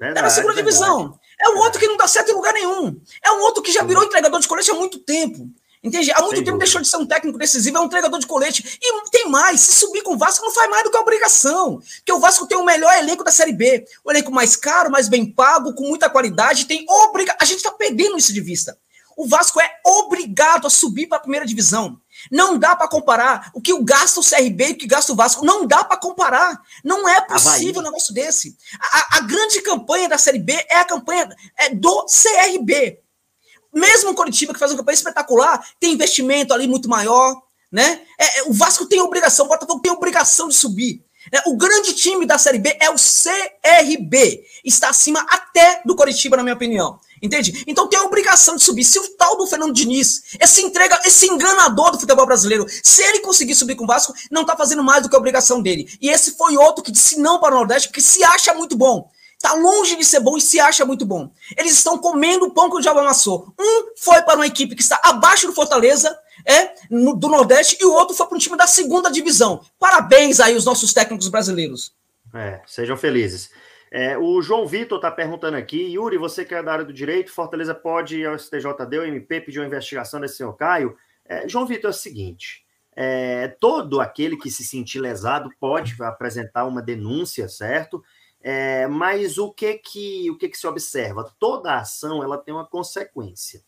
Está 0.00 0.22
na 0.22 0.30
segunda 0.30 0.54
divisão. 0.54 1.18
É 1.40 1.48
um 1.50 1.58
outro 1.58 1.78
que 1.78 1.86
não 1.86 1.96
dá 1.96 2.08
certo 2.08 2.30
em 2.30 2.34
lugar 2.34 2.52
nenhum. 2.52 3.00
É 3.24 3.32
um 3.32 3.40
outro 3.40 3.62
que 3.62 3.72
já 3.72 3.82
virou 3.82 4.04
entregador 4.04 4.40
de 4.40 4.48
colete 4.48 4.70
há 4.70 4.74
muito 4.74 4.98
tempo. 4.98 5.48
Entende? 5.82 6.12
Há 6.12 6.22
muito 6.22 6.44
tempo 6.44 6.58
deixou 6.58 6.80
de 6.80 6.86
ser 6.86 6.96
um 6.96 7.06
técnico 7.06 7.36
decisivo, 7.36 7.76
é 7.76 7.80
um 7.80 7.88
treinador 7.88 8.20
de 8.20 8.26
colete. 8.26 8.78
E 8.80 9.10
tem 9.10 9.28
mais, 9.28 9.60
se 9.60 9.74
subir 9.74 10.02
com 10.02 10.14
o 10.14 10.18
Vasco 10.18 10.44
não 10.44 10.52
faz 10.52 10.70
mais 10.70 10.84
do 10.84 10.90
que 10.90 10.96
a 10.96 11.00
obrigação. 11.00 11.80
Porque 11.96 12.12
o 12.12 12.20
Vasco 12.20 12.46
tem 12.46 12.56
o 12.56 12.64
melhor 12.64 12.94
elenco 12.98 13.24
da 13.24 13.32
Série 13.32 13.52
B. 13.52 13.84
O 14.04 14.10
elenco 14.12 14.30
mais 14.30 14.54
caro, 14.54 14.92
mais 14.92 15.08
bem 15.08 15.26
pago, 15.26 15.74
com 15.74 15.88
muita 15.88 16.08
qualidade, 16.08 16.66
tem 16.66 16.86
obriga... 16.88 17.36
A 17.40 17.44
gente 17.44 17.58
está 17.58 17.72
perdendo 17.72 18.16
isso 18.16 18.32
de 18.32 18.40
vista. 18.40 18.78
O 19.16 19.26
Vasco 19.26 19.60
é 19.60 19.70
obrigado 19.84 20.66
a 20.66 20.70
subir 20.70 21.06
para 21.06 21.18
a 21.18 21.20
primeira 21.20 21.44
divisão. 21.44 22.00
Não 22.30 22.56
dá 22.56 22.76
para 22.76 22.88
comparar 22.88 23.50
o 23.52 23.60
que 23.60 23.76
gasta 23.82 24.20
o 24.20 24.24
CRB 24.24 24.68
e 24.68 24.72
o 24.72 24.78
que 24.78 24.86
gasta 24.86 25.12
o 25.12 25.16
Vasco. 25.16 25.44
Não 25.44 25.66
dá 25.66 25.82
para 25.82 25.96
comparar. 25.96 26.60
Não 26.84 27.08
é 27.08 27.20
possível 27.20 27.80
um 27.80 27.84
negócio 27.84 28.14
desse. 28.14 28.56
A, 28.80 29.18
a, 29.18 29.20
grande 29.20 29.60
campanha 29.62 30.08
da 30.08 30.16
Série 30.16 30.38
B 30.38 30.52
é 30.68 30.76
a 30.76 30.84
campanha 30.84 31.28
é 31.58 31.74
do 31.74 32.06
CRB 32.06 33.01
mesmo 33.72 34.10
o 34.10 34.14
Curitiba, 34.14 34.52
que 34.52 34.58
faz 34.58 34.70
uma 34.70 34.78
campanha 34.78 34.94
espetacular, 34.94 35.66
tem 35.80 35.92
investimento 35.92 36.52
ali 36.52 36.66
muito 36.66 36.88
maior, 36.88 37.40
né? 37.70 38.02
É, 38.18 38.40
é, 38.40 38.42
o 38.44 38.52
Vasco 38.52 38.86
tem 38.86 39.00
obrigação, 39.00 39.46
o 39.46 39.48
Botafogo 39.48 39.80
tem 39.80 39.90
obrigação 39.90 40.48
de 40.48 40.54
subir. 40.54 41.02
Né? 41.32 41.40
O 41.46 41.56
grande 41.56 41.94
time 41.94 42.26
da 42.26 42.36
Série 42.36 42.58
B 42.58 42.76
é 42.80 42.90
o 42.90 42.96
CRB. 42.96 44.44
Está 44.64 44.90
acima 44.90 45.24
até 45.28 45.80
do 45.84 45.96
Curitiba, 45.96 46.36
na 46.36 46.42
minha 46.42 46.54
opinião. 46.54 46.98
Entende? 47.22 47.62
Então 47.68 47.88
tem 47.88 47.98
a 47.98 48.02
obrigação 48.02 48.56
de 48.56 48.64
subir. 48.64 48.82
Se 48.84 48.98
o 48.98 49.08
tal 49.16 49.36
do 49.36 49.46
Fernando 49.46 49.72
Diniz, 49.72 50.22
esse 50.40 50.60
entrega, 50.60 51.00
esse 51.04 51.26
enganador 51.26 51.92
do 51.92 52.00
futebol 52.00 52.26
brasileiro, 52.26 52.66
se 52.82 53.00
ele 53.00 53.20
conseguir 53.20 53.54
subir 53.54 53.76
com 53.76 53.84
o 53.84 53.86
Vasco, 53.86 54.12
não 54.28 54.42
está 54.42 54.56
fazendo 54.56 54.82
mais 54.82 55.04
do 55.04 55.08
que 55.08 55.14
a 55.14 55.18
obrigação 55.18 55.62
dele. 55.62 55.88
E 56.00 56.10
esse 56.10 56.32
foi 56.32 56.56
outro 56.56 56.82
que 56.82 56.90
disse 56.90 57.20
não 57.20 57.38
para 57.38 57.54
o 57.54 57.58
Nordeste, 57.58 57.88
porque 57.88 58.00
se 58.00 58.24
acha 58.24 58.52
muito 58.52 58.76
bom. 58.76 59.08
Está 59.42 59.54
longe 59.54 59.96
de 59.96 60.04
ser 60.04 60.20
bom 60.20 60.36
e 60.36 60.40
se 60.40 60.60
acha 60.60 60.86
muito 60.86 61.04
bom. 61.04 61.32
Eles 61.58 61.72
estão 61.72 61.98
comendo 61.98 62.46
o 62.46 62.54
pão 62.54 62.70
que 62.70 62.76
o 62.76 62.80
diabo 62.80 63.00
amassou. 63.00 63.52
Um 63.58 63.92
foi 63.96 64.22
para 64.22 64.36
uma 64.36 64.46
equipe 64.46 64.76
que 64.76 64.82
está 64.82 65.00
abaixo 65.02 65.48
do 65.48 65.52
Fortaleza, 65.52 66.16
é, 66.46 66.72
no, 66.88 67.16
do 67.16 67.26
Nordeste, 67.26 67.76
e 67.80 67.84
o 67.84 67.92
outro 67.92 68.14
foi 68.14 68.24
para 68.28 68.36
um 68.36 68.38
time 68.38 68.56
da 68.56 68.68
segunda 68.68 69.10
divisão. 69.10 69.60
Parabéns 69.80 70.38
aí 70.38 70.54
os 70.54 70.64
nossos 70.64 70.92
técnicos 70.92 71.26
brasileiros. 71.26 71.92
É, 72.32 72.60
sejam 72.68 72.96
felizes. 72.96 73.50
É, 73.90 74.16
o 74.16 74.40
João 74.40 74.64
Vitor 74.64 74.98
está 74.98 75.10
perguntando 75.10 75.56
aqui, 75.56 75.92
Yuri, 75.92 76.18
você 76.18 76.44
que 76.44 76.54
é 76.54 76.62
da 76.62 76.74
área 76.74 76.84
do 76.84 76.92
direito, 76.92 77.32
Fortaleza 77.32 77.74
pode 77.74 78.20
ir 78.20 78.26
ao 78.26 78.38
STJD, 78.38 78.98
o 78.98 79.04
MP, 79.04 79.40
pedir 79.40 79.58
uma 79.58 79.66
investigação 79.66 80.20
desse 80.20 80.36
senhor 80.36 80.52
Caio? 80.52 80.96
É, 81.26 81.48
João 81.48 81.66
Vitor, 81.66 81.90
é 81.90 81.90
o 81.90 81.92
seguinte, 81.92 82.64
é, 82.94 83.48
todo 83.58 84.00
aquele 84.00 84.36
que 84.36 84.50
se 84.52 84.62
sentir 84.62 85.00
lesado 85.00 85.50
pode 85.58 86.00
apresentar 86.00 86.64
uma 86.64 86.80
denúncia, 86.80 87.48
certo? 87.48 88.04
É, 88.42 88.88
mas 88.88 89.38
o 89.38 89.52
que 89.52 89.74
que 89.74 90.30
o 90.30 90.36
que 90.36 90.48
que 90.48 90.58
se 90.58 90.66
observa? 90.66 91.32
Toda 91.38 91.76
ação 91.76 92.22
ela 92.22 92.36
tem 92.36 92.52
uma 92.52 92.66
consequência. 92.66 93.62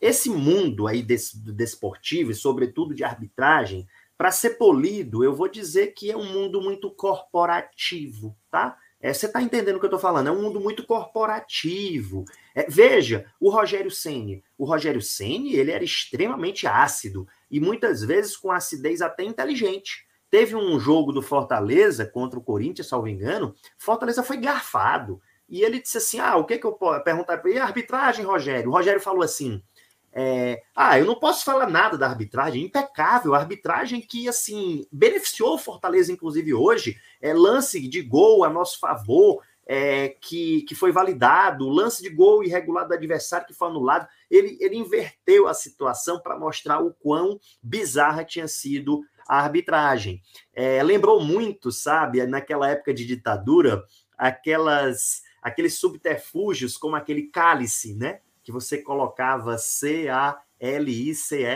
Esse 0.00 0.30
mundo 0.30 0.86
aí 0.86 1.02
desportivo 1.02 2.30
e 2.30 2.34
sobretudo 2.34 2.94
de 2.94 3.04
arbitragem, 3.04 3.86
para 4.16 4.30
ser 4.30 4.50
polido, 4.50 5.24
eu 5.24 5.34
vou 5.34 5.48
dizer 5.48 5.88
que 5.88 6.10
é 6.10 6.16
um 6.16 6.24
mundo 6.24 6.60
muito 6.60 6.90
corporativo, 6.90 8.36
tá? 8.50 8.78
É, 9.00 9.14
você 9.14 9.26
está 9.26 9.40
entendendo 9.40 9.76
o 9.76 9.78
que 9.78 9.86
eu 9.86 9.88
estou 9.88 9.98
falando? 9.98 10.26
É 10.28 10.30
um 10.30 10.42
mundo 10.42 10.60
muito 10.60 10.84
corporativo. 10.84 12.26
É, 12.54 12.66
veja, 12.68 13.26
o 13.40 13.50
Rogério 13.50 13.90
Ceni. 13.90 14.44
O 14.58 14.66
Rogério 14.66 15.00
Ceni 15.00 15.54
ele 15.54 15.70
era 15.70 15.82
extremamente 15.82 16.66
ácido 16.66 17.26
e 17.50 17.58
muitas 17.58 18.02
vezes 18.02 18.36
com 18.36 18.50
acidez 18.50 19.00
até 19.00 19.24
inteligente. 19.24 20.06
Teve 20.30 20.54
um 20.54 20.78
jogo 20.78 21.12
do 21.12 21.22
Fortaleza 21.22 22.06
contra 22.06 22.38
o 22.38 22.42
Corinthians, 22.42 22.86
salvo 22.88 23.08
engano. 23.08 23.54
Fortaleza 23.76 24.22
foi 24.22 24.36
garfado. 24.36 25.20
E 25.48 25.62
ele 25.62 25.80
disse 25.80 25.98
assim: 25.98 26.20
Ah, 26.20 26.36
o 26.36 26.44
que, 26.44 26.58
que 26.58 26.66
eu 26.66 26.72
posso 26.72 27.02
perguntar 27.02 27.38
para 27.38 27.50
ele? 27.50 27.58
arbitragem, 27.58 28.24
Rogério? 28.24 28.70
O 28.70 28.72
Rogério 28.72 29.00
falou 29.00 29.22
assim: 29.22 29.60
é, 30.12 30.62
ah, 30.74 30.98
eu 30.98 31.04
não 31.04 31.14
posso 31.14 31.44
falar 31.44 31.68
nada 31.68 31.96
da 31.96 32.08
arbitragem, 32.08 32.64
impecável, 32.64 33.34
arbitragem 33.34 34.00
que, 34.00 34.28
assim, 34.28 34.84
beneficiou 34.90 35.54
o 35.54 35.58
Fortaleza, 35.58 36.12
inclusive 36.12 36.52
hoje, 36.52 36.96
é, 37.20 37.32
lance 37.32 37.86
de 37.86 38.02
gol 38.02 38.44
a 38.44 38.50
nosso 38.50 38.78
favor, 38.80 39.42
é, 39.66 40.08
que, 40.20 40.62
que 40.62 40.74
foi 40.74 40.90
validado, 40.90 41.68
lance 41.68 42.02
de 42.02 42.10
gol 42.10 42.42
irregular 42.42 42.88
do 42.88 42.94
adversário 42.94 43.46
que 43.46 43.54
foi 43.54 43.68
anulado, 43.68 44.08
ele, 44.28 44.58
ele 44.60 44.76
inverteu 44.76 45.46
a 45.46 45.54
situação 45.54 46.18
para 46.18 46.36
mostrar 46.36 46.80
o 46.80 46.92
quão 46.92 47.38
bizarra 47.62 48.24
tinha 48.24 48.48
sido 48.48 49.04
a 49.28 49.38
arbitragem. 49.38 50.22
É, 50.54 50.82
lembrou 50.82 51.20
muito, 51.20 51.70
sabe, 51.70 52.24
naquela 52.26 52.68
época 52.68 52.92
de 52.94 53.04
ditadura, 53.04 53.82
aquelas 54.16 55.22
aqueles 55.42 55.78
subterfúgios 55.78 56.76
como 56.76 56.96
aquele 56.96 57.22
cálice, 57.28 57.94
né? 57.94 58.20
que 58.42 58.52
você 58.52 58.78
colocava 58.78 59.56
C-A-L-I-C-E, 59.58 60.44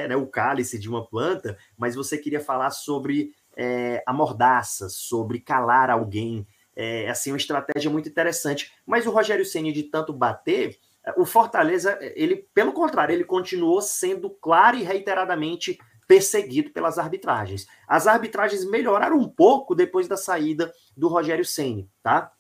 né, 0.09 0.17
o 0.17 0.27
cálice 0.27 0.79
de 0.79 0.89
uma 0.89 1.05
planta, 1.05 1.59
mas 1.77 1.95
você 1.97 2.17
queria 2.17 2.41
falar 2.41 2.71
sobre 2.71 3.35
é, 3.57 4.03
a 4.07 4.13
mordaça, 4.13 4.89
sobre 4.89 5.41
calar 5.41 5.91
alguém. 5.91 6.47
É 6.77 7.09
assim, 7.09 7.31
uma 7.31 7.37
estratégia 7.37 7.91
muito 7.91 8.09
interessante. 8.09 8.73
Mas 8.85 9.07
o 9.07 9.11
Rogério 9.11 9.45
Ceni 9.45 9.73
de 9.73 9.85
tanto 9.85 10.13
bater, 10.13 10.77
o 11.17 11.25
Fortaleza, 11.25 11.99
ele, 12.01 12.49
pelo 12.53 12.73
contrário, 12.73 13.13
ele 13.13 13.25
continuou 13.25 13.81
sendo 13.81 14.29
claro 14.29 14.77
e 14.77 14.83
reiteradamente 14.83 15.79
perseguido 16.07 16.71
pelas 16.71 16.99
arbitragens. 16.99 17.67
As 17.87 18.07
arbitragens 18.07 18.65
melhoraram 18.65 19.19
um 19.19 19.29
pouco 19.29 19.75
depois 19.75 20.09
da 20.09 20.17
saída 20.17 20.73
do 20.97 21.09
Rogério 21.09 21.45
Ceni, 21.45 21.89
tá? 22.03 22.33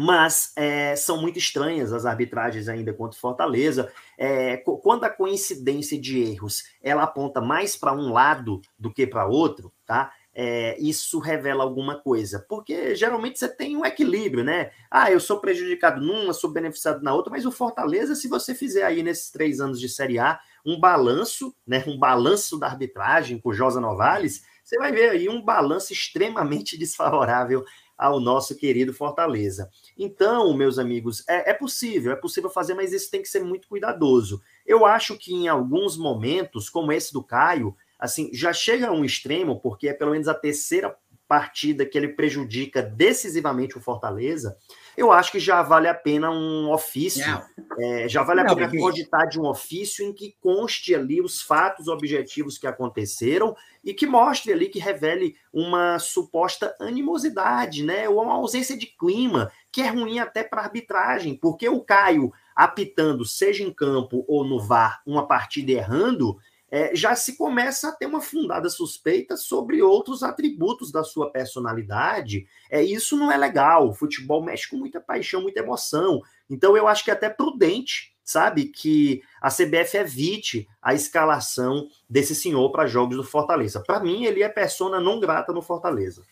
mas 0.00 0.52
é, 0.54 0.94
são 0.94 1.20
muito 1.20 1.40
estranhas 1.40 1.92
as 1.92 2.06
arbitragens 2.06 2.68
ainda 2.68 2.92
contra 2.92 3.18
Fortaleza. 3.18 3.92
É, 4.16 4.58
quando 4.58 5.02
a 5.02 5.10
coincidência 5.10 6.00
de 6.00 6.20
erros 6.20 6.62
ela 6.80 7.02
aponta 7.02 7.40
mais 7.40 7.74
para 7.74 7.92
um 7.92 8.12
lado 8.12 8.60
do 8.78 8.92
que 8.92 9.04
para 9.08 9.26
outro, 9.26 9.72
tá? 9.84 10.12
É, 10.32 10.78
isso 10.78 11.18
revela 11.18 11.64
alguma 11.64 11.96
coisa, 12.00 12.46
porque 12.48 12.94
geralmente 12.94 13.40
você 13.40 13.48
tem 13.48 13.76
um 13.76 13.84
equilíbrio, 13.84 14.44
né? 14.44 14.70
Ah, 14.88 15.10
eu 15.10 15.18
sou 15.18 15.40
prejudicado 15.40 16.00
numa, 16.00 16.32
sou 16.32 16.48
beneficiado 16.48 17.02
na 17.02 17.12
outra, 17.12 17.32
mas 17.32 17.44
o 17.44 17.50
Fortaleza, 17.50 18.14
se 18.14 18.28
você 18.28 18.54
fizer 18.54 18.84
aí 18.84 19.02
nesses 19.02 19.32
três 19.32 19.58
anos 19.58 19.80
de 19.80 19.88
Série 19.88 20.20
A 20.20 20.38
um 20.64 20.78
balanço, 20.78 21.54
né? 21.66 21.84
Um 21.86 21.98
balanço 21.98 22.58
da 22.58 22.66
arbitragem 22.66 23.38
com 23.38 23.52
Josa 23.52 23.80
Novales, 23.80 24.42
você 24.64 24.78
vai 24.78 24.92
ver 24.92 25.10
aí 25.10 25.28
um 25.28 25.42
balanço 25.42 25.92
extremamente 25.92 26.76
desfavorável 26.78 27.64
ao 27.96 28.20
nosso 28.20 28.56
querido 28.56 28.94
Fortaleza. 28.94 29.68
Então, 29.96 30.56
meus 30.56 30.78
amigos, 30.78 31.24
é, 31.28 31.50
é, 31.50 31.54
possível, 31.54 32.12
é 32.12 32.16
possível 32.16 32.48
fazer, 32.48 32.74
mas 32.74 32.92
isso 32.92 33.10
tem 33.10 33.20
que 33.20 33.28
ser 33.28 33.42
muito 33.42 33.66
cuidadoso. 33.66 34.40
Eu 34.64 34.86
acho 34.86 35.16
que 35.18 35.34
em 35.34 35.48
alguns 35.48 35.96
momentos, 35.96 36.70
como 36.70 36.92
esse 36.92 37.12
do 37.12 37.24
Caio, 37.24 37.74
assim, 37.98 38.30
já 38.32 38.52
chega 38.52 38.88
a 38.88 38.92
um 38.92 39.04
extremo, 39.04 39.58
porque 39.60 39.88
é 39.88 39.92
pelo 39.92 40.12
menos 40.12 40.28
a 40.28 40.34
terceira 40.34 40.96
partida 41.26 41.84
que 41.84 41.98
ele 41.98 42.08
prejudica 42.08 42.80
decisivamente 42.80 43.76
o 43.76 43.80
Fortaleza, 43.80 44.56
eu 44.98 45.12
acho 45.12 45.30
que 45.30 45.38
já 45.38 45.62
vale 45.62 45.86
a 45.86 45.94
pena 45.94 46.28
um 46.28 46.72
ofício, 46.72 47.40
é, 47.78 48.08
já 48.08 48.24
vale 48.24 48.40
a 48.40 48.44
pena 48.44 48.68
cogitar 48.68 49.28
de 49.28 49.40
um 49.40 49.46
ofício 49.46 50.04
em 50.04 50.12
que 50.12 50.34
conste 50.40 50.92
ali 50.92 51.20
os 51.20 51.40
fatos 51.40 51.86
objetivos 51.86 52.58
que 52.58 52.66
aconteceram 52.66 53.56
e 53.84 53.94
que 53.94 54.08
mostre 54.08 54.52
ali, 54.52 54.68
que 54.68 54.80
revele 54.80 55.36
uma 55.52 56.00
suposta 56.00 56.74
animosidade, 56.80 57.84
né, 57.84 58.08
ou 58.08 58.20
uma 58.20 58.34
ausência 58.34 58.76
de 58.76 58.86
clima, 58.86 59.52
que 59.70 59.82
é 59.82 59.88
ruim 59.88 60.18
até 60.18 60.42
para 60.42 60.62
arbitragem, 60.62 61.36
porque 61.36 61.68
o 61.68 61.80
Caio 61.80 62.32
apitando, 62.56 63.24
seja 63.24 63.62
em 63.62 63.72
campo 63.72 64.24
ou 64.26 64.44
no 64.44 64.58
VAR, 64.58 65.00
uma 65.06 65.28
partida 65.28 65.70
errando, 65.70 66.36
é, 66.70 66.94
já 66.94 67.14
se 67.14 67.36
começa 67.36 67.88
a 67.88 67.92
ter 67.92 68.06
uma 68.06 68.20
fundada 68.20 68.68
suspeita 68.68 69.36
sobre 69.36 69.82
outros 69.82 70.22
atributos 70.22 70.92
da 70.92 71.02
sua 71.02 71.30
personalidade. 71.30 72.46
É, 72.70 72.82
isso 72.82 73.16
não 73.16 73.32
é 73.32 73.36
legal. 73.36 73.88
O 73.88 73.94
futebol 73.94 74.44
mexe 74.44 74.68
com 74.68 74.76
muita 74.76 75.00
paixão, 75.00 75.42
muita 75.42 75.60
emoção. 75.60 76.20
Então 76.48 76.76
eu 76.76 76.86
acho 76.86 77.04
que 77.04 77.10
é 77.10 77.14
até 77.14 77.30
prudente, 77.30 78.14
sabe, 78.22 78.66
que 78.66 79.22
a 79.40 79.48
CBF 79.48 79.96
evite 79.96 80.68
a 80.82 80.92
escalação 80.92 81.88
desse 82.08 82.34
senhor 82.34 82.70
para 82.70 82.86
jogos 82.86 83.16
do 83.16 83.24
Fortaleza. 83.24 83.80
Para 83.80 84.00
mim, 84.00 84.24
ele 84.24 84.42
é 84.42 84.48
persona 84.48 85.00
não 85.00 85.18
grata 85.18 85.52
no 85.52 85.62
Fortaleza. 85.62 86.22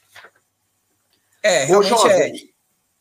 É, 1.43 1.65
realmente 1.65 1.93
Ô, 1.95 2.09
é. 2.09 2.33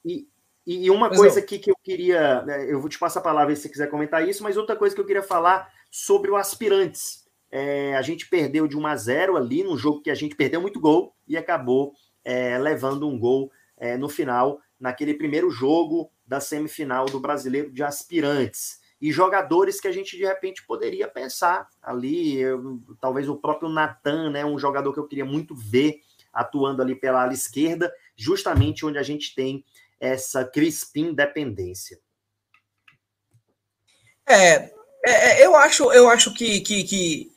E, 0.05 0.27
e 0.65 0.89
uma 0.89 1.09
mas 1.09 1.17
coisa 1.17 1.39
aqui 1.39 1.59
que 1.59 1.69
eu 1.69 1.75
queria. 1.83 2.41
Né, 2.43 2.71
eu 2.71 2.79
vou 2.79 2.89
te 2.89 2.97
passar 2.97 3.19
a 3.19 3.23
palavra 3.23 3.53
se 3.55 3.63
você 3.63 3.69
quiser 3.69 3.89
comentar 3.89 4.27
isso, 4.27 4.41
mas 4.41 4.55
outra 4.55 4.75
coisa 4.75 4.95
que 4.95 5.01
eu 5.01 5.05
queria 5.05 5.21
falar 5.21 5.69
sobre 5.91 6.31
o 6.31 6.35
aspirantes 6.35 7.24
é, 7.57 7.95
a 7.95 8.01
gente 8.01 8.27
perdeu 8.27 8.67
de 8.67 8.75
1 8.75 8.85
a 8.85 8.97
0 8.97 9.37
ali 9.37 9.63
num 9.63 9.77
jogo 9.77 10.01
que 10.01 10.11
a 10.11 10.15
gente 10.15 10.35
perdeu 10.35 10.59
muito 10.59 10.77
gol 10.77 11.15
e 11.25 11.37
acabou 11.37 11.93
é, 12.21 12.57
levando 12.57 13.07
um 13.07 13.17
gol 13.17 13.49
é, 13.77 13.95
no 13.95 14.09
final, 14.09 14.59
naquele 14.77 15.13
primeiro 15.13 15.49
jogo 15.49 16.11
da 16.27 16.41
semifinal 16.41 17.05
do 17.05 17.17
Brasileiro 17.17 17.71
de 17.71 17.81
Aspirantes. 17.81 18.81
E 18.99 19.09
jogadores 19.09 19.79
que 19.79 19.87
a 19.87 19.91
gente 19.93 20.17
de 20.17 20.25
repente 20.25 20.65
poderia 20.65 21.07
pensar 21.07 21.69
ali, 21.81 22.37
eu, 22.37 22.81
talvez 22.99 23.29
o 23.29 23.37
próprio 23.37 23.69
Natan, 23.69 24.31
né, 24.31 24.43
um 24.43 24.59
jogador 24.59 24.91
que 24.91 24.99
eu 24.99 25.07
queria 25.07 25.25
muito 25.25 25.55
ver 25.55 26.01
atuando 26.33 26.81
ali 26.81 26.93
pela 26.93 27.23
ala 27.23 27.31
esquerda, 27.31 27.89
justamente 28.17 28.85
onde 28.85 28.97
a 28.97 29.03
gente 29.03 29.33
tem 29.33 29.63
essa 29.97 30.43
Crispim 30.43 31.13
dependência. 31.13 32.01
É, 34.27 34.55
é, 34.55 34.71
é 35.05 35.45
eu 35.45 35.55
acho, 35.55 35.89
eu 35.93 36.09
acho 36.09 36.33
que, 36.33 36.59
que, 36.59 36.83
que 36.83 37.34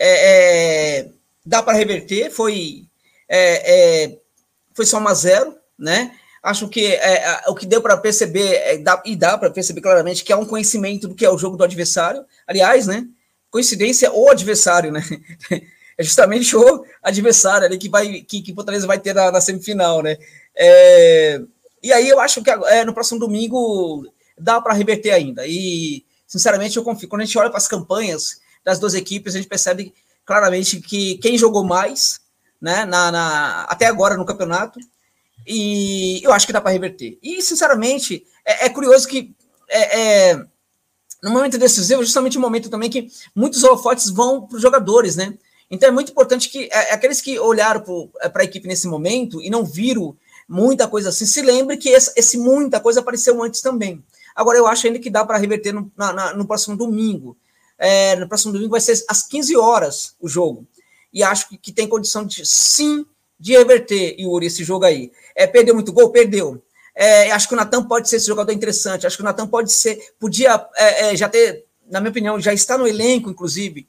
é, 0.00 1.00
é, 1.00 1.08
dá 1.44 1.62
para 1.62 1.76
reverter, 1.76 2.30
foi, 2.30 2.86
é, 3.28 4.04
é, 4.06 4.18
foi 4.72 4.86
só 4.86 4.98
uma 4.98 5.12
zero, 5.12 5.54
né? 5.78 6.16
Acho 6.42 6.68
que 6.70 6.86
é, 6.86 7.42
o 7.48 7.54
que 7.54 7.66
deu 7.66 7.82
para 7.82 7.98
perceber, 7.98 8.78
dá, 8.78 9.02
e 9.04 9.14
dá 9.14 9.36
para 9.36 9.50
perceber 9.50 9.82
claramente, 9.82 10.24
que 10.24 10.32
é 10.32 10.36
um 10.36 10.46
conhecimento 10.46 11.06
do 11.06 11.14
que 11.14 11.24
é 11.24 11.30
o 11.30 11.36
jogo 11.36 11.54
do 11.54 11.64
adversário. 11.64 12.24
Aliás, 12.46 12.86
né? 12.86 13.06
Coincidência, 13.50 14.10
o 14.10 14.30
adversário, 14.30 14.90
né? 14.90 15.02
É 15.98 16.02
justamente 16.02 16.56
o 16.56 16.82
adversário 17.02 17.66
ali 17.66 17.76
que 17.76 17.90
vai 17.90 18.22
que, 18.22 18.40
que 18.40 18.54
Fortaleza 18.54 18.86
vai 18.86 18.98
ter 18.98 19.14
na, 19.14 19.30
na 19.30 19.38
semifinal, 19.38 20.02
né? 20.02 20.16
É, 20.56 21.42
e 21.82 21.92
aí 21.92 22.08
eu 22.08 22.18
acho 22.18 22.42
que 22.42 22.48
é, 22.48 22.86
no 22.86 22.94
próximo 22.94 23.20
domingo 23.20 24.10
dá 24.38 24.62
para 24.62 24.72
reverter 24.72 25.10
ainda. 25.10 25.46
E, 25.46 26.02
sinceramente, 26.26 26.78
eu 26.78 26.82
confio. 26.82 27.06
Quando 27.06 27.20
a 27.20 27.24
gente 27.26 27.36
olha 27.36 27.50
para 27.50 27.58
as 27.58 27.68
campanhas 27.68 28.40
das 28.64 28.78
duas 28.78 28.94
equipes, 28.94 29.34
a 29.34 29.38
gente 29.38 29.48
percebe 29.48 29.94
claramente 30.24 30.80
que 30.80 31.16
quem 31.18 31.36
jogou 31.36 31.64
mais, 31.64 32.20
né, 32.60 32.84
na, 32.84 33.10
na 33.10 33.64
até 33.64 33.86
agora 33.86 34.16
no 34.16 34.26
campeonato, 34.26 34.78
e 35.46 36.20
eu 36.22 36.32
acho 36.32 36.46
que 36.46 36.52
dá 36.52 36.60
para 36.60 36.70
reverter. 36.70 37.18
E, 37.22 37.42
sinceramente, 37.42 38.24
é, 38.44 38.66
é 38.66 38.68
curioso 38.68 39.08
que 39.08 39.34
é, 39.68 40.30
é, 40.30 40.44
no 41.22 41.30
momento 41.30 41.58
decisivo, 41.58 42.04
justamente 42.04 42.38
o 42.38 42.40
momento 42.40 42.68
também 42.68 42.90
que 42.90 43.08
muitos 43.34 43.62
holofotes 43.62 44.10
vão 44.10 44.46
para 44.46 44.56
os 44.56 44.62
jogadores, 44.62 45.16
né? 45.16 45.34
Então 45.70 45.88
é 45.88 45.92
muito 45.92 46.10
importante 46.10 46.48
que 46.48 46.68
é, 46.72 46.92
aqueles 46.92 47.20
que 47.20 47.38
olharam 47.38 47.82
para 48.32 48.42
a 48.42 48.44
equipe 48.44 48.66
nesse 48.66 48.88
momento 48.88 49.40
e 49.40 49.48
não 49.48 49.64
viram 49.64 50.16
muita 50.48 50.88
coisa 50.88 51.10
assim, 51.10 51.26
se 51.26 51.40
lembre 51.42 51.76
que 51.76 51.88
esse, 51.90 52.12
esse 52.16 52.36
muita 52.36 52.80
coisa 52.80 53.00
apareceu 53.00 53.40
antes 53.42 53.60
também. 53.60 54.02
Agora 54.34 54.58
eu 54.58 54.66
acho 54.66 54.86
ainda 54.86 54.98
que 54.98 55.08
dá 55.08 55.24
para 55.24 55.38
reverter 55.38 55.72
no, 55.72 55.90
na, 55.96 56.34
no 56.34 56.44
próximo 56.44 56.76
domingo. 56.76 57.36
É, 57.82 58.14
no 58.16 58.28
próximo 58.28 58.52
domingo 58.52 58.72
vai 58.72 58.80
ser 58.80 59.02
às 59.08 59.22
15 59.22 59.56
horas 59.56 60.14
o 60.20 60.28
jogo. 60.28 60.66
E 61.10 61.22
acho 61.22 61.48
que, 61.48 61.56
que 61.56 61.72
tem 61.72 61.88
condição 61.88 62.26
de 62.26 62.44
sim 62.44 63.06
de 63.38 63.56
reverter, 63.56 64.20
Yuri, 64.20 64.46
esse 64.46 64.62
jogo 64.62 64.84
aí. 64.84 65.10
É, 65.34 65.46
perdeu 65.46 65.74
muito 65.74 65.90
gol? 65.90 66.10
Perdeu. 66.10 66.62
É, 66.94 67.32
acho 67.32 67.48
que 67.48 67.54
o 67.54 67.56
Natan 67.56 67.82
pode 67.82 68.06
ser 68.06 68.16
esse 68.16 68.26
jogador 68.26 68.52
interessante. 68.52 69.06
Acho 69.06 69.16
que 69.16 69.22
o 69.22 69.24
Natan 69.24 69.46
pode 69.46 69.72
ser, 69.72 69.98
podia 70.18 70.62
é, 70.76 71.08
é, 71.08 71.16
já 71.16 71.26
ter, 71.26 71.64
na 71.90 72.00
minha 72.00 72.10
opinião, 72.10 72.38
já 72.38 72.52
está 72.52 72.76
no 72.76 72.86
elenco, 72.86 73.30
inclusive, 73.30 73.88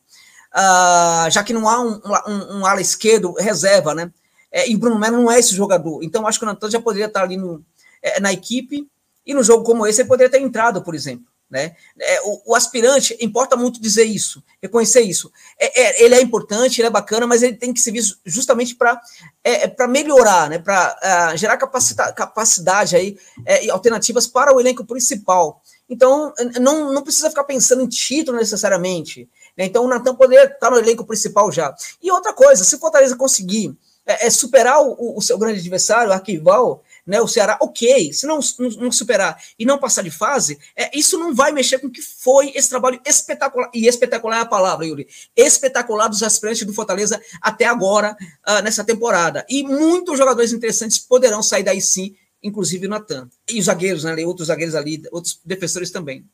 uh, 0.55 1.29
já 1.29 1.43
que 1.43 1.51
não 1.51 1.67
há 1.67 1.81
um, 1.81 2.01
um, 2.27 2.59
um 2.59 2.65
ala 2.65 2.79
esquerdo 2.79 3.33
reserva, 3.33 3.93
né? 3.93 4.09
É, 4.49 4.69
e 4.69 4.75
o 4.75 4.79
Bruno 4.79 4.97
Melo 4.97 5.17
não 5.17 5.29
é 5.29 5.37
esse 5.37 5.53
jogador. 5.53 6.01
Então, 6.01 6.25
acho 6.25 6.39
que 6.39 6.45
o 6.45 6.47
Natan 6.47 6.71
já 6.71 6.79
poderia 6.79 7.07
estar 7.07 7.23
ali 7.23 7.35
no, 7.35 7.61
é, 8.01 8.21
na 8.21 8.31
equipe. 8.31 8.87
E 9.25 9.33
no 9.33 9.43
jogo 9.43 9.65
como 9.65 9.85
esse, 9.85 10.01
ele 10.01 10.07
poderia 10.07 10.31
ter 10.31 10.39
entrado, 10.39 10.81
por 10.81 10.95
exemplo 10.95 11.30
Né? 11.51 11.75
É, 11.99 12.21
o, 12.21 12.41
o, 12.45 12.55
aspirante, 12.55 13.17
importa 13.19 13.57
muito 13.57 13.81
dizer 13.81 14.05
isso, 14.05 14.41
reconhecer 14.61 15.01
isso. 15.01 15.29
É, 15.59 15.81
é, 15.81 16.03
ele 16.05 16.15
é 16.15 16.21
importante, 16.21 16.79
ele 16.79 16.87
é 16.87 16.91
bacana, 16.91 17.27
mas 17.27 17.43
ele 17.43 17.57
tem 17.57 17.73
que 17.73 17.81
ser 17.81 17.91
visto 17.91 18.17
justamente 18.25 18.73
para 18.73 19.01
é, 19.43 19.65
é 19.65 19.87
melhorar, 19.87 20.49
né? 20.49 20.59
para 20.59 21.33
uh, 21.33 21.37
gerar 21.37 21.57
capacidade 21.57 22.95
aí, 22.95 23.17
é, 23.45 23.65
e 23.65 23.69
alternativas 23.69 24.27
para 24.27 24.55
o 24.55 24.61
elenco 24.61 24.85
principal. 24.85 25.61
Então, 25.89 26.33
não, 26.61 26.93
não 26.93 27.03
precisa 27.03 27.29
ficar 27.29 27.43
pensando 27.43 27.83
em 27.83 27.87
título 27.89 28.37
necessariamente. 28.37 29.27
Né? 29.57 29.65
Então, 29.65 29.83
o 29.83 29.89
Natan 29.89 30.15
poderia 30.15 30.45
estar 30.45 30.71
no 30.71 30.77
elenco 30.77 31.03
principal 31.03 31.51
já. 31.51 31.75
E 32.01 32.09
outra 32.09 32.31
coisa, 32.31 32.63
se 32.63 32.73
o 32.77 32.79
Fortaleza 32.79 33.17
conseguir 33.17 33.75
é, 34.05 34.29
superar 34.29 34.81
o, 34.81 35.17
o 35.17 35.21
seu 35.21 35.37
grande 35.37 35.59
adversário, 35.59 36.11
o 36.11 36.13
arquival, 36.13 36.81
né, 37.05 37.21
o 37.21 37.27
Ceará, 37.27 37.57
ok, 37.61 38.13
se 38.13 38.25
não, 38.27 38.39
não, 38.59 38.69
não, 38.69 38.91
superar 38.91 39.41
e 39.57 39.65
não 39.65 39.77
passar 39.77 40.01
de 40.01 40.11
fase, 40.11 40.59
é, 40.75 40.95
isso 40.97 41.17
não 41.17 41.33
vai 41.33 41.51
mexer 41.51 41.79
com 41.79 41.87
o 41.87 41.91
que 41.91 42.01
foi 42.01 42.51
esse 42.55 42.69
trabalho 42.69 42.99
espetacular, 43.05 43.69
e 43.73 43.87
espetacular 43.87 44.37
é 44.37 44.41
a 44.41 44.45
palavra, 44.45 44.85
Yuri, 44.85 45.07
espetacular 45.35 46.07
dos 46.07 46.23
aspirantes 46.23 46.65
do 46.65 46.73
Fortaleza 46.73 47.21
até 47.41 47.65
agora, 47.65 48.15
uh, 48.47 48.61
nessa 48.63 48.83
temporada. 48.83 49.45
E 49.49 49.63
muitos 49.63 50.17
jogadores 50.17 50.53
interessantes 50.53 50.99
poderão 50.99 51.41
sair 51.41 51.63
daí 51.63 51.81
sim, 51.81 52.15
inclusive 52.41 52.87
o 52.87 52.89
Natan. 52.89 53.29
E 53.49 53.59
os 53.59 53.65
zagueiros, 53.65 54.03
né, 54.03 54.15
outros 54.25 54.47
zagueiros 54.47 54.75
ali, 54.75 55.01
outros 55.11 55.39
defensores 55.45 55.91
também. 55.91 56.25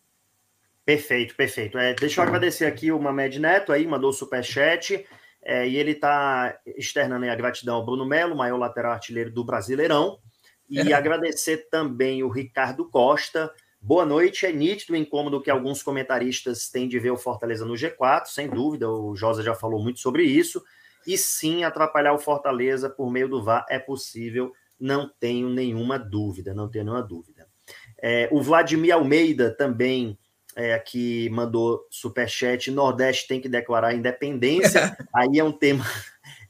Perfeito, 0.85 1.35
perfeito. 1.35 1.77
É, 1.77 1.94
deixa 1.94 2.22
eu 2.22 2.26
agradecer 2.26 2.65
aqui 2.65 2.94
o 2.94 2.99
Mamed 2.99 3.39
Neto 3.39 3.73
aí, 3.73 3.85
mandou 3.85 4.10
o 4.10 4.14
superchat. 4.14 5.06
É, 5.44 5.68
e 5.68 5.77
ele 5.77 5.91
está 5.91 6.60
externando 6.65 7.26
a 7.26 7.35
gratidão 7.35 7.76
ao 7.76 7.85
Bruno 7.85 8.06
Melo, 8.06 8.35
maior 8.35 8.57
lateral 8.57 8.94
artilheiro 8.94 9.31
do 9.31 9.44
Brasileirão. 9.44 10.19
E 10.69 10.80
é. 10.80 10.94
agradecer 10.94 11.69
também 11.69 12.23
o 12.23 12.30
Ricardo 12.30 12.89
Costa. 12.89 13.52
Boa 13.80 14.06
noite. 14.06 14.45
É 14.45 14.52
nítido 14.52 14.94
o 14.94 14.95
incômodo 14.95 15.41
que 15.41 15.49
alguns 15.49 15.81
comentaristas 15.81 16.69
têm 16.69 16.88
de 16.88 16.99
ver 16.99 17.11
o 17.11 17.18
Fortaleza 17.18 17.65
no 17.65 17.73
G4, 17.73 18.26
sem 18.26 18.49
dúvida. 18.49 18.89
O 18.89 19.15
Josa 19.15 19.41
já 19.41 19.56
falou 19.56 19.81
muito 19.81 19.99
sobre 19.99 20.23
isso. 20.23 20.61
E 21.06 21.18
sim, 21.18 21.64
atrapalhar 21.64 22.14
o 22.14 22.19
Fortaleza 22.19 22.89
por 22.89 23.10
meio 23.10 23.30
do 23.30 23.41
VAR 23.41 23.65
é 23.69 23.80
possível, 23.80 24.52
não 24.77 25.10
tenho 25.19 25.49
nenhuma 25.49 25.98
dúvida, 25.98 26.53
não 26.53 26.69
tenho 26.69 26.84
nenhuma 26.84 27.02
dúvida. 27.02 27.48
É, 28.02 28.27
o 28.30 28.41
Vladimir 28.41 28.94
Almeida 28.94 29.49
também 29.52 30.18
é, 30.53 30.77
que 30.80 31.30
mandou 31.30 31.85
superchat, 31.89 32.72
Nordeste 32.72 33.27
tem 33.27 33.39
que 33.39 33.48
declarar 33.48 33.94
independência. 33.94 34.98
Aí 35.15 35.39
é 35.39 35.44
um 35.44 35.52
tema 35.52 35.85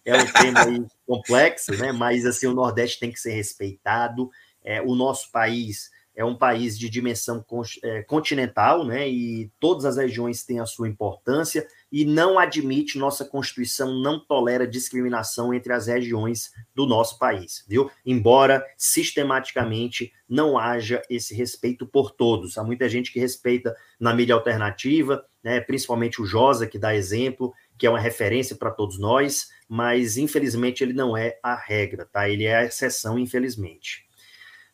é 0.08 0.16
um 0.16 0.26
tema 0.26 0.88
complexo, 1.06 1.74
né? 1.74 1.92
Mas 1.92 2.26
assim, 2.26 2.48
o 2.48 2.54
Nordeste 2.54 3.00
tem 3.00 3.12
que 3.12 3.20
ser 3.20 3.32
respeitado. 3.32 4.32
É, 4.64 4.82
o 4.82 4.96
nosso 4.96 5.30
país 5.32 5.92
é 6.16 6.26
um 6.26 6.36
país 6.36 6.80
de 6.80 6.90
dimensão 6.90 7.46
é, 7.84 8.02
continental, 8.04 8.86
né? 8.86 9.08
E 9.08 9.52
todas 9.60 9.86
as 9.86 9.98
regiões 9.98 10.44
têm 10.44 10.62
a 10.62 10.66
sua 10.66 10.88
importância 10.88 11.68
e 11.92 12.06
não 12.06 12.40
admite, 12.40 12.98
nossa 12.98 13.26
Constituição 13.26 14.02
não 14.02 14.20
tolera 14.20 14.66
discriminação 14.66 15.54
entre 15.54 15.74
as 15.74 15.88
regiões 15.88 16.52
do 16.74 16.88
nosso 16.88 17.20
país, 17.20 17.64
viu? 17.68 17.92
Embora 18.06 18.66
sistematicamente 18.78 20.12
não 20.28 20.58
haja 20.58 21.02
esse 21.10 21.36
respeito 21.36 21.86
por 21.86 22.12
todos. 22.12 22.58
Há 22.58 22.64
muita 22.64 22.88
gente 22.88 23.12
que 23.12 23.20
respeita 23.20 23.76
na 24.00 24.14
mídia 24.14 24.36
alternativa, 24.36 25.24
né? 25.44 25.60
Principalmente 25.60 26.22
o 26.22 26.26
Josa, 26.26 26.66
que 26.66 26.80
dá 26.80 26.96
exemplo, 26.96 27.54
que 27.78 27.86
é 27.86 27.90
uma 27.90 28.00
referência 28.00 28.56
para 28.56 28.72
todos 28.72 28.98
nós 28.98 29.50
mas 29.68 30.18
infelizmente 30.18 30.84
ele 30.84 30.94
não 30.94 31.16
é 31.18 31.38
a 31.44 31.56
regra, 31.56 32.06
tá? 32.06 32.30
Ele 32.30 32.46
é 32.46 32.56
a 32.56 32.66
exceção, 32.66 33.20
infelizmente. 33.20 34.08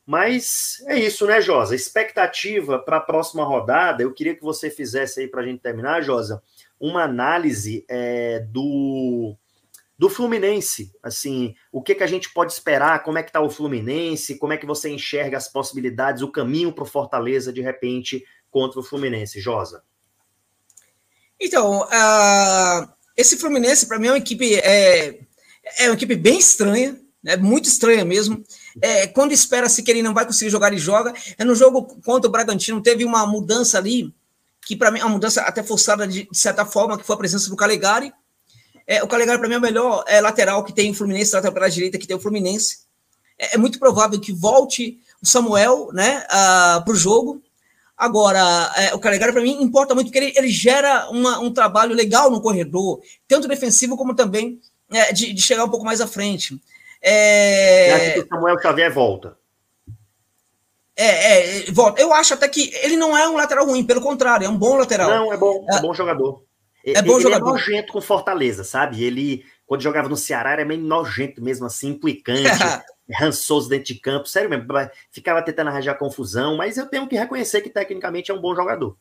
Mas 0.05 0.83
é 0.87 0.99
isso, 0.99 1.25
né, 1.25 1.41
Josa? 1.41 1.75
Expectativa 1.75 2.77
para 2.77 2.97
a 2.97 3.01
próxima 3.01 3.43
rodada, 3.43 4.03
eu 4.03 4.13
queria 4.13 4.35
que 4.35 4.43
você 4.43 4.69
fizesse 4.69 5.21
aí 5.21 5.27
para 5.27 5.41
a 5.41 5.45
gente 5.45 5.61
terminar, 5.61 6.01
Josa, 6.01 6.43
uma 6.79 7.03
análise 7.03 7.85
é, 7.87 8.39
do, 8.39 9.35
do 9.97 10.09
Fluminense. 10.09 10.91
Assim, 11.01 11.55
o 11.71 11.81
que, 11.81 11.95
que 11.95 12.03
a 12.03 12.07
gente 12.07 12.33
pode 12.33 12.51
esperar? 12.51 13.01
Como 13.03 13.17
é 13.17 13.23
que 13.23 13.29
está 13.29 13.39
o 13.39 13.49
Fluminense? 13.49 14.37
Como 14.37 14.51
é 14.51 14.57
que 14.57 14.65
você 14.65 14.89
enxerga 14.89 15.37
as 15.37 15.47
possibilidades, 15.47 16.21
o 16.21 16.31
caminho 16.31 16.73
para 16.73 16.83
o 16.83 16.87
Fortaleza, 16.87 17.53
de 17.53 17.61
repente, 17.61 18.25
contra 18.51 18.81
o 18.81 18.83
Fluminense, 18.83 19.39
Josa? 19.39 19.83
Então, 21.39 21.81
uh, 21.81 22.92
esse 23.15 23.37
Fluminense, 23.37 23.85
para 23.85 23.99
mim, 23.99 24.07
é 24.07 24.11
uma 24.11 24.17
equipe, 24.17 24.55
é, 24.55 25.19
é 25.79 25.85
uma 25.87 25.93
equipe 25.93 26.15
bem 26.15 26.39
estranha, 26.39 26.99
né, 27.23 27.37
muito 27.37 27.67
estranha 27.67 28.03
mesmo. 28.03 28.43
É, 28.81 29.07
quando 29.07 29.31
espera-se 29.31 29.81
que 29.81 29.91
ele 29.91 30.03
não 30.03 30.13
vai 30.13 30.25
conseguir 30.25 30.49
jogar, 30.49 30.67
ele 30.67 30.79
joga. 30.79 31.13
É 31.37 31.45
no 31.45 31.55
jogo 31.55 31.83
contra 32.03 32.27
o 32.27 32.31
Bragantino, 32.31 32.81
teve 32.81 33.05
uma 33.05 33.25
mudança 33.25 33.77
ali, 33.77 34.13
que 34.65 34.75
para 34.75 34.91
mim 34.91 34.99
é 34.99 35.05
uma 35.05 35.13
mudança 35.13 35.41
até 35.41 35.61
forçada 35.63 36.07
de, 36.07 36.27
de, 36.29 36.37
certa 36.37 36.65
forma, 36.65 36.97
que 36.97 37.05
foi 37.05 37.15
a 37.15 37.19
presença 37.19 37.49
do 37.49 37.55
Calegari. 37.55 38.11
É, 38.85 39.01
o 39.03 39.07
Calegari, 39.07 39.39
para 39.39 39.47
mim, 39.47 39.55
é 39.55 39.57
o 39.57 39.61
melhor 39.61 40.03
é, 40.07 40.19
lateral 40.19 40.63
que 40.63 40.73
tem 40.73 40.91
o 40.91 40.93
Fluminense, 40.93 41.33
lateral 41.33 41.53
pela 41.53 41.69
direita 41.69 41.97
que 41.97 42.07
tem 42.07 42.15
o 42.15 42.19
Fluminense. 42.19 42.79
É, 43.37 43.55
é 43.55 43.57
muito 43.57 43.79
provável 43.79 44.19
que 44.19 44.33
volte 44.33 44.99
o 45.21 45.25
Samuel 45.25 45.89
né, 45.93 46.25
para 46.27 46.91
o 46.91 46.95
jogo. 46.95 47.41
Agora, 47.97 48.71
é, 48.75 48.93
o 48.93 48.99
Calegari, 48.99 49.31
para 49.31 49.41
mim, 49.41 49.61
importa 49.61 49.93
muito, 49.93 50.07
porque 50.07 50.17
ele, 50.17 50.33
ele 50.35 50.49
gera 50.49 51.09
uma, 51.09 51.39
um 51.39 51.53
trabalho 51.53 51.95
legal 51.95 52.29
no 52.31 52.41
corredor, 52.41 52.99
tanto 53.27 53.47
defensivo 53.47 53.95
como 53.95 54.15
também 54.15 54.59
é, 54.91 55.13
de, 55.13 55.31
de, 55.33 55.41
chegar 55.41 55.63
um 55.63 55.69
pouco 55.69 55.85
mais 55.85 56.01
à 56.01 56.07
frente. 56.07 56.59
É... 57.01 57.93
acha 57.93 58.11
que 58.13 58.19
o 58.21 58.27
Samuel 58.27 58.61
Xavier 58.61 58.91
volta? 58.91 59.37
É, 60.95 61.67
é, 61.67 61.71
volta. 61.71 62.01
Eu 62.01 62.13
acho 62.13 62.33
até 62.33 62.47
que 62.47 62.71
ele 62.81 62.95
não 62.95 63.17
é 63.17 63.27
um 63.27 63.35
lateral 63.35 63.65
ruim, 63.65 63.83
pelo 63.83 64.01
contrário, 64.01 64.45
é 64.45 64.49
um 64.49 64.57
bom 64.57 64.75
lateral. 64.75 65.09
Não, 65.09 65.33
é 65.33 65.37
bom, 65.37 65.65
é, 65.71 65.77
é 65.77 65.81
bom 65.81 65.93
jogador. 65.93 66.43
É 66.85 67.01
bom 67.01 67.13
ele 67.13 67.23
jogador. 67.23 67.49
é 67.49 67.51
nojento 67.51 67.93
com 67.93 68.01
Fortaleza, 68.01 68.63
sabe? 68.63 69.03
Ele, 69.03 69.45
quando 69.65 69.81
jogava 69.81 70.09
no 70.09 70.17
Ceará, 70.17 70.51
era 70.51 70.65
meio 70.65 70.81
nojento 70.81 71.41
mesmo, 71.41 71.65
assim, 71.65 71.89
implicante. 71.89 72.43
rançoso 73.11 73.69
dentro 73.69 73.93
de 73.93 73.99
campo, 73.99 74.27
sério 74.27 74.49
mesmo, 74.49 74.65
ficava 75.11 75.41
tentando 75.41 75.69
arranjar 75.69 75.97
confusão, 75.97 76.55
mas 76.55 76.77
eu 76.77 76.85
tenho 76.85 77.07
que 77.07 77.15
reconhecer 77.15 77.61
que 77.61 77.69
tecnicamente 77.69 78.31
é 78.31 78.33
um 78.33 78.41
bom 78.41 78.55
jogador. 78.55 78.97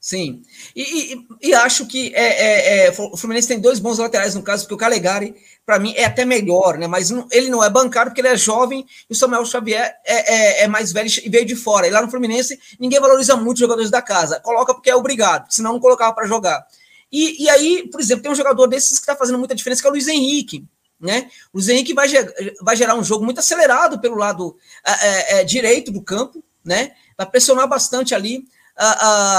Sim, 0.00 0.42
e, 0.76 1.14
e, 1.14 1.48
e 1.48 1.54
acho 1.54 1.84
que 1.84 2.14
é, 2.14 2.22
é, 2.22 2.86
é, 2.86 2.90
o 2.90 3.16
Fluminense 3.16 3.48
tem 3.48 3.60
dois 3.60 3.80
bons 3.80 3.98
laterais 3.98 4.32
no 4.32 4.42
caso, 4.42 4.62
porque 4.62 4.74
o 4.74 4.78
Calegari, 4.78 5.34
para 5.66 5.80
mim, 5.80 5.92
é 5.96 6.04
até 6.04 6.24
melhor, 6.24 6.78
né? 6.78 6.86
Mas 6.86 7.10
não, 7.10 7.26
ele 7.32 7.50
não 7.50 7.64
é 7.64 7.68
bancário 7.68 8.12
porque 8.12 8.20
ele 8.20 8.28
é 8.28 8.36
jovem 8.36 8.86
e 9.10 9.12
o 9.12 9.16
Samuel 9.16 9.44
Xavier 9.44 9.92
é, 10.06 10.34
é, 10.34 10.62
é, 10.62 10.68
mais 10.68 10.92
velho 10.92 11.10
e 11.24 11.28
veio 11.28 11.44
de 11.44 11.56
fora. 11.56 11.88
E 11.88 11.90
lá 11.90 12.00
no 12.00 12.08
Fluminense, 12.08 12.60
ninguém 12.78 13.00
valoriza 13.00 13.34
muito 13.34 13.56
os 13.56 13.60
jogadores 13.60 13.90
da 13.90 14.00
casa, 14.00 14.38
coloca 14.38 14.72
porque 14.72 14.88
é 14.88 14.94
obrigado, 14.94 15.50
senão 15.50 15.72
não 15.72 15.80
colocava 15.80 16.14
para 16.14 16.28
jogar. 16.28 16.64
E, 17.10 17.42
e 17.42 17.50
aí, 17.50 17.88
por 17.90 18.00
exemplo, 18.00 18.22
tem 18.22 18.30
um 18.30 18.36
jogador 18.36 18.68
desses 18.68 18.98
que 18.98 19.02
está 19.02 19.16
fazendo 19.16 19.38
muita 19.38 19.54
diferença, 19.54 19.82
que 19.82 19.88
é 19.88 19.90
o 19.90 19.92
Luiz 19.92 20.06
Henrique. 20.06 20.64
Né? 21.00 21.30
O 21.52 21.58
Luiz 21.58 21.94
vai, 21.94 22.08
vai 22.60 22.76
gerar 22.76 22.94
um 22.96 23.04
jogo 23.04 23.24
muito 23.24 23.38
acelerado 23.38 24.00
pelo 24.00 24.16
lado 24.16 24.56
é, 24.84 25.40
é, 25.40 25.44
direito 25.44 25.92
do 25.92 26.02
campo, 26.02 26.42
né? 26.64 26.92
vai 27.16 27.26
pressionar 27.26 27.68
bastante 27.68 28.14
ali 28.14 28.44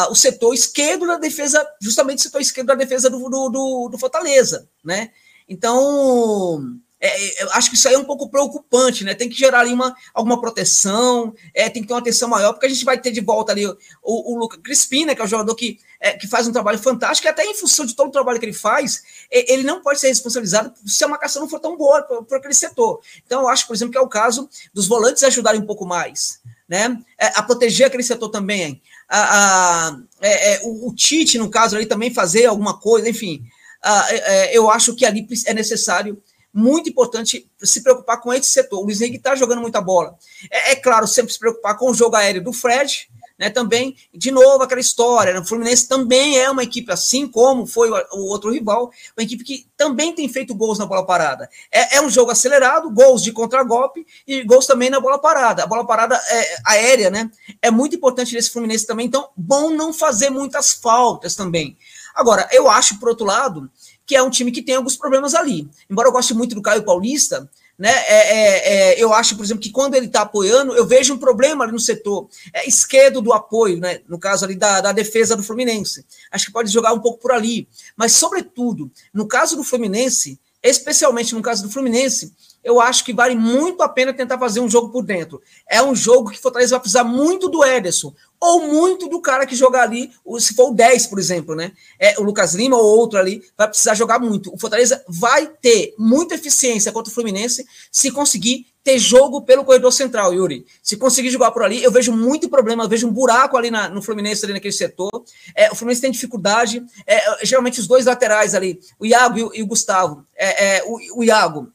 o 0.10 0.16
setor 0.16 0.54
esquerdo 0.54 1.08
da 1.08 1.18
defesa, 1.18 1.66
justamente 1.82 2.20
o 2.20 2.22
setor 2.24 2.42
esquerdo 2.42 2.68
da 2.68 2.76
defesa 2.76 3.10
do, 3.10 3.18
do, 3.30 3.90
do 3.90 3.98
Fortaleza. 3.98 4.68
Né? 4.84 5.12
Então, 5.48 6.78
é, 7.02 7.42
é, 7.42 7.44
eu 7.44 7.52
acho 7.54 7.70
que 7.70 7.76
isso 7.76 7.88
aí 7.88 7.94
é 7.94 7.98
um 7.98 8.04
pouco 8.04 8.30
preocupante, 8.30 9.06
né? 9.06 9.16
Tem 9.16 9.30
que 9.30 9.38
gerar 9.38 9.62
ali 9.62 9.72
uma, 9.72 9.96
alguma 10.14 10.40
proteção, 10.40 11.34
é, 11.54 11.70
tem 11.70 11.82
que 11.82 11.88
ter 11.88 11.94
uma 11.94 12.00
atenção 12.00 12.28
maior, 12.28 12.52
porque 12.52 12.66
a 12.66 12.70
gente 12.70 12.84
vai 12.84 13.00
ter 13.00 13.12
de 13.12 13.22
volta 13.22 13.54
ali 13.54 13.66
o, 13.66 13.76
o, 14.04 14.38
Luca 14.38 14.58
Crispim, 14.58 15.06
né, 15.06 15.16
que 15.16 15.22
é 15.22 15.24
um 15.24 15.28
jogador 15.28 15.56
que, 15.56 15.80
é, 16.00 16.12
que 16.12 16.28
faz 16.28 16.48
um 16.48 16.52
trabalho 16.52 16.78
fantástico, 16.78 17.28
e 17.28 17.30
até 17.30 17.46
em 17.46 17.54
função 17.54 17.86
de 17.86 17.96
todo 17.96 18.10
o 18.10 18.12
trabalho 18.12 18.40
que 18.40 18.46
ele 18.46 18.54
faz, 18.54 19.04
ele 19.32 19.64
não 19.64 19.82
pode 19.82 20.00
ser 20.00 20.10
responsabilizado 20.10 20.74
se 20.86 21.04
a 21.04 21.08
marcação 21.08 21.42
não 21.42 21.50
for 21.50 21.60
tão 21.60 21.78
boa 21.78 22.02
para 22.04 22.38
aquele 22.38 22.54
setor. 22.54 23.00
Então, 23.26 23.42
eu 23.42 23.50
acho, 23.50 23.66
por 23.66 23.76
exemplo, 23.76 23.94
que 23.94 23.98
é 23.98 24.02
o 24.02 24.08
caso 24.08 24.50
dos 24.74 24.88
volantes 24.88 25.24
ajudarem 25.24 25.62
um 25.62 25.66
pouco 25.66 25.86
mais, 25.86 26.42
né? 26.68 26.98
É, 27.18 27.28
a 27.28 27.44
proteger 27.44 27.88
aquele 27.88 28.04
setor 28.04 28.30
também. 28.30 28.82
A, 29.08 29.88
a 29.88 30.00
é, 30.22 30.60
o, 30.64 30.90
o, 30.90 30.96
Tite, 30.96 31.38
no 31.38 31.50
caso, 31.50 31.76
ali 31.76 31.86
também 31.86 32.14
fazer 32.14 32.46
alguma 32.46 32.78
coisa, 32.78 33.10
enfim. 33.10 33.42
A, 33.82 34.14
eu 34.52 34.70
acho 34.70 34.94
que 34.94 35.06
ali 35.06 35.26
é 35.46 35.54
necessário 35.54 36.22
muito 36.54 36.90
importante 36.90 37.50
se 37.62 37.82
preocupar 37.82 38.20
com 38.20 38.34
esse 38.34 38.50
setor. 38.50 38.80
O 38.80 38.84
Luiz 38.84 39.02
Henrique 39.02 39.18
está 39.18 39.36
jogando 39.36 39.62
muita 39.62 39.82
bola. 39.82 40.16
É, 40.52 40.72
é, 40.72 40.76
claro, 40.76 41.08
sempre 41.08 41.32
se 41.32 41.40
preocupar 41.40 41.78
com 41.78 41.90
o 41.90 41.94
jogo 41.94 42.16
aéreo 42.16 42.44
do 42.44 42.52
Fred, 42.52 43.10
né? 43.40 43.50
Também, 43.50 43.96
de 44.14 44.32
novo, 44.32 44.64
aquela 44.64 44.82
história. 44.82 45.32
Né? 45.32 45.40
O 45.40 45.46
Fluminense 45.46 45.88
também 45.88 46.38
é 46.38 46.50
uma 46.52 46.62
equipe, 46.62 46.92
assim 46.92 47.26
como 47.26 47.66
foi 47.66 47.90
o, 47.90 48.26
outro 48.30 48.52
rival, 48.52 48.92
uma 49.18 49.24
equipe 49.24 49.46
que 49.46 49.66
também 49.78 50.14
tem 50.14 50.28
feito 50.28 50.54
gols 50.54 50.78
na 50.78 50.86
bola 50.86 51.06
parada. 51.06 51.50
É, 51.72 51.98
é 51.98 52.02
um 52.02 52.10
jogo 52.10 52.32
acelerado, 52.32 52.92
gols 52.92 53.24
de 53.24 53.32
contragolpe 53.32 54.06
e 54.28 54.44
gols 54.44 54.68
também 54.68 54.90
na 54.90 55.00
bola 55.00 55.18
parada. 55.18 55.64
A 55.64 55.68
bola 55.68 55.88
parada 55.88 56.16
é, 56.16 56.58
aérea, 56.66 57.10
né? 57.10 57.32
É 57.62 57.72
muito 57.72 57.96
importante 57.96 58.36
nesse 58.36 58.52
Fluminense 58.52 58.86
também. 58.86 59.06
Então, 59.06 59.30
bom 59.38 59.70
não 59.70 59.94
fazer 59.94 60.30
muitas 60.30 60.74
faltas 60.74 61.34
também. 61.34 61.78
Agora, 62.14 62.50
eu 62.52 62.70
acho, 62.70 63.00
por 63.00 63.08
outro 63.08 63.26
lado, 63.26 63.70
que 64.10 64.16
é 64.16 64.24
um 64.24 64.30
time 64.32 64.52
que 64.52 64.64
tem 64.64 64.74
alguns 64.74 64.98
problemas 64.98 65.36
ali. 65.36 65.70
Embora 65.88 66.08
eu 66.08 66.12
goste 66.12 66.34
muito 66.34 66.56
do 66.56 66.64
Caio 66.64 66.82
Paulista, 66.82 67.48
né? 67.78 67.92
É, 67.92 68.16
é, 68.16 68.74
é, 68.74 69.04
eu 69.04 69.14
acho, 69.14 69.36
por 69.36 69.46
exemplo, 69.46 69.62
que 69.62 69.70
quando 69.70 69.94
ele 69.94 70.08
está 70.08 70.22
apoiando, 70.22 70.74
eu 70.74 70.84
vejo 70.84 71.14
um 71.14 71.18
problema 71.20 71.64
ali 71.64 71.72
no 71.72 71.80
setor 71.80 72.28
é, 72.52 72.68
esquerdo 72.68 73.22
do 73.22 73.32
apoio, 73.32 73.80
né? 73.80 74.00
No 74.08 74.18
caso 74.18 74.46
ali 74.46 74.56
da, 74.56 74.82
da 74.82 74.92
defesa 74.92 75.36
do 75.36 75.44
Fluminense. 75.44 76.04
Acho 76.32 76.48
que 76.48 76.52
pode 76.52 76.72
jogar 76.72 76.92
um 76.92 77.00
pouco 77.00 77.20
por 77.20 77.32
ali. 77.32 77.68
Mas, 77.96 78.14
sobretudo, 78.14 78.90
no 79.14 79.28
caso 79.28 79.56
do 79.56 79.64
Fluminense, 79.64 80.40
especialmente 80.64 81.36
no 81.36 81.42
caso 81.44 81.62
do 81.62 81.70
Fluminense, 81.70 82.34
eu 82.64 82.82
acho 82.82 83.06
que 83.06 83.14
vale 83.14 83.36
muito 83.36 83.84
a 83.84 83.88
pena 83.88 84.12
tentar 84.12 84.40
fazer 84.40 84.60
um 84.60 84.70
jogo 84.70 84.90
por 84.90 85.04
dentro. 85.04 85.40
É 85.70 85.84
um 85.84 85.96
jogo 85.96 86.32
que 86.32 86.40
Fortaleza 86.40 86.72
vai 86.72 86.80
precisar 86.80 87.04
muito 87.04 87.48
do 87.48 87.64
Ederson, 87.64 88.12
ou 88.40 88.68
muito 88.68 89.10
do 89.10 89.22
cara 89.22 89.46
que 89.46 89.56
jogar 89.56 89.84
ali, 89.84 90.12
se 90.40 90.54
for 90.54 90.70
o 90.70 90.74
10, 90.74 91.08
por 91.08 91.20
exemplo, 91.20 91.56
né? 91.56 91.74
É, 92.00 92.18
o 92.18 92.24
Lucas 92.24 92.54
Lima 92.54 92.78
ou 92.78 92.98
outro 92.98 93.20
ali, 93.20 93.44
vai 93.58 93.68
precisar 93.68 93.96
jogar 93.96 94.18
muito. 94.20 94.54
O 94.54 94.58
Fortaleza 94.58 95.04
vai 95.08 95.48
ter 95.48 95.94
muita 95.98 96.36
eficiência 96.36 96.92
contra 96.92 97.12
o 97.12 97.14
Fluminense 97.14 97.66
se 97.92 98.12
conseguir 98.12 98.68
ter 98.82 98.98
jogo 98.98 99.42
pelo 99.42 99.66
corredor 99.66 99.92
central, 99.92 100.34
Yuri. 100.34 100.66
Se 100.82 100.96
conseguir 100.96 101.30
jogar 101.30 101.52
por 101.52 101.64
ali, 101.64 101.84
eu 101.84 101.92
vejo 101.92 102.14
muito 102.14 102.50
problema, 102.50 102.86
eu 102.86 102.90
vejo 102.90 103.08
um 103.08 103.12
buraco 103.12 103.58
ali 103.58 103.70
na, 103.70 103.90
no 103.90 104.02
Fluminense, 104.02 104.46
ali 104.46 104.54
naquele 104.54 104.74
setor. 104.74 105.12
É, 105.54 105.70
o 105.70 105.76
Fluminense 105.76 106.02
tem 106.02 106.12
dificuldade, 106.12 106.82
é, 107.06 107.46
geralmente 107.46 107.80
os 107.82 107.88
dois 107.88 108.06
laterais 108.06 108.56
ali, 108.56 108.80
o 108.98 109.06
Iago 109.06 109.38
e 109.38 109.44
o, 109.44 109.52
e 109.56 109.64
o 109.64 109.68
Gustavo. 109.68 110.26
É, 110.36 110.78
é, 110.78 110.84
o, 110.86 111.20
o 111.20 111.24
Iago 111.24 111.72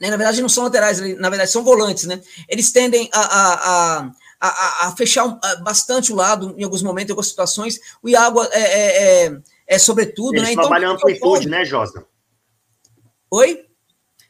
né? 0.00 0.08
Na 0.08 0.16
verdade, 0.16 0.40
não 0.40 0.48
são 0.48 0.64
laterais, 0.64 0.98
na 1.18 1.28
verdade, 1.28 1.50
são 1.50 1.62
volantes, 1.62 2.04
né? 2.04 2.20
Eles 2.48 2.72
tendem 2.72 3.10
a, 3.12 3.20
a, 3.20 3.54
a, 3.98 4.10
a 4.48 4.94
fechar 4.96 5.38
bastante 5.62 6.12
o 6.12 6.16
lado 6.16 6.54
em 6.56 6.64
alguns 6.64 6.82
momentos, 6.82 7.10
em 7.10 7.12
algumas 7.12 7.28
situações. 7.28 7.78
O 8.02 8.08
Iago 8.08 8.42
é, 8.42 8.60
é, 8.60 9.26
é, 9.26 9.40
é 9.66 9.78
sobretudo, 9.78 10.34
Eles 10.34 10.44
né? 10.44 10.52
Então, 10.52 10.64
trabalham 10.64 10.92
em 10.92 10.94
amplitude, 10.94 11.48
né, 11.48 11.64
Josa? 11.64 12.06
Oi? 13.30 13.66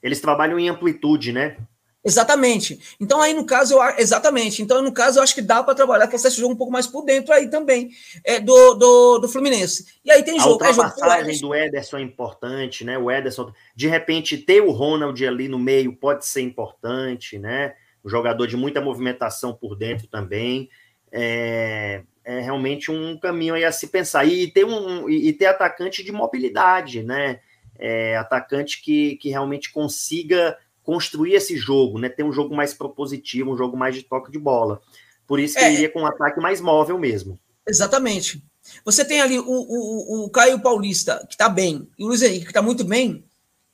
Eles 0.03 0.20
trabalham 0.20 0.59
em 0.59 0.69
amplitude, 0.69 1.32
né? 1.32 1.57
Exatamente. 2.03 2.81
Então, 2.99 3.20
aí 3.20 3.35
no 3.35 3.45
caso, 3.45 3.74
eu, 3.74 3.82
exatamente. 3.99 4.62
Então, 4.62 4.82
no 4.82 4.91
caso, 4.91 5.19
eu 5.19 5.23
acho 5.23 5.35
que 5.35 5.43
dá 5.43 5.62
para 5.62 5.74
trabalhar 5.74 6.09
com 6.09 6.16
esse 6.16 6.31
jogo 6.31 6.55
um 6.55 6.57
pouco 6.57 6.73
mais 6.73 6.87
por 6.87 7.05
dentro 7.05 7.32
aí 7.32 7.49
também 7.49 7.91
é, 8.24 8.41
do, 8.41 8.74
do, 8.74 9.19
do 9.19 9.28
Fluminense. 9.28 9.85
E 10.03 10.11
aí 10.11 10.23
tem 10.23 10.39
a 10.39 10.43
jogo. 10.43 10.65
A 10.65 10.69
ultrapassagem 10.69 11.31
é 11.31 11.35
jogo 11.35 11.49
do 11.49 11.55
Ederson 11.55 11.99
é 11.99 12.03
importante, 12.03 12.85
né? 12.85 12.97
O 12.97 13.11
Ederson, 13.11 13.53
de 13.77 13.87
repente, 13.87 14.39
ter 14.39 14.62
o 14.62 14.70
Ronald 14.70 15.27
ali 15.27 15.47
no 15.47 15.59
meio 15.59 15.95
pode 15.95 16.24
ser 16.24 16.41
importante, 16.41 17.39
né? 17.39 17.74
Um 18.05 18.09
jogador 18.09 18.47
de 18.47 18.56
muita 18.56 18.81
movimentação 18.81 19.55
por 19.55 19.77
dentro 19.77 20.06
também. 20.06 20.68
É, 21.12 22.02
é 22.24 22.40
realmente 22.40 22.90
um 22.90 23.18
caminho 23.18 23.55
aí 23.55 23.64
a 23.64 23.72
se 23.72 23.89
pensar. 23.89 24.24
E 24.24 24.51
ter, 24.51 24.64
um, 24.64 25.09
e 25.09 25.32
ter 25.32 25.47
atacante 25.47 26.02
de 26.02 26.12
mobilidade, 26.12 27.02
né? 27.02 27.40
É, 27.78 28.16
atacante 28.16 28.82
que, 28.82 29.16
que 29.16 29.31
realmente 29.31 29.72
consiga 29.72 30.56
construir 30.82 31.35
esse 31.35 31.56
jogo, 31.56 31.98
né? 31.98 32.09
Ter 32.09 32.22
um 32.22 32.32
jogo 32.32 32.55
mais 32.55 32.74
propositivo, 32.74 33.52
um 33.52 33.56
jogo 33.56 33.77
mais 33.77 33.94
de 33.94 34.02
toque 34.02 34.31
de 34.31 34.39
bola. 34.39 34.81
Por 35.27 35.39
isso 35.39 35.55
que 35.55 35.64
é, 35.64 35.72
iria 35.72 35.89
com 35.89 36.01
um 36.01 36.06
ataque 36.06 36.40
mais 36.40 36.60
móvel 36.60 36.98
mesmo. 36.98 37.39
Exatamente. 37.66 38.43
Você 38.85 39.05
tem 39.05 39.20
ali 39.20 39.39
o, 39.39 39.44
o, 39.47 40.24
o 40.24 40.31
Caio 40.31 40.60
Paulista, 40.60 41.27
que 41.28 41.36
tá 41.36 41.48
bem, 41.48 41.89
e 41.98 42.05
o 42.05 42.09
Luiz 42.09 42.22
Henrique, 42.22 42.47
que 42.47 42.52
tá 42.52 42.62
muito 42.62 42.85
bem, 42.85 43.24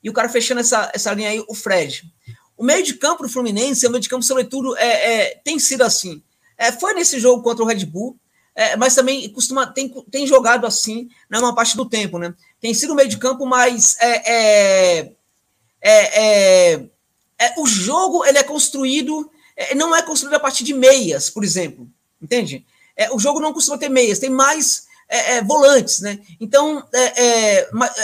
e 0.03 0.11
o 0.11 0.13
cara 0.13 0.29
fechando 0.29 0.61
essa, 0.61 0.91
essa 0.95 1.13
linha 1.13 1.31
aí, 1.31 1.45
o 1.49 1.55
Fred. 1.55 2.05
O 2.57 2.65
meio 2.65 2.83
de 2.83 2.95
campo 2.95 3.23
do 3.23 3.29
Fluminense, 3.29 3.87
o 3.87 3.91
meio 3.91 4.01
de 4.01 4.09
campo, 4.09 4.25
sobretudo, 4.25 4.77
é, 4.77 4.87
é 4.87 5.41
tem 5.45 5.59
sido 5.59 5.83
assim. 5.83 6.23
É, 6.57 6.73
foi 6.73 6.95
nesse 6.95 7.21
jogo 7.21 7.43
contra 7.43 7.63
o 7.63 7.67
Red 7.67 7.85
Bull, 7.85 8.19
é, 8.55 8.75
mas 8.77 8.95
também 8.95 9.29
costuma 9.29 9.67
tem, 9.67 9.89
tem 10.11 10.27
jogado 10.27 10.67
assim 10.67 11.11
na 11.29 11.41
maior 11.41 11.55
parte 11.55 11.77
do 11.77 11.85
tempo, 11.85 12.19
né? 12.19 12.35
Tem 12.59 12.73
sido 12.73 12.95
o 12.95 12.97
meio 12.97 13.09
de 13.09 13.19
campo 13.19 13.45
mais 13.45 13.97
é, 14.01 14.33
é, 14.33 15.13
é, 15.83 16.73
é 16.73 16.83
é, 17.39 17.53
o 17.59 17.67
jogo 17.67 18.25
ele 18.25 18.39
é 18.39 18.43
construído, 18.43 19.31
não 19.75 19.95
é 19.95 20.01
construído 20.01 20.37
a 20.37 20.41
partir 20.41 20.65
de 20.65 20.73
meias, 20.73 21.29
por 21.29 21.45
exemplo, 21.45 21.87
entende? 22.21 22.65
O 23.13 23.19
jogo 23.19 23.41
não 23.41 23.53
costuma 23.53 23.77
ter 23.77 23.91
meias, 23.91 24.19
tem 24.19 24.31
mais 24.31 24.87
volantes, 25.45 26.01
né? 26.01 26.19
Então, 26.41 26.83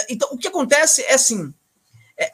então, 0.07 0.29
o 0.31 0.37
que 0.37 0.47
acontece 0.47 1.01
é 1.01 1.15
assim, 1.15 1.51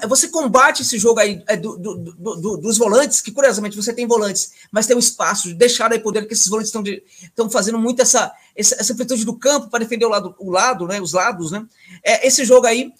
você 0.07 0.27
combate 0.27 0.81
esse 0.81 0.97
jogo 0.97 1.19
aí 1.19 1.43
do, 1.61 1.77
do, 1.77 1.95
do, 1.95 2.57
dos 2.57 2.77
volantes, 2.77 3.22
que 3.22 3.31
curiosamente 3.31 3.76
você 3.76 3.93
tem 3.93 4.06
volantes, 4.06 4.51
mas 4.72 4.85
tem 4.85 4.95
um 4.95 4.99
espaço 4.99 5.47
de 5.47 5.53
deixar 5.53 5.91
aí 5.91 5.99
poder 5.99 6.27
que 6.27 6.34
esses 6.34 6.47
volantes 6.47 6.73
estão, 7.22 7.49
fazendo 7.49 7.80
muito 7.80 8.01
essa, 8.01 8.34
essa, 8.56 8.76
essa 8.76 8.93
do 8.93 9.35
campo 9.35 9.69
para 9.69 9.80
defender 9.80 10.06
o 10.06 10.10
lado, 10.10 10.35
o 10.38 10.51
lado, 10.51 10.85
né? 10.85 10.99
Os 10.99 11.14
lados, 11.14 11.51
né? 11.51 11.65
esse 12.03 12.43
jogo 12.43 12.68
aí 12.68 12.91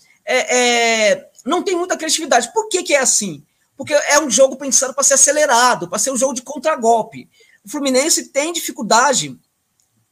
não 1.46 1.64
tem 1.64 1.76
muita 1.76 1.98
criatividade. 1.98 2.52
Por 2.54 2.70
que, 2.70 2.84
que 2.84 2.96
é 2.96 3.00
assim? 3.00 3.44
porque 3.80 3.94
é 3.94 4.20
um 4.20 4.30
jogo 4.30 4.58
pensado 4.58 4.94
para 4.94 5.06
ser 5.06 5.14
acelerado, 5.14 5.88
para 5.88 5.98
ser 5.98 6.12
um 6.12 6.18
jogo 6.18 6.34
de 6.34 6.42
contragolpe. 6.42 7.30
O 7.64 7.70
Fluminense 7.70 8.26
tem 8.26 8.52
dificuldade, 8.52 9.40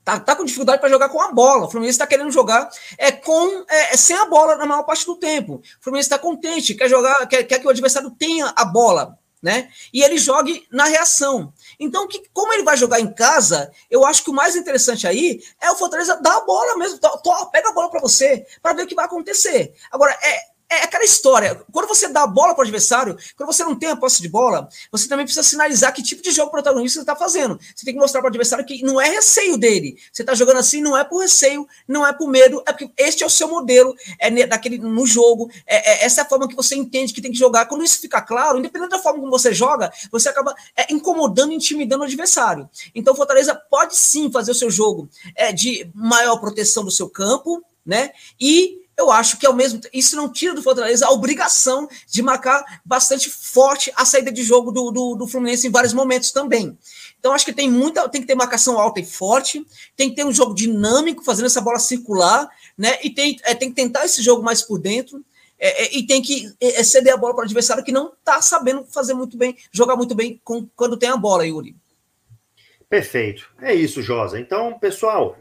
tá, 0.07 0.17
tá 0.21 0.37
com 0.37 0.45
dificuldade 0.45 0.79
para 0.79 0.89
jogar 0.89 1.09
com 1.09 1.21
a 1.21 1.33
bola. 1.33 1.65
O 1.65 1.69
Fluminense 1.69 1.95
está 1.95 2.07
querendo 2.07 2.31
jogar 2.31 2.69
é 2.97 3.11
com 3.11 3.65
é, 3.67 3.93
é, 3.93 3.97
sem 3.97 4.15
a 4.15 4.23
bola 4.23 4.55
na 4.55 4.65
maior 4.65 4.83
parte 4.83 5.05
do 5.05 5.17
tempo. 5.17 5.55
O 5.55 5.83
Fluminense 5.83 6.05
está 6.05 6.17
contente, 6.17 6.75
quer 6.75 6.87
jogar, 6.87 7.27
quer, 7.27 7.43
quer 7.43 7.59
que 7.59 7.67
o 7.67 7.69
adversário 7.69 8.09
tenha 8.11 8.53
a 8.55 8.63
bola, 8.63 9.19
né? 9.43 9.69
E 9.93 10.01
ele 10.01 10.17
jogue 10.17 10.65
na 10.71 10.85
reação. 10.85 11.51
Então, 11.77 12.07
que, 12.07 12.23
como 12.31 12.53
ele 12.53 12.63
vai 12.63 12.77
jogar 12.77 13.01
em 13.01 13.13
casa, 13.13 13.69
eu 13.91 14.05
acho 14.05 14.23
que 14.23 14.29
o 14.29 14.33
mais 14.33 14.55
interessante 14.55 15.05
aí 15.05 15.41
é 15.59 15.69
o 15.71 15.75
Fortaleza 15.75 16.15
dar 16.21 16.37
a 16.37 16.45
bola 16.45 16.77
mesmo, 16.77 16.99
to, 16.99 17.09
to, 17.21 17.51
pega 17.51 17.67
a 17.67 17.73
bola 17.73 17.89
para 17.89 17.99
você, 17.99 18.45
para 18.61 18.71
ver 18.71 18.83
o 18.83 18.87
que 18.87 18.95
vai 18.95 19.05
acontecer. 19.05 19.73
Agora, 19.91 20.17
é, 20.23 20.39
é 20.69 20.83
aquela 20.83 21.03
história. 21.03 21.63
Quando 21.71 21.87
você 21.87 22.09
dá 22.09 22.23
a 22.23 22.27
bola 22.27 22.53
para 22.53 22.61
o 22.61 22.63
adversário, 22.63 23.17
quando 23.35 23.51
você 23.51 23.63
não 23.63 23.75
tem 23.75 23.89
a 23.89 23.95
posse 23.95 24.21
de 24.21 24.27
bola, 24.27 24.67
você 24.91 25.07
também 25.07 25.25
precisa 25.25 25.47
sinalizar 25.47 25.93
que 25.93 26.03
tipo 26.03 26.21
de 26.21 26.31
jogo 26.31 26.51
protagonista 26.51 26.99
você 26.99 27.03
está 27.03 27.15
fazendo. 27.15 27.57
Você 27.75 27.85
tem 27.85 27.93
que 27.93 27.99
mostrar 27.99 28.19
para 28.19 28.27
o 28.27 28.29
adversário 28.29 28.65
que 28.65 28.83
não 28.83 28.99
é 28.99 29.09
receio 29.09 29.57
dele. 29.57 29.97
Você 30.11 30.23
está 30.23 30.33
jogando 30.35 30.57
assim, 30.57 30.81
não 30.81 30.97
é 30.97 31.03
por 31.03 31.19
receio, 31.19 31.65
não 31.87 32.05
é 32.05 32.11
por 32.11 32.27
medo, 32.27 32.61
é 32.67 32.73
porque 32.73 32.91
este 32.97 33.23
é 33.23 33.25
o 33.25 33.29
seu 33.29 33.47
modelo 33.47 33.95
é 34.19 34.45
daquele, 34.45 34.77
no 34.77 35.05
jogo. 35.05 35.49
É, 35.65 36.03
é, 36.03 36.05
essa 36.05 36.21
é 36.21 36.23
a 36.23 36.27
forma 36.27 36.47
que 36.47 36.55
você 36.55 36.75
entende 36.75 37.13
que 37.13 37.21
tem 37.21 37.31
que 37.31 37.37
jogar. 37.37 37.65
Quando 37.67 37.83
isso 37.83 38.01
fica 38.01 38.21
claro, 38.21 38.59
independente 38.59 38.91
da 38.91 38.99
forma 38.99 39.19
como 39.19 39.31
você 39.31 39.53
joga, 39.53 39.91
você 40.11 40.27
acaba 40.29 40.53
é, 40.75 40.91
incomodando, 40.93 41.53
intimidando 41.53 42.03
o 42.03 42.05
adversário. 42.05 42.69
Então, 42.93 43.15
Fortaleza 43.15 43.55
pode 43.55 43.95
sim 43.95 44.29
fazer 44.31 44.51
o 44.51 44.55
seu 44.55 44.69
jogo 44.69 45.09
é, 45.35 45.53
de 45.53 45.89
maior 45.93 46.37
proteção 46.37 46.83
do 46.83 46.91
seu 46.91 47.09
campo, 47.09 47.63
né? 47.85 48.11
E 48.39 48.86
eu 48.97 49.11
acho 49.11 49.37
que 49.37 49.45
é 49.45 49.49
o 49.49 49.53
mesmo. 49.53 49.79
Isso 49.93 50.15
não 50.15 50.31
tira 50.31 50.55
do 50.55 50.63
Fortaleza 50.63 51.05
a 51.05 51.11
obrigação 51.11 51.87
de 52.07 52.21
marcar 52.23 52.81
bastante 52.83 53.29
forte 53.29 53.93
a 53.95 54.03
saída 54.03 54.31
de 54.31 54.41
jogo 54.43 54.71
do, 54.71 54.89
do, 54.89 55.15
do, 55.15 55.27
Fluminense 55.27 55.67
em 55.67 55.71
vários 55.71 55.93
momentos 55.93 56.31
também. 56.31 56.75
Então, 57.19 57.31
acho 57.31 57.45
que 57.45 57.53
tem 57.53 57.69
muita, 57.69 58.09
tem 58.09 58.21
que 58.21 58.27
ter 58.27 58.35
marcação 58.35 58.79
alta 58.79 58.99
e 58.99 59.05
forte, 59.05 59.65
tem 59.95 60.09
que 60.09 60.15
ter 60.15 60.25
um 60.25 60.33
jogo 60.33 60.55
dinâmico, 60.55 61.23
fazendo 61.23 61.45
essa 61.45 61.61
bola 61.61 61.77
circular, 61.77 62.49
né? 62.75 62.97
E 63.03 63.09
tem, 63.11 63.37
é, 63.43 63.53
tem 63.53 63.69
que 63.69 63.75
tentar 63.75 64.03
esse 64.03 64.23
jogo 64.23 64.41
mais 64.41 64.63
por 64.63 64.79
dentro. 64.79 65.23
É, 65.59 65.83
é, 65.83 65.97
e 65.97 66.05
tem 66.05 66.21
que 66.21 66.51
é, 66.59 66.79
é 66.79 66.83
ceder 66.83 67.13
a 67.13 67.17
bola 67.17 67.35
para 67.35 67.43
o 67.43 67.45
adversário 67.45 67.83
que 67.83 67.91
não 67.91 68.13
está 68.13 68.41
sabendo 68.41 68.83
fazer 68.85 69.13
muito 69.13 69.37
bem, 69.37 69.55
jogar 69.71 69.95
muito 69.95 70.15
bem 70.15 70.41
com, 70.43 70.67
quando 70.75 70.97
tem 70.97 71.09
a 71.09 71.17
bola, 71.17 71.45
Yuri. 71.45 71.75
Perfeito. 72.89 73.49
É 73.61 73.75
isso, 73.75 74.01
Josa. 74.01 74.39
Então, 74.39 74.77
pessoal, 74.79 75.37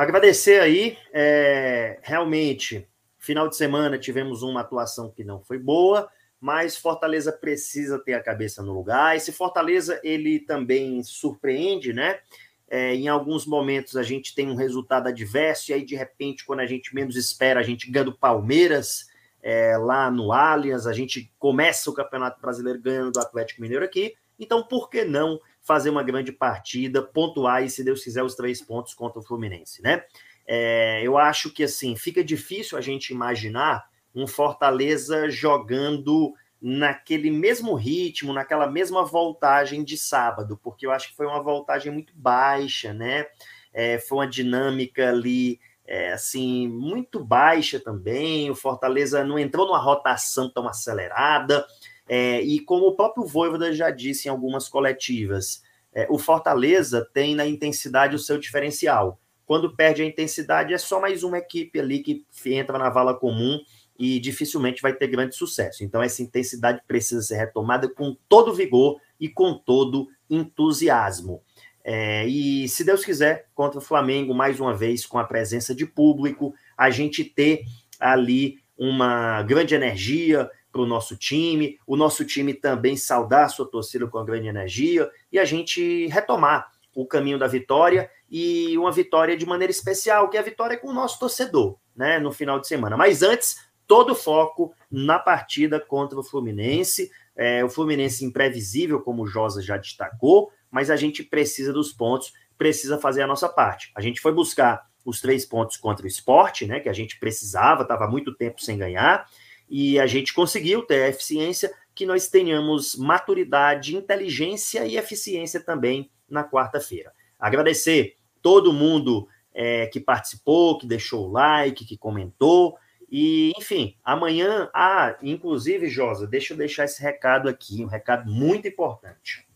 Agradecer 0.00 0.62
aí, 0.62 0.96
é, 1.12 1.98
realmente, 2.02 2.88
final 3.18 3.50
de 3.50 3.54
semana 3.54 3.98
tivemos 3.98 4.42
uma 4.42 4.62
atuação 4.62 5.10
que 5.10 5.22
não 5.22 5.42
foi 5.42 5.58
boa, 5.58 6.08
mas 6.40 6.74
Fortaleza 6.74 7.30
precisa 7.30 7.98
ter 7.98 8.14
a 8.14 8.22
cabeça 8.22 8.62
no 8.62 8.72
lugar. 8.72 9.14
Esse 9.14 9.30
Fortaleza, 9.30 10.00
ele 10.02 10.38
também 10.38 11.02
surpreende, 11.02 11.92
né? 11.92 12.18
É, 12.66 12.94
em 12.94 13.08
alguns 13.08 13.44
momentos 13.44 13.94
a 13.94 14.02
gente 14.02 14.34
tem 14.34 14.48
um 14.48 14.54
resultado 14.54 15.06
adverso, 15.06 15.70
e 15.70 15.74
aí, 15.74 15.84
de 15.84 15.96
repente, 15.96 16.46
quando 16.46 16.60
a 16.60 16.66
gente 16.66 16.94
menos 16.94 17.14
espera, 17.14 17.60
a 17.60 17.62
gente 17.62 17.90
ganha 17.90 18.06
do 18.06 18.16
Palmeiras 18.16 19.04
é, 19.42 19.76
lá 19.76 20.10
no 20.10 20.32
Allianz, 20.32 20.86
a 20.86 20.94
gente 20.94 21.30
começa 21.38 21.90
o 21.90 21.94
Campeonato 21.94 22.40
Brasileiro 22.40 22.80
ganhando 22.80 23.12
do 23.12 23.20
Atlético 23.20 23.60
Mineiro 23.60 23.84
aqui. 23.84 24.14
Então, 24.38 24.62
por 24.62 24.88
que 24.88 25.04
não 25.04 25.38
fazer 25.62 25.90
uma 25.90 26.02
grande 26.02 26.32
partida, 26.32 27.02
pontuar 27.02 27.62
e, 27.62 27.70
se 27.70 27.84
Deus 27.84 28.02
quiser, 28.02 28.22
os 28.22 28.34
três 28.34 28.62
pontos 28.62 28.94
contra 28.94 29.20
o 29.20 29.22
Fluminense, 29.22 29.82
né? 29.82 30.04
É, 30.46 31.00
eu 31.04 31.16
acho 31.16 31.52
que, 31.52 31.64
assim, 31.64 31.94
fica 31.96 32.24
difícil 32.24 32.76
a 32.76 32.80
gente 32.80 33.10
imaginar 33.10 33.84
um 34.14 34.26
Fortaleza 34.26 35.30
jogando 35.30 36.34
naquele 36.60 37.30
mesmo 37.30 37.74
ritmo, 37.74 38.32
naquela 38.32 38.66
mesma 38.70 39.04
voltagem 39.04 39.82
de 39.82 39.96
sábado, 39.96 40.58
porque 40.62 40.86
eu 40.86 40.90
acho 40.90 41.08
que 41.08 41.16
foi 41.16 41.26
uma 41.26 41.42
voltagem 41.42 41.92
muito 41.92 42.12
baixa, 42.14 42.92
né? 42.92 43.26
É, 43.72 43.98
foi 43.98 44.18
uma 44.18 44.26
dinâmica 44.26 45.08
ali, 45.08 45.60
é, 45.86 46.12
assim, 46.12 46.68
muito 46.68 47.24
baixa 47.24 47.80
também. 47.80 48.50
O 48.50 48.54
Fortaleza 48.54 49.24
não 49.24 49.38
entrou 49.38 49.66
numa 49.66 49.78
rotação 49.78 50.50
tão 50.50 50.68
acelerada. 50.68 51.64
É, 52.12 52.42
e 52.42 52.58
como 52.58 52.88
o 52.88 52.96
próprio 52.96 53.24
Voivoda 53.24 53.72
já 53.72 53.88
disse 53.88 54.26
em 54.26 54.32
algumas 54.32 54.68
coletivas, 54.68 55.62
é, 55.94 56.08
o 56.10 56.18
Fortaleza 56.18 57.08
tem 57.14 57.36
na 57.36 57.46
intensidade 57.46 58.16
o 58.16 58.18
seu 58.18 58.36
diferencial. 58.36 59.20
Quando 59.46 59.76
perde 59.76 60.02
a 60.02 60.04
intensidade, 60.04 60.74
é 60.74 60.78
só 60.78 61.00
mais 61.00 61.22
uma 61.22 61.38
equipe 61.38 61.78
ali 61.78 62.00
que 62.00 62.26
entra 62.46 62.76
na 62.78 62.90
vala 62.90 63.14
comum 63.14 63.60
e 63.96 64.18
dificilmente 64.18 64.82
vai 64.82 64.92
ter 64.92 65.06
grande 65.06 65.36
sucesso. 65.36 65.84
Então, 65.84 66.02
essa 66.02 66.20
intensidade 66.20 66.80
precisa 66.84 67.22
ser 67.22 67.36
retomada 67.36 67.88
com 67.88 68.16
todo 68.28 68.52
vigor 68.52 69.00
e 69.20 69.28
com 69.28 69.54
todo 69.54 70.08
entusiasmo. 70.28 71.40
É, 71.84 72.26
e 72.26 72.68
se 72.68 72.82
Deus 72.82 73.04
quiser, 73.04 73.46
contra 73.54 73.78
o 73.78 73.82
Flamengo, 73.82 74.34
mais 74.34 74.58
uma 74.58 74.74
vez, 74.74 75.06
com 75.06 75.16
a 75.16 75.24
presença 75.24 75.72
de 75.72 75.86
público, 75.86 76.52
a 76.76 76.90
gente 76.90 77.22
ter 77.22 77.62
ali 78.00 78.56
uma 78.76 79.44
grande 79.44 79.76
energia 79.76 80.50
para 80.70 80.80
o 80.80 80.86
nosso 80.86 81.16
time, 81.16 81.78
o 81.86 81.96
nosso 81.96 82.24
time 82.24 82.54
também 82.54 82.96
saudar 82.96 83.44
a 83.44 83.48
sua 83.48 83.66
torcida 83.66 84.06
com 84.06 84.18
a 84.18 84.24
grande 84.24 84.48
energia 84.48 85.10
e 85.32 85.38
a 85.38 85.44
gente 85.44 86.06
retomar 86.06 86.70
o 86.94 87.06
caminho 87.06 87.38
da 87.38 87.46
vitória 87.46 88.10
e 88.30 88.76
uma 88.78 88.92
vitória 88.92 89.36
de 89.36 89.46
maneira 89.46 89.70
especial, 89.70 90.28
que 90.28 90.36
é 90.36 90.40
a 90.40 90.44
vitória 90.44 90.76
com 90.76 90.88
o 90.88 90.92
nosso 90.92 91.18
torcedor, 91.18 91.76
né, 91.94 92.18
no 92.18 92.32
final 92.32 92.58
de 92.60 92.66
semana. 92.66 92.96
Mas 92.96 93.22
antes, 93.22 93.56
todo 93.90 94.12
o 94.12 94.14
foco 94.14 94.72
na 94.88 95.18
partida 95.18 95.80
contra 95.80 96.16
o 96.16 96.22
Fluminense. 96.22 97.10
É, 97.34 97.64
o 97.64 97.68
Fluminense 97.68 98.24
imprevisível, 98.24 99.00
como 99.00 99.24
o 99.24 99.26
Josa 99.26 99.60
já 99.60 99.76
destacou, 99.76 100.52
mas 100.70 100.90
a 100.90 100.96
gente 100.96 101.24
precisa 101.24 101.72
dos 101.72 101.92
pontos, 101.92 102.32
precisa 102.56 102.98
fazer 102.98 103.22
a 103.22 103.26
nossa 103.26 103.48
parte. 103.48 103.90
A 103.96 104.00
gente 104.00 104.20
foi 104.20 104.32
buscar 104.32 104.86
os 105.04 105.20
três 105.20 105.44
pontos 105.44 105.76
contra 105.76 106.04
o 106.04 106.08
esporte, 106.08 106.66
né? 106.66 106.78
Que 106.78 106.88
a 106.88 106.92
gente 106.92 107.18
precisava, 107.18 107.82
estava 107.82 108.06
muito 108.06 108.32
tempo 108.32 108.60
sem 108.60 108.78
ganhar, 108.78 109.26
e 109.70 110.00
a 110.00 110.06
gente 110.06 110.34
conseguiu 110.34 110.82
ter 110.82 111.04
a 111.04 111.08
eficiência 111.08 111.72
que 111.94 112.04
nós 112.04 112.28
tenhamos 112.28 112.96
maturidade, 112.96 113.96
inteligência 113.96 114.84
e 114.84 114.96
eficiência 114.96 115.60
também 115.60 116.10
na 116.28 116.42
quarta-feira. 116.42 117.12
Agradecer 117.38 118.16
todo 118.42 118.72
mundo 118.72 119.28
é, 119.54 119.86
que 119.86 120.00
participou, 120.00 120.78
que 120.78 120.86
deixou 120.86 121.28
o 121.28 121.30
like, 121.30 121.84
que 121.84 121.96
comentou. 121.96 122.76
E, 123.10 123.52
enfim, 123.56 123.96
amanhã, 124.04 124.68
ah, 124.74 125.16
inclusive, 125.22 125.88
Josa, 125.88 126.26
deixa 126.26 126.52
eu 126.52 126.58
deixar 126.58 126.84
esse 126.84 127.02
recado 127.02 127.48
aqui, 127.48 127.82
um 127.84 127.88
recado 127.88 128.30
muito 128.30 128.66
importante. 128.66 129.46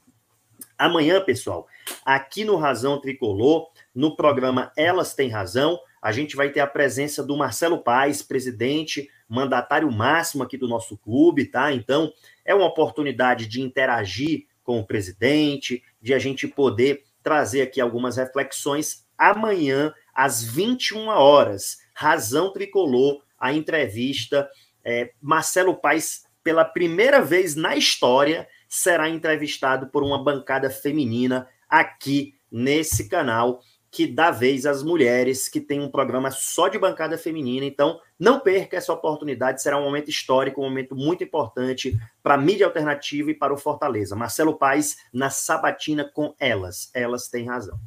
Amanhã, 0.77 1.21
pessoal, 1.21 1.67
aqui 2.05 2.45
no 2.45 2.57
Razão 2.57 3.01
Tricolor, 3.01 3.69
no 3.95 4.17
programa 4.17 4.73
Elas 4.77 5.15
Têm 5.15 5.29
Razão, 5.29 5.79
a 6.03 6.11
gente 6.11 6.37
vai 6.37 6.51
ter 6.51 6.61
a 6.61 6.67
presença 6.67 7.23
do 7.23 7.37
Marcelo 7.37 7.79
Paes, 7.79 8.23
presidente, 8.23 9.09
mandatário 9.35 9.91
máximo 9.91 10.43
aqui 10.43 10.57
do 10.57 10.69
nosso 10.69 10.97
clube, 10.97 11.47
tá? 11.47 11.73
Então, 11.73 12.13
é 12.45 12.55
uma 12.55 12.67
oportunidade 12.67 13.47
de 13.47 13.61
interagir 13.61 14.47
com 14.63 14.79
o 14.79 14.87
presidente, 14.87 15.83
de 16.01 16.15
a 16.15 16.19
gente 16.19 16.49
poder 16.49 17.03
trazer 17.23 17.63
aqui 17.63 17.81
algumas 17.81 18.17
reflexões 18.17 19.05
amanhã, 19.19 19.93
às 20.15 20.43
21 20.43 21.09
horas. 21.09 21.79
Razão 21.93 22.53
Tricolor, 22.53 23.23
a 23.39 23.53
entrevista. 23.53 24.49
É, 24.85 25.13
Marcelo 25.21 25.75
Paes, 25.75 26.25
pela 26.43 26.65
primeira 26.65 27.21
vez 27.23 27.55
na 27.55 27.77
história, 27.77 28.49
será 28.69 29.09
entrevistado 29.09 29.89
por 29.89 30.03
uma 30.03 30.23
bancada 30.23 30.69
feminina 30.71 31.49
aqui 31.69 32.35
nesse 32.51 33.09
canal, 33.09 33.61
que 33.95 34.09
dá 34.09 34.33
vez 34.33 34.67
às 34.67 34.83
mulheres, 34.83 35.49
que 35.49 35.61
tem 35.61 35.81
um 35.81 35.89
programa 35.89 36.29
só 36.33 36.67
de 36.67 36.77
bancada 36.77 37.17
feminina. 37.17 37.65
Então, 37.65 38.01
não 38.19 38.41
perca 38.41 38.77
essa 38.77 38.93
oportunidade, 38.93 39.63
será 39.63 39.79
um 39.79 39.85
momento 39.85 40.11
histórico, 40.11 40.61
um 40.61 40.65
momento 40.65 40.97
muito 40.97 41.23
importante 41.23 41.97
para 42.21 42.35
a 42.35 42.37
mídia 42.37 42.67
alternativa 42.67 43.31
e 43.31 43.35
para 43.35 43.55
o 43.55 43.57
Fortaleza. 43.57 44.17
Marcelo 44.17 44.59
Paes 44.59 44.97
na 45.13 45.31
sabatina 45.31 46.11
com 46.13 46.35
elas. 46.41 46.91
Elas 46.93 47.29
têm 47.29 47.47
razão. 47.47 47.79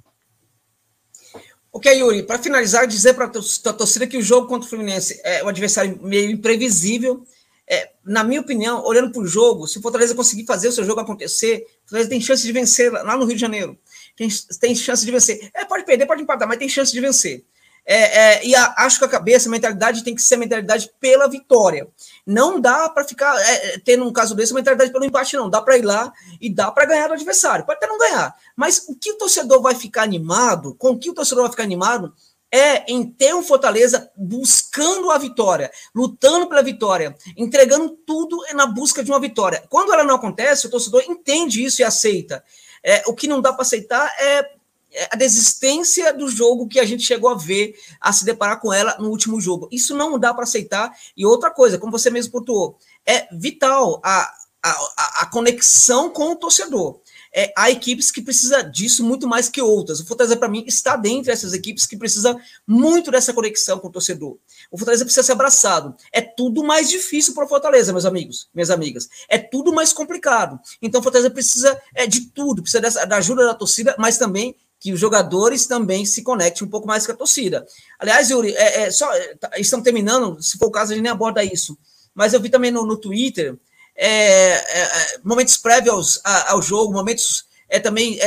Ok, 1.74 1.94
Yuri, 1.94 2.24
para 2.24 2.42
finalizar, 2.42 2.88
dizer 2.88 3.14
para 3.14 3.26
a 3.26 3.74
torcida 3.74 4.08
que 4.08 4.18
o 4.18 4.22
jogo 4.22 4.48
contra 4.48 4.66
o 4.66 4.70
Fluminense 4.70 5.20
é 5.26 5.44
um 5.44 5.50
adversário 5.50 6.00
meio 6.02 6.32
imprevisível. 6.32 7.26
É, 7.70 7.92
na 8.02 8.24
minha 8.24 8.40
opinião, 8.40 8.82
olhando 8.86 9.12
para 9.12 9.22
o 9.22 9.28
jogo, 9.28 9.68
se 9.68 9.78
o 9.78 9.82
Fortaleza 9.82 10.16
conseguir 10.16 10.46
fazer 10.46 10.70
o 10.70 10.72
seu 10.72 10.86
jogo 10.86 11.02
acontecer, 11.02 11.66
o 11.86 11.90
Fortaleza 11.90 12.10
tem 12.10 12.22
chance 12.22 12.44
de 12.44 12.54
vencer 12.54 12.90
lá 12.94 13.18
no 13.18 13.26
Rio 13.26 13.36
de 13.36 13.42
Janeiro. 13.42 13.78
Tem, 14.18 14.28
tem 14.60 14.76
chance 14.76 15.06
de 15.06 15.12
vencer. 15.12 15.52
É, 15.54 15.64
pode 15.64 15.86
perder, 15.86 16.08
pode 16.08 16.24
empatar, 16.24 16.48
mas 16.48 16.58
tem 16.58 16.68
chance 16.68 16.92
de 16.92 17.00
vencer. 17.00 17.46
É, 17.90 17.96
é, 17.96 18.46
e 18.46 18.54
a, 18.54 18.74
acho 18.80 19.00
que 19.00 19.06
a 19.06 19.08
cabeça, 19.08 19.48
a 19.48 19.52
mentalidade 19.52 20.04
tem 20.04 20.14
que 20.14 20.22
ser 20.22 20.36
a 20.36 20.40
mentalidade 20.40 20.92
pela 21.00 21.30
vitória. 21.30 21.88
Não 22.26 22.60
dá 22.60 22.90
para 22.90 23.06
ficar 23.06 23.34
é, 23.40 23.76
é, 23.76 23.80
tendo 23.80 24.04
um 24.04 24.12
caso 24.12 24.36
desse, 24.36 24.54
mentalidade 24.54 24.92
pelo 24.92 25.06
empate, 25.06 25.38
não. 25.38 25.50
Dá 25.50 25.62
para 25.62 25.78
ir 25.78 25.84
lá 25.84 26.12
e 26.42 26.54
dá 26.54 26.70
para 26.70 26.86
ganhar 26.86 27.08
do 27.08 27.14
adversário. 27.14 27.66
Pode 27.66 27.78
até 27.78 27.88
não 27.88 27.98
ganhar. 27.98 28.36
Mas 28.58 28.86
o 28.90 28.96
que 28.96 29.12
o 29.12 29.18
torcedor 29.18 29.62
vai 29.62 29.74
ficar 29.74 30.02
animado, 30.02 30.76
com 30.76 30.90
o 30.90 31.00
que 31.00 31.10
o 31.10 31.14
torcedor 31.14 31.44
vai 31.44 31.52
ficar 31.52 31.64
animado, 31.64 32.14
é 32.52 32.92
em 32.92 33.06
ter 33.06 33.34
um 33.34 33.44
Fortaleza 33.44 34.12
buscando 34.18 35.12
a 35.12 35.18
vitória, 35.18 35.72
lutando 35.94 36.48
pela 36.48 36.62
vitória, 36.62 37.16
entregando 37.38 37.90
tudo 38.06 38.38
na 38.54 38.66
busca 38.66 39.04
de 39.04 39.12
uma 39.12 39.20
vitória. 39.20 39.64
Quando 39.70 39.94
ela 39.94 40.04
não 40.04 40.16
acontece, 40.16 40.68
o 40.68 40.70
torcedor 40.70 41.04
entende 41.08 41.64
isso 41.64 41.82
e 41.82 41.86
aceita. 41.86 42.44
É, 42.90 43.04
o 43.06 43.14
que 43.14 43.28
não 43.28 43.42
dá 43.42 43.52
para 43.52 43.64
aceitar 43.64 44.10
é 44.20 44.58
é, 44.92 45.10
a 45.12 45.18
desistência 45.18 46.14
do 46.14 46.30
jogo 46.30 46.68
que 46.68 46.80
a 46.80 46.86
gente 46.86 47.04
chegou 47.04 47.30
a 47.30 47.36
ver, 47.36 47.76
a 48.00 48.12
se 48.14 48.24
deparar 48.24 48.60
com 48.60 48.72
ela 48.72 48.96
no 49.00 49.10
último 49.10 49.40
jogo. 49.40 49.68
Isso 49.72 49.96
não 49.96 50.18
dá 50.18 50.34
para 50.34 50.44
aceitar. 50.44 50.92
E 51.16 51.26
outra 51.26 51.52
coisa, 51.52 51.78
como 51.78 51.92
você 51.92 52.10
mesmo 52.10 52.32
pontuou, 52.32 52.78
é 53.06 53.28
vital 53.36 54.02
a, 54.04 54.34
a, 54.64 55.22
a 55.22 55.26
conexão 55.28 56.10
com 56.10 56.32
o 56.32 56.36
torcedor. 56.36 57.00
É, 57.40 57.54
há 57.56 57.70
equipes 57.70 58.10
que 58.10 58.20
precisam 58.20 58.68
disso 58.72 59.04
muito 59.04 59.28
mais 59.28 59.48
que 59.48 59.62
outras. 59.62 60.00
O 60.00 60.08
Fortaleza, 60.08 60.36
para 60.36 60.50
mim, 60.50 60.64
está 60.66 60.96
dentro 60.96 61.28
dessas 61.28 61.54
equipes 61.54 61.86
que 61.86 61.96
precisam 61.96 62.36
muito 62.66 63.12
dessa 63.12 63.32
conexão 63.32 63.78
com 63.78 63.90
o 63.90 63.92
torcedor. 63.92 64.40
O 64.72 64.78
Fortaleza 64.80 65.06
precisa 65.06 65.22
ser 65.22 65.34
abraçado. 65.34 65.96
É 66.12 66.20
tudo 66.20 66.64
mais 66.64 66.90
difícil 66.90 67.36
para 67.36 67.46
o 67.46 67.48
Fortaleza, 67.48 67.92
meus 67.94 68.06
amigos, 68.06 68.50
minhas 68.56 68.72
amigas. 68.72 69.08
É 69.30 69.38
tudo 69.38 69.72
mais 69.72 69.94
complicado. 69.94 70.60
Então, 70.82 71.00
o 71.00 71.04
Fortaleza 71.04 71.30
precisa 71.30 71.80
é, 71.94 72.08
de 72.08 72.22
tudo, 72.22 72.64
precisa 72.64 72.82
dessa, 72.82 73.06
da 73.06 73.18
ajuda 73.18 73.46
da 73.46 73.54
torcida, 73.54 73.96
mas 74.00 74.18
também 74.18 74.56
que 74.80 74.92
os 74.92 75.00
jogadores 75.00 75.68
também 75.68 76.08
se 76.08 76.24
conectem 76.24 76.66
um 76.66 76.72
pouco 76.72 76.88
mais 76.88 77.06
com 77.06 77.12
a 77.12 77.16
torcida. 77.16 77.68
Aliás, 78.00 78.32
Yuri, 78.32 78.56
é, 78.56 78.82
é 78.82 78.92
só 78.92 79.14
é, 79.14 79.36
tá, 79.36 79.52
estão 79.60 79.84
terminando, 79.84 80.42
se 80.42 80.58
for 80.58 80.70
o 80.70 80.72
caso, 80.72 80.92
a 80.92 80.96
gente 80.96 81.04
nem 81.04 81.12
aborda 81.12 81.44
isso. 81.44 81.78
Mas 82.16 82.34
eu 82.34 82.42
vi 82.42 82.50
também 82.50 82.72
no, 82.72 82.84
no 82.84 82.98
Twitter 82.98 83.56
é, 83.98 84.52
é, 84.52 84.82
é 84.82 85.20
momentos 85.24 85.58
prévios 85.58 86.22
ao, 86.24 86.56
ao, 86.56 86.62
jogo, 86.62 86.94
momentos 86.94 87.46
é, 87.68 87.80
também, 87.80 88.20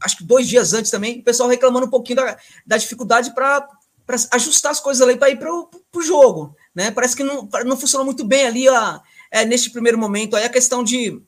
acho 0.00 0.18
que 0.18 0.24
dois 0.24 0.48
dias 0.48 0.72
antes 0.72 0.90
também, 0.90 1.18
o 1.18 1.24
pessoal 1.24 1.48
reclamando 1.48 1.86
um 1.86 1.90
pouquinho 1.90 2.16
da, 2.16 2.38
da 2.66 2.76
dificuldade 2.76 3.34
para 3.34 3.68
ajustar 4.32 4.72
as 4.72 4.80
coisas 4.80 5.06
ali 5.06 5.18
para 5.18 5.30
ir 5.30 5.38
para 5.38 5.50
o 5.52 6.02
jogo. 6.02 6.56
Né? 6.74 6.90
Parece 6.90 7.16
que 7.16 7.24
não, 7.24 7.48
não 7.64 7.76
funcionou 7.76 8.04
muito 8.04 8.24
bem 8.24 8.46
ali 8.46 8.68
a, 8.68 9.02
neste 9.46 9.70
primeiro 9.70 9.98
momento. 9.98 10.36
Aí 10.36 10.44
a 10.44 10.50
questão 10.50 10.82
de, 10.82 11.22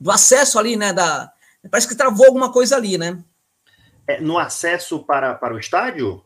do 0.00 0.10
acesso 0.10 0.58
ali, 0.58 0.76
né? 0.76 0.92
Da, 0.92 1.30
parece 1.70 1.88
que 1.88 1.94
travou 1.94 2.26
alguma 2.26 2.52
coisa 2.52 2.76
ali, 2.76 2.98
né? 2.98 3.22
É, 4.06 4.20
no 4.20 4.38
acesso 4.38 5.04
para, 5.04 5.34
para 5.34 5.54
o 5.54 5.58
estádio? 5.58 6.22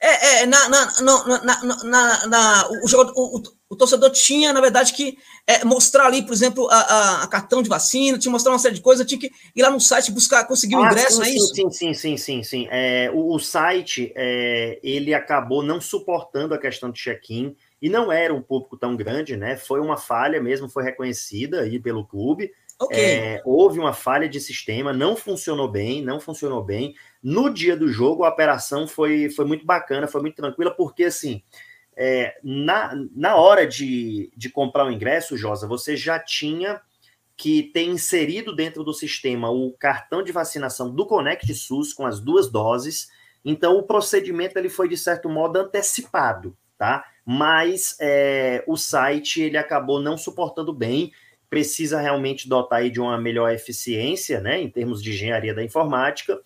É, 0.00 0.42
é 0.42 0.46
na, 0.46 0.68
na, 0.68 1.00
na, 1.00 1.84
na, 1.84 2.26
na 2.26 2.68
o, 2.82 2.88
jogador, 2.88 3.42
o, 3.74 3.76
torcedor 3.76 4.10
tinha, 4.10 4.52
na 4.52 4.60
verdade, 4.60 4.92
que 4.92 5.16
é, 5.46 5.64
mostrar 5.64 6.06
ali, 6.06 6.22
por 6.22 6.32
exemplo, 6.32 6.68
a, 6.70 6.76
a, 6.76 7.22
a, 7.24 7.26
cartão 7.26 7.62
de 7.62 7.68
vacina, 7.68 8.18
tinha 8.18 8.22
que 8.22 8.28
mostrar 8.30 8.52
uma 8.52 8.58
série 8.58 8.74
de 8.74 8.80
coisas, 8.80 9.06
tinha 9.06 9.20
que 9.20 9.30
ir 9.54 9.62
lá 9.62 9.70
no 9.70 9.80
site 9.80 10.10
buscar, 10.10 10.44
conseguir 10.46 10.76
o 10.76 10.80
um 10.80 10.84
ah, 10.84 10.86
ingresso, 10.86 11.12
sim, 11.12 11.18
não 11.18 11.24
é 11.24 11.28
sim, 11.28 11.36
isso? 11.36 11.54
Sim, 11.54 11.70
sim, 11.70 11.94
sim, 11.94 12.16
sim, 12.16 12.42
sim. 12.42 12.68
É, 12.70 13.10
o, 13.12 13.34
o 13.34 13.38
site, 13.38 14.12
é, 14.16 14.78
ele 14.82 15.12
acabou 15.12 15.62
não 15.62 15.80
suportando 15.80 16.54
a 16.54 16.58
questão 16.58 16.90
de 16.90 17.00
check-in, 17.00 17.54
e 17.82 17.90
não 17.90 18.10
era 18.10 18.32
um 18.32 18.40
público 18.40 18.78
tão 18.78 18.96
grande, 18.96 19.36
né? 19.36 19.56
Foi 19.58 19.78
uma 19.78 19.98
falha 19.98 20.40
mesmo, 20.40 20.70
foi 20.70 20.84
reconhecida 20.84 21.60
aí 21.60 21.78
pelo 21.78 22.06
clube, 22.06 22.50
Okay. 22.80 22.98
É, 22.98 23.42
houve 23.44 23.78
uma 23.78 23.92
falha 23.92 24.28
de 24.28 24.40
sistema, 24.40 24.92
não 24.92 25.14
funcionou 25.14 25.68
bem, 25.68 26.02
não 26.02 26.18
funcionou 26.18 26.62
bem. 26.62 26.94
No 27.22 27.48
dia 27.48 27.76
do 27.76 27.88
jogo, 27.88 28.24
a 28.24 28.28
operação 28.28 28.86
foi, 28.86 29.30
foi 29.30 29.44
muito 29.44 29.64
bacana, 29.64 30.08
foi 30.08 30.20
muito 30.20 30.36
tranquila, 30.36 30.72
porque 30.72 31.04
assim, 31.04 31.42
é, 31.96 32.36
na, 32.42 32.94
na 33.14 33.36
hora 33.36 33.66
de, 33.66 34.30
de 34.36 34.50
comprar 34.50 34.86
o 34.86 34.90
ingresso, 34.90 35.36
Josa, 35.36 35.66
você 35.66 35.96
já 35.96 36.18
tinha 36.18 36.80
que 37.36 37.64
ter 37.64 37.82
inserido 37.82 38.54
dentro 38.54 38.84
do 38.84 38.92
sistema 38.92 39.50
o 39.50 39.72
cartão 39.72 40.22
de 40.22 40.32
vacinação 40.32 40.94
do 40.94 41.06
Conect 41.06 41.52
SUS 41.54 41.92
com 41.92 42.06
as 42.06 42.20
duas 42.20 42.50
doses. 42.50 43.08
Então, 43.44 43.76
o 43.76 43.82
procedimento 43.82 44.58
ele 44.58 44.68
foi, 44.68 44.88
de 44.88 44.96
certo 44.96 45.28
modo, 45.28 45.58
antecipado, 45.58 46.56
tá? 46.78 47.04
Mas 47.26 47.96
é, 48.00 48.64
o 48.66 48.76
site 48.76 49.42
ele 49.42 49.56
acabou 49.56 50.00
não 50.00 50.16
suportando 50.16 50.72
bem 50.72 51.12
precisa 51.54 52.00
realmente 52.00 52.48
dotar 52.48 52.80
aí 52.80 52.90
de 52.90 53.00
uma 53.00 53.16
melhor 53.16 53.52
eficiência, 53.52 54.40
né, 54.40 54.60
em 54.60 54.68
termos 54.68 55.00
de 55.00 55.12
engenharia 55.12 55.54
da 55.54 55.62
informática. 55.62 56.40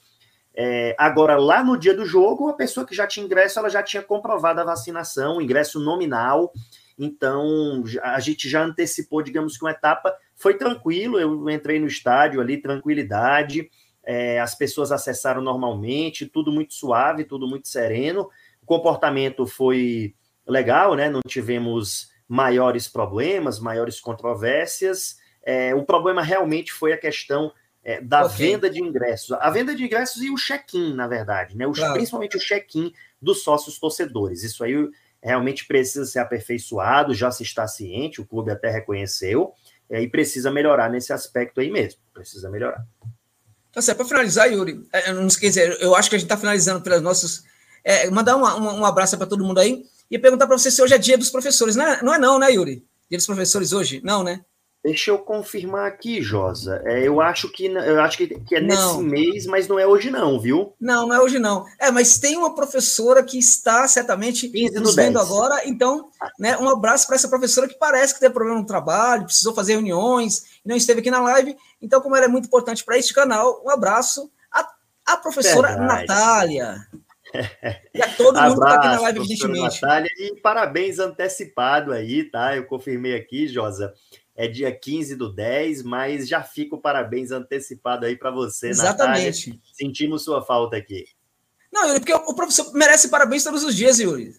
É, 0.61 0.93
agora, 0.99 1.37
lá 1.37 1.63
no 1.63 1.79
dia 1.79 1.95
do 1.95 2.05
jogo, 2.05 2.49
a 2.49 2.53
pessoa 2.53 2.85
que 2.85 2.93
já 2.93 3.07
tinha 3.07 3.25
ingresso, 3.25 3.61
ela 3.61 3.69
já 3.69 3.81
tinha 3.81 4.03
comprovado 4.03 4.61
a 4.61 4.65
vacinação, 4.65 5.41
ingresso 5.41 5.79
nominal, 5.79 6.53
então 6.99 7.85
a 8.03 8.19
gente 8.19 8.49
já 8.49 8.65
antecipou, 8.65 9.23
digamos 9.23 9.57
que 9.57 9.65
uma 9.65 9.71
etapa, 9.71 10.13
foi 10.35 10.55
tranquilo, 10.55 11.21
eu 11.21 11.49
entrei 11.49 11.79
no 11.79 11.87
estádio 11.87 12.41
ali, 12.41 12.61
tranquilidade, 12.61 13.71
é, 14.05 14.41
as 14.41 14.57
pessoas 14.57 14.91
acessaram 14.91 15.41
normalmente, 15.41 16.27
tudo 16.27 16.51
muito 16.51 16.75
suave, 16.75 17.23
tudo 17.23 17.47
muito 17.47 17.69
sereno, 17.69 18.29
o 18.61 18.67
comportamento 18.67 19.47
foi 19.47 20.13
legal, 20.45 20.97
né? 20.97 21.09
Não 21.09 21.21
tivemos 21.25 22.11
maiores 22.27 22.89
problemas, 22.89 23.61
maiores 23.61 24.01
controvérsias. 24.01 25.19
É, 25.41 25.73
o 25.73 25.85
problema 25.85 26.21
realmente 26.21 26.73
foi 26.73 26.93
a 26.93 26.99
questão 26.99 27.53
é, 27.89 28.03
da 28.03 28.27
okay. 28.27 28.37
venda 28.37 28.69
de 28.69 28.83
ingressos. 28.83 29.33
A 29.41 29.49
venda 29.49 29.75
de 29.75 29.83
ingressos 29.83 30.21
e 30.21 30.31
o 30.31 30.35
check-in, 30.35 30.93
na 30.93 31.09
verdade, 31.09 31.57
né? 31.57 31.67
O, 31.67 31.73
claro. 31.73 31.95
Principalmente 31.95 32.37
o 32.37 32.41
check-in 32.41 32.93
dos 33.21 33.43
sócios 33.43 33.79
torcedores. 33.79 34.43
Isso 34.43 34.63
aí 34.63 34.75
realmente 35.23 35.67
precisa 35.67 36.05
ser 36.05 36.19
aperfeiçoado, 36.19 37.15
já 37.15 37.31
se 37.31 37.43
está 37.43 37.67
ciente, 37.67 38.21
o 38.21 38.27
clube 38.27 38.51
até 38.51 38.71
reconheceu, 38.71 39.55
é, 39.89 40.03
e 40.03 40.07
precisa 40.07 40.51
melhorar 40.51 40.91
nesse 40.91 41.15
aspecto 41.15 41.63
aí 41.63 41.71
mesmo. 41.71 41.99
Precisa 42.13 42.51
melhorar. 42.51 42.85
Tá 43.73 43.81
certo. 43.81 43.97
Para 43.97 44.09
finalizar, 44.09 44.53
Yuri, 44.53 44.87
é, 44.93 45.11
não 45.15 45.27
esqueça, 45.27 45.59
eu 45.59 45.97
acho 45.97 46.11
que 46.11 46.17
a 46.17 46.19
gente 46.19 46.27
está 46.27 46.37
finalizando 46.37 46.83
pelas 46.83 47.01
nossas. 47.01 47.43
É, 47.83 48.11
mandar 48.11 48.37
uma, 48.37 48.55
uma, 48.55 48.75
um 48.75 48.85
abraço 48.85 49.17
para 49.17 49.27
todo 49.27 49.43
mundo 49.43 49.61
aí 49.61 49.83
e 50.11 50.19
perguntar 50.19 50.47
para 50.47 50.59
você 50.59 50.71
se 50.71 50.83
hoje 50.83 50.93
é 50.93 50.99
dia 50.99 51.17
dos 51.17 51.31
professores. 51.31 51.75
Não 51.75 51.87
é, 51.87 52.03
não 52.03 52.15
é, 52.15 52.19
não, 52.19 52.39
né, 52.39 52.53
Yuri? 52.53 52.85
Dia 53.09 53.17
dos 53.17 53.27
professores 53.27 53.73
hoje? 53.73 54.03
Não, 54.05 54.23
né? 54.23 54.45
Deixa 54.85 55.11
eu 55.11 55.19
confirmar 55.19 55.87
aqui, 55.89 56.23
Josa. 56.23 56.81
É, 56.85 57.07
eu 57.07 57.21
acho 57.21 57.51
que 57.51 57.67
eu 57.67 58.01
acho 58.01 58.17
que, 58.17 58.29
que 58.29 58.55
é 58.55 58.61
não. 58.61 59.03
nesse 59.03 59.03
mês, 59.03 59.47
mas 59.47 59.67
não 59.67 59.77
é 59.77 59.87
hoje 59.87 60.09
não, 60.09 60.39
viu? 60.39 60.73
Não, 60.81 61.07
não 61.09 61.17
é 61.17 61.21
hoje 61.21 61.39
não. 61.39 61.67
É, 61.81 61.91
mas 61.91 62.19
tem 62.19 62.37
uma 62.37 62.55
professora 62.55 63.23
que 63.25 63.39
está 63.39 63.89
certamente 63.89 64.51
nos 64.79 64.95
vendo 64.95 65.19
agora, 65.19 65.67
então, 65.67 66.09
né, 66.39 66.57
um 66.59 66.69
abraço 66.69 67.07
para 67.09 67.17
essa 67.17 67.29
professora 67.29 67.67
que 67.67 67.75
parece 67.75 68.15
que 68.15 68.21
teve 68.21 68.33
problema 68.33 68.61
no 68.61 68.67
trabalho, 68.67 69.25
precisou 69.25 69.53
fazer 69.53 69.73
reuniões, 69.73 70.45
não 70.65 70.77
esteve 70.77 71.01
aqui 71.01 71.11
na 71.11 71.21
live. 71.23 71.57
Então, 71.83 72.01
como 72.01 72.15
ela 72.15 72.27
é 72.27 72.29
muito 72.29 72.47
importante 72.47 72.85
para 72.85 72.97
este 72.97 73.13
canal, 73.13 73.61
um 73.65 73.71
abraço 73.71 74.31
à, 74.53 74.67
à 75.07 75.17
professora 75.17 75.69
Verdade. 75.69 76.07
Natália. 76.07 76.77
E 77.93 78.01
a 78.01 78.09
todo 78.15 78.41
mundo 78.41 78.59
que 78.59 78.67
está 78.67 78.75
aqui 78.77 78.87
na 78.87 79.01
live, 79.01 79.19
evidentemente. 79.19 79.83
Natália, 79.83 80.11
e 80.19 80.41
parabéns 80.41 80.99
antecipado 80.99 81.93
aí, 81.93 82.25
tá? 82.25 82.57
Eu 82.57 82.65
confirmei 82.65 83.15
aqui, 83.15 83.47
Josa 83.47 83.93
é 84.39 84.47
dia 84.47 84.71
15 84.73 85.17
do 85.17 85.35
10, 85.35 85.83
mas 85.83 86.29
já 86.29 86.45
fica 86.45 86.77
o 86.77 86.81
parabéns 86.81 87.33
antecipado 87.33 88.07
aí 88.07 88.17
para 88.17 88.31
você, 88.31 88.69
Exatamente. 88.69 89.49
Natália. 89.49 89.73
Sentimos 89.73 90.23
sua 90.23 90.41
falta 90.41 90.77
aqui. 90.77 91.07
Não, 91.73 91.89
Yuri, 91.89 91.99
porque 91.99 92.15
o 92.15 92.35
professor 92.37 92.73
merece 92.73 93.09
parabéns 93.09 93.43
todos 93.43 93.65
os 93.65 93.75
dias, 93.75 93.99
Yuri. 93.99 94.33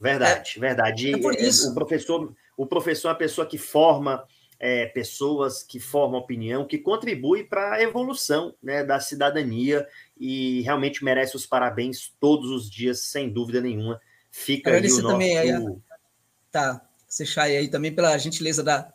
Verdade, 0.00 0.54
é, 0.56 0.60
verdade. 0.60 1.14
É 1.14 1.18
por 1.18 1.32
isso. 1.32 1.70
O 1.70 1.74
professor, 1.74 2.34
o 2.56 2.66
professor 2.66 3.06
é 3.06 3.10
uma 3.12 3.18
pessoa 3.18 3.46
que 3.46 3.56
forma 3.56 4.26
é, 4.58 4.86
pessoas, 4.86 5.62
que 5.62 5.78
forma 5.78 6.18
opinião, 6.18 6.66
que 6.66 6.76
contribui 6.76 7.44
para 7.44 7.74
a 7.74 7.82
evolução 7.84 8.52
né, 8.60 8.82
da 8.82 8.98
cidadania 8.98 9.86
e 10.18 10.60
realmente 10.62 11.04
merece 11.04 11.36
os 11.36 11.46
parabéns 11.46 12.12
todos 12.18 12.50
os 12.50 12.68
dias, 12.68 13.02
sem 13.02 13.32
dúvida 13.32 13.60
nenhuma. 13.60 14.00
Fica 14.28 14.72
aí 14.72 14.80
o 14.80 14.82
nosso... 14.82 15.02
Também, 15.02 15.38
aí, 15.38 15.52
tá. 16.50 16.84
Sechai 17.12 17.54
aí 17.58 17.68
também 17.68 17.94
pela 17.94 18.16
gentileza 18.16 18.62
da, 18.62 18.90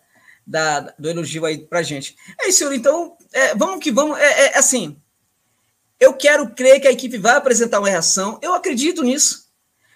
da, 0.45 0.80
do 0.98 1.07
elogio 1.07 1.45
aí 1.45 1.60
para 1.60 1.84
gente. 1.84 2.15
É 2.41 2.49
isso, 2.49 2.57
senhor. 2.57 2.73
Então, 2.73 3.15
é, 3.31 3.53
vamos 3.53 3.80
que 3.80 3.91
vamos. 3.91 4.18
É, 4.18 4.26
é, 4.26 4.45
é, 4.48 4.57
assim, 4.57 4.99
eu 5.99 6.15
quero 6.15 6.49
crer 6.49 6.81
que 6.81 6.88
a 6.88 6.91
equipe 6.91 7.15
vai 7.19 7.35
apresentar 7.35 7.77
uma 7.77 7.88
reação. 7.88 8.39
Eu 8.41 8.56
acredito 8.56 9.03
nisso. 9.03 9.52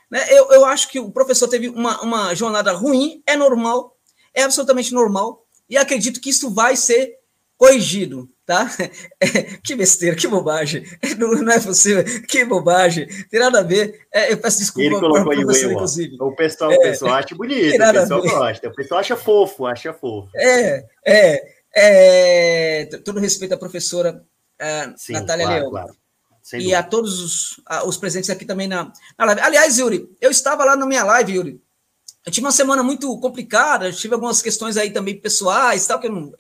Né? 0.08 0.24
Eu, 0.30 0.52
eu 0.52 0.66
acho 0.66 0.88
que 0.90 1.00
o 1.00 1.10
professor 1.10 1.48
teve 1.48 1.68
uma, 1.70 2.00
uma 2.04 2.36
jornada 2.36 2.72
ruim, 2.74 3.24
é 3.26 3.36
normal, 3.36 3.98
é 4.36 4.44
absolutamente 4.44 4.94
normal, 4.94 5.44
e 5.68 5.76
acredito 5.76 6.22
que 6.22 6.30
isso 6.30 6.54
vai 6.54 6.76
ser 6.76 7.18
corrigido 7.58 8.30
tá? 8.52 8.70
É, 9.22 9.44
que 9.64 9.76
besteira, 9.76 10.16
que 10.16 10.28
bobagem. 10.28 10.84
Não, 11.18 11.32
não, 11.36 11.54
é 11.54 11.60
possível, 11.60 12.04
que 12.28 12.44
bobagem. 12.44 13.08
Tem 13.30 13.40
nada 13.40 13.60
a 13.60 13.64
ver. 13.64 14.08
É, 14.12 14.34
eu 14.34 14.38
peço 14.38 14.58
desculpa 14.58 14.88
Ele 14.88 15.00
colocou 15.00 15.32
aí 15.32 15.40
inclusive. 15.40 16.18
O 16.20 16.36
pessoal, 16.36 16.72
é, 16.72 16.76
o 16.76 16.82
pessoal 16.82 17.14
acha 17.14 17.36
bonito, 17.36 17.76
o 17.76 17.94
pessoal 17.94 18.22
gosta. 18.22 18.68
O 18.68 18.74
pessoal 18.74 19.00
acha 19.00 19.16
fofo, 19.16 19.66
acha 19.66 19.94
fofo. 19.94 20.30
É, 20.36 20.86
é. 21.06 21.54
é 21.76 22.86
todo 23.06 23.20
respeito 23.20 23.54
à 23.54 23.58
professora 23.58 24.24
uh, 24.60 24.94
Sim, 24.98 25.14
Natália 25.14 25.46
claro, 25.46 25.60
Leão. 25.60 25.72
Claro. 25.72 25.96
E 26.54 26.74
a 26.74 26.82
todos 26.82 27.20
os, 27.20 27.62
a, 27.68 27.86
os 27.86 27.98
presentes 27.98 28.30
aqui 28.30 28.44
também 28.44 28.68
na, 28.68 28.92
na 29.18 29.26
live. 29.26 29.42
Aliás, 29.42 29.78
Yuri, 29.78 30.10
eu 30.20 30.32
estava 30.32 30.66
lá 30.66 30.76
na 30.76 30.86
minha 30.86 31.04
live, 31.04 31.36
Yuri, 31.36 31.62
eu 32.24 32.32
tive 32.32 32.46
uma 32.46 32.52
semana 32.52 32.84
muito 32.84 33.18
complicada, 33.20 33.92
tive 33.92 34.14
algumas 34.14 34.44
questões 34.44 34.78
aí 34.78 34.92
também 34.92 35.20
pessoais, 35.20 35.88
tal, 35.88 36.00
que 36.00 36.06
eu 36.06 36.12
não, 36.12 36.32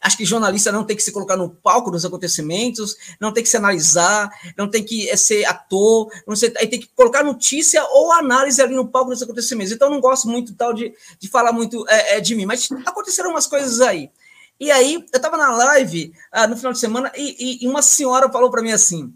acho 0.00 0.16
que 0.16 0.24
jornalista 0.24 0.72
não 0.72 0.82
tem 0.82 0.96
que 0.96 1.02
se 1.02 1.12
colocar 1.12 1.36
no 1.36 1.50
palco 1.50 1.88
dos 1.88 2.04
acontecimentos, 2.04 2.96
não 3.20 3.32
tem 3.32 3.44
que 3.44 3.48
se 3.48 3.56
analisar, 3.56 4.28
não 4.58 4.68
tem 4.68 4.82
que 4.82 5.08
é, 5.08 5.16
ser 5.16 5.44
ator, 5.44 6.10
não 6.26 6.34
sei, 6.34 6.52
aí 6.58 6.66
tem 6.66 6.80
que 6.80 6.88
colocar 6.96 7.22
notícia 7.22 7.84
ou 7.90 8.12
análise 8.12 8.60
ali 8.60 8.74
no 8.74 8.88
palco 8.88 9.10
dos 9.10 9.22
acontecimentos. 9.22 9.72
Então, 9.72 9.88
não 9.88 10.00
gosto 10.00 10.26
muito 10.26 10.52
tal 10.54 10.74
de, 10.74 10.92
de 11.20 11.28
falar 11.28 11.52
muito 11.52 11.88
é, 11.88 12.16
é, 12.16 12.20
de 12.20 12.34
mim, 12.34 12.44
mas 12.44 12.68
aconteceram 12.84 13.30
umas 13.30 13.46
coisas 13.46 13.80
aí. 13.80 14.10
E 14.58 14.70
aí, 14.72 14.94
eu 14.94 15.16
estava 15.16 15.36
na 15.36 15.50
live 15.56 16.12
ah, 16.32 16.48
no 16.48 16.56
final 16.56 16.72
de 16.72 16.78
semana 16.80 17.12
e, 17.16 17.64
e 17.64 17.68
uma 17.68 17.82
senhora 17.82 18.30
falou 18.32 18.50
para 18.50 18.62
mim 18.62 18.72
assim: 18.72 19.14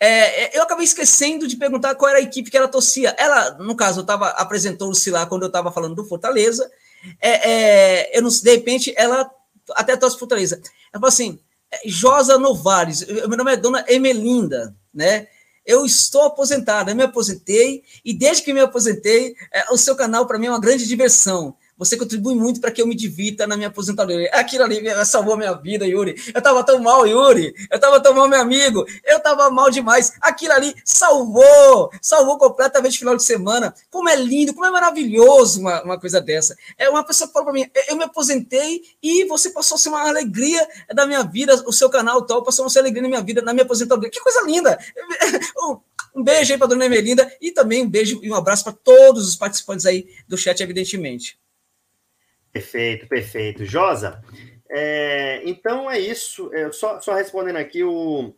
é, 0.00 0.44
é, 0.44 0.56
eu 0.56 0.62
acabei 0.62 0.84
esquecendo 0.84 1.46
de 1.46 1.56
perguntar 1.56 1.94
qual 1.94 2.08
era 2.08 2.18
a 2.18 2.22
equipe 2.22 2.50
que 2.50 2.56
ela 2.56 2.66
torcia. 2.66 3.14
Ela, 3.18 3.58
no 3.58 3.76
caso, 3.76 4.02
tava, 4.02 4.28
apresentou-se 4.30 5.10
lá 5.10 5.26
quando 5.26 5.42
eu 5.42 5.48
estava 5.48 5.70
falando 5.70 5.94
do 5.94 6.06
Fortaleza. 6.06 6.70
É, 7.20 7.50
é, 7.50 8.18
eu 8.18 8.22
não, 8.22 8.30
de 8.30 8.50
repente, 8.50 8.94
ela 8.96 9.30
até 9.72 9.94
torce 9.96 10.18
Fortaleza. 10.18 10.56
Ela 10.56 11.00
falou 11.00 11.08
assim: 11.08 11.38
é, 11.70 11.80
Josa 11.84 12.38
Novares, 12.38 13.06
meu 13.06 13.36
nome 13.36 13.52
é 13.52 13.56
Dona 13.56 13.84
Emelinda, 13.88 14.74
né? 14.92 15.28
Eu 15.66 15.84
estou 15.84 16.22
aposentada, 16.22 16.90
eu 16.90 16.96
me 16.96 17.02
aposentei, 17.02 17.84
e 18.02 18.14
desde 18.14 18.42
que 18.42 18.54
me 18.54 18.60
aposentei, 18.60 19.36
é, 19.52 19.70
o 19.70 19.76
seu 19.76 19.94
canal 19.94 20.26
para 20.26 20.38
mim 20.38 20.46
é 20.46 20.50
uma 20.50 20.60
grande 20.60 20.88
diversão. 20.88 21.54
Você 21.80 21.96
contribui 21.96 22.34
muito 22.34 22.60
para 22.60 22.70
que 22.70 22.82
eu 22.82 22.86
me 22.86 22.94
divirta 22.94 23.46
na 23.46 23.56
minha 23.56 23.68
aposentadoria. 23.68 24.28
Aquilo 24.34 24.64
ali 24.64 24.82
salvou 25.06 25.34
minha 25.34 25.54
vida, 25.54 25.86
Yuri. 25.86 26.14
Eu 26.34 26.38
estava 26.38 26.62
tão 26.62 26.78
mal, 26.78 27.06
Yuri. 27.06 27.54
Eu 27.70 27.76
estava 27.76 27.98
tão 27.98 28.12
mal, 28.12 28.28
meu 28.28 28.38
amigo. 28.38 28.84
Eu 29.02 29.16
estava 29.16 29.50
mal 29.50 29.70
demais. 29.70 30.12
Aquilo 30.20 30.52
ali 30.52 30.74
salvou. 30.84 31.90
Salvou 32.02 32.36
completamente 32.36 32.96
o 32.96 32.98
final 32.98 33.16
de 33.16 33.24
semana. 33.24 33.74
Como 33.90 34.10
é 34.10 34.14
lindo, 34.14 34.52
como 34.52 34.66
é 34.66 34.70
maravilhoso 34.70 35.60
uma, 35.60 35.82
uma 35.82 35.98
coisa 35.98 36.20
dessa. 36.20 36.54
É 36.76 36.90
uma 36.90 37.02
pessoa 37.02 37.28
que 37.28 37.32
falou 37.32 37.50
para 37.50 37.54
mim: 37.54 37.70
eu 37.88 37.96
me 37.96 38.04
aposentei 38.04 38.82
e 39.02 39.24
você 39.24 39.48
passou 39.48 39.76
a 39.76 39.78
ser 39.78 39.88
uma 39.88 40.06
alegria 40.06 40.68
da 40.94 41.06
minha 41.06 41.22
vida. 41.22 41.64
O 41.66 41.72
seu 41.72 41.88
canal 41.88 42.20
tal 42.26 42.42
passou 42.42 42.66
a 42.66 42.68
ser 42.68 42.80
alegria 42.80 43.00
na 43.00 43.08
minha 43.08 43.22
vida, 43.22 43.40
na 43.40 43.54
minha 43.54 43.64
aposentadoria. 43.64 44.10
Que 44.10 44.20
coisa 44.20 44.42
linda. 44.42 44.78
Um 46.12 46.24
beijo 46.24 46.52
aí 46.52 46.58
para 46.58 46.66
dona 46.66 46.86
Emelinda 46.86 47.32
e 47.40 47.52
também 47.52 47.84
um 47.84 47.88
beijo 47.88 48.18
e 48.20 48.28
um 48.32 48.34
abraço 48.34 48.64
para 48.64 48.72
todos 48.72 49.28
os 49.28 49.36
participantes 49.36 49.86
aí 49.86 50.08
do 50.26 50.36
chat, 50.36 50.60
evidentemente. 50.60 51.38
Perfeito, 52.52 53.06
perfeito. 53.06 53.64
Josa, 53.64 54.22
é, 54.68 55.42
então 55.44 55.90
é 55.90 55.98
isso. 55.98 56.52
É, 56.52 56.70
só, 56.72 57.00
só 57.00 57.14
respondendo 57.14 57.56
aqui, 57.56 57.82
o 57.82 58.34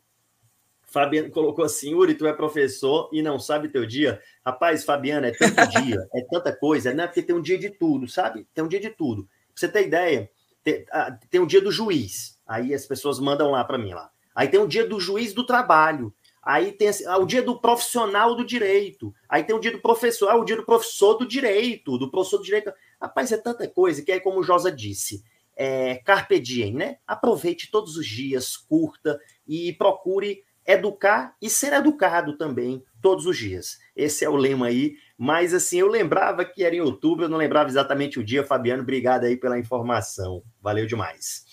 Fabiano 0.87 1.31
colocou 1.33 1.65
assim: 1.65 1.95
Uri, 1.95 2.15
tu 2.15 2.27
é 2.27 2.33
professor 2.33 3.09
e 3.13 3.23
não 3.23 3.39
sabe 3.39 3.69
teu 3.69 3.87
dia. 3.87 4.21
Rapaz, 4.45 4.85
Fabiano, 4.85 5.27
é 5.27 5.33
tanto 5.33 5.67
dia, 5.83 6.07
é 6.15 6.25
tanta 6.31 6.55
coisa, 6.55 6.93
não 6.93 7.05
é 7.05 7.07
porque 7.07 7.23
tem 7.23 7.35
um 7.35 7.43
dia 7.43 7.59
de 7.59 7.71
tudo, 7.71 8.09
sabe? 8.09 8.47
Tem 8.55 8.63
um 8.63 8.69
dia 8.69 8.81
de 8.81 8.91
tudo. 8.91 9.25
Pra 9.25 9.33
você 9.55 9.69
ter 9.69 9.87
ideia, 9.87 10.31
tem, 10.63 10.85
tem 11.31 11.41
um 11.41 11.47
dia 11.47 11.61
do 11.61 11.73
juiz, 11.73 12.39
aí 12.47 12.75
as 12.75 12.87
pessoas 12.87 13.19
mandam 13.19 13.51
lá 13.51 13.65
para 13.65 13.79
mim 13.79 13.93
lá. 13.93 14.11
Aí 14.35 14.49
tem 14.49 14.61
o 14.61 14.65
um 14.65 14.69
dia 14.69 14.87
do 14.87 14.99
juiz 14.99 15.35
do 15.35 15.45
trabalho. 15.45 16.13
Aí 16.43 16.73
tem 16.73 16.89
assim, 16.89 17.05
ah, 17.07 17.19
o 17.19 17.27
dia 17.27 17.41
do 17.41 17.61
profissional 17.61 18.35
do 18.35 18.45
direito. 18.45 19.15
Aí 19.29 19.45
tem 19.45 19.55
o 19.55 19.61
dia 19.61 19.71
do 19.71 19.81
professor, 19.81 20.29
ah, 20.29 20.37
o 20.37 20.45
dia 20.45 20.57
do 20.57 20.65
professor 20.65 21.15
do 21.15 21.27
direito, 21.27 21.97
do 21.97 22.11
professor 22.11 22.39
do 22.39 22.45
direito. 22.45 22.73
Rapaz, 23.03 23.33
é 23.33 23.37
tanta 23.37 23.67
coisa 23.67 24.01
que 24.01 24.13
é 24.13 24.21
como 24.21 24.39
o 24.39 24.45
Josa 24.45 24.71
disse. 24.71 25.25
É, 25.57 25.97
carpe 25.97 26.39
diem, 26.39 26.73
né? 26.73 26.99
Aproveite 27.05 27.69
todos 27.69 27.97
os 27.97 28.07
dias, 28.07 28.57
curta 28.57 29.21
e 29.45 29.73
procure 29.73 30.45
educar 30.65 31.35
e 31.43 31.51
ser 31.51 31.73
educado 31.73 32.39
também 32.39 32.85
todos 33.01 33.27
os 33.27 33.37
dias. 33.37 33.81
Esse 33.97 34.25
é 34.25 34.29
o 34.29 34.37
lema 34.37 34.67
aí. 34.67 34.95
Mas 35.19 35.53
assim, 35.53 35.79
eu 35.79 35.89
lembrava 35.89 36.45
que 36.45 36.63
era 36.63 36.77
em 36.77 36.81
outubro, 36.81 37.25
eu 37.25 37.29
não 37.29 37.39
lembrava 37.39 37.69
exatamente 37.69 38.21
o 38.21 38.25
dia. 38.25 38.45
Fabiano, 38.45 38.85
obrigado 38.85 39.25
aí 39.25 39.37
pela 39.37 39.59
informação. 39.59 40.45
Valeu 40.61 40.87
demais. 40.87 41.45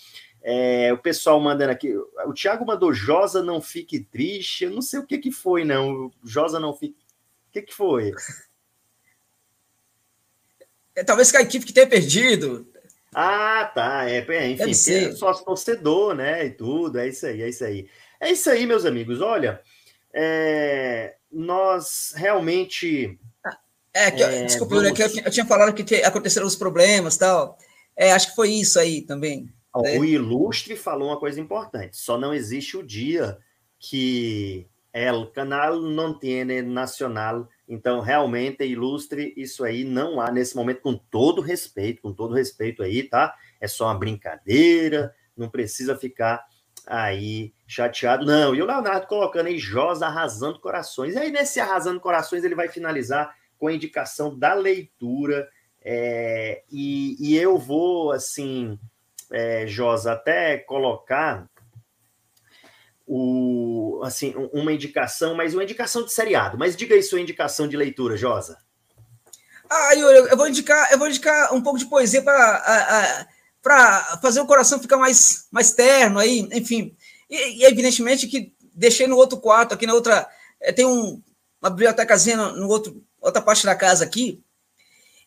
É, 0.42 0.92
o 0.92 0.98
pessoal 0.98 1.40
mandando 1.40 1.72
aqui. 1.72 1.92
O 2.26 2.32
Thiago 2.32 2.64
mandou 2.64 2.94
Josa 2.94 3.42
não 3.42 3.60
fique 3.60 3.98
triste. 3.98 4.66
Eu 4.66 4.70
não 4.70 4.82
sei 4.82 5.00
o 5.00 5.06
que 5.06 5.18
que 5.18 5.32
foi, 5.32 5.64
não. 5.64 6.12
Josa 6.24 6.60
não 6.60 6.72
fique. 6.72 6.96
O 7.48 7.52
que 7.52 7.62
que 7.62 7.74
foi? 7.74 8.12
É, 11.00 11.04
talvez 11.04 11.30
que 11.30 11.36
a 11.38 11.42
equipe 11.42 11.64
que 11.64 11.72
tenha 11.72 11.86
perdido. 11.86 12.66
Ah, 13.14 13.70
tá. 13.74 14.08
É, 14.08 14.18
é 14.18 14.50
enfim, 14.50 14.70
é 14.70 15.12
sócio 15.12 15.44
torcedor, 15.44 16.14
né? 16.14 16.44
E 16.44 16.50
tudo. 16.50 16.98
É 16.98 17.08
isso 17.08 17.26
aí, 17.26 17.42
é 17.42 17.48
isso 17.48 17.64
aí. 17.64 17.88
É 18.20 18.30
isso 18.30 18.50
aí, 18.50 18.66
meus 18.66 18.84
amigos. 18.84 19.22
Olha, 19.22 19.60
é, 20.14 21.16
nós 21.32 22.12
realmente. 22.14 23.18
É, 23.94 24.10
que, 24.10 24.22
é, 24.22 24.44
desculpa, 24.44 24.74
vamos... 24.76 24.92
que 24.92 25.02
eu, 25.02 25.24
eu, 25.24 25.30
tinha 25.30 25.46
falado 25.46 25.72
que 25.72 25.96
aconteceram 25.96 26.46
os 26.46 26.54
problemas 26.54 27.16
tal. 27.16 27.56
É, 27.96 28.12
acho 28.12 28.28
que 28.28 28.36
foi 28.36 28.50
isso 28.50 28.78
aí 28.78 29.00
também. 29.00 29.48
Né? 29.74 29.98
O 29.98 30.04
Ilustre 30.04 30.76
falou 30.76 31.08
uma 31.08 31.18
coisa 31.18 31.40
importante: 31.40 31.96
só 31.96 32.18
não 32.18 32.34
existe 32.34 32.76
o 32.76 32.82
dia 32.82 33.38
que 33.78 34.66
o 35.18 35.26
canal 35.28 35.80
não 35.80 36.12
tem 36.12 36.44
nacional 36.62 37.48
Então, 37.70 38.00
realmente, 38.00 38.64
ilustre 38.64 39.32
isso 39.36 39.62
aí, 39.62 39.84
não 39.84 40.20
há 40.20 40.32
nesse 40.32 40.56
momento, 40.56 40.80
com 40.80 40.96
todo 40.96 41.40
respeito, 41.40 42.02
com 42.02 42.12
todo 42.12 42.34
respeito 42.34 42.82
aí, 42.82 43.04
tá? 43.04 43.32
É 43.60 43.68
só 43.68 43.84
uma 43.84 43.94
brincadeira, 43.94 45.14
não 45.36 45.48
precisa 45.48 45.96
ficar 45.96 46.44
aí 46.84 47.54
chateado, 47.68 48.26
não. 48.26 48.56
E 48.56 48.60
o 48.60 48.66
Leonardo 48.66 49.06
colocando 49.06 49.46
aí 49.46 49.56
Josa 49.56 50.06
arrasando 50.06 50.58
corações. 50.58 51.14
E 51.14 51.18
aí, 51.18 51.30
nesse 51.30 51.60
arrasando 51.60 52.00
corações, 52.00 52.42
ele 52.42 52.56
vai 52.56 52.68
finalizar 52.68 53.32
com 53.56 53.68
a 53.68 53.72
indicação 53.72 54.36
da 54.36 54.52
leitura. 54.52 55.48
É, 55.80 56.64
e, 56.72 57.16
e, 57.20 57.36
eu 57.36 57.56
vou, 57.56 58.10
assim, 58.10 58.78
é, 59.30 59.64
até 60.10 60.58
colocar 60.58 61.48
o, 63.12 64.00
assim, 64.04 64.32
uma 64.52 64.72
indicação, 64.72 65.34
mas 65.34 65.52
uma 65.52 65.64
indicação 65.64 66.04
de 66.04 66.12
seriado. 66.12 66.56
Mas 66.56 66.76
diga 66.76 66.94
aí 66.94 67.02
sua 67.02 67.20
indicação 67.20 67.66
de 67.66 67.76
leitura, 67.76 68.16
Josa. 68.16 68.56
Ah, 69.68 69.96
eu, 69.96 70.08
eu 70.28 70.36
vou 70.36 70.46
indicar, 70.46 70.92
eu 70.92 70.98
vou 70.98 71.08
indicar 71.08 71.52
um 71.52 71.60
pouco 71.60 71.78
de 71.78 71.86
poesia 71.86 72.22
para 72.22 73.26
para 73.60 74.18
fazer 74.22 74.40
o 74.40 74.46
coração 74.46 74.80
ficar 74.80 74.96
mais, 74.96 75.46
mais 75.50 75.72
terno 75.72 76.18
aí, 76.18 76.48
enfim. 76.52 76.96
E, 77.28 77.62
e, 77.62 77.64
evidentemente 77.64 78.28
que 78.28 78.54
deixei 78.72 79.06
no 79.06 79.16
outro 79.16 79.38
quarto, 79.38 79.74
aqui 79.74 79.86
na 79.86 79.94
outra. 79.94 80.28
É, 80.60 80.72
tem 80.72 80.86
um, 80.86 81.20
uma 81.60 81.68
bibliotecazinha 81.68 82.36
no, 82.36 82.56
no, 82.60 82.68
outro, 82.68 83.04
outra 83.20 83.42
parte 83.42 83.66
da 83.66 83.74
casa 83.74 84.04
aqui. 84.04 84.40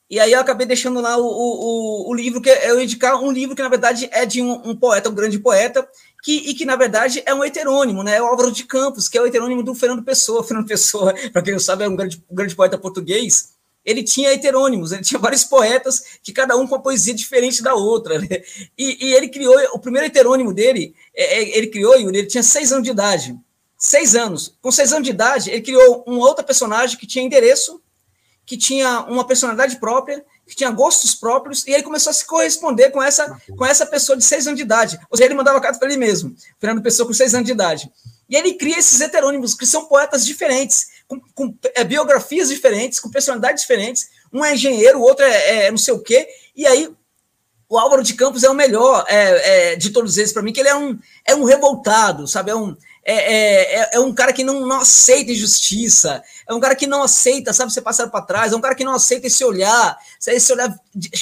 E 0.10 0.20
aí 0.20 0.32
eu 0.32 0.40
acabei 0.40 0.66
deixando 0.66 1.02
lá 1.02 1.18
o, 1.18 1.26
o, 1.26 2.10
o 2.10 2.14
livro, 2.14 2.42
que 2.42 2.50
eu 2.50 2.82
indicar 2.82 3.22
um 3.22 3.32
livro 3.32 3.56
que, 3.56 3.62
na 3.62 3.70
verdade, 3.70 4.10
é 4.12 4.26
de 4.26 4.42
um, 4.42 4.70
um 4.70 4.76
poeta, 4.76 5.10
um 5.10 5.16
grande 5.16 5.38
poeta, 5.38 5.88
que, 6.24 6.38
e 6.38 6.54
que, 6.54 6.66
na 6.66 6.78
verdade, 6.78 7.22
é 7.26 7.34
um 7.36 7.44
heterônimo, 7.44 8.02
né? 8.02 8.16
É 8.16 8.22
o 8.22 8.26
Álvaro 8.26 8.50
de 8.50 8.64
Campos, 8.64 9.10
que 9.10 9.18
é 9.18 9.22
o 9.22 9.28
heterônimo 9.28 9.62
do 9.62 9.76
Fernando 9.76 10.04
Pessoa. 10.04 10.42
Fernando 10.48 10.66
Pessoa, 10.66 11.14
para 11.34 11.42
quem 11.42 11.52
não 11.52 11.60
sabe, 11.60 11.84
é 11.84 11.88
um 11.88 11.96
grande, 11.98 12.24
um 12.32 12.36
grande 12.36 12.56
poeta 12.56 12.78
português 12.78 13.52
ele 13.86 14.02
tinha 14.02 14.32
heterônimos, 14.32 14.94
ele 14.94 15.04
tinha 15.04 15.20
vários 15.20 15.44
poetas 15.44 16.18
que 16.24 16.32
cada 16.32 16.56
um 16.56 16.66
com 16.66 16.76
uma 16.76 16.82
poesia 16.82 17.14
diferente 17.14 17.62
da 17.62 17.76
outra. 17.76 18.18
Né? 18.18 18.42
E, 18.78 19.08
e, 19.08 19.14
ele 19.14 19.28
criou, 19.28 19.54
o 19.74 19.80
primeiro 19.80 20.08
heterônimo 20.08 20.54
dele, 20.54 20.96
é, 21.14 21.42
é 21.42 21.58
ele 21.58 21.68
criou, 21.68 21.96
ele 21.96 22.26
tinha 22.26 22.44
seis 22.44 22.72
anos 22.72 22.86
de 22.86 22.92
idade. 22.92 23.38
Seis 23.78 24.16
anos. 24.16 24.56
Com 24.62 24.72
seis 24.72 24.94
anos 24.94 25.04
de 25.04 25.12
idade, 25.12 25.52
ele 25.52 25.62
criou 25.62 26.06
um 26.08 26.18
outro 26.20 26.46
personagem 26.46 26.98
que 26.98 27.06
tinha 27.06 27.26
endereço, 27.26 27.82
que 28.46 28.56
tinha 28.56 29.02
uma 29.02 29.28
personalidade 29.28 29.78
própria, 29.78 30.24
que 30.54 30.58
tinha 30.58 30.70
gostos 30.70 31.16
próprios, 31.16 31.66
e 31.66 31.72
ele 31.72 31.82
começou 31.82 32.12
a 32.12 32.14
se 32.14 32.26
corresponder 32.26 32.92
com 32.92 33.02
essa, 33.02 33.36
com 33.58 33.66
essa 33.66 33.86
pessoa 33.86 34.16
de 34.16 34.24
seis 34.24 34.46
anos 34.46 34.58
de 34.58 34.64
idade. 34.64 35.00
Ou 35.10 35.18
seja, 35.18 35.28
ele 35.28 35.36
mandava 35.36 35.60
carta 35.60 35.80
para 35.80 35.88
ele 35.88 35.98
mesmo, 35.98 36.36
Fernando 36.60 36.84
Pessoa 36.84 37.08
com 37.08 37.14
seis 37.14 37.34
anos 37.34 37.48
de 37.48 37.52
idade. 37.52 37.92
E 38.30 38.36
ele 38.36 38.54
cria 38.54 38.78
esses 38.78 39.02
heterônimos, 39.02 39.56
que 39.56 39.66
são 39.66 39.86
poetas 39.86 40.24
diferentes, 40.24 40.88
com, 41.08 41.20
com 41.34 41.58
é, 41.76 41.84
biografias 41.84 42.50
diferentes, 42.50 43.00
com 43.00 43.10
personalidades 43.10 43.64
diferentes. 43.64 44.10
Um 44.32 44.46
é 44.46 44.54
engenheiro, 44.54 45.00
o 45.00 45.02
outro 45.02 45.26
é, 45.26 45.66
é 45.66 45.72
não 45.72 45.78
sei 45.78 45.94
o 45.94 46.00
quê. 46.00 46.28
E 46.56 46.68
aí, 46.68 46.90
o 47.68 47.78
Álvaro 47.78 48.04
de 48.04 48.14
Campos 48.14 48.44
é 48.44 48.50
o 48.50 48.54
melhor 48.54 49.04
é, 49.08 49.72
é 49.72 49.76
de 49.76 49.90
todos 49.90 50.18
eles 50.18 50.32
para 50.32 50.44
mim, 50.44 50.54
que 50.54 50.60
ele 50.60 50.70
é 50.70 50.76
um, 50.76 51.00
é 51.26 51.36
um 51.36 51.44
revoltado, 51.44 52.28
sabe? 52.28 52.52
É 52.52 52.56
um, 52.56 52.78
é, 53.06 53.16
é, 53.16 53.80
é, 53.82 53.90
é, 53.94 54.00
um 54.00 54.14
cara 54.14 54.32
que 54.32 54.46
não, 54.46 54.66
não 54.66 54.80
aceita 54.80 55.32
injustiça, 55.32 56.24
é 56.48 56.54
um 56.54 56.60
cara 56.60 56.74
que 56.74 56.88
não 56.88 57.04
aceita, 57.04 57.52
sabe, 57.52 57.74
ser 57.74 57.82
passado 57.82 58.10
para 58.10 58.24
trás, 58.24 58.54
é 58.54 58.56
um 58.56 58.62
cara 58.62 58.76
que 58.76 58.84
não 58.86 58.94
aceita 58.94 59.28
esse 59.28 59.44
olhar, 59.44 59.98
esse 60.26 60.54
olhar 60.54 60.74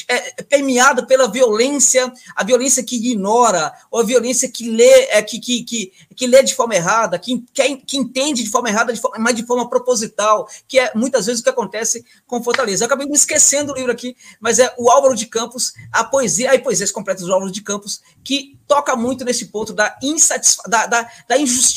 é, 0.07 0.43
permeado 0.43 1.07
pela 1.07 1.27
violência, 1.27 2.13
a 2.35 2.43
violência 2.43 2.83
que 2.83 2.97
ignora, 2.97 3.73
ou 3.89 3.99
a 3.99 4.03
violência 4.03 4.47
que 4.47 4.69
lê, 4.69 5.07
é, 5.09 5.23
que, 5.23 5.39
que, 5.39 5.63
que, 5.63 5.93
que 6.15 6.27
lê 6.27 6.43
de 6.43 6.53
forma 6.53 6.75
errada, 6.75 7.17
que, 7.17 7.43
que, 7.51 7.97
entende 7.97 8.43
de 8.43 8.49
forma 8.49 8.69
errada, 8.69 8.93
de 8.93 9.01
forma, 9.01 9.17
mas 9.17 9.35
de 9.35 9.45
forma 9.45 9.67
proposital, 9.67 10.47
que 10.67 10.77
é 10.77 10.91
muitas 10.93 11.25
vezes 11.25 11.41
o 11.41 11.43
que 11.43 11.49
acontece 11.49 12.05
com 12.27 12.43
Fortaleza. 12.43 12.83
Eu 12.83 12.85
acabei 12.85 13.07
me 13.07 13.15
esquecendo 13.15 13.73
do 13.73 13.77
livro 13.77 13.91
aqui, 13.91 14.15
mas 14.39 14.59
é 14.59 14.71
o 14.77 14.91
Álvaro 14.91 15.15
de 15.15 15.25
Campos, 15.25 15.73
a 15.91 16.03
poesia, 16.03 16.53
a 16.53 16.59
poesias 16.59 16.91
completas 16.91 17.25
do 17.25 17.33
Álvaro 17.33 17.51
de 17.51 17.61
Campos, 17.63 18.01
que 18.23 18.55
toca 18.67 18.95
muito 18.95 19.25
nesse 19.25 19.47
ponto 19.47 19.73
da, 19.73 19.97
insatisfa 20.01 20.63
da, 20.67 20.85
da, 20.85 21.09
da 21.27 21.37
injustiça 21.37 21.70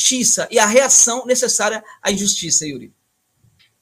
e 0.50 0.58
a 0.58 0.66
reação 0.66 1.26
necessária 1.26 1.82
à 2.02 2.10
injustiça, 2.10 2.66
Yuri. 2.66 2.92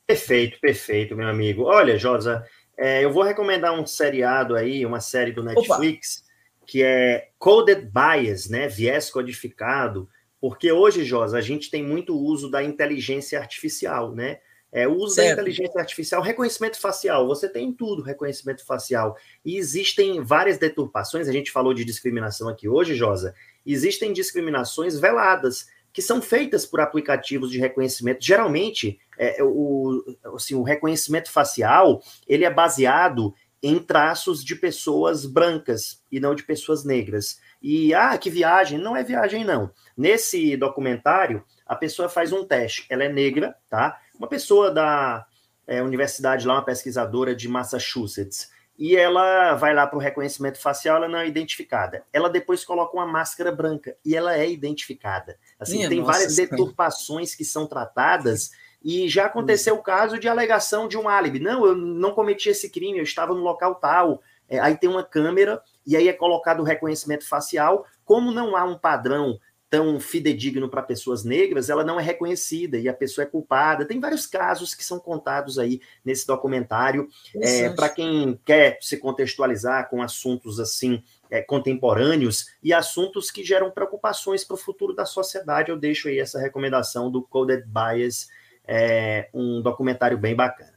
Perfeito, 0.06 0.60
perfeito, 0.60 1.16
meu 1.16 1.28
amigo. 1.28 1.64
Olha, 1.64 1.98
Josa, 1.98 2.46
é, 2.76 3.04
eu 3.04 3.12
vou 3.12 3.22
recomendar 3.22 3.72
um 3.78 3.86
seriado 3.86 4.56
aí, 4.56 4.84
uma 4.84 5.00
série 5.00 5.32
do 5.32 5.42
Netflix, 5.42 6.18
Opa. 6.18 6.66
que 6.66 6.82
é 6.82 7.28
Coded 7.38 7.90
Bias, 7.90 8.48
né? 8.48 8.68
Viés 8.68 9.10
codificado, 9.10 10.08
porque 10.40 10.72
hoje, 10.72 11.04
Josa, 11.04 11.38
a 11.38 11.40
gente 11.40 11.70
tem 11.70 11.84
muito 11.84 12.18
uso 12.18 12.50
da 12.50 12.62
inteligência 12.62 13.38
artificial, 13.38 14.14
né? 14.14 14.38
É, 14.72 14.88
o 14.88 14.94
uso 14.94 15.16
certo. 15.16 15.36
da 15.36 15.42
inteligência 15.42 15.78
artificial, 15.78 16.22
reconhecimento 16.22 16.80
facial, 16.80 17.26
você 17.26 17.46
tem 17.46 17.70
tudo 17.72 18.02
reconhecimento 18.02 18.64
facial. 18.64 19.16
E 19.44 19.56
existem 19.58 20.22
várias 20.24 20.56
deturpações, 20.56 21.28
a 21.28 21.32
gente 21.32 21.52
falou 21.52 21.74
de 21.74 21.84
discriminação 21.84 22.48
aqui 22.48 22.66
hoje, 22.66 22.94
Josa. 22.94 23.34
Existem 23.66 24.14
discriminações 24.14 24.98
veladas, 24.98 25.66
que 25.92 26.00
são 26.02 26.22
feitas 26.22 26.64
por 26.64 26.80
aplicativos 26.80 27.50
de 27.50 27.58
reconhecimento. 27.58 28.24
Geralmente, 28.24 28.98
é, 29.18 29.42
o, 29.42 30.02
assim, 30.34 30.54
o 30.54 30.62
reconhecimento 30.62 31.30
facial 31.30 32.02
ele 32.26 32.44
é 32.44 32.50
baseado 32.50 33.34
em 33.62 33.78
traços 33.78 34.44
de 34.44 34.56
pessoas 34.56 35.24
brancas 35.24 36.02
e 36.10 36.18
não 36.18 36.34
de 36.34 36.42
pessoas 36.42 36.84
negras. 36.84 37.40
E, 37.62 37.94
ah, 37.94 38.16
que 38.18 38.28
viagem. 38.28 38.78
Não 38.78 38.96
é 38.96 39.04
viagem, 39.04 39.44
não. 39.44 39.70
Nesse 39.96 40.56
documentário, 40.56 41.44
a 41.64 41.76
pessoa 41.76 42.08
faz 42.08 42.32
um 42.32 42.44
teste. 42.44 42.86
Ela 42.90 43.04
é 43.04 43.08
negra, 43.08 43.54
tá? 43.70 44.00
uma 44.22 44.28
pessoa 44.28 44.70
da 44.70 45.26
é, 45.66 45.82
universidade 45.82 46.46
lá, 46.46 46.54
uma 46.54 46.64
pesquisadora 46.64 47.34
de 47.34 47.48
Massachusetts, 47.48 48.51
e 48.78 48.96
ela 48.96 49.54
vai 49.54 49.74
lá 49.74 49.86
para 49.86 49.96
o 49.96 50.00
reconhecimento 50.00 50.58
facial, 50.58 50.96
ela 50.96 51.08
não 51.08 51.18
é 51.18 51.26
identificada. 51.26 52.04
Ela 52.12 52.28
depois 52.28 52.64
coloca 52.64 52.96
uma 52.96 53.06
máscara 53.06 53.52
branca 53.52 53.96
e 54.04 54.16
ela 54.16 54.36
é 54.36 54.50
identificada. 54.50 55.38
Assim, 55.58 55.78
Minha 55.78 55.88
tem 55.88 56.00
nossa, 56.00 56.12
várias 56.12 56.36
deturpações 56.36 57.34
que 57.34 57.44
são 57.44 57.66
tratadas 57.66 58.50
e 58.82 59.08
já 59.08 59.26
aconteceu 59.26 59.76
o 59.76 59.82
caso 59.82 60.18
de 60.18 60.28
alegação 60.28 60.88
de 60.88 60.96
um 60.96 61.08
álibi. 61.08 61.38
Não, 61.38 61.64
eu 61.66 61.76
não 61.76 62.12
cometi 62.12 62.48
esse 62.48 62.68
crime, 62.70 62.98
eu 62.98 63.04
estava 63.04 63.34
no 63.34 63.40
local 63.40 63.76
tal. 63.76 64.20
É, 64.48 64.58
aí 64.58 64.76
tem 64.76 64.90
uma 64.90 65.04
câmera 65.04 65.62
e 65.86 65.96
aí 65.96 66.08
é 66.08 66.12
colocado 66.12 66.60
o 66.60 66.64
reconhecimento 66.64 67.28
facial. 67.28 67.86
Como 68.04 68.32
não 68.32 68.56
há 68.56 68.64
um 68.64 68.76
padrão 68.76 69.38
tão 69.72 69.98
fidedigno 69.98 70.68
para 70.68 70.82
pessoas 70.82 71.24
negras, 71.24 71.70
ela 71.70 71.82
não 71.82 71.98
é 71.98 72.02
reconhecida 72.02 72.76
e 72.76 72.90
a 72.90 72.92
pessoa 72.92 73.24
é 73.24 73.26
culpada. 73.26 73.86
Tem 73.86 73.98
vários 73.98 74.26
casos 74.26 74.74
que 74.74 74.84
são 74.84 75.00
contados 75.00 75.58
aí 75.58 75.80
nesse 76.04 76.26
documentário. 76.26 77.08
É, 77.36 77.70
para 77.70 77.88
quem 77.88 78.38
quer 78.44 78.76
se 78.82 78.98
contextualizar 78.98 79.88
com 79.88 80.02
assuntos 80.02 80.60
assim 80.60 81.02
é, 81.30 81.40
contemporâneos 81.40 82.48
e 82.62 82.70
assuntos 82.74 83.30
que 83.30 83.42
geram 83.42 83.70
preocupações 83.70 84.44
para 84.44 84.56
o 84.56 84.58
futuro 84.58 84.94
da 84.94 85.06
sociedade, 85.06 85.70
eu 85.70 85.78
deixo 85.78 86.08
aí 86.08 86.20
essa 86.20 86.38
recomendação 86.38 87.10
do 87.10 87.22
Coded 87.22 87.64
Bias, 87.66 88.28
é, 88.68 89.30
um 89.32 89.62
documentário 89.62 90.18
bem 90.18 90.36
bacana. 90.36 90.74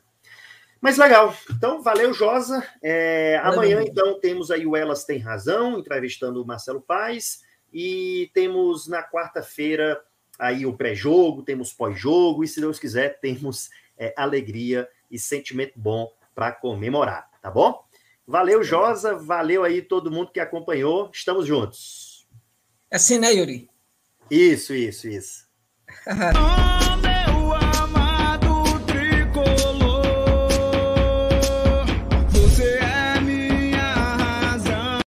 Mas 0.79 0.97
legal. 0.97 1.35
Então, 1.51 1.81
valeu, 1.81 2.13
Josa. 2.13 2.65
É, 2.81 3.41
amanhã, 3.43 3.81
então, 3.81 4.21
temos 4.21 4.51
aí 4.51 4.65
o 4.65 4.73
Elas 4.73 5.03
Tem 5.03 5.17
Razão, 5.17 5.79
entrevistando 5.79 6.41
o 6.41 6.47
Marcelo 6.47 6.79
Paes. 6.79 7.43
E 7.77 8.31
temos 8.33 8.87
na 8.87 9.03
quarta-feira 9.03 10.01
aí 10.39 10.65
o 10.65 10.71
pré-jogo, 10.71 11.43
temos 11.43 11.73
pós-jogo, 11.73 12.41
e 12.41 12.47
se 12.47 12.61
Deus 12.61 12.79
quiser, 12.79 13.19
temos 13.19 13.69
é, 13.97 14.13
alegria 14.15 14.87
e 15.11 15.19
sentimento 15.19 15.73
bom 15.75 16.09
para 16.33 16.53
comemorar, 16.53 17.29
tá 17.41 17.51
bom? 17.51 17.83
Valeu, 18.25 18.63
Josa, 18.63 19.15
valeu 19.15 19.65
aí 19.65 19.81
todo 19.81 20.09
mundo 20.09 20.31
que 20.31 20.39
acompanhou, 20.39 21.11
estamos 21.13 21.45
juntos. 21.45 22.25
É 22.89 22.95
assim, 22.95 23.19
né, 23.19 23.33
Yuri? 23.33 23.69
Isso, 24.31 24.73
isso, 24.73 25.09
isso. 25.09 25.45